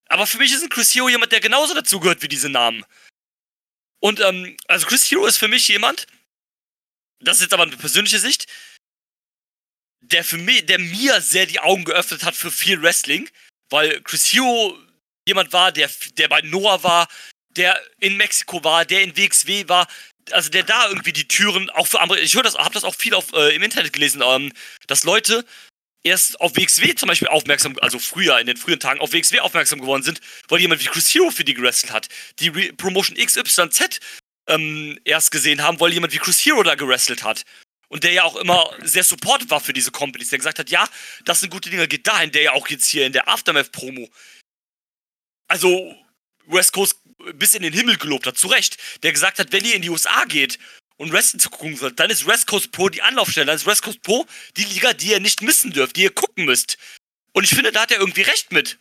Aber 0.10 0.26
für 0.26 0.40
mich 0.40 0.52
ist 0.52 0.64
ein 0.64 0.70
Chris 0.70 0.94
Hero 0.94 1.10
jemand, 1.10 1.32
der 1.32 1.40
genauso 1.40 1.74
dazugehört 1.74 2.22
wie 2.22 2.28
diese 2.28 2.50
Namen. 2.50 2.86
Und, 4.00 4.20
ähm, 4.20 4.58
also 4.68 4.88
Chris 4.88 5.10
Hero 5.10 5.26
ist 5.26 5.38
für 5.38 5.48
mich 5.48 5.68
jemand, 5.68 6.08
das 7.20 7.38
ist 7.38 7.44
jetzt 7.44 7.54
aber 7.54 7.64
eine 7.64 7.78
persönliche 7.78 8.20
Sicht, 8.20 8.48
der 10.02 10.24
für 10.24 10.38
mich, 10.38 10.66
der 10.66 10.80
mir 10.80 11.22
sehr 11.22 11.46
die 11.46 11.60
Augen 11.60 11.84
geöffnet 11.84 12.24
hat 12.24 12.36
für 12.36 12.50
viel 12.50 12.82
Wrestling, 12.82 13.30
weil 13.70 14.02
Chris 14.02 14.26
Hero 14.32 14.78
jemand 15.28 15.54
war, 15.54 15.72
der, 15.72 15.90
der 16.18 16.28
bei 16.28 16.42
Noah 16.42 16.84
war, 16.84 17.08
der 17.56 17.80
in 18.00 18.18
Mexiko 18.18 18.64
war, 18.64 18.86
der 18.86 19.02
in 19.02 19.16
WXW 19.16 19.68
war, 19.68 19.88
also 20.32 20.50
der 20.50 20.64
da 20.64 20.88
irgendwie 20.88 21.14
die 21.14 21.28
Türen 21.28 21.70
auch 21.72 21.88
für 21.88 22.00
andere, 22.00 22.20
ich 22.20 22.32
das, 22.34 22.56
habe 22.56 22.74
das 22.74 22.84
auch 22.84 22.96
viel 22.96 23.14
auf, 23.14 23.34
äh, 23.34 23.56
im 23.56 23.64
Internet 23.64 23.94
gelesen, 23.94 24.22
ähm, 24.24 24.52
dass 24.88 25.04
Leute 25.04 25.46
erst 26.04 26.40
auf 26.40 26.56
WXW 26.56 26.96
zum 26.96 27.08
Beispiel 27.08 27.28
aufmerksam, 27.28 27.78
also 27.82 28.00
früher, 28.00 28.40
in 28.40 28.48
den 28.48 28.58
frühen 28.58 28.80
Tagen 28.80 29.00
auf 29.00 29.12
WXW 29.12 29.40
aufmerksam 29.40 29.80
geworden 29.80 30.04
sind, 30.04 30.22
weil 30.48 30.60
jemand 30.60 30.82
wie 30.82 30.88
Chris 30.88 31.14
Hero 31.14 31.30
für 31.32 31.44
die 31.44 31.54
gewrestelt 31.54 31.92
hat, 31.92 32.08
die 32.40 32.50
Re 32.50 32.74
Promotion 32.74 33.18
XYZ 33.18 34.00
ähm, 34.48 35.00
erst 35.04 35.32
gesehen 35.32 35.62
haben, 35.62 35.80
weil 35.80 35.94
jemand 35.94 36.14
wie 36.14 36.18
Chris 36.18 36.40
Hero 36.40 36.64
da 36.64 36.76
gewrestelt 36.76 37.24
hat. 37.24 37.44
Und 37.90 38.04
der 38.04 38.12
ja 38.12 38.24
auch 38.24 38.36
immer 38.36 38.72
sehr 38.84 39.04
supportive 39.04 39.50
war 39.50 39.60
für 39.60 39.74
diese 39.74 39.92
Companies, 39.92 40.30
der 40.30 40.38
gesagt 40.38 40.60
hat, 40.60 40.70
ja, 40.70 40.88
das 41.26 41.40
sind 41.40 41.50
gute 41.50 41.70
Dinge, 41.70 41.88
geht 41.88 42.06
dahin, 42.08 42.32
der 42.32 42.44
ja 42.44 42.52
auch 42.54 42.68
jetzt 42.68 42.88
hier 42.88 43.06
in 43.06 43.14
der 43.14 43.28
Aftermath-Promo, 43.28 44.10
also 45.48 45.96
West 46.46 46.74
Coast 46.74 47.00
bis 47.34 47.56
in 47.56 47.64
den 47.64 47.74
Himmel 47.74 47.98
gelobt 47.98 48.28
hat, 48.28 48.38
zu 48.38 48.48
Recht, 48.48 48.78
der 49.04 49.12
gesagt 49.12 49.40
hat, 49.40 49.52
wenn 49.52 49.66
ihr 49.66 49.76
in 49.76 49.82
die 49.82 49.90
USA 49.90 50.26
geht 50.26 50.60
und 50.98 51.12
Wrestling 51.12 51.40
zu 51.40 51.50
gucken 51.50 51.76
sollt, 51.76 52.00
dann 52.00 52.10
ist 52.10 52.26
West 52.26 52.48
Coast 52.48 52.72
Pro 52.72 52.90
die 52.90 53.02
Anlaufstelle, 53.02 53.48
dann 53.48 53.56
ist 53.56 53.66
West 53.66 53.82
Coast 53.82 54.02
Pro 54.04 54.26
die 54.56 54.66
Liga, 54.66 54.94
die 54.94 55.10
ihr 55.12 55.20
nicht 55.20 55.42
missen 55.42 55.72
dürft, 55.72 55.96
die 55.96 56.04
ihr 56.04 56.14
gucken 56.14 56.46
müsst. 56.46 56.78
Und 57.34 57.44
ich 57.44 57.50
finde, 57.50 57.72
da 57.72 57.82
hat 57.82 57.92
er 57.92 58.00
irgendwie 58.00 58.22
recht 58.22 58.52
mit. 58.52 58.80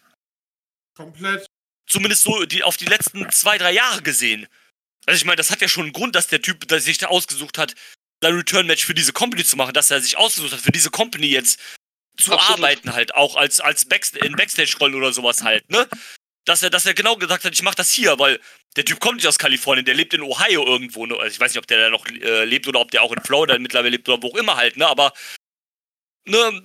Komplett. 0.95 1.47
Zumindest 1.87 2.23
so 2.23 2.45
die, 2.45 2.63
auf 2.63 2.77
die 2.77 2.87
letzten 2.87 3.31
zwei, 3.31 3.57
drei 3.57 3.73
Jahre 3.73 4.03
gesehen. 4.03 4.47
Also 5.07 5.17
ich 5.17 5.25
meine, 5.25 5.37
das 5.37 5.51
hat 5.51 5.61
ja 5.63 5.69
schon 5.69 5.85
einen 5.85 5.93
Grund, 5.93 6.15
dass 6.15 6.27
der 6.27 6.43
Typ, 6.43 6.69
der 6.69 6.81
sich 6.81 6.99
da 6.99 7.07
ausgesucht 7.07 7.57
hat, 7.57 7.75
sein 8.21 8.35
Return-Match 8.35 8.85
für 8.85 8.95
diese 8.95 9.13
Company 9.13 9.45
zu 9.45 9.57
machen, 9.57 9.73
dass 9.73 9.91
er 9.91 10.01
sich 10.01 10.17
ausgesucht 10.17 10.53
hat, 10.53 10.61
für 10.61 10.73
diese 10.73 10.91
Company 10.91 11.29
jetzt 11.29 11.61
zu 12.17 12.33
Absolut. 12.33 12.59
arbeiten 12.59 12.93
halt, 12.93 13.15
auch 13.15 13.37
als, 13.37 13.61
als 13.61 13.85
Backst 13.85 14.17
in 14.17 14.35
Backstage-Rollen 14.35 14.95
oder 14.95 15.13
sowas 15.13 15.43
halt, 15.43 15.71
ne? 15.71 15.89
Dass 16.45 16.63
er, 16.63 16.71
dass 16.71 16.87
er 16.87 16.95
genau 16.95 17.17
gesagt 17.17 17.45
hat, 17.45 17.53
ich 17.53 17.63
mach 17.63 17.75
das 17.75 17.91
hier, 17.91 18.19
weil 18.19 18.41
der 18.77 18.85
Typ 18.85 19.01
kommt 19.01 19.17
nicht 19.17 19.27
aus 19.27 19.39
Kalifornien, 19.39 19.85
der 19.85 19.95
lebt 19.95 20.15
in 20.15 20.23
Ohio 20.23 20.67
irgendwo, 20.67 21.07
ne? 21.07 21.15
Also 21.17 21.33
ich 21.33 21.41
weiß 21.41 21.53
nicht, 21.53 21.59
ob 21.59 21.67
der 21.67 21.79
da 21.79 21.91
noch 21.91 22.07
äh, 22.07 22.45
lebt 22.45 22.67
oder 22.67 22.81
ob 22.81 22.91
der 22.91 23.03
auch 23.03 23.13
in 23.13 23.23
Florida 23.23 23.59
mittlerweile 23.59 23.91
lebt 23.91 24.09
oder 24.09 24.23
wo 24.23 24.29
auch 24.29 24.37
immer 24.37 24.57
halt, 24.57 24.77
ne? 24.77 24.87
Aber, 24.89 25.13
ne, 26.27 26.63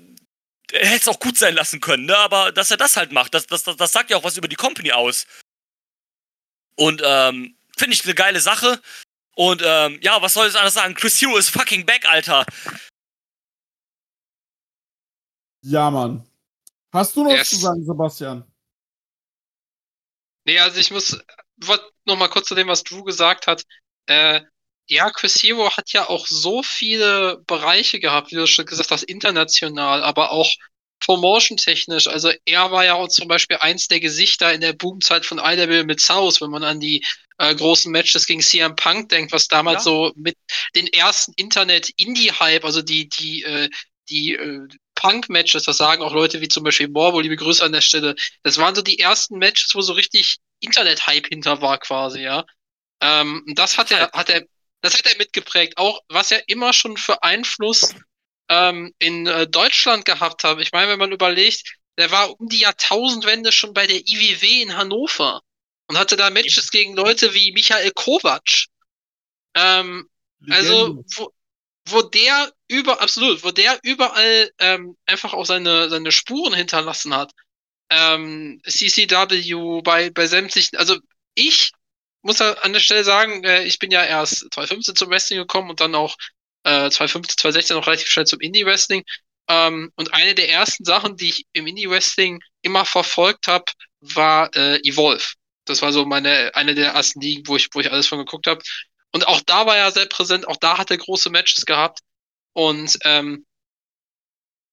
er 0.71 0.87
hätte 0.87 1.01
es 1.01 1.07
auch 1.07 1.19
gut 1.19 1.37
sein 1.37 1.53
lassen 1.53 1.79
können, 1.81 2.05
ne? 2.05 2.17
Aber 2.17 2.51
dass 2.51 2.71
er 2.71 2.77
das 2.77 2.97
halt 2.97 3.11
macht, 3.11 3.35
das, 3.35 3.45
das, 3.45 3.63
das, 3.63 3.75
das 3.77 3.91
sagt 3.91 4.09
ja 4.09 4.17
auch 4.17 4.23
was 4.23 4.37
über 4.37 4.47
die 4.47 4.55
Company 4.55 4.91
aus. 4.91 5.27
Und, 6.75 7.01
ähm, 7.05 7.55
finde 7.77 7.95
ich 7.95 8.03
eine 8.05 8.15
geile 8.15 8.39
Sache. 8.39 8.81
Und, 9.35 9.61
ähm, 9.65 9.99
ja, 10.01 10.21
was 10.21 10.33
soll 10.33 10.47
ich 10.47 10.55
anders 10.55 10.75
sagen? 10.75 10.93
Chris 10.93 11.19
Hero 11.21 11.37
ist 11.37 11.49
fucking 11.49 11.85
back, 11.85 12.05
Alter. 12.07 12.45
Ja, 15.61 15.89
Mann. 15.89 16.27
Hast 16.91 17.15
du 17.15 17.23
noch 17.23 17.31
was 17.31 17.37
Yes. 17.39 17.49
zu 17.49 17.55
sagen, 17.55 17.83
Sebastian? 17.83 18.43
Nee, 20.45 20.59
also 20.59 20.77
ich 20.79 20.91
muss 20.91 21.17
noch 22.05 22.17
mal 22.17 22.27
kurz 22.27 22.47
zu 22.47 22.55
dem, 22.55 22.67
was 22.67 22.83
Drew 22.83 23.03
gesagt 23.03 23.47
hat. 23.47 23.63
Äh, 24.07 24.41
ja, 24.87 25.09
Chris 25.09 25.41
Hero 25.41 25.71
hat 25.75 25.93
ja 25.93 26.09
auch 26.09 26.27
so 26.27 26.61
viele 26.61 27.37
Bereiche 27.47 27.99
gehabt, 27.99 28.31
wie 28.31 28.35
du 28.35 28.45
schon 28.45 28.65
gesagt 28.65 28.91
hast, 28.91 29.03
international, 29.03 30.03
aber 30.03 30.31
auch 30.31 30.51
promotion-technisch. 31.05 32.07
Also 32.07 32.31
er 32.45 32.71
war 32.71 32.85
ja 32.85 32.93
auch 32.95 33.07
zum 33.09 33.27
Beispiel 33.27 33.57
eins 33.57 33.87
der 33.87 33.99
Gesichter 33.99 34.53
in 34.53 34.61
der 34.61 34.73
Boomzeit 34.73 35.25
von 35.25 35.39
IW 35.39 35.83
mit 35.83 35.99
South, 36.01 36.41
wenn 36.41 36.49
man 36.51 36.63
an 36.63 36.79
die 36.79 37.05
äh, 37.37 37.53
großen 37.53 37.91
Matches 37.91 38.25
gegen 38.25 38.41
CM 38.41 38.75
Punk 38.75 39.09
denkt, 39.09 39.31
was 39.31 39.47
damals 39.47 39.83
Ja. 39.85 39.91
so 39.91 40.11
mit 40.15 40.35
den 40.75 40.87
ersten 40.87 41.33
Internet-Indie-Hype, 41.35 42.63
also 42.65 42.81
die, 42.81 43.09
die, 43.09 43.43
äh, 43.43 43.69
die 44.09 44.35
äh, 44.35 44.67
Punk-Matches, 44.95 45.63
das 45.63 45.77
sagen 45.77 46.03
auch 46.03 46.13
Leute 46.13 46.41
wie 46.41 46.47
zum 46.47 46.63
Beispiel 46.63 46.87
Morbo, 46.87 47.19
liebe 47.19 47.35
Grüße 47.35 47.63
an 47.63 47.71
der 47.73 47.81
Stelle, 47.81 48.15
das 48.43 48.57
waren 48.57 48.75
so 48.75 48.81
die 48.81 48.99
ersten 48.99 49.37
Matches, 49.37 49.75
wo 49.75 49.81
so 49.81 49.93
richtig 49.93 50.37
Internet-Hype 50.61 51.27
hinter 51.27 51.61
war 51.61 51.77
quasi, 51.79 52.21
ja. 52.21 52.45
Ähm, 53.01 53.43
das 53.55 53.77
hat 53.77 53.91
er, 53.91 54.11
hat 54.13 54.29
er, 54.29 54.43
das 54.81 54.93
hat 54.93 55.05
er 55.07 55.17
mitgeprägt. 55.17 55.77
Auch 55.77 55.99
was 56.07 56.31
er 56.31 56.47
immer 56.47 56.71
schon 56.73 56.95
für 56.97 57.23
Einfluss 57.23 57.93
ähm, 58.49 58.93
in 58.99 59.27
äh, 59.27 59.47
Deutschland 59.47 60.05
gehabt 60.05 60.43
hat. 60.43 60.59
Ich 60.59 60.71
meine, 60.71 60.91
wenn 60.91 60.99
man 60.99 61.11
überlegt, 61.11 61.77
der 61.97 62.11
war 62.11 62.39
um 62.39 62.49
die 62.49 62.59
Jahrtausendwende 62.59 63.51
schon 63.51 63.73
bei 63.73 63.87
der 63.87 63.99
IWW 63.99 64.61
in 64.61 64.75
Hannover 64.75 65.41
und 65.87 65.97
hatte 65.97 66.15
da 66.15 66.29
Matches 66.29 66.71
gegen 66.71 66.95
Leute 66.95 67.33
wie 67.33 67.51
Michael 67.51 67.91
Kovac. 67.91 68.65
Ähm, 69.55 70.09
also, 70.49 71.03
wo, 71.15 71.31
wo 71.87 72.01
der 72.01 72.51
über, 72.67 73.01
absolut, 73.01 73.43
wo 73.43 73.51
der 73.51 73.79
überall 73.83 74.51
ähm, 74.59 74.97
einfach 75.05 75.33
auch 75.33 75.45
seine, 75.45 75.89
seine 75.89 76.11
Spuren 76.11 76.53
hinterlassen 76.53 77.13
hat. 77.15 77.31
Ähm, 77.89 78.59
CCW 78.65 79.81
bei, 79.83 80.09
bei 80.09 80.25
sämtlichen, 80.25 80.77
also 80.77 80.97
ich 81.35 81.71
muss 82.23 82.41
an 82.41 82.73
der 82.73 82.79
Stelle 82.79 83.03
sagen, 83.03 83.43
äh, 83.43 83.63
ich 83.63 83.79
bin 83.79 83.91
ja 83.91 84.03
erst 84.03 84.47
2015 84.53 84.95
zum 84.95 85.09
Wrestling 85.09 85.39
gekommen 85.39 85.69
und 85.69 85.81
dann 85.81 85.93
auch 85.93 86.15
äh, 86.63 86.89
2015, 86.89 87.37
2016 87.37 87.77
noch 87.77 87.87
relativ 87.87 88.07
schnell 88.07 88.25
zum 88.25 88.39
Indie-Wrestling. 88.39 89.03
Ähm, 89.49 89.91
und 89.95 90.13
eine 90.13 90.35
der 90.35 90.49
ersten 90.49 90.85
Sachen, 90.85 91.17
die 91.17 91.29
ich 91.29 91.45
im 91.53 91.67
Indie-Wrestling 91.67 92.41
immer 92.61 92.85
verfolgt 92.85 93.47
habe, 93.47 93.65
war 94.01 94.53
äh, 94.55 94.79
Evolve. 94.87 95.25
Das 95.65 95.81
war 95.81 95.93
so 95.93 96.05
meine 96.05 96.53
eine 96.55 96.75
der 96.75 96.91
ersten 96.91 97.21
Ligen, 97.21 97.47
wo 97.47 97.55
ich, 97.55 97.69
wo 97.73 97.79
ich 97.79 97.91
alles 97.91 98.07
von 98.07 98.19
geguckt 98.19 98.47
habe. 98.47 98.61
Und 99.11 99.27
auch 99.27 99.41
da 99.41 99.65
war 99.65 99.77
er 99.77 99.91
sehr 99.91 100.07
präsent, 100.07 100.47
auch 100.47 100.57
da 100.57 100.77
hat 100.77 100.91
er 100.91 100.97
große 100.97 101.29
Matches 101.29 101.65
gehabt. 101.65 101.99
Und 102.53 102.97
ähm, 103.03 103.45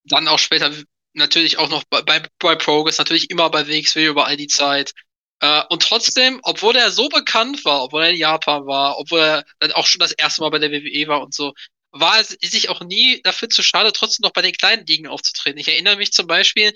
dann 0.04 0.28
auch 0.28 0.38
später 0.38 0.72
natürlich 1.12 1.58
auch 1.58 1.68
noch 1.68 1.84
bei, 1.84 2.02
bei, 2.02 2.22
bei 2.38 2.56
Progress, 2.56 2.98
natürlich 2.98 3.30
immer 3.30 3.50
bei 3.50 3.66
WXW 3.68 4.06
über 4.06 4.26
all 4.26 4.36
die 4.36 4.46
Zeit. 4.46 4.92
Äh, 5.40 5.62
und 5.70 5.82
trotzdem, 5.82 6.40
obwohl 6.42 6.76
er 6.76 6.90
so 6.90 7.08
bekannt 7.08 7.64
war, 7.64 7.84
obwohl 7.84 8.04
er 8.04 8.10
in 8.10 8.16
Japan 8.16 8.66
war, 8.66 8.98
obwohl 8.98 9.20
er 9.20 9.44
dann 9.58 9.72
auch 9.72 9.86
schon 9.86 10.00
das 10.00 10.12
erste 10.12 10.42
Mal 10.42 10.50
bei 10.50 10.58
der 10.58 10.70
WWE 10.70 11.08
war 11.08 11.22
und 11.22 11.34
so, 11.34 11.52
war 11.92 12.22
sich 12.24 12.68
auch 12.68 12.80
nie 12.82 13.20
dafür 13.22 13.48
zu 13.48 13.62
schade, 13.62 13.92
trotzdem 13.92 14.22
noch 14.24 14.32
bei 14.32 14.42
den 14.42 14.52
kleinen 14.52 14.86
Ligen 14.86 15.06
aufzutreten. 15.08 15.58
Ich 15.58 15.68
erinnere 15.68 15.96
mich 15.96 16.12
zum 16.12 16.26
Beispiel, 16.26 16.72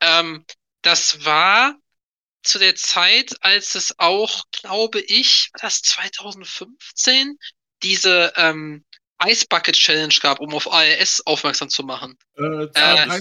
ähm, 0.00 0.44
das 0.82 1.24
war 1.24 1.74
zu 2.42 2.58
der 2.58 2.74
Zeit, 2.76 3.34
als 3.42 3.74
es 3.74 3.98
auch, 3.98 4.44
glaube 4.52 5.00
ich, 5.00 5.50
war 5.54 5.60
das 5.62 5.82
2015, 5.82 7.38
diese 7.82 8.32
ähm, 8.36 8.84
Ice 9.24 9.46
Bucket 9.48 9.74
Challenge 9.76 10.14
gab, 10.20 10.40
um 10.40 10.54
auf 10.54 10.70
ALS 10.72 11.22
aufmerksam 11.26 11.68
zu 11.68 11.82
machen. 11.82 12.16
Äh, 12.36 12.42
Äh, 12.42 12.72
zwei- 12.72 13.20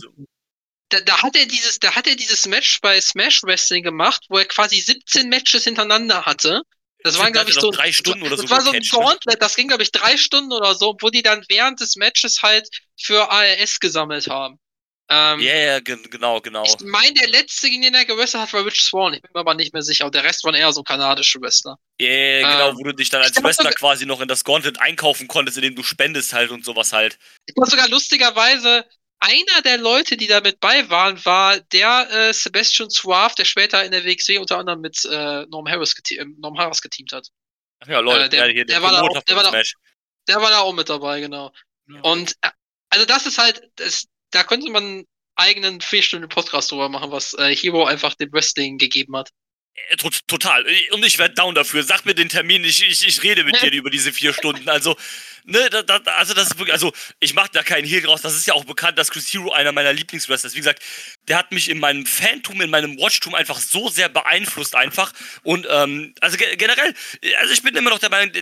Da, 0.90 1.02
da 1.02 1.22
hat 1.22 1.36
er 1.36 1.46
dieses, 1.46 1.80
da 1.80 1.96
hat 1.96 2.08
er 2.08 2.16
dieses 2.16 2.46
Match 2.46 2.80
bei 2.82 3.02
Smash 3.02 3.44
Wrestling 3.44 3.84
gemacht, 3.84 4.26
wo 4.30 4.38
er 4.38 4.46
quasi 4.46 4.80
17 4.80 5.28
Matches 5.28 5.66
hintereinander 5.66 6.26
hatte. 6.26 6.62
Das 7.04 7.18
waren, 7.20 7.32
glaube 7.32 7.50
ich, 7.50 7.56
so 7.56 7.72
drei 7.72 7.92
Stunden 7.92 8.24
oder 8.24 8.36
das 8.36 8.42
so 8.42 8.50
war 8.50 8.62
so 8.62 8.72
ein 8.72 8.80
ne? 8.80 8.88
Gauntlet, 8.92 9.42
das 9.42 9.56
ging, 9.56 9.68
glaube 9.68 9.84
ich, 9.84 9.92
drei 9.92 10.18
Stunden 10.18 10.52
oder 10.52 10.76
so, 10.76 10.96
wo 11.00 11.10
die 11.10 11.22
dann 11.22 11.44
während 11.48 11.80
des 11.80 11.96
Matches 11.96 12.42
halt 12.42 12.68
für 13.00 13.32
ALS 13.32 13.80
gesammelt 13.80 14.28
haben. 14.28 14.60
Ähm, 15.10 15.40
Ja, 15.40 15.56
ja, 15.56 15.80
gen- 15.80 16.04
genau, 16.10 16.42
genau. 16.42 16.64
Ich 16.66 16.76
meine, 16.82 17.14
der 17.14 17.30
letzte, 17.30 17.70
gegen 17.70 17.82
den 17.82 17.94
er 17.94 18.04
gewrestelt 18.06 18.44
hat, 18.44 18.54
war 18.54 18.66
Rich 18.66 18.82
Swan. 18.82 19.14
Ich 19.14 19.22
bin 19.22 19.32
mir 19.34 19.40
aber 19.40 19.54
nicht 19.54 19.72
mehr 19.74 19.82
sicher. 19.82 20.06
Und 20.06 20.16
der 20.16 20.24
Rest 20.24 20.44
waren 20.44 20.56
eher 20.56 20.74
so 20.74 20.84
kanadische 20.84 21.40
Wrestler. 21.40 21.78
Ja, 22.00 22.08
ja, 22.10 22.44
genau, 22.44 22.70
Ähm, 22.70 22.78
wo 22.78 22.84
du 22.84 22.94
dich 22.94 23.10
dann 23.10 23.22
als 23.24 23.42
Wrestler 23.42 23.72
quasi 23.72 24.06
noch 24.06 24.22
in 24.22 24.28
das 24.28 24.44
Gauntlet 24.44 24.80
einkaufen 24.82 25.28
konntest, 25.28 25.58
indem 25.58 25.76
du 25.76 25.84
spendest 25.84 26.34
halt 26.34 26.52
und 26.52 26.66
sowas 26.66 26.92
halt. 26.94 27.18
Ich 27.46 27.56
glaube 27.56 27.70
sogar 27.70 27.88
lustigerweise, 27.88 28.86
einer 29.20 29.62
der 29.64 29.78
Leute, 29.78 30.16
die 30.18 30.28
da 30.28 30.42
mit 30.42 30.60
bei 30.60 30.90
waren, 30.90 31.24
war 31.26 31.60
der 31.60 32.08
äh, 32.12 32.34
Sebastian 32.34 32.90
Suave, 32.90 33.34
der 33.38 33.46
später 33.46 33.84
in 33.84 33.92
der 33.92 34.04
WXW 34.06 34.38
unter 34.40 34.58
anderem 34.58 34.82
mit 34.82 35.04
äh, 35.06 35.46
Norm, 35.48 35.68
Harris 35.68 35.96
äh, 36.12 36.26
Norm 36.38 36.58
Harris 36.58 36.82
geteamt 36.82 37.12
hat. 37.14 37.28
Ach 37.80 37.88
ja, 37.88 38.00
Leute, 38.00 38.26
Äh, 38.26 38.30
der- 38.30 38.48
hier, 38.50 38.66
der 38.66 38.82
war 38.82 38.92
da 38.92 39.02
auch- 39.02 39.24
der 39.24 39.36
war 39.36 39.44
da-. 39.44 39.62
Der 40.28 40.42
war 40.42 40.50
da 40.50 40.60
auch 40.60 40.74
mit 40.74 40.90
dabei, 40.90 41.22
genau. 41.22 41.52
Ja. 41.88 42.02
Und 42.02 42.34
äh, 42.42 42.50
also 42.90 43.06
das 43.06 43.26
ist 43.26 43.38
halt, 43.38 43.62
das, 43.76 44.08
da 44.32 44.44
könnte 44.44 44.70
man 44.70 44.84
einen 44.84 45.08
eigenen 45.36 45.80
vier 45.82 46.02
Stunden 46.04 46.28
Podcast 46.30 46.72
drüber 46.72 46.90
machen, 46.90 47.12
was 47.12 47.34
äh, 47.36 47.56
Hero 47.56 47.86
einfach 47.86 48.14
dem 48.16 48.32
Wrestling 48.34 48.78
gegeben 48.78 49.16
hat. 49.16 49.30
Äh, 49.90 49.96
tot- 49.98 50.28
Total. 50.28 50.66
Und 50.92 51.06
ich 51.06 51.18
werde 51.18 51.36
down 51.36 51.56
dafür. 51.56 51.84
Sag 51.84 52.06
mir 52.06 52.16
den 52.16 52.30
Termin, 52.30 52.64
ich, 52.64 52.84
ich, 52.84 53.08
ich 53.08 53.24
rede 53.24 53.44
mit 53.44 53.62
dir 53.62 53.72
über 53.72 53.90
diese 53.90 54.12
vier 54.12 54.34
Stunden. 54.34 54.68
Also, 54.70 54.96
ne, 55.46 55.70
da, 55.70 55.82
da, 55.84 55.98
also 56.14 56.34
das 56.34 56.48
ist 56.50 56.58
wirklich, 56.58 56.74
also 56.74 56.92
ich 57.20 57.34
mache 57.34 57.50
da 57.54 57.64
keinen 57.64 57.86
Hehl 57.86 58.02
draus. 58.02 58.22
Das 58.22 58.36
ist 58.36 58.48
ja 58.48 58.54
auch 58.54 58.66
bekannt, 58.66 58.98
dass 58.98 59.10
Chris 59.12 59.32
Hero 59.34 59.52
einer 59.52 59.72
meiner 59.72 59.94
Lieblingswrestlers 59.94 60.52
ist. 60.52 60.56
Wie 60.56 60.60
gesagt, 60.62 60.84
der 61.28 61.38
hat 61.38 61.52
mich 61.52 61.70
in 61.70 61.80
meinem 61.80 62.06
Fantum, 62.06 62.60
in 62.62 62.70
meinem 62.70 62.98
Watchtum 62.98 63.36
einfach 63.36 63.60
so 63.60 63.88
sehr 63.90 64.10
beeinflusst 64.10 64.76
einfach. 64.76 65.14
Und 65.44 65.68
ähm, 65.70 66.14
also 66.22 66.38
ge 66.38 66.56
generell, 66.56 66.94
also 67.40 67.54
ich 67.54 67.62
bin 67.62 67.76
immer 67.76 67.90
noch 67.92 68.00
der 68.00 68.10
Meinung, 68.10 68.34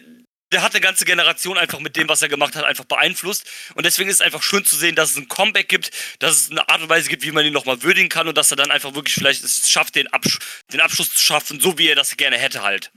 der- 0.55 0.63
hat 0.63 0.73
eine 0.73 0.81
ganze 0.81 1.05
Generation 1.05 1.57
einfach 1.57 1.79
mit 1.79 1.95
dem, 1.95 2.09
was 2.09 2.21
er 2.21 2.29
gemacht 2.29 2.55
hat, 2.55 2.63
einfach 2.65 2.85
beeinflusst. 2.85 3.45
Und 3.75 3.85
deswegen 3.85 4.09
ist 4.09 4.15
es 4.17 4.21
einfach 4.21 4.43
schön 4.43 4.65
zu 4.65 4.75
sehen, 4.75 4.95
dass 4.95 5.11
es 5.11 5.17
ein 5.17 5.27
Comeback 5.27 5.69
gibt, 5.69 5.91
dass 6.19 6.37
es 6.37 6.51
eine 6.51 6.67
Art 6.69 6.81
und 6.81 6.89
Weise 6.89 7.09
gibt, 7.09 7.23
wie 7.23 7.31
man 7.31 7.45
ihn 7.45 7.53
nochmal 7.53 7.81
würdigen 7.83 8.09
kann 8.09 8.27
und 8.27 8.37
dass 8.37 8.51
er 8.51 8.57
dann 8.57 8.71
einfach 8.71 8.95
wirklich 8.95 9.15
vielleicht 9.15 9.43
es 9.43 9.69
schafft, 9.69 9.95
den, 9.95 10.07
Absch 10.07 10.39
den 10.73 10.81
Abschluss 10.81 11.11
zu 11.13 11.23
schaffen, 11.23 11.59
so 11.59 11.77
wie 11.77 11.87
er 11.89 11.95
das 11.95 12.17
gerne 12.17 12.37
hätte 12.37 12.63
halt. 12.63 12.91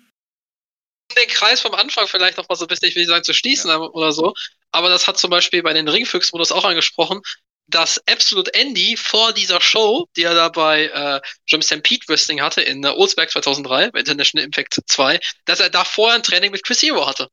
um 1.10 1.16
den 1.16 1.28
Kreis 1.28 1.60
vom 1.60 1.74
Anfang 1.74 2.06
vielleicht 2.08 2.36
noch 2.36 2.48
mal 2.48 2.56
so 2.56 2.64
ein 2.64 2.68
bisschen, 2.68 2.88
ich 2.88 2.94
will 2.94 3.02
nicht 3.02 3.10
sagen 3.10 3.24
zu 3.24 3.34
schließen 3.34 3.70
aber- 3.70 3.94
oder 3.94 4.12
so, 4.12 4.34
aber 4.72 4.88
das 4.90 5.06
hat 5.08 5.18
zum 5.18 5.30
Beispiel 5.30 5.62
bei 5.62 5.72
den 5.72 5.88
Ringfüchs-Modus 5.88 6.52
auch 6.52 6.64
angesprochen, 6.64 7.20
dass 7.66 7.98
Absolute 8.06 8.52
Andy 8.54 8.96
vor 8.96 9.32
dieser 9.32 9.60
Show, 9.60 10.06
die 10.16 10.22
er 10.22 10.34
da 10.34 10.48
bei 10.48 10.86
äh, 10.86 11.20
Jim 11.46 11.62
Stampede 11.62 12.04
Wrestling 12.08 12.40
hatte 12.40 12.62
in 12.62 12.82
äh, 12.84 12.88
Oldsberg 12.88 13.30
2003, 13.30 13.90
bei 13.90 14.00
International 14.00 14.44
Impact 14.44 14.80
2, 14.86 15.20
dass 15.46 15.60
er 15.60 15.70
da 15.70 15.84
vorher 15.84 16.16
ein 16.16 16.22
Training 16.22 16.50
mit 16.50 16.64
Chris 16.64 16.82
Hero 16.82 17.06
hatte. 17.06 17.28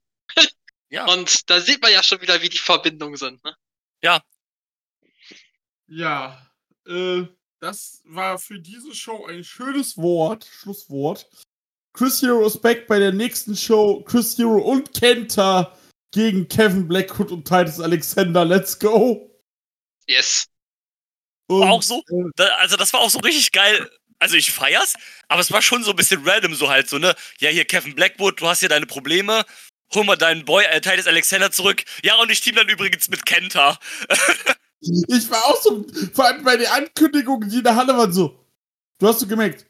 Ja. 0.89 1.05
Und 1.05 1.49
da 1.49 1.59
sieht 1.59 1.81
man 1.81 1.91
ja 1.91 2.03
schon 2.03 2.21
wieder, 2.21 2.41
wie 2.41 2.49
die 2.49 2.57
Verbindungen 2.57 3.17
sind. 3.17 3.43
Ne? 3.43 3.55
Ja, 5.87 6.49
äh, 6.87 7.23
das 7.59 8.01
war 8.05 8.37
für 8.37 8.59
diese 8.59 8.93
Show 8.93 9.25
ein 9.25 9.43
schönes 9.43 9.97
Wort, 9.97 10.45
Schlusswort. 10.45 11.27
Chris 11.93 12.21
Hero 12.21 12.45
ist 12.45 12.61
back 12.61 12.87
bei 12.87 12.99
der 12.99 13.13
nächsten 13.13 13.55
Show. 13.55 14.03
Chris 14.03 14.37
Hero 14.37 14.57
und 14.57 14.93
Kenta 14.93 15.77
gegen 16.11 16.47
Kevin 16.47 16.87
Blackwood 16.87 17.31
und 17.31 17.47
Titus 17.47 17.79
Alexander. 17.79 18.43
Let's 18.43 18.77
go. 18.77 19.31
Yes. 20.07 20.47
Und, 21.47 21.61
War 21.61 21.71
auch 21.71 21.81
so, 21.81 21.99
äh, 22.09 22.31
da, 22.35 22.47
also 22.57 22.75
das 22.75 22.91
war 22.93 23.01
auch 23.01 23.09
so 23.09 23.19
richtig 23.19 23.51
geil. 23.51 23.89
Also 24.19 24.35
ich 24.35 24.51
feier's, 24.51 24.95
aber 25.27 25.41
es 25.41 25.51
war 25.51 25.61
schon 25.61 25.83
so 25.83 25.91
ein 25.91 25.95
bisschen 25.95 26.27
random, 26.27 26.55
so 26.55 26.69
halt 26.69 26.89
so, 26.89 26.97
ne? 26.97 27.15
Ja, 27.39 27.49
hier 27.49 27.65
Kevin 27.65 27.95
Blackwood, 27.95 28.41
du 28.41 28.47
hast 28.47 28.59
hier 28.59 28.69
deine 28.69 28.85
Probleme. 28.85 29.45
Hol 29.93 30.03
mal 30.03 30.15
deinen 30.15 30.45
Boy, 30.45 30.65
äh, 30.65 30.81
Titus 30.81 31.07
Alexander 31.07 31.51
zurück. 31.51 31.83
Ja, 32.03 32.15
und 32.15 32.31
ich 32.31 32.41
team 32.41 32.55
dann 32.55 32.69
übrigens 32.69 33.09
mit 33.09 33.25
Kenta. 33.25 33.79
Ich 35.07 35.31
war 35.31 35.43
auch 35.45 35.59
so, 35.63 35.83
vor 36.13 36.25
allem 36.25 36.43
bei 36.43 36.57
der 36.57 36.71
Ankündigung, 36.71 37.49
die 37.49 37.57
in 37.57 37.63
der 37.63 37.75
Halle 37.75 37.97
waren 37.97 38.13
so. 38.13 38.45
Du 38.99 39.07
hast 39.07 39.19
so 39.19 39.25
gemerkt, 39.25 39.65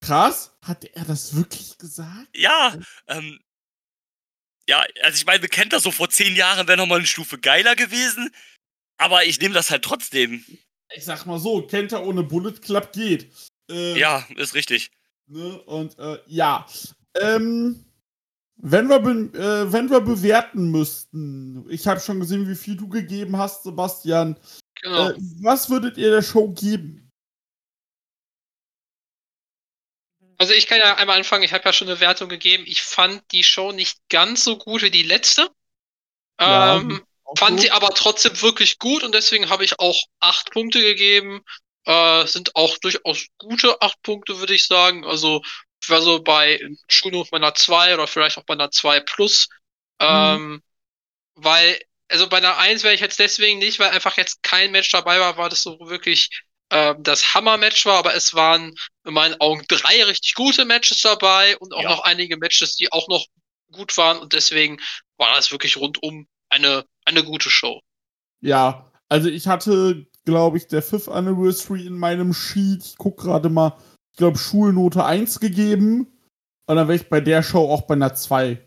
krass, 0.00 0.56
hat 0.62 0.84
er 0.84 1.04
das 1.04 1.34
wirklich 1.34 1.76
gesagt? 1.76 2.28
Ja, 2.36 2.76
ähm, 3.08 3.40
ja, 4.68 4.84
also 5.02 5.16
ich 5.16 5.26
meine, 5.26 5.48
Kenta 5.48 5.80
so 5.80 5.90
vor 5.90 6.08
zehn 6.08 6.36
Jahren 6.36 6.68
wäre 6.68 6.78
nochmal 6.78 6.98
eine 6.98 7.06
Stufe 7.06 7.38
geiler 7.38 7.74
gewesen. 7.74 8.30
Aber 8.96 9.24
ich 9.24 9.40
nehme 9.40 9.54
das 9.54 9.70
halt 9.70 9.82
trotzdem. 9.82 10.44
Ich 10.94 11.04
sag 11.04 11.26
mal 11.26 11.40
so, 11.40 11.66
Kenta 11.66 11.98
ohne 11.98 12.22
Bullet 12.22 12.60
Club 12.60 12.92
geht. 12.92 13.32
Äh, 13.68 13.98
Ja, 13.98 14.24
ist 14.36 14.54
richtig. 14.54 14.92
Ne? 15.26 15.60
Und 15.62 15.98
äh, 15.98 16.18
ja. 16.26 16.64
Ähm, 17.20 17.84
wenn, 18.62 18.88
wir 18.88 18.96
äh, 19.34 19.72
wenn 19.72 19.90
wir 19.90 20.00
bewerten 20.00 20.70
müssten, 20.70 21.68
ich 21.68 21.86
habe 21.88 22.00
schon 22.00 22.20
gesehen, 22.20 22.48
wie 22.48 22.54
viel 22.54 22.76
du 22.76 22.88
gegeben 22.88 23.36
hast, 23.36 23.64
Sebastian. 23.64 24.38
Genau. 24.80 25.10
Äh, 25.10 25.16
was 25.42 25.68
würdet 25.68 25.98
ihr 25.98 26.10
der 26.10 26.22
Show 26.22 26.48
geben? 26.48 27.10
Also 30.38 30.54
ich 30.54 30.66
kann 30.66 30.78
ja 30.78 30.96
einmal 30.96 31.18
anfangen, 31.18 31.44
ich 31.44 31.52
habe 31.52 31.64
ja 31.64 31.72
schon 31.72 31.88
eine 31.88 32.00
Wertung 32.00 32.28
gegeben. 32.28 32.64
Ich 32.66 32.82
fand 32.82 33.22
die 33.32 33.44
Show 33.44 33.72
nicht 33.72 33.98
ganz 34.08 34.44
so 34.44 34.56
gut 34.58 34.82
wie 34.82 34.90
die 34.90 35.02
letzte. 35.02 35.50
Ja, 36.40 36.76
Ähm, 36.76 37.02
fand 37.36 37.62
die 37.62 37.70
aber 37.70 37.90
trotzdem 37.90 38.40
wirklich 38.42 38.78
gut 38.78 39.02
und 39.02 39.14
deswegen 39.14 39.50
habe 39.50 39.64
ich 39.64 39.78
auch 39.80 40.00
acht 40.20 40.50
Punkte 40.50 40.80
gegeben. 40.80 41.42
Äh, 41.84 42.26
sind 42.26 42.54
auch 42.54 42.78
durchaus 42.78 43.26
gute 43.38 43.80
acht 43.82 44.00
Punkte, 44.02 44.38
würde 44.38 44.54
ich 44.54 44.66
sagen. 44.66 45.04
Also 45.04 45.42
war 45.88 46.02
so 46.02 46.22
bei 46.22 46.60
Schulung 46.88 47.26
bei 47.30 47.38
einer 47.38 47.54
2 47.54 47.94
oder 47.94 48.06
vielleicht 48.06 48.38
auch 48.38 48.44
bei 48.44 48.54
einer 48.54 48.70
2 48.70 49.00
plus. 49.00 49.48
Mhm. 50.00 50.06
Ähm, 50.08 50.62
weil, 51.34 51.80
also 52.08 52.28
bei 52.28 52.38
einer 52.38 52.58
1 52.58 52.82
wäre 52.82 52.94
ich 52.94 53.00
jetzt 53.00 53.18
deswegen 53.18 53.58
nicht, 53.58 53.78
weil 53.78 53.90
einfach 53.90 54.16
jetzt 54.16 54.42
kein 54.42 54.70
Match 54.70 54.90
dabei 54.90 55.20
war, 55.20 55.36
war 55.36 55.48
das 55.48 55.62
so 55.62 55.78
wirklich 55.88 56.28
äh, 56.72 56.94
das 56.98 57.34
Hammer-Match 57.34 57.84
war, 57.86 57.98
aber 57.98 58.14
es 58.14 58.34
waren 58.34 58.74
in 59.04 59.14
meinen 59.14 59.40
Augen 59.40 59.64
drei 59.68 60.02
richtig 60.04 60.34
gute 60.34 60.64
Matches 60.64 61.02
dabei 61.02 61.56
und 61.58 61.74
auch 61.74 61.82
ja. 61.82 61.90
noch 61.90 62.00
einige 62.00 62.36
Matches, 62.38 62.76
die 62.76 62.90
auch 62.92 63.08
noch 63.08 63.26
gut 63.70 63.96
waren 63.96 64.18
und 64.18 64.32
deswegen 64.32 64.80
war 65.18 65.34
das 65.34 65.50
wirklich 65.50 65.76
rundum 65.76 66.26
eine, 66.48 66.84
eine 67.04 67.24
gute 67.24 67.50
Show. 67.50 67.80
Ja, 68.40 68.90
also 69.08 69.28
ich 69.28 69.46
hatte, 69.46 70.06
glaube 70.24 70.56
ich, 70.56 70.66
der 70.66 70.82
Fifth 70.82 71.08
Anniversary 71.08 71.86
in 71.86 71.98
meinem 71.98 72.32
Sheet. 72.32 72.84
Ich 72.84 72.96
gucke 72.96 73.22
gerade 73.22 73.50
mal, 73.50 73.76
ich 74.12 74.18
glaube, 74.18 74.38
Schulnote 74.38 75.04
1 75.04 75.40
gegeben. 75.40 76.06
Und 76.66 76.76
dann 76.76 76.86
wäre 76.86 76.96
ich 76.96 77.08
bei 77.08 77.20
der 77.20 77.42
Show 77.42 77.68
auch 77.70 77.82
bei 77.82 77.94
einer 77.94 78.14
2. 78.14 78.62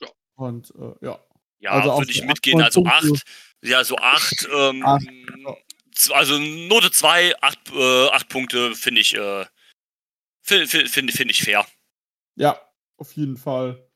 Ja. 0.00 0.08
Und 0.34 0.74
äh, 0.76 1.06
ja. 1.06 1.18
Ja, 1.60 1.72
also 1.72 1.98
würde 1.98 2.10
ich 2.10 2.24
mitgehen, 2.24 2.60
also 2.60 2.84
8. 2.84 3.22
Ja, 3.62 3.84
so 3.84 3.96
8. 3.96 4.48
Ähm, 4.52 4.84
acht 4.84 5.02
ja. 5.02 5.56
Also 6.14 6.38
Note 6.38 6.90
2, 6.90 7.34
8, 7.42 7.58
äh, 7.72 8.08
8 8.08 8.28
Punkte 8.28 8.74
finde 8.74 9.02
ich, 9.02 9.14
äh, 9.14 9.44
finde 10.40 10.66
find, 10.66 11.12
find 11.12 11.30
ich 11.30 11.42
fair. 11.42 11.66
Ja, 12.36 12.58
auf 12.96 13.12
jeden 13.12 13.36
Fall. 13.36 13.86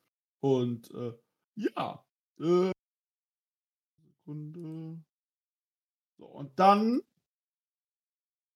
Und 0.40 0.90
äh, 0.90 1.12
ja. 1.56 2.04
Äh, 2.38 2.72
Sekunde. 3.96 5.02
So, 6.18 6.26
und 6.26 6.58
dann. 6.58 7.02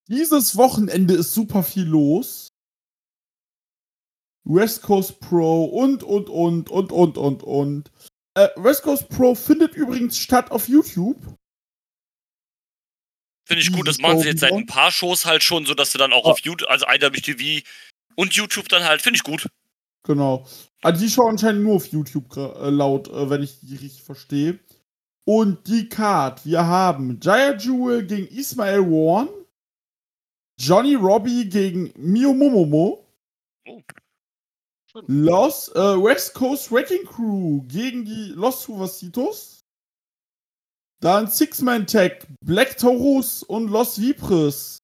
Dieses 0.09 0.56
Wochenende 0.56 1.14
ist 1.14 1.35
super 1.35 1.62
viel 1.62 1.85
los. 1.85 2.48
West 4.44 4.82
Coast 4.82 5.20
Pro 5.20 5.66
und, 5.66 6.02
und, 6.02 6.30
und, 6.30 6.70
und, 6.70 6.90
und, 6.90 7.18
und, 7.18 7.43
und. 7.43 7.93
Äh, 8.35 8.48
West 8.56 8.82
Coast 8.82 9.09
Pro 9.10 9.35
findet 9.35 9.74
übrigens 9.74 10.18
statt 10.18 10.51
auf 10.51 10.68
YouTube. 10.68 11.18
Finde 13.47 13.62
ich 13.62 13.72
gut, 13.72 13.86
das 13.86 13.98
machen 13.98 14.20
sie 14.20 14.28
jetzt 14.28 14.40
seit 14.40 14.52
ein 14.52 14.66
paar 14.66 14.90
Shows 14.90 15.26
halt 15.26 15.43
schon, 15.43 15.66
sodass 15.66 15.93
du 15.93 15.98
dann 15.98 16.12
auch 16.12 16.24
ja. 16.24 16.32
auf 16.32 16.40
YouTube, 16.40 16.68
also 16.70 16.86
IWTV 16.86 17.66
und 18.14 18.35
YouTube 18.35 18.68
dann 18.68 18.85
halt, 18.85 19.02
finde 19.02 19.16
ich 19.16 19.22
gut. 19.22 19.48
Genau. 20.05 20.47
Also 20.82 21.05
die 21.05 21.10
Show 21.10 21.26
anscheinend 21.26 21.64
nur 21.64 21.76
auf 21.76 21.86
YouTube 21.86 22.35
äh, 22.36 22.70
laut, 22.70 23.09
äh, 23.09 23.28
wenn 23.30 23.43
ich 23.43 23.60
die 23.60 23.76
richtig 23.76 24.02
verstehe. 24.02 24.59
Und 25.24 25.66
die 25.66 25.89
Card, 25.89 26.47
wir 26.47 26.64
haben 26.66 27.20
Jaya 27.22 27.55
Jewel 27.55 28.06
gegen 28.06 28.28
Ismael 28.28 28.80
Warren, 28.80 29.28
Johnny 30.59 30.94
Robbie 30.97 31.48
gegen 31.48 31.93
Mio 31.97 32.35
Momomo, 32.35 33.06
oh. 33.66 33.82
Los, 35.06 35.68
äh, 35.68 35.78
West 35.78 36.35
Coast 36.35 36.72
Wrecking 36.72 37.05
Crew 37.06 37.62
gegen 37.68 38.05
die 38.05 38.32
Los 38.35 38.62
Suvacitos, 38.62 39.60
dann 41.01 41.30
Six-Man-Tag 41.30 42.26
Black 42.44 42.76
Taurus 42.76 43.44
und 43.44 43.68
Los 43.68 44.01
Vipres 44.01 44.78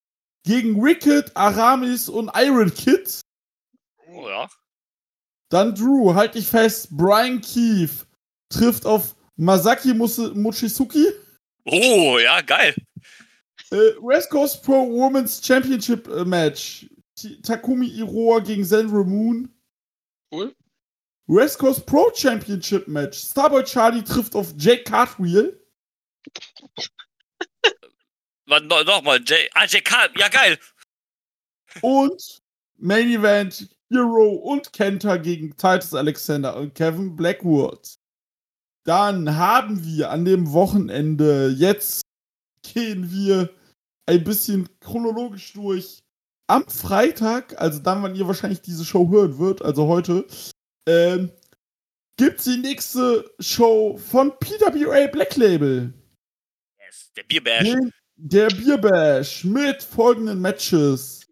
gegen 0.45 0.81
Wicked, 0.81 1.35
Aramis 1.35 2.07
und 2.07 2.31
Iron 2.35 2.73
Kid. 2.73 3.19
Oh 4.07 4.29
ja. 4.29 4.47
Dann 5.49 5.75
Drew, 5.75 6.13
halt 6.13 6.35
dich 6.35 6.47
fest, 6.47 6.87
Brian 6.91 7.41
Keefe 7.41 8.05
trifft 8.49 8.85
auf 8.85 9.15
Masaki 9.35 9.93
Mochizuki. 9.93 11.07
Oh, 11.65 12.17
ja, 12.19 12.41
geil. 12.41 12.75
Äh, 13.75 14.01
West 14.01 14.29
Coast 14.29 14.63
Pro 14.63 14.89
Women's 14.89 15.45
Championship 15.45 16.07
äh, 16.07 16.23
Match. 16.23 16.87
Takumi 17.43 17.87
Iroha 17.87 18.39
gegen 18.39 18.63
Zenro 18.63 19.03
Moon. 19.03 19.53
Cool. 20.31 20.55
West 21.27 21.59
Coast 21.59 21.85
Pro 21.85 22.09
Championship 22.13 22.87
Match. 22.87 23.17
Starboy 23.17 23.63
Charlie 23.63 24.03
trifft 24.03 24.35
auf 24.35 24.53
Jake 24.57 24.83
Cartwheel. 24.83 25.59
Nochmal, 28.47 29.21
Jay, 29.25 29.49
ah, 29.55 29.65
Jake 29.65 29.83
Cart, 29.83 30.11
ja 30.17 30.29
geil. 30.29 30.57
Und 31.81 32.41
Main 32.77 33.09
Event 33.09 33.75
Hero 33.89 34.35
und 34.35 34.71
Kenta 34.71 35.17
gegen 35.17 35.57
Titus 35.57 35.93
Alexander 35.93 36.55
und 36.55 36.75
Kevin 36.75 37.15
Blackwood. 37.15 37.95
Dann 38.85 39.35
haben 39.35 39.83
wir 39.83 40.11
an 40.11 40.23
dem 40.23 40.53
Wochenende, 40.53 41.53
jetzt 41.57 42.03
gehen 42.61 43.11
wir 43.11 43.49
ein 44.05 44.23
bisschen 44.23 44.69
chronologisch 44.79 45.53
durch. 45.53 46.01
Am 46.47 46.67
Freitag, 46.67 47.59
also 47.59 47.79
dann, 47.79 48.03
wann 48.03 48.15
ihr 48.15 48.27
wahrscheinlich 48.27 48.61
diese 48.61 48.85
Show 48.85 49.09
hören 49.09 49.39
wird, 49.39 49.63
also 49.63 49.87
heute, 49.87 50.27
ähm, 50.87 51.31
gibt 52.17 52.39
es 52.39 52.45
die 52.45 52.57
nächste 52.57 53.29
Show 53.39 53.97
von 53.97 54.31
PWA 54.39 55.07
Black 55.07 55.35
Label. 55.35 55.93
Yes, 56.85 57.11
der 57.15 57.23
Bierbash. 57.23 57.63
Den, 57.63 57.91
der 58.15 58.47
Bierbash 58.47 59.43
mit 59.43 59.81
folgenden 59.81 60.39
Matches. 60.39 61.27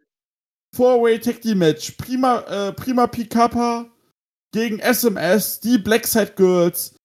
Four-Way 0.75 1.19
Tag 1.19 1.41
Team 1.41 1.59
Match. 1.59 1.91
Prima, 1.91 2.39
äh, 2.41 2.73
Prima 2.73 3.05
Picapa 3.05 3.89
gegen 4.51 4.79
SMS, 4.79 5.59
die 5.59 5.77
Blackside 5.77 6.33
Girls 6.35 6.95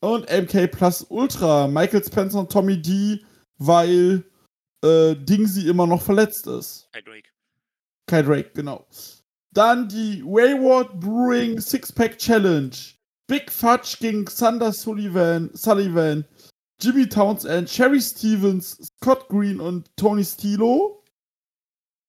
und 0.00 0.30
MK 0.30 0.68
Plus 0.68 1.02
Ultra. 1.08 1.68
Michael 1.68 2.04
Spencer 2.04 2.40
und 2.40 2.50
Tommy 2.50 2.80
D, 2.80 3.22
weil 3.58 4.24
äh, 4.82 5.14
Dingsy 5.14 5.68
immer 5.68 5.86
noch 5.86 6.02
verletzt 6.02 6.46
ist. 6.46 6.88
Kai 6.92 7.02
Drake. 7.02 7.28
Kai 8.06 8.22
Drake, 8.22 8.50
genau. 8.54 8.86
Dann 9.52 9.88
die 9.88 10.22
Wayward 10.24 11.00
Brewing 11.00 11.60
Six-Pack 11.60 12.18
Challenge. 12.18 12.76
Big 13.26 13.50
Fudge 13.50 13.96
gegen 14.00 14.24
Xander 14.24 14.72
Sullivan, 14.72 15.50
Sullivan, 15.52 16.24
Jimmy 16.80 17.08
Townsend, 17.08 17.68
Sherry 17.68 18.00
Stevens, 18.00 18.92
Scott 19.00 19.28
Green 19.28 19.60
und 19.60 19.90
Tony 19.96 20.24
Stilo. 20.24 21.04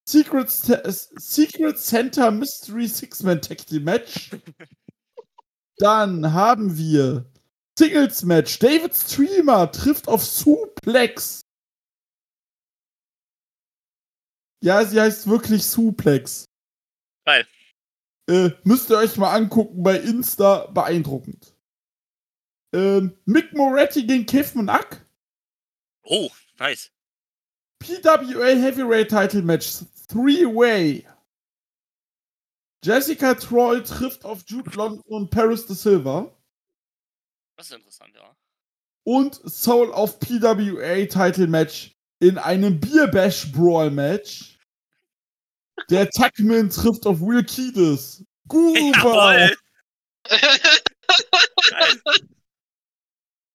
Secret, 0.08 0.50
Secret 0.50 1.78
Center 1.78 2.32
Mystery 2.32 2.88
Six-Man 2.88 3.42
Tag 3.42 3.66
Team 3.68 3.84
Match. 3.84 4.32
Dann 5.78 6.34
haben 6.34 6.78
wir 6.78 7.26
Singles 7.78 8.24
Match. 8.24 8.60
David 8.60 8.94
Streamer 8.96 9.72
trifft 9.72 10.08
auf 10.08 10.26
Suplex. 10.26 11.42
Ja, 14.62 14.84
sie 14.86 15.00
heißt 15.00 15.28
wirklich 15.28 15.66
Suplex. 15.66 16.46
Geil. 17.26 17.48
Äh, 18.30 18.52
müsst 18.64 18.90
ihr 18.90 18.98
euch 18.98 19.18
mal 19.18 19.34
angucken 19.34 19.82
bei 19.82 19.98
Insta. 19.98 20.68
Beeindruckend. 20.68 21.56
Ähm, 22.74 23.18
Mick 23.26 23.54
Moretti 23.54 24.06
gegen 24.06 24.26
Kevin 24.26 24.70
Ack. 24.70 25.06
Oh, 26.04 26.30
nice. 26.60 26.92
PWA 27.80 28.56
Heavyweight 28.56 29.10
Title 29.10 29.42
Match. 29.42 29.84
Three-Way. 30.10 31.08
Jessica 32.84 33.34
Troy 33.36 33.84
trifft 33.84 34.26
auf 34.26 34.44
Jude 34.46 34.72
London 34.72 35.02
und 35.06 35.30
Paris 35.30 35.66
de 35.66 35.76
Silva. 35.76 36.32
Das 37.58 37.68
ist 37.68 37.76
interessant, 37.76 38.16
ja. 38.16 38.36
Und 39.04 39.36
Soul 39.36 39.90
of 39.90 40.20
PWA 40.20 41.06
Title 41.06 41.48
Match 41.48 41.99
in 42.20 42.38
einem 42.38 42.80
Bierbash 42.80 43.52
Brawl 43.52 43.92
Match. 43.92 44.58
Der 45.90 46.10
Tuckman 46.10 46.70
trifft 46.70 47.06
auf 47.06 47.20
Will 47.22 47.44
Kiedis. 47.44 48.24
Goober! 48.48 49.52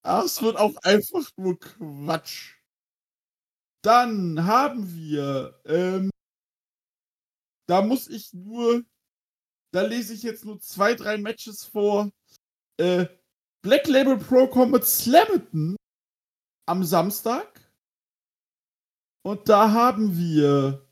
Das 0.02 0.42
wird 0.42 0.56
auch 0.56 0.76
einfach 0.82 1.30
nur 1.36 1.58
Quatsch. 1.58 2.54
Dann 3.82 4.44
haben 4.44 4.94
wir 4.94 5.60
ähm, 5.66 6.10
da 7.66 7.80
muss 7.80 8.08
ich 8.08 8.32
nur, 8.32 8.84
da 9.72 9.82
lese 9.82 10.14
ich 10.14 10.22
jetzt 10.22 10.44
nur 10.44 10.60
zwei, 10.60 10.94
drei 10.94 11.16
Matches 11.16 11.64
vor. 11.64 12.10
Äh, 12.78 13.06
Black 13.62 13.86
Label 13.86 14.18
Pro 14.18 14.46
Combat 14.46 14.84
Slammerton 14.84 15.76
am 16.66 16.84
Samstag. 16.84 17.53
Und 19.24 19.48
da 19.48 19.72
haben 19.72 20.18
wir 20.18 20.86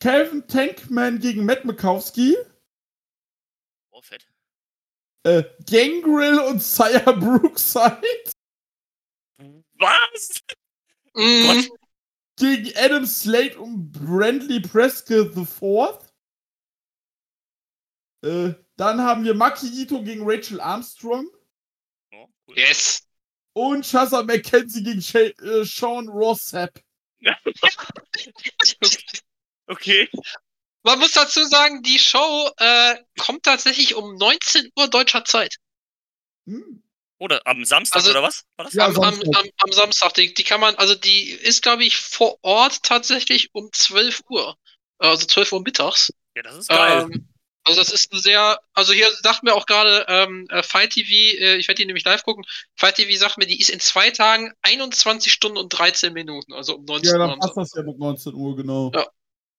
Calvin 0.00 0.46
Tankman 0.48 1.20
gegen 1.20 1.44
Matt 1.44 1.64
Mikowski. 1.64 2.36
Oh, 3.90 4.02
fett. 4.02 4.26
Äh, 5.22 5.44
Gangrel 5.70 6.40
und 6.40 6.60
Sire 6.62 7.16
Brookside. 7.16 8.02
Was? 9.78 10.42
Mm. 11.14 11.46
Gott 11.46 11.78
gegen 12.40 12.76
Adam 12.76 13.06
Slade 13.06 13.58
und 13.60 13.92
Brandley 13.92 14.60
Prescott 14.60 15.36
IV. 15.36 15.98
Äh, 18.22 18.54
dann 18.76 19.00
haben 19.00 19.24
wir 19.24 19.34
Maki 19.34 19.66
Ito 19.66 20.02
gegen 20.02 20.22
Rachel 20.24 20.60
Armstrong. 20.60 21.28
Oh, 22.12 22.26
cool. 22.48 22.58
Yes. 22.58 23.06
Und 23.52 23.86
Shazza 23.86 24.22
McKenzie 24.22 24.82
gegen 24.82 25.02
Sha 25.02 25.18
äh, 25.18 25.64
Sean 25.64 26.08
Rossap. 26.08 26.80
Okay. 29.66 30.08
Man 30.82 30.98
muss 30.98 31.12
dazu 31.12 31.44
sagen, 31.44 31.82
die 31.82 31.98
Show 32.00 32.50
äh, 32.56 32.96
kommt 33.18 33.44
tatsächlich 33.44 33.94
um 33.94 34.16
19 34.16 34.72
Uhr 34.76 34.88
deutscher 34.88 35.24
Zeit. 35.24 35.56
Hm. 36.46 36.82
Oder 37.18 37.40
am 37.46 37.64
Samstag 37.64 37.98
Also- 37.98 38.10
oder 38.10 38.22
was? 38.22 38.44
War 38.56 38.64
das? 38.64 38.74
Ja, 38.74 38.86
am, 38.86 38.96
am, 38.96 39.14
Samstag. 39.14 39.36
am, 39.36 39.48
am 39.58 39.72
Samstag. 39.72 40.14
Die, 40.14 40.34
die 40.34 40.42
kann 40.42 40.60
man, 40.60 40.74
also 40.74 40.96
die 40.96 41.30
ist, 41.30 41.62
glaube 41.62 41.84
ich, 41.84 41.98
vor 41.98 42.36
Ort 42.42 42.82
tatsächlich 42.82 43.54
um 43.54 43.70
12 43.72 44.22
Uhr. 44.28 44.56
Also 44.98 45.26
12 45.26 45.52
Uhr 45.52 45.62
mittags. 45.62 46.12
Ja, 46.34 46.42
das 46.42 46.56
ist 46.56 46.68
geil. 46.68 47.08
Ähm, 47.12 47.28
also 47.64 47.80
das 47.80 47.92
ist 47.92 48.12
ein 48.12 48.20
sehr, 48.20 48.58
also 48.72 48.92
hier 48.92 49.06
sagt 49.22 49.42
mir 49.42 49.54
auch 49.54 49.66
gerade 49.66 50.06
ähm, 50.08 50.46
äh, 50.50 50.62
Fight 50.62 50.90
TV, 50.90 51.10
äh, 51.10 51.56
ich 51.56 51.68
werde 51.68 51.80
die 51.80 51.86
nämlich 51.86 52.04
live 52.04 52.22
gucken, 52.22 52.44
Fight 52.74 52.96
TV 52.96 53.18
sagt 53.18 53.38
mir, 53.38 53.46
die 53.46 53.60
ist 53.60 53.70
in 53.70 53.80
zwei 53.80 54.10
Tagen 54.10 54.52
21 54.62 55.32
Stunden 55.32 55.58
und 55.58 55.68
13 55.68 56.12
Minuten, 56.12 56.52
also 56.52 56.76
um 56.76 56.84
19 56.84 57.08
Ja, 57.08 57.12
Uhr. 57.12 57.18
dann 57.18 57.30
am 57.30 57.38
passt 57.38 57.56
das 57.56 57.74
ja 57.74 57.82
mit 57.82 57.98
19 57.98 58.34
Uhr, 58.34 58.56
genau. 58.56 58.90
Ja. 58.94 59.06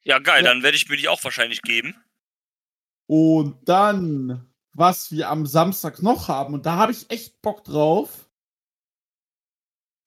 ja, 0.03 0.19
geil, 0.19 0.43
ja. 0.43 0.49
dann 0.49 0.63
werde 0.63 0.77
ich 0.77 0.89
mir 0.89 0.97
die 0.97 1.07
auch 1.07 1.23
wahrscheinlich 1.23 1.61
geben. 1.61 1.95
Und 3.07 3.57
dann, 3.67 4.51
was 4.73 5.11
wir 5.11 5.29
am 5.29 5.45
Samstag 5.45 6.01
noch 6.01 6.27
haben, 6.27 6.53
und 6.53 6.65
da 6.65 6.77
habe 6.77 6.91
ich 6.93 7.09
echt 7.09 7.41
Bock 7.41 7.63
drauf. 7.63 8.29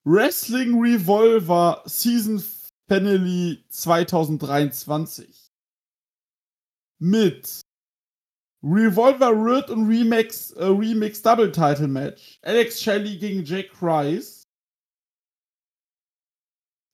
Wrestling 0.03 0.79
Revolver 0.79 1.81
Season 1.85 2.43
Finale 2.87 3.63
2023. 3.69 5.51
Mit 6.99 7.61
Revolver 8.65 9.31
Red 9.31 9.69
und 9.69 9.87
Remix, 9.87 10.49
äh, 10.53 10.65
Remix 10.65 11.21
Double 11.21 11.51
Title 11.51 11.87
Match. 11.87 12.39
Alex 12.41 12.81
Shelley 12.81 13.17
gegen 13.17 13.45
Jake 13.45 13.69
Rice. 13.79 14.43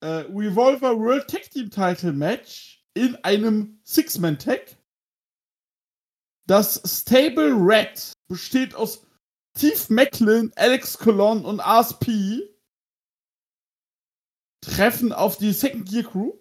Äh, 0.03 0.25
Revolver 0.33 0.99
World 0.99 1.29
Tag 1.29 1.49
Team 1.49 1.69
Title 1.69 2.11
Match 2.11 2.83
in 2.93 3.15
einem 3.23 3.79
Six-Man-Tag. 3.85 4.75
Das 6.45 6.81
Stable 6.83 7.53
Red 7.55 8.11
besteht 8.27 8.75
aus 8.75 9.07
Steve 9.55 9.93
Macklin, 9.93 10.51
Alex 10.57 10.97
Colon 10.97 11.45
und 11.45 11.61
RSP. 11.61 12.49
Treffen 14.61 15.13
auf 15.13 15.37
die 15.37 15.53
Second 15.53 15.87
Gear 15.87 16.03
Crew. 16.03 16.33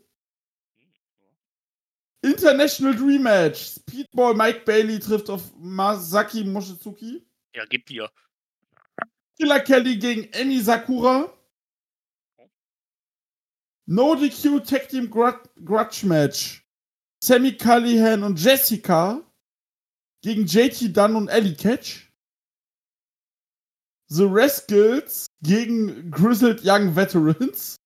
International 2.22 2.94
Dream 2.94 3.22
Match. 3.22 3.74
Speedball 3.76 4.34
Mike 4.34 4.64
Bailey 4.64 4.98
trifft 4.98 5.30
auf 5.30 5.54
Masaki 5.56 6.44
Mochizuki. 6.44 7.26
Ja, 7.54 7.64
gib 7.64 7.86
dir. 7.86 8.10
Killer 9.36 9.60
Kelly 9.60 9.98
gegen 9.98 10.24
Emi 10.32 10.60
Sakura. 10.60 11.32
No 13.86 14.14
DQ 14.14 14.64
Tag 14.64 14.88
Team 14.88 15.10
Grud 15.10 15.36
Grudge 15.64 16.06
Match. 16.06 16.64
Sammy 17.22 17.56
Callihan 17.56 18.22
und 18.22 18.42
Jessica 18.42 19.22
gegen 20.22 20.46
JT 20.46 20.96
Dunn 20.96 21.16
und 21.16 21.28
Ellie 21.28 21.54
Catch. 21.54 22.10
The 24.08 24.26
Rascals 24.26 25.26
gegen 25.42 26.10
Grizzled 26.10 26.62
Young 26.64 26.94
Veterans. 26.94 27.76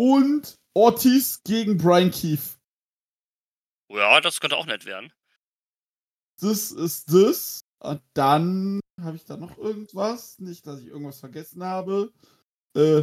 Und 0.00 0.54
Ortiz 0.72 1.42
gegen 1.44 1.76
Brian 1.76 2.10
Keefe. 2.10 2.58
Ja, 3.90 4.22
das 4.22 4.40
könnte 4.40 4.56
auch 4.56 4.64
nett 4.64 4.86
werden. 4.86 5.12
Das 6.40 6.72
ist 6.72 7.12
das. 7.12 7.60
Und 7.80 8.00
dann 8.14 8.80
habe 8.98 9.16
ich 9.16 9.26
da 9.26 9.36
noch 9.36 9.58
irgendwas. 9.58 10.38
Nicht, 10.38 10.66
dass 10.66 10.80
ich 10.80 10.86
irgendwas 10.86 11.20
vergessen 11.20 11.62
habe. 11.62 12.14
Äh, 12.74 13.02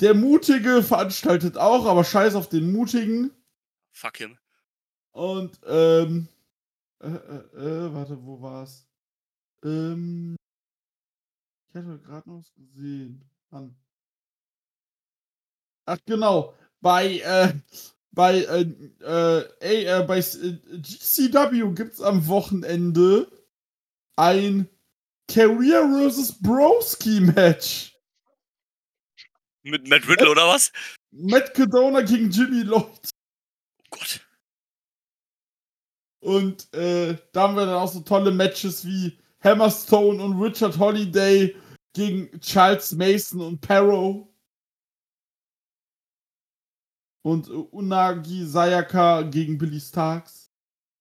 der 0.00 0.14
Mutige 0.14 0.82
veranstaltet 0.82 1.58
auch, 1.58 1.84
aber 1.84 2.02
scheiß 2.02 2.34
auf 2.34 2.48
den 2.48 2.72
Mutigen. 2.72 3.30
Fuck 3.92 4.16
him. 4.16 4.38
Und, 5.10 5.60
ähm, 5.66 6.28
äh, 7.02 7.08
äh, 7.08 7.56
äh, 7.58 7.92
warte, 7.92 8.24
wo 8.24 8.40
war's? 8.40 8.88
Ähm, 9.62 10.34
ich 11.68 11.74
hatte 11.74 11.98
gerade 11.98 12.26
noch 12.26 12.38
was 12.38 12.54
gesehen. 12.54 13.22
Mann. 13.50 13.76
Ach, 15.86 15.98
genau. 16.06 16.54
Bei, 16.80 17.18
äh, 17.18 17.52
bei, 18.12 18.40
äh, 18.40 18.66
äh, 19.02 19.84
äh, 19.84 20.02
bei 20.04 20.18
äh, 20.18 20.80
GCW 20.80 21.74
gibt's 21.74 22.00
am 22.00 22.26
Wochenende 22.26 23.26
ein 24.16 24.68
Career 25.28 26.10
vs. 26.10 26.40
Broski 26.40 27.20
Match. 27.20 27.96
Mit 29.62 29.88
Matt 29.88 30.06
Riddle 30.08 30.30
oder 30.30 30.46
was? 30.46 30.70
Matt 31.10 31.54
Cadona 31.54 32.02
gegen 32.02 32.30
Jimmy 32.30 32.62
Lloyd. 32.62 32.84
Oh 32.84 33.84
Gott. 33.90 34.20
Und 36.20 36.72
äh, 36.74 37.16
da 37.32 37.42
haben 37.42 37.56
wir 37.56 37.66
dann 37.66 37.76
auch 37.76 37.92
so 37.92 38.00
tolle 38.00 38.30
Matches 38.30 38.86
wie 38.86 39.18
Hammerstone 39.42 40.22
und 40.22 40.40
Richard 40.40 40.78
Holiday 40.78 41.54
gegen 41.94 42.40
Charles 42.40 42.92
Mason 42.92 43.40
und 43.40 43.60
Perro. 43.60 44.33
Und 47.24 47.48
Unagi 47.48 48.44
Sayaka 48.44 49.22
gegen 49.22 49.56
Billy 49.56 49.80
Starks. 49.80 50.52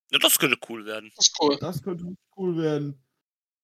Ja, 0.10 0.20
das 0.20 0.40
könnte 0.40 0.58
cool 0.70 0.86
werden. 0.86 1.12
Das 1.18 1.28
ist 1.28 1.36
cool. 1.42 1.58
Das 1.60 1.84
könnte 1.84 2.06
richtig 2.06 2.38
cool 2.38 2.56
werden. 2.56 2.98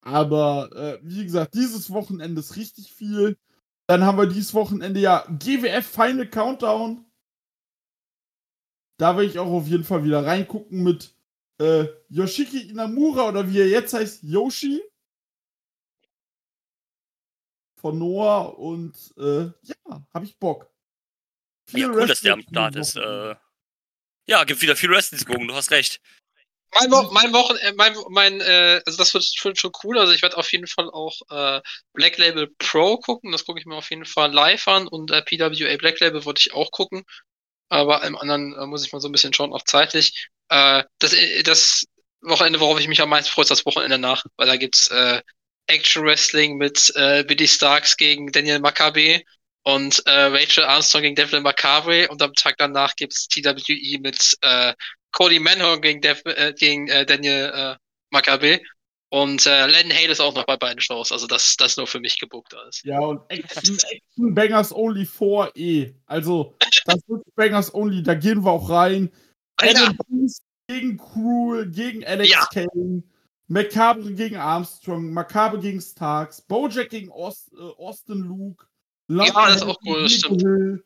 Aber 0.02 0.70
äh, 0.76 1.00
wie 1.02 1.24
gesagt, 1.24 1.54
dieses 1.54 1.90
Wochenende 1.90 2.42
ist 2.42 2.58
richtig 2.58 2.92
viel. 2.92 3.38
Dann 3.88 4.04
haben 4.04 4.18
wir 4.18 4.26
dieses 4.26 4.54
Wochenende 4.54 5.00
ja 5.00 5.26
GWF 5.40 5.88
Final 5.88 6.30
Countdown. 6.30 7.06
Da 8.98 9.16
will 9.16 9.26
ich 9.26 9.40
auch 9.40 9.52
auf 9.52 9.68
jeden 9.68 9.86
Fall 9.86 10.04
wieder 10.04 10.26
reingucken 10.26 10.84
mit 10.84 11.16
äh, 11.60 11.86
Yoshiki 12.10 12.70
Inamura 12.70 13.30
oder 13.30 13.50
wie 13.50 13.60
er 13.60 13.70
jetzt 13.70 13.94
heißt, 13.94 14.24
Yoshi. 14.24 14.82
Von 17.76 17.98
Noah 17.98 18.60
und 18.60 19.14
äh, 19.18 19.46
ja, 19.46 20.06
hab 20.14 20.24
ich 20.24 20.38
Bock. 20.38 20.69
Ja, 21.72 21.88
cool, 21.90 22.08
dass 22.08 22.22
der 22.22 22.34
am 22.34 22.42
Start 22.42 22.76
ist. 22.76 22.96
Äh, 22.96 23.36
ja, 24.28 24.44
gibt 24.44 24.62
wieder 24.62 24.76
viel 24.76 24.90
Wrestling 24.90 25.20
zu 25.20 25.26
gucken, 25.26 25.48
du 25.48 25.56
hast 25.56 25.72
recht. 25.72 26.00
Mein, 26.80 26.92
Wo 26.92 27.02
mein 27.12 27.34
Wochen, 27.34 27.56
äh, 27.58 27.74
mein, 27.74 27.96
mein, 28.10 28.42
äh, 28.42 28.82
also 28.86 28.98
das 28.98 29.14
wird 29.14 29.24
schon, 29.24 29.56
schon 29.56 29.72
cool. 29.84 29.98
Also 29.98 30.14
ich 30.14 30.22
werde 30.22 30.38
auf 30.38 30.52
jeden 30.52 30.68
Fall 30.68 30.90
auch 30.90 31.20
äh, 31.30 31.62
Black 31.94 32.18
Label 32.18 32.48
Pro 32.60 32.98
gucken. 32.98 33.32
Das 33.32 33.46
gucke 33.46 33.60
ich 33.60 33.66
mir 33.66 33.76
auf 33.76 33.90
jeden 33.90 34.06
Fall 34.06 34.32
live 34.32 34.68
an 34.68 34.88
und 34.88 35.10
äh, 35.12 35.24
PWA 35.24 35.78
Black 35.78 36.00
Label 36.00 36.26
wollte 36.26 36.42
ich 36.42 36.54
auch 36.54 36.72
gucken. 36.72 37.04
Aber 37.70 38.04
im 38.04 38.18
anderen 38.18 38.56
äh, 38.56 38.66
muss 38.68 38.86
ich 38.86 38.94
mal 38.94 39.00
so 39.00 39.10
ein 39.10 39.12
bisschen 39.12 39.34
schauen, 39.34 39.54
auch 39.54 39.64
zeitlich. 39.64 40.30
Äh, 40.50 40.84
das, 41.00 41.14
äh, 41.14 41.44
das 41.44 41.86
Wochenende, 42.22 42.60
worauf 42.60 42.80
ich 42.80 42.88
mich 42.88 43.02
am 43.02 43.10
meisten 43.10 43.32
freue, 43.32 43.44
ist 43.44 43.52
das 43.52 43.66
Wochenende 43.66 43.98
nach, 43.98 44.24
weil 44.38 44.48
da 44.48 44.56
gibt's 44.56 44.90
äh, 44.90 45.22
Action 45.68 46.04
Wrestling 46.04 46.58
mit 46.58 46.92
äh, 46.96 47.24
Billy 47.24 47.48
Starks 47.48 47.98
gegen 47.98 48.32
Daniel 48.32 48.60
Maccabe 48.60 49.22
und 49.76 50.02
äh, 50.06 50.12
Rachel 50.12 50.64
Armstrong 50.64 51.04
gegen 51.04 51.16
Devlin 51.16 51.44
Macabre 51.44 52.08
und 52.10 52.22
am 52.22 52.34
Tag 52.34 52.56
danach 52.58 52.96
gibt's 52.96 53.28
TWE 53.28 54.00
mit 54.00 54.38
äh, 54.42 54.74
Cody 55.12 55.40
Manhorn 55.40 55.82
gegen, 55.82 56.02
Dev, 56.02 56.22
äh, 56.26 56.54
gegen 56.54 56.88
äh, 56.88 57.06
Daniel 57.06 57.52
äh, 57.54 57.76
Maccabe 58.12 58.62
und 59.10 59.46
äh, 59.46 59.66
Len 59.66 59.92
Hale 59.92 60.12
ist 60.12 60.22
auch 60.22 60.36
noch 60.36 60.46
bei 60.46 60.58
beiden 60.58 60.82
Shows, 60.82 61.12
also 61.12 61.26
das 61.28 61.56
das 61.58 61.72
ist 61.72 61.78
nur 61.78 61.88
für 61.88 62.00
mich 62.00 62.20
gebuckt 62.20 62.54
alles. 62.54 62.82
Ja, 62.84 63.00
und 63.00 63.22
Action, 63.30 63.76
Action 63.76 64.36
Bangers 64.36 64.72
Only 64.72 65.04
4E. 65.04 65.96
Also, 66.06 66.56
das 66.86 67.00
wird 67.08 67.24
Bangers 67.36 67.74
Only, 67.74 68.04
da 68.04 68.14
gehen 68.14 68.44
wir 68.44 68.52
auch 68.52 68.70
rein. 68.70 69.12
Adam 69.58 69.98
Pearce 69.98 70.42
gegen 70.68 70.98
Cruel, 70.98 71.70
gegen 71.72 72.06
Alex 72.06 72.30
Ja. 72.30 72.48
Kane, 72.54 73.04
Macabre 73.48 74.14
gegen 74.14 74.36
Armstrong, 74.36 75.12
Macabre 75.12 75.60
gegen 75.60 75.82
Starks, 75.82 76.42
Bojack 76.42 76.90
gegen 76.90 77.10
äh, 77.10 77.12
Austin 77.12 78.20
Luke, 78.20 78.69
Ja, 79.10 79.48
das 79.48 79.58
ist 79.58 79.64
auch 79.64 79.78
cool, 79.86 80.04
das 80.04 80.14
stimmt. 80.14 80.84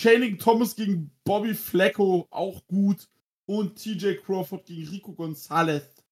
Channing 0.00 0.38
Thomas 0.38 0.74
gegen 0.74 1.10
Bobby 1.24 1.54
Flacco, 1.54 2.26
auch 2.30 2.66
gut. 2.66 3.08
Und 3.46 3.76
TJ 3.76 4.14
Crawford 4.24 4.64
gegen 4.64 4.88
Rico 4.88 5.12
Gonzalez. 5.12 6.02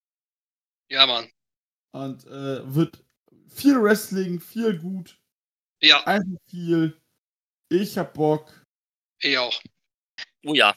ja 0.90 1.06
Mann. 1.06 1.28
Und 1.93 2.26
äh, 2.26 2.74
wird 2.74 3.02
viel 3.48 3.82
Wrestling, 3.82 4.40
viel 4.40 4.78
gut, 4.78 5.18
Ja, 5.80 6.05
einfach 6.06 6.39
viel. 6.47 7.01
Ich 7.70 7.97
hab 7.97 8.14
Bock. 8.14 8.66
ich 9.20 9.39
auch. 9.39 9.59
Oh 10.44 10.55
ja. 10.55 10.74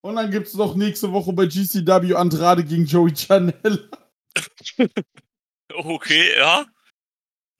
Und 0.00 0.16
dann 0.16 0.30
gibt's 0.30 0.54
noch 0.54 0.74
nächste 0.74 1.12
Woche 1.12 1.32
bei 1.32 1.46
GCW 1.46 2.14
Andrade 2.14 2.64
gegen 2.64 2.86
Joey 2.86 3.14
Chanel. 3.14 3.90
Okay, 5.76 6.36
ja. 6.36 6.66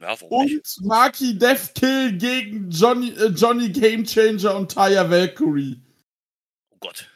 Ja, 0.01 0.21
warum 0.21 0.45
nicht? 0.45 0.79
Und 0.79 0.87
Marky 0.87 1.39
Deathkill 1.39 2.13
gegen 2.19 2.71
Johnny, 2.71 3.11
äh, 3.11 3.29
Johnny 3.29 3.71
Gamechanger 3.71 4.57
und 4.57 4.71
Taya 4.73 5.09
Valkyrie. 5.09 5.81
Oh 6.71 6.77
Gott. 6.81 7.09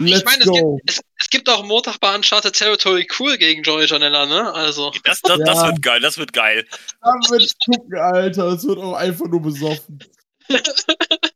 Let's 0.00 0.20
ich 0.20 0.24
meine, 0.24 0.44
es 0.44 0.50
gibt, 0.50 0.90
es, 0.90 1.00
es 1.18 1.30
gibt 1.30 1.48
auch 1.48 1.64
Montag 1.64 1.98
bei 1.98 2.14
Uncharted 2.14 2.54
Territory 2.54 3.08
cool 3.18 3.36
gegen 3.36 3.64
Joey 3.64 3.86
Janella, 3.86 4.26
ne? 4.26 4.52
Also. 4.54 4.92
Das, 5.02 5.20
das, 5.22 5.40
das 5.44 5.56
Ja. 5.56 5.66
wird 5.66 5.82
geil, 5.82 6.00
das 6.00 6.18
wird 6.18 6.32
geil. 6.32 6.64
Da 7.00 7.10
wird 7.30 7.52
gucken, 7.64 7.98
Alter. 7.98 8.46
Es 8.52 8.64
wird 8.64 8.78
auch 8.78 8.94
einfach 8.94 9.26
nur 9.26 9.42
besoffen. 9.42 10.04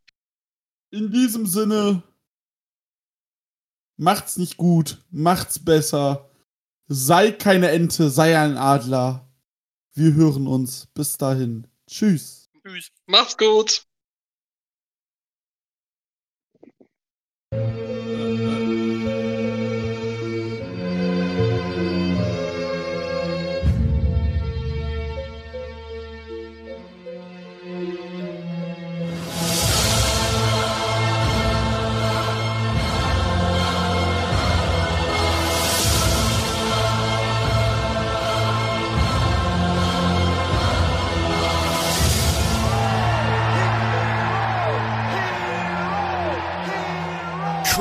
In 0.91 1.11
diesem 1.11 1.45
Sinne, 1.45 2.03
macht's 3.97 4.37
nicht 4.37 4.55
gut, 4.55 4.99
macht's 5.11 5.59
besser. 5.59 6.29
Sei 6.87 7.31
keine 7.31 7.69
Ente, 7.69 8.09
sei 8.09 8.37
ein 8.37 8.57
Adler. 8.57 9.27
Wir 9.95 10.15
hören 10.15 10.47
uns. 10.47 10.87
Bis 10.95 11.17
dahin. 11.17 11.67
Tschüss. 11.87 12.49
Tschüss. 12.65 12.89
Macht's 13.05 13.37
gut. 13.37 13.85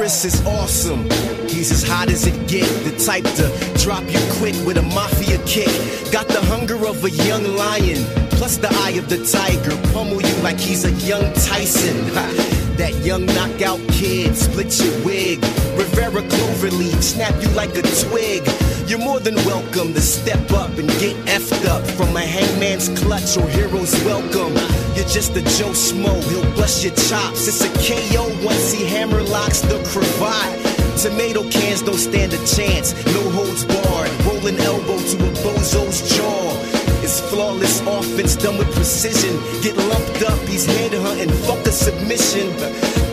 Chris 0.02 0.24
is 0.24 0.44
awesome. 0.44 1.08
He's 1.48 1.70
as 1.70 1.84
hot 1.84 2.08
as 2.08 2.26
it 2.26 2.34
get, 2.48 2.66
the 2.82 2.90
type 3.06 3.22
to 3.38 3.46
drop 3.78 4.02
you 4.10 4.18
quick 4.32 4.56
with 4.66 4.76
a 4.76 4.82
mafia 4.82 5.38
kick. 5.46 5.70
Got 6.10 6.26
the 6.26 6.40
hunger 6.40 6.74
of 6.74 7.04
a 7.04 7.10
young 7.10 7.44
lion, 7.54 8.02
plus 8.30 8.56
the 8.56 8.66
eye 8.82 8.98
of 8.98 9.08
the 9.08 9.18
tiger. 9.24 9.70
Pummel 9.92 10.20
you 10.20 10.34
like 10.42 10.58
he's 10.58 10.84
a 10.84 10.90
young 11.06 11.32
Tyson. 11.34 11.96
That 12.78 12.94
young 13.04 13.26
knockout 13.26 13.78
kid, 13.90 14.34
split 14.34 14.76
your 14.82 15.04
wig. 15.04 15.38
Rivera 15.76 16.22
Cloverleaf, 16.22 17.00
snap 17.00 17.40
you 17.40 17.48
like 17.50 17.76
a 17.76 17.82
twig. 17.82 18.42
You're 18.88 18.98
more 18.98 19.20
than 19.20 19.36
welcome 19.46 19.94
to 19.94 20.00
step 20.00 20.50
up 20.50 20.76
and 20.78 20.88
get 20.98 21.14
effed 21.26 21.64
up 21.66 21.86
from 21.86 22.16
a 22.16 22.26
hangman's 22.26 22.88
clutch 23.00 23.36
or 23.36 23.46
hero's 23.50 23.94
welcome. 24.04 24.56
You're 24.94 25.08
just 25.08 25.34
a 25.36 25.42
Joe 25.56 25.72
Smo, 25.72 26.12
he'll 26.28 26.44
bust 26.54 26.84
your 26.84 26.94
chops. 26.94 27.48
It's 27.48 27.64
a 27.64 27.70
KO 27.80 28.28
once 28.44 28.72
he 28.72 28.84
hammer 28.84 29.22
locks 29.22 29.60
the 29.60 29.82
cravat. 29.88 30.52
Tomato 31.00 31.48
cans 31.48 31.80
don't 31.82 31.96
stand 31.96 32.34
a 32.34 32.38
chance, 32.44 32.92
no 33.06 33.22
holds 33.30 33.64
barred. 33.64 34.12
Rolling 34.26 34.58
elbow 34.60 34.98
to 34.98 35.16
a 35.16 35.30
bozo's 35.42 36.16
jaw. 36.16 36.82
It's 37.02 37.20
flawless 37.20 37.80
offense 37.80 38.36
done 38.36 38.58
with 38.58 38.70
precision. 38.74 39.34
Get 39.62 39.76
lumped 39.76 40.22
up, 40.22 40.38
he's 40.46 40.66
head 40.66 40.92
hunting, 40.92 41.32
fuck 41.48 41.66
a 41.66 41.72
submission. 41.72 42.52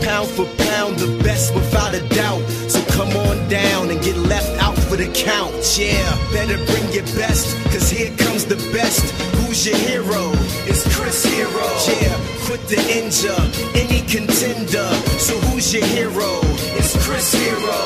Pound 0.04 0.28
for 0.30 0.46
pound, 0.68 1.00
the 1.00 1.18
best 1.24 1.56
without 1.56 1.96
a 1.96 2.02
doubt. 2.10 2.44
So 2.68 2.84
come 2.92 3.16
on 3.26 3.48
down 3.48 3.90
and 3.90 4.02
get 4.02 4.18
left 4.18 4.52
out 4.62 4.69
for 4.90 4.98
the 4.98 5.08
count. 5.14 5.54
Yeah, 5.78 6.10
better 6.34 6.58
bring 6.66 6.92
your 6.92 7.06
best, 7.14 7.56
cause 7.72 7.90
here 7.90 8.10
comes 8.18 8.46
the 8.46 8.58
best. 8.74 9.06
Who's 9.38 9.66
your 9.66 9.78
hero? 9.78 10.32
It's 10.66 10.84
Chris 10.96 11.24
Hero. 11.24 11.66
Yeah, 11.86 12.18
quit 12.46 12.62
the 12.68 12.82
injure, 12.90 13.42
any 13.78 14.02
contender. 14.10 14.90
So 15.22 15.38
who's 15.48 15.72
your 15.74 15.86
hero? 15.86 16.42
It's 16.74 16.98
Chris 17.06 17.32
Hero. 17.34 17.80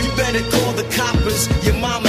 You 0.00 0.08
better 0.16 0.42
call 0.50 0.72
the 0.72 0.88
coppers, 0.96 1.46
your 1.64 1.76
mama 1.76 2.08